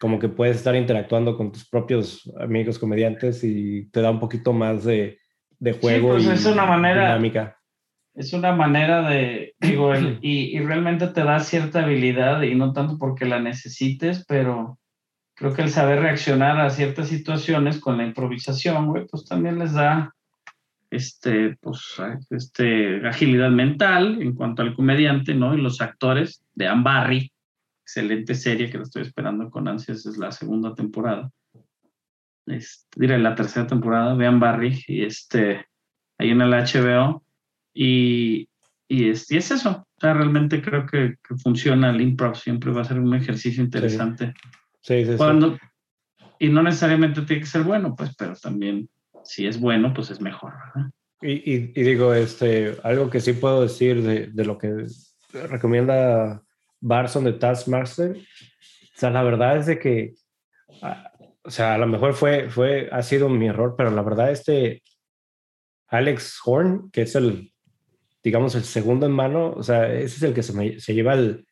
como 0.00 0.18
que 0.18 0.28
puedes 0.28 0.56
estar 0.56 0.74
interactuando 0.74 1.36
con 1.36 1.52
tus 1.52 1.68
propios 1.68 2.22
amigos 2.40 2.78
comediantes 2.78 3.44
y 3.44 3.90
te 3.90 4.00
da 4.00 4.10
un 4.10 4.18
poquito 4.18 4.52
más 4.52 4.84
de 4.84 5.20
de 5.60 5.72
juego 5.74 6.08
pues 6.12 6.24
y 6.24 6.30
es 6.30 6.46
una 6.46 6.64
manera, 6.64 7.02
dinámica. 7.02 7.59
Es 8.20 8.32
una 8.32 8.52
manera 8.52 9.08
de, 9.08 9.54
digo, 9.58 9.94
y, 10.20 10.56
y, 10.56 10.58
realmente 10.60 11.08
te 11.08 11.24
da 11.24 11.40
cierta 11.40 11.84
habilidad 11.84 12.42
y 12.42 12.54
no 12.54 12.72
tanto 12.72 12.98
porque 12.98 13.24
la 13.24 13.40
necesites, 13.40 14.24
pero 14.26 14.78
creo 15.34 15.54
que 15.54 15.62
el 15.62 15.70
saber 15.70 16.00
reaccionar 16.00 16.60
a 16.60 16.70
ciertas 16.70 17.08
situaciones 17.08 17.80
con 17.80 17.96
la 17.96 18.04
improvisación, 18.04 18.86
güey, 18.86 19.06
pues 19.06 19.24
también 19.24 19.58
les 19.58 19.72
da 19.72 20.14
este, 20.90 21.56
pues, 21.60 21.96
este, 22.30 23.06
agilidad 23.06 23.50
mental 23.50 24.20
en 24.20 24.34
cuanto 24.34 24.62
al 24.62 24.74
comediante, 24.74 25.34
¿no? 25.34 25.54
Y 25.54 25.60
los 25.60 25.80
actores 25.80 26.44
de 26.54 26.66
Anne 26.66 26.82
Barry, 26.82 27.32
excelente 27.82 28.34
serie 28.34 28.70
que 28.70 28.78
la 28.78 28.84
estoy 28.84 29.02
esperando 29.02 29.50
con 29.50 29.66
ansias, 29.66 30.04
es 30.06 30.18
la 30.18 30.30
segunda 30.30 30.74
temporada 30.74 31.30
este, 32.50 33.00
diré, 33.00 33.18
la 33.18 33.34
tercera 33.34 33.66
temporada, 33.66 34.14
vean 34.14 34.40
Barry, 34.40 34.82
y 34.86 35.04
este, 35.04 35.66
ahí 36.18 36.30
en 36.30 36.40
el 36.40 36.52
HBO, 36.52 37.22
y, 37.82 38.46
y, 38.88 39.08
es, 39.08 39.30
y 39.30 39.38
es 39.38 39.50
eso, 39.50 39.70
O 39.70 40.00
sea, 40.00 40.12
realmente 40.12 40.60
creo 40.60 40.84
que, 40.84 41.14
que 41.26 41.34
funciona 41.42 41.88
el 41.88 42.02
improv, 42.02 42.36
siempre 42.36 42.70
va 42.72 42.82
a 42.82 42.84
ser 42.84 42.98
un 43.00 43.14
ejercicio 43.14 43.64
interesante. 43.64 44.34
Sí, 44.82 45.02
sí, 45.06 45.12
sí. 45.12 45.16
Cuando, 45.16 45.56
y 46.38 46.50
no 46.50 46.62
necesariamente 46.62 47.22
tiene 47.22 47.40
que 47.40 47.48
ser 47.48 47.62
bueno, 47.62 47.94
pues, 47.96 48.14
pero 48.16 48.34
también 48.36 48.86
si 49.24 49.46
es 49.46 49.58
bueno, 49.58 49.94
pues 49.94 50.10
es 50.10 50.20
mejor, 50.20 50.52
¿verdad? 50.74 50.90
Y, 51.22 51.32
y- 51.54 51.72
y 51.74 51.82
digo, 51.82 52.12
este, 52.12 52.76
algo 52.82 53.08
que 53.08 53.20
sí 53.20 53.32
puedo 53.32 53.62
decir 53.62 54.02
de, 54.02 54.26
de 54.26 54.44
lo 54.44 54.58
que 54.58 54.84
recomienda 55.48 56.42
Barson 56.80 57.24
de 57.24 57.32
Taskmaster, 57.32 58.10
o 58.16 58.98
sea, 59.00 59.08
la 59.08 59.22
verdad 59.22 59.56
es 59.56 59.64
de 59.64 59.78
que, 59.78 60.12
o 61.44 61.50
sea, 61.50 61.74
a 61.76 61.78
lo 61.78 61.86
mejor 61.86 62.12
fue, 62.12 62.50
fue, 62.50 62.90
ha 62.92 63.02
sido 63.02 63.30
mi 63.30 63.46
error, 63.46 63.74
pero 63.78 63.90
la 63.90 64.02
verdad 64.02 64.30
este 64.30 64.82
Alex 65.88 66.38
Horn, 66.44 66.90
que 66.92 67.02
es 67.02 67.14
el, 67.16 67.49
digamos, 68.22 68.54
el 68.54 68.64
segundo 68.64 69.06
en 69.06 69.12
mano, 69.12 69.52
o 69.52 69.62
sea, 69.62 69.92
ese 69.92 70.16
es 70.16 70.22
el 70.22 70.34
que 70.34 70.42
se, 70.42 70.52
me- 70.52 70.80
se 70.80 70.94
lleva 70.94 71.14
el, 71.14 71.46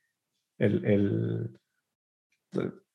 el, 0.58 0.84
el- 0.84 1.50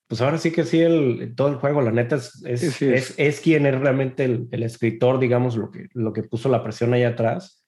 pues 0.08 0.22
ahora 0.22 0.38
sí 0.38 0.52
que 0.52 0.64
sí, 0.64 0.80
el, 0.80 1.34
todo 1.36 1.48
el 1.48 1.56
juego, 1.56 1.82
la 1.82 1.92
neta, 1.92 2.18
es, 2.18 2.44
es, 2.46 2.62
Sí, 2.76 2.86
es. 2.86 3.12
es, 3.12 3.16
es 3.18 3.40
quien 3.40 3.66
es 3.66 3.80
realmente 3.80 4.26
el, 4.26 4.48
el 4.52 4.64
escritor, 4.64 5.20
digamos, 5.20 5.56
lo 5.56 5.72
que, 5.72 5.88
lo 5.94 6.14
que 6.14 6.24
puso 6.24 6.50
la 6.50 6.64
presión 6.64 6.94
ahí 6.94 7.04
atrás. 7.04 7.66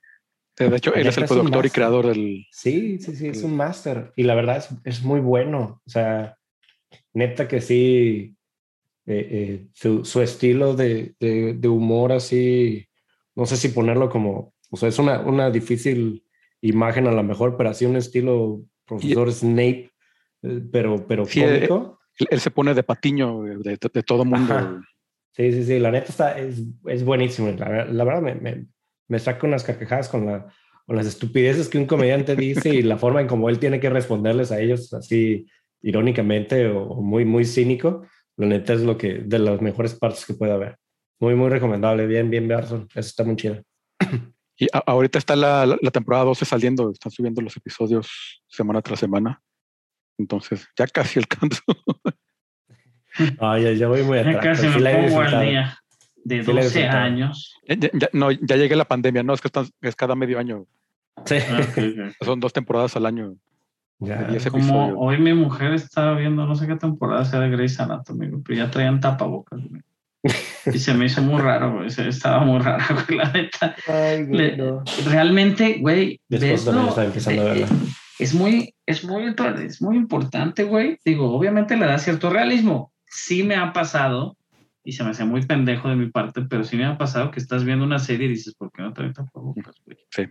De 0.58 0.74
hecho, 0.76 0.94
él 0.94 1.08
es 1.08 1.18
el 1.18 1.26
productor 1.26 1.66
y 1.66 1.70
creador 1.70 2.08
del. 2.08 2.46
Sí, 2.52 3.00
sí, 3.00 3.16
sí, 3.16 3.28
es 3.28 3.44
un 3.44 3.56
máster. 3.58 4.14
Y 4.16 4.24
la 4.24 4.36
verdad 4.36 4.58
es, 4.58 4.70
es 4.86 5.04
muy 5.04 5.20
bueno. 5.20 5.82
O 5.86 5.90
sea, 5.90 6.38
neta 7.14 7.48
que 7.48 7.60
sí, 7.60 8.36
eh, 9.06 9.28
eh, 9.32 9.68
su, 9.74 10.06
su 10.06 10.22
estilo 10.22 10.74
de, 10.76 11.16
de, 11.20 11.56
de 11.56 11.68
humor 11.68 12.14
así, 12.14 12.88
no 13.36 13.46
sé 13.46 13.58
si 13.58 13.70
ponerlo 13.70 14.10
como, 14.10 14.54
o 14.76 14.78
sea, 14.78 14.90
es 14.90 15.00
una, 15.00 15.22
una 15.22 15.50
difícil 15.50 16.24
imagen 16.62 17.08
a 17.08 17.12
lo 17.12 17.24
mejor, 17.24 17.56
pero 17.58 17.70
así 17.70 17.86
un 17.86 17.96
estilo 17.96 18.62
profesor 18.86 19.32
Snape, 19.32 19.90
eh, 20.44 20.62
pero, 20.72 21.08
pero 21.08 21.26
Sí, 21.26 21.40
eh, 21.42 21.68
cómico. 21.68 22.00
Él, 22.20 22.28
él 22.32 22.40
se 22.42 22.52
pone 22.52 22.74
de 22.74 22.84
patiño 22.84 23.44
de, 23.44 23.58
de- 23.58 23.90
de 23.94 24.04
todo 24.04 24.26
mundo. 24.26 24.54
Ajá. 24.54 24.82
Sí, 25.32 25.52
sí, 25.54 25.64
sí, 25.64 25.80
la 25.80 25.92
neta 25.92 26.08
está, 26.10 26.38
es, 26.38 26.62
es 26.88 27.04
buenísimo. 27.04 27.52
La, 27.58 27.86
la 27.86 28.04
verdad 28.04 28.22
me, 28.22 28.36
me, 28.36 28.68
me 29.08 29.20
saca 29.20 29.48
unas 29.48 29.64
carcajadas 29.64 30.10
con, 30.10 30.26
la, 30.26 30.48
con 30.86 30.96
las 30.98 31.06
estupideces 31.08 31.70
que 31.70 31.78
un 31.78 31.86
comediante 31.86 32.36
dice 32.36 32.74
y 32.74 32.82
la 32.84 32.98
forma 32.98 33.22
en 33.22 33.28
cómo 33.28 33.50
él 33.50 33.60
tiene 33.60 33.80
que 33.80 33.90
responderles 33.90 34.52
a 34.52 34.60
ellos 34.60 34.94
así 34.94 35.46
irónicamente 35.82 36.68
o, 36.68 36.84
o 36.84 37.02
muy, 37.02 37.24
muy 37.26 37.46
cínico. 37.46 38.06
La 38.38 38.48
neta 38.48 38.74
es 38.74 38.82
lo 38.82 38.98
que, 38.98 39.14
de 39.16 39.40
las 39.40 39.62
mejores 39.62 39.96
partes 39.96 40.26
que 40.26 40.34
puede 40.34 40.52
haber. 40.54 40.78
Muy, 41.20 41.36
muy 41.36 41.50
recomendable. 41.50 42.06
Bien, 42.08 42.30
bien, 42.30 42.48
Barson. 42.48 42.88
Eso 42.92 43.00
está 43.00 43.24
muy 43.24 43.36
chido. 43.38 43.62
Y 44.58 44.68
a- 44.72 44.84
ahorita 44.86 45.18
está 45.20 45.36
la, 45.36 45.66
la- 45.66 45.78
la 45.82 45.92
temporada 45.92 46.24
12 46.26 46.46
saliendo, 46.46 46.92
están 46.92 47.12
subiendo 47.12 47.42
los 47.42 47.56
episodios 47.58 48.42
semana 48.48 48.82
tras 48.82 49.00
semana. 49.00 49.42
Entonces, 50.18 50.68
ya 50.78 50.88
casi 50.88 51.20
alcanzo. 51.20 51.62
Ay, 53.40 53.64
ya, 53.64 53.72
ya 53.74 53.88
voy 53.88 54.04
muy 54.04 54.18
Ya 54.18 54.30
atrás. 54.30 54.44
casi 54.44 54.62
pero 54.68 54.74
sí 54.78 54.84
me 54.84 55.08
pongo 55.08 55.22
al 55.22 55.42
día 55.46 55.78
de 56.24 56.44
Sí 56.44 56.54
la 56.54 56.62
he 56.62 56.64
12 56.64 56.80
disfrutado. 56.80 57.04
años. 57.06 57.56
Ya, 57.68 57.76
ya- 57.76 57.90
ya- 57.94 58.10
no, 58.14 58.32
ya 58.32 58.56
llegué 58.58 58.74
a 58.74 58.78
la 58.78 58.86
pandemia, 58.88 59.24
no, 59.24 59.34
es 59.34 59.42
que 59.42 59.48
están- 59.48 59.70
es 59.82 59.96
cada 59.96 60.16
medio 60.16 60.40
año. 60.40 60.66
Sí. 61.26 61.36
Ah, 61.50 61.60
ok, 61.62 61.78
ok. 61.78 62.16
Son 62.26 62.40
dos 62.40 62.52
temporadas 62.54 62.96
al 62.96 63.06
año. 63.06 63.36
Ya. 64.00 64.24
de 64.24 64.32
10 64.34 64.50
Como 64.50 64.88
hoy 65.00 65.18
mi 65.18 65.34
mujer 65.34 65.72
estaba 65.74 66.16
viendo, 66.18 66.46
no 66.46 66.56
sé 66.56 66.68
qué 66.68 66.76
temporada 66.76 67.24
sea 67.24 67.40
de 67.40 67.50
Grey's 67.50 67.80
Anatomy, 67.80 68.30
pero 68.44 68.58
ya 68.66 68.70
traían 68.70 69.00
tapabocas, 69.00 69.62
güey. 69.70 69.82
Y 70.74 70.80
se 70.80 70.94
me 70.94 71.06
hizo 71.06 71.22
muy 71.22 71.42
raro, 71.42 71.74
güey. 71.74 71.88
Estaba 71.88 72.44
muy 72.44 72.60
raro, 72.60 72.84
güey, 73.08 73.18
la 73.18 73.32
neta. 73.32 73.76
Ay, 73.88 74.26
güey, 74.26 74.58
no. 74.58 74.84
Realmente, 75.06 75.78
güey, 75.80 76.20
esposa 76.30 76.66
también 76.66 76.90
está 76.90 77.06
empezando 77.06 77.42
a 77.42 77.46
eh, 77.46 77.48
verla. 77.50 77.68
es 78.20 78.34
muy, 78.34 78.76
es 78.86 79.04
muy, 79.04 79.36
es 79.64 79.82
muy 79.82 79.98
importante, 79.98 80.64
güey. 80.64 80.98
Digo, 81.06 81.32
obviamente 81.36 81.78
le 81.78 81.86
da 81.86 81.98
cierto 82.00 82.30
realismo. 82.30 82.92
Sí 83.08 83.44
me 83.44 83.56
ha 83.56 83.72
pasado, 83.74 84.36
y 84.86 84.94
se 84.94 85.04
me 85.04 85.10
hace 85.10 85.26
muy 85.26 85.46
pendejo 85.46 85.90
de 85.90 85.96
mi 85.96 86.10
parte, 86.12 86.44
pero 86.44 86.64
sí 86.64 86.78
me 86.78 86.86
ha 86.86 86.98
pasado 86.98 87.32
que 87.32 87.40
estás 87.40 87.64
viendo 87.64 87.84
una 87.84 88.00
serie 88.00 88.28
y 88.28 88.32
dices, 88.32 88.54
¿por 88.56 88.72
qué 88.72 88.84
no 88.84 88.94
traen 88.94 89.14
tapabocas, 89.14 89.76
güey? 89.84 89.98
Sí. 90.12 90.28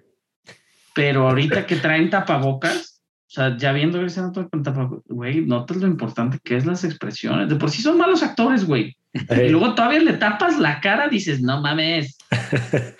Pero 0.94 1.28
ahorita 1.28 1.66
que 1.66 1.76
traen 1.76 2.08
tapabocas, 2.08 3.02
o 3.26 3.30
sea, 3.30 3.56
ya 3.56 3.72
viendo 3.72 3.98
Grey's 3.98 4.16
Anatomy 4.16 4.48
con 4.48 4.62
tapabocas, 4.62 5.04
güey, 5.08 5.44
notas 5.44 5.78
lo 5.78 5.88
importante 5.88 6.38
que 6.42 6.56
es 6.56 6.64
las 6.64 6.84
expresiones. 6.84 7.48
De 7.48 7.56
por 7.56 7.70
sí 7.70 7.82
son 7.82 7.98
malos 7.98 8.22
actores, 8.22 8.64
güey. 8.64 8.96
Y 9.44 9.48
luego 9.48 9.74
todavía 9.74 10.00
le 10.00 10.14
tapas 10.14 10.58
la 10.58 10.80
cara, 10.80 11.08
dices, 11.08 11.40
no 11.40 11.60
mames. 11.60 12.18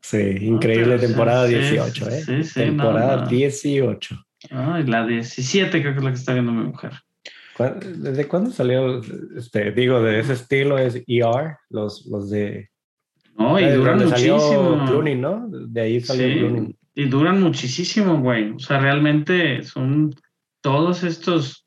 Sí, 0.00 0.18
increíble 0.18 0.84
pero, 0.84 0.96
o 0.96 0.98
sea, 0.98 1.08
temporada 1.08 1.46
sí, 1.48 1.54
18, 1.54 2.10
¿eh? 2.10 2.20
sí, 2.20 2.44
sí, 2.44 2.54
temporada 2.60 3.16
no, 3.16 3.22
no. 3.22 3.28
18. 3.28 4.24
Ay, 4.50 4.84
la 4.86 5.06
17 5.06 5.80
creo 5.80 5.92
que 5.94 5.98
es 5.98 6.04
la 6.04 6.10
que 6.10 6.16
está 6.18 6.34
viendo 6.34 6.52
mi 6.52 6.64
mujer. 6.64 6.92
¿Cuán- 7.56 7.80
¿Desde 8.02 8.28
cuándo 8.28 8.50
salió, 8.50 9.00
este, 9.34 9.72
digo, 9.72 10.02
de 10.02 10.20
ese 10.20 10.34
estilo 10.34 10.76
es 10.76 10.96
ER, 11.06 11.56
los, 11.70 12.04
los 12.04 12.28
de... 12.28 12.68
No, 13.38 13.58
y 13.58 13.64
duran 13.70 13.98
salió 14.08 14.34
muchísimo. 14.34 14.84
Clooney, 14.86 15.14
¿no? 15.14 15.48
De 15.48 15.80
ahí 15.80 16.00
salió 16.02 16.26
Sí, 16.28 16.38
Clooney. 16.38 16.76
y 16.96 17.04
duran 17.06 17.40
muchísimo, 17.42 18.20
güey. 18.20 18.50
O 18.50 18.58
sea, 18.58 18.78
realmente 18.80 19.62
son 19.62 20.14
todos 20.60 21.02
estos. 21.02 21.63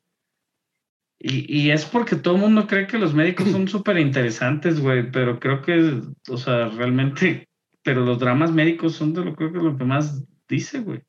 Y, 1.19 1.61
y 1.61 1.71
es 1.71 1.85
porque 1.85 2.15
todo 2.15 2.35
el 2.35 2.41
mundo 2.41 2.67
cree 2.67 2.85
que 2.87 2.99
los 2.99 3.13
médicos 3.13 3.49
son 3.49 3.67
súper 3.67 3.97
interesantes, 3.97 4.79
güey, 4.79 5.11
pero 5.11 5.39
creo 5.39 5.61
que, 5.61 6.01
o 6.29 6.37
sea, 6.37 6.67
realmente, 6.69 7.47
pero 7.83 8.01
los 8.05 8.19
dramas 8.19 8.51
médicos 8.51 8.93
son 8.93 9.13
de 9.13 9.25
lo 9.25 9.35
creo 9.35 9.51
que 9.51 9.57
lo 9.59 9.77
que 9.77 9.83
más 9.83 10.23
dice, 10.47 10.79
güey. 10.79 11.01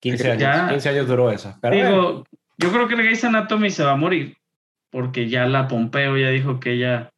15 0.00 0.30
años, 0.32 0.40
Ya- 0.42 0.68
15 0.68 0.88
años 0.90 1.08
duró 1.08 1.30
esa. 1.30 1.58
Pero 1.60 1.74
bueno, 1.76 1.90
Digo, 1.90 2.24
yo 2.58 2.72
creo 2.72 2.86
que 2.88 2.94
el 2.94 3.02
Grey's 3.02 3.24
Anatomy 3.24 3.70
se 3.70 3.84
va 3.84 3.92
a 3.92 3.96
morir, 3.96 4.36
porque 4.90 5.28
ya 5.28 5.46
la 5.46 5.66
Pompeo 5.68 6.16
ya 6.16 6.30
dijo 6.30 6.60
que 6.60 6.72
ella 6.74 7.10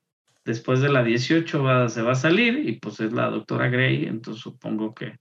después 0.44 0.80
de 0.80 0.88
la 0.88 1.02
18 1.04 1.62
va- 1.62 1.88
se 1.90 2.00
va 2.02 2.12
a 2.12 2.16
salir 2.16 2.66
y 2.66 2.72
pues 2.78 3.00
es 3.00 3.12
la 3.12 3.28
doctora 3.28 3.68
Grey, 3.68 4.06
entonces 4.06 4.42
supongo 4.42 4.94
que, 4.94 5.18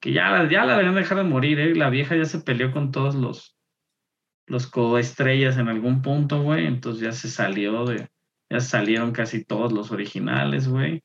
que 0.00 0.12
ya, 0.12 0.28
la- 0.30 0.48
ya 0.50 0.64
la 0.66 0.72
deberían 0.72 0.94
dejar 0.94 1.16
de 1.18 1.24
morir, 1.24 1.58
¿eh? 1.58 1.74
La 1.74 1.88
vieja 1.88 2.14
ya 2.16 2.26
se 2.26 2.40
peleó 2.40 2.70
con 2.70 2.92
todos 2.92 3.14
los, 3.14 3.56
los 4.48 4.66
coestrellas 4.66 5.58
en 5.58 5.68
algún 5.68 6.02
punto, 6.02 6.42
güey, 6.42 6.66
entonces 6.66 7.02
ya 7.02 7.12
se 7.12 7.28
salió 7.28 7.84
de, 7.84 8.08
ya 8.50 8.60
salieron 8.60 9.12
casi 9.12 9.44
todos 9.44 9.72
los 9.72 9.90
originales, 9.90 10.68
güey. 10.68 11.02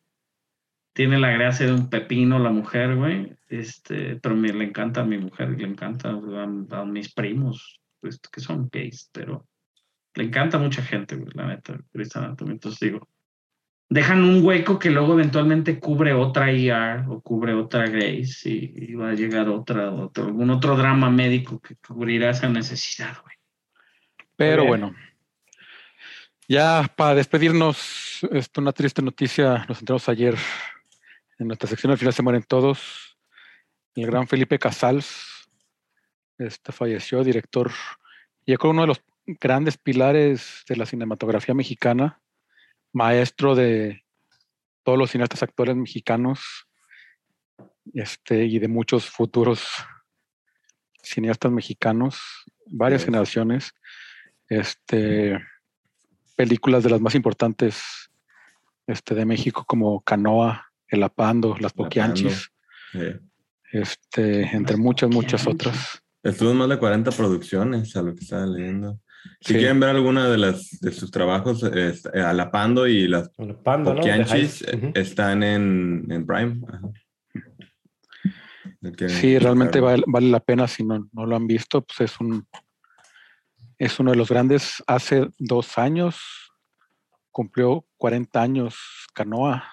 Tiene 0.95 1.19
la 1.19 1.31
gracia 1.31 1.65
de 1.65 1.73
un 1.73 1.89
pepino 1.89 2.39
la 2.39 2.51
mujer, 2.51 2.95
güey. 2.95 3.35
Este, 3.47 4.15
pero 4.17 4.35
me 4.35 4.53
le 4.53 4.63
encanta 4.63 5.01
a 5.01 5.05
mi 5.05 5.17
mujer, 5.17 5.49
le 5.49 5.67
encanta 5.67 6.09
a, 6.09 6.85
mis 6.85 7.13
primos, 7.13 7.81
pues, 7.99 8.19
que 8.19 8.41
son 8.41 8.69
gays, 8.72 9.09
pero 9.11 9.47
le 10.15 10.25
encanta 10.25 10.57
mucha 10.59 10.83
gente, 10.83 11.15
güey, 11.15 11.31
la 11.33 11.47
neta, 11.47 11.77
Grey's 11.91 12.15
Anatomy. 12.15 12.51
Entonces 12.51 12.80
digo, 12.80 13.09
dejan 13.93 14.23
un 14.23 14.43
hueco 14.43 14.80
que 14.80 14.89
luego 14.89 15.13
eventualmente 15.13 15.80
cubre 15.80 16.13
otra 16.13 16.49
ER 16.49 17.05
o 17.07 17.22
cubre 17.22 17.53
otra 17.53 17.88
Grace 17.88 18.49
y, 18.49 18.73
y 18.75 18.95
va 18.95 19.09
a 19.09 19.13
llegar 19.13 19.49
otra, 19.49 19.91
otro, 19.91 20.25
algún 20.25 20.49
otro 20.49 20.75
drama 20.75 21.11
médico 21.11 21.59
que 21.59 21.75
cubrirá 21.75 22.31
esa 22.31 22.49
necesidad, 22.49 23.15
güey. 23.22 23.35
Pero 24.35 24.65
bueno, 24.65 24.95
ya 26.47 26.91
para 26.95 27.13
despedirnos, 27.13 28.27
esto, 28.31 28.61
una 28.61 28.72
triste 28.72 29.03
noticia, 29.03 29.63
nos 29.69 29.80
enteramos 29.80 30.09
ayer 30.09 30.35
en 31.38 31.47
nuestra 31.47 31.69
sección 31.69 31.91
al 31.91 31.99
final 31.99 32.13
se 32.13 32.23
mueren 32.23 32.43
todos. 32.43 33.15
El 33.93 34.07
gran 34.07 34.27
Felipe 34.27 34.57
Casals 34.57 35.47
este, 36.39 36.72
falleció, 36.72 37.23
director, 37.23 37.72
y 38.43 38.53
yo 38.53 38.57
creo 38.57 38.72
uno 38.72 38.81
de 38.81 38.88
los 38.88 39.03
grandes 39.27 39.77
pilares 39.77 40.63
de 40.67 40.77
la 40.77 40.88
cinematografía 40.88 41.53
mexicana, 41.53 42.23
maestro 42.93 43.55
de 43.55 44.03
todos 44.83 44.97
los 44.97 45.11
cineastas 45.11 45.43
actuales 45.43 45.75
mexicanos 45.75 46.67
este, 47.93 48.45
y 48.45 48.59
de 48.59 48.67
muchos 48.67 49.09
futuros 49.09 49.67
cineastas 51.01 51.51
mexicanos, 51.51 52.22
varias 52.65 53.03
generaciones, 53.03 53.73
este, 54.47 55.38
películas 56.35 56.83
de 56.83 56.89
las 56.89 57.01
más 57.01 57.15
importantes 57.15 57.81
este, 58.88 59.15
de 59.15 59.25
México 59.25 59.65
como 59.65 60.01
Canoa, 60.01 60.72
El 60.88 61.03
Apando, 61.03 61.57
Las 61.59 61.73
Poquianchis, 61.73 62.51
este, 63.72 64.43
entre 64.55 64.77
muchas, 64.77 65.09
muchas 65.09 65.45
otras. 65.47 66.03
Estuvo 66.22 66.51
en 66.51 66.57
más 66.57 66.69
de 66.69 66.80
40 66.80 67.11
producciones, 67.11 67.95
a 67.95 68.01
lo 68.01 68.15
que 68.15 68.22
estaba 68.22 68.45
leyendo. 68.45 68.99
Si 69.42 69.53
Sí. 69.53 69.60
quieren 69.60 69.80
ver 69.80 69.90
alguna 69.92 70.30
de 70.30 70.38
las 70.38 70.80
de 70.82 70.92
sus 70.92 71.11
trabajos, 71.11 71.64
es- 71.64 72.06
eh, 72.14 72.22
Alapando 72.22 72.88
y 72.88 73.08
las 73.08 73.30
el 73.38 73.56
Pando, 73.56 73.93
¿no? 73.93 74.02
Ujú. 74.02 74.92
están 74.95 75.43
en, 75.43 76.06
en 76.10 76.26
Prime. 76.26 76.61
Ajá. 76.68 76.90
Sí, 79.08 79.38
realmente 79.40 79.80
vale, 79.80 80.03
vale 80.08 80.30
la 80.30 80.40
pena 80.40 80.68
si 80.68 80.84
no, 80.84 81.08
no 81.14 81.26
lo 81.26 81.35
han 81.35 81.48
visto, 81.48 81.82
pues 81.82 82.02
es 82.11 82.19
un 82.19 82.45
es 83.77 84.00
uno 84.00 84.11
de 84.11 84.18
los 84.18 84.30
grandes. 84.30 84.84
Hace 84.88 85.27
dos 85.40 85.77
años 85.77 86.18
cumplió 87.32 87.85
40 87.98 88.42
años 88.42 88.76
Canoa. 89.14 89.64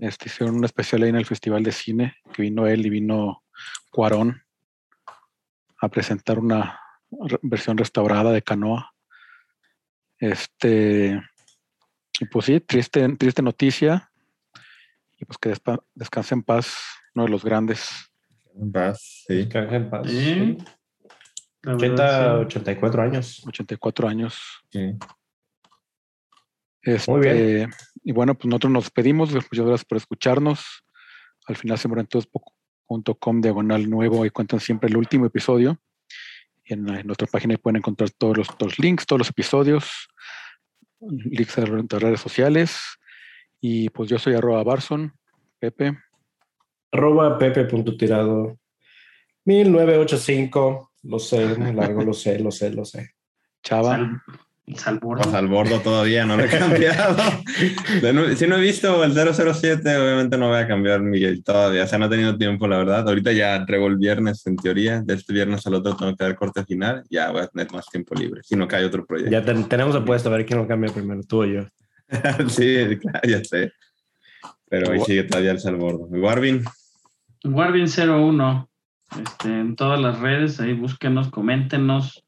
Este, 0.00 0.28
hicieron 0.28 0.56
un 0.56 0.64
especial 0.64 1.02
ahí 1.02 1.10
en 1.10 1.16
el 1.16 1.26
Festival 1.26 1.62
de 1.62 1.72
Cine, 1.72 2.16
que 2.32 2.42
vino 2.42 2.66
él 2.66 2.86
y 2.86 2.90
vino 2.90 3.42
Cuarón. 3.90 4.42
a 5.80 5.88
presentar 5.88 6.38
una 6.38 6.78
re- 7.26 7.38
versión 7.42 7.76
restaurada 7.78 8.32
de 8.32 8.42
Canoa. 8.42 8.92
Este, 10.18 11.20
y 12.20 12.24
pues 12.26 12.46
sí, 12.46 12.60
triste, 12.60 13.06
triste 13.16 13.42
noticia. 13.42 14.10
Y 15.18 15.24
pues 15.24 15.38
que 15.38 15.50
despa- 15.50 15.82
descanse 15.94 16.34
en 16.34 16.42
paz, 16.42 16.76
uno 17.14 17.24
de 17.24 17.30
los 17.30 17.44
grandes. 17.44 17.88
En 18.54 18.70
paz, 18.72 19.24
sí. 19.26 19.34
Descansa 19.36 19.76
en 19.76 19.90
paz. 19.90 20.06
Sí. 20.08 20.16
Sí. 20.34 20.58
La 21.62 21.74
80, 21.74 22.02
verdad, 22.02 22.38
sí. 22.38 22.44
84 22.46 23.02
años. 23.02 23.42
84 23.46 24.08
años. 24.08 24.40
sí. 24.70 24.96
Este, 26.84 27.10
Muy 27.12 27.20
bien. 27.20 27.70
Y 28.02 28.10
bueno, 28.10 28.34
pues 28.34 28.46
nosotros 28.46 28.72
nos 28.72 28.84
despedimos. 28.84 29.32
Muchas 29.32 29.50
gracias 29.66 29.84
por 29.84 29.98
escucharnos. 29.98 30.64
Al 31.46 31.54
final 31.56 31.78
com 33.20 33.40
diagonal 33.40 33.88
nuevo. 33.88 34.24
Ahí 34.24 34.30
cuentan 34.30 34.58
siempre 34.58 34.88
el 34.88 34.96
último 34.96 35.26
episodio. 35.26 35.78
En, 36.72 36.84
nuestra 36.84 37.26
página 37.26 37.56
pueden 37.56 37.76
encontrar 37.76 38.10
todos 38.10 38.38
los, 38.38 38.46
todos 38.56 38.72
los 38.72 38.78
links, 38.78 39.06
todos 39.06 39.20
los 39.20 39.30
episodios, 39.30 40.08
links 41.00 41.58
a 41.58 41.62
las 41.62 42.02
redes 42.02 42.20
sociales. 42.20 42.78
Y 43.60 43.90
pues 43.90 44.08
yo 44.08 44.18
soy 44.18 44.34
arroba 44.34 44.62
Barson, 44.64 45.12
Pepe. 45.58 45.96
Arroba 46.90 47.38
pepe.tirado 47.38 48.58
1985. 49.44 50.92
Lo 51.04 51.18
sé, 51.18 51.56
muy 51.56 51.72
largo, 51.72 52.02
lo 52.02 52.12
sé, 52.12 52.38
lo 52.38 52.50
sé, 52.50 52.70
lo 52.70 52.84
sé. 52.84 53.14
Chava. 53.62 53.96
Sal- 53.96 54.22
Salbordo. 54.76 55.22
Pues 55.24 55.34
al 55.34 55.48
bordo 55.48 55.80
todavía, 55.80 56.24
no 56.24 56.36
lo 56.36 56.44
he 56.44 56.48
cambiado. 56.58 57.16
Si 58.36 58.46
no 58.46 58.56
he 58.56 58.60
visto 58.60 59.02
el 59.04 59.12
007, 59.12 59.96
obviamente 59.96 60.38
no 60.38 60.48
voy 60.48 60.58
a 60.60 60.68
cambiar 60.68 61.00
Miguel 61.00 61.42
todavía. 61.42 61.84
O 61.84 61.86
sea, 61.86 61.98
no 61.98 62.06
he 62.06 62.08
tenido 62.08 62.38
tiempo, 62.38 62.68
la 62.68 62.78
verdad. 62.78 63.06
Ahorita 63.08 63.32
ya 63.32 63.56
entrego 63.56 63.88
el 63.88 63.96
viernes, 63.96 64.46
en 64.46 64.56
teoría. 64.56 65.02
De 65.02 65.14
este 65.14 65.32
viernes 65.32 65.66
al 65.66 65.74
otro 65.74 65.96
tengo 65.96 66.14
que 66.16 66.24
dar 66.24 66.36
corte 66.36 66.64
final. 66.64 67.02
Ya 67.10 67.30
voy 67.30 67.42
a 67.42 67.48
tener 67.48 67.70
más 67.72 67.86
tiempo 67.86 68.14
libre. 68.14 68.40
Si 68.44 68.54
no 68.54 68.68
cae 68.68 68.84
otro 68.84 69.04
proyecto. 69.04 69.32
Ya 69.32 69.44
ten- 69.44 69.68
tenemos 69.68 69.96
apuesto 69.96 70.28
a 70.28 70.36
ver 70.36 70.46
quién 70.46 70.60
lo 70.60 70.68
cambia 70.68 70.92
primero, 70.92 71.20
tú 71.24 71.42
o 71.42 71.44
yo. 71.44 71.62
sí, 72.48 72.98
claro, 73.00 73.20
ya 73.28 73.42
sé. 73.44 73.72
Pero 74.68 74.92
ahí 74.92 75.00
sigue 75.00 75.24
todavía 75.24 75.50
el 75.50 75.60
salbordo. 75.60 76.06
Warvin, 76.10 76.62
Warvin 77.44 77.86
01. 77.88 78.68
Este, 79.22 79.48
en 79.48 79.76
todas 79.76 80.00
las 80.00 80.20
redes, 80.20 80.60
ahí 80.60 80.72
búsquenos, 80.72 81.28
coméntenos. 81.30 82.24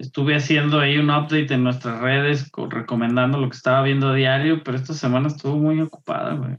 Estuve 0.00 0.34
haciendo 0.34 0.80
ahí 0.80 0.96
un 0.96 1.10
update 1.10 1.52
en 1.52 1.62
nuestras 1.62 2.00
redes, 2.00 2.50
co- 2.50 2.68
recomendando 2.70 3.38
lo 3.38 3.50
que 3.50 3.56
estaba 3.56 3.82
viendo 3.82 4.08
a 4.08 4.14
diario, 4.14 4.64
pero 4.64 4.78
esta 4.78 4.94
semana 4.94 5.28
estuvo 5.28 5.56
muy 5.56 5.78
ocupada, 5.80 6.32
güey. 6.34 6.56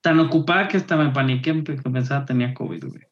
Tan 0.00 0.18
ocupada 0.18 0.66
que 0.66 0.76
hasta 0.76 0.96
me 0.96 1.10
paniqué 1.10 1.54
porque 1.54 1.88
pensaba 1.88 2.24
tenía 2.24 2.52
COVID, 2.52 2.84
güey. 2.86 3.02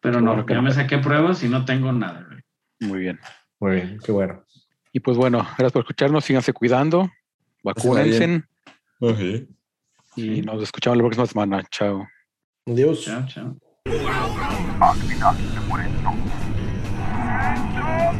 Pero 0.00 0.20
no, 0.20 0.34
Bueno, 0.34 0.46
ya 0.48 0.54
no. 0.56 0.62
me 0.62 0.70
saqué 0.70 0.98
pruebas 0.98 1.42
y 1.42 1.48
no 1.48 1.64
tengo 1.64 1.92
nada, 1.92 2.24
güey. 2.28 2.40
Muy 2.88 3.00
bien. 3.00 3.18
Muy 3.58 3.72
bien, 3.74 3.98
qué 4.04 4.12
bueno. 4.12 4.44
Y 4.92 5.00
pues 5.00 5.16
bueno, 5.16 5.38
gracias 5.38 5.72
por 5.72 5.80
escucharnos. 5.82 6.24
Síganse 6.24 6.52
cuidando. 6.52 7.10
Vacúnense. 7.64 8.44
Y 10.14 10.42
nos 10.42 10.62
escuchamos 10.62 10.96
la 10.98 11.02
próxima 11.02 11.26
semana. 11.26 11.62
Chao. 11.70 12.06
Adiós. 12.66 13.04
Chao, 13.04 13.26
chao. 13.26 13.56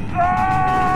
Nossa! 0.05 0.96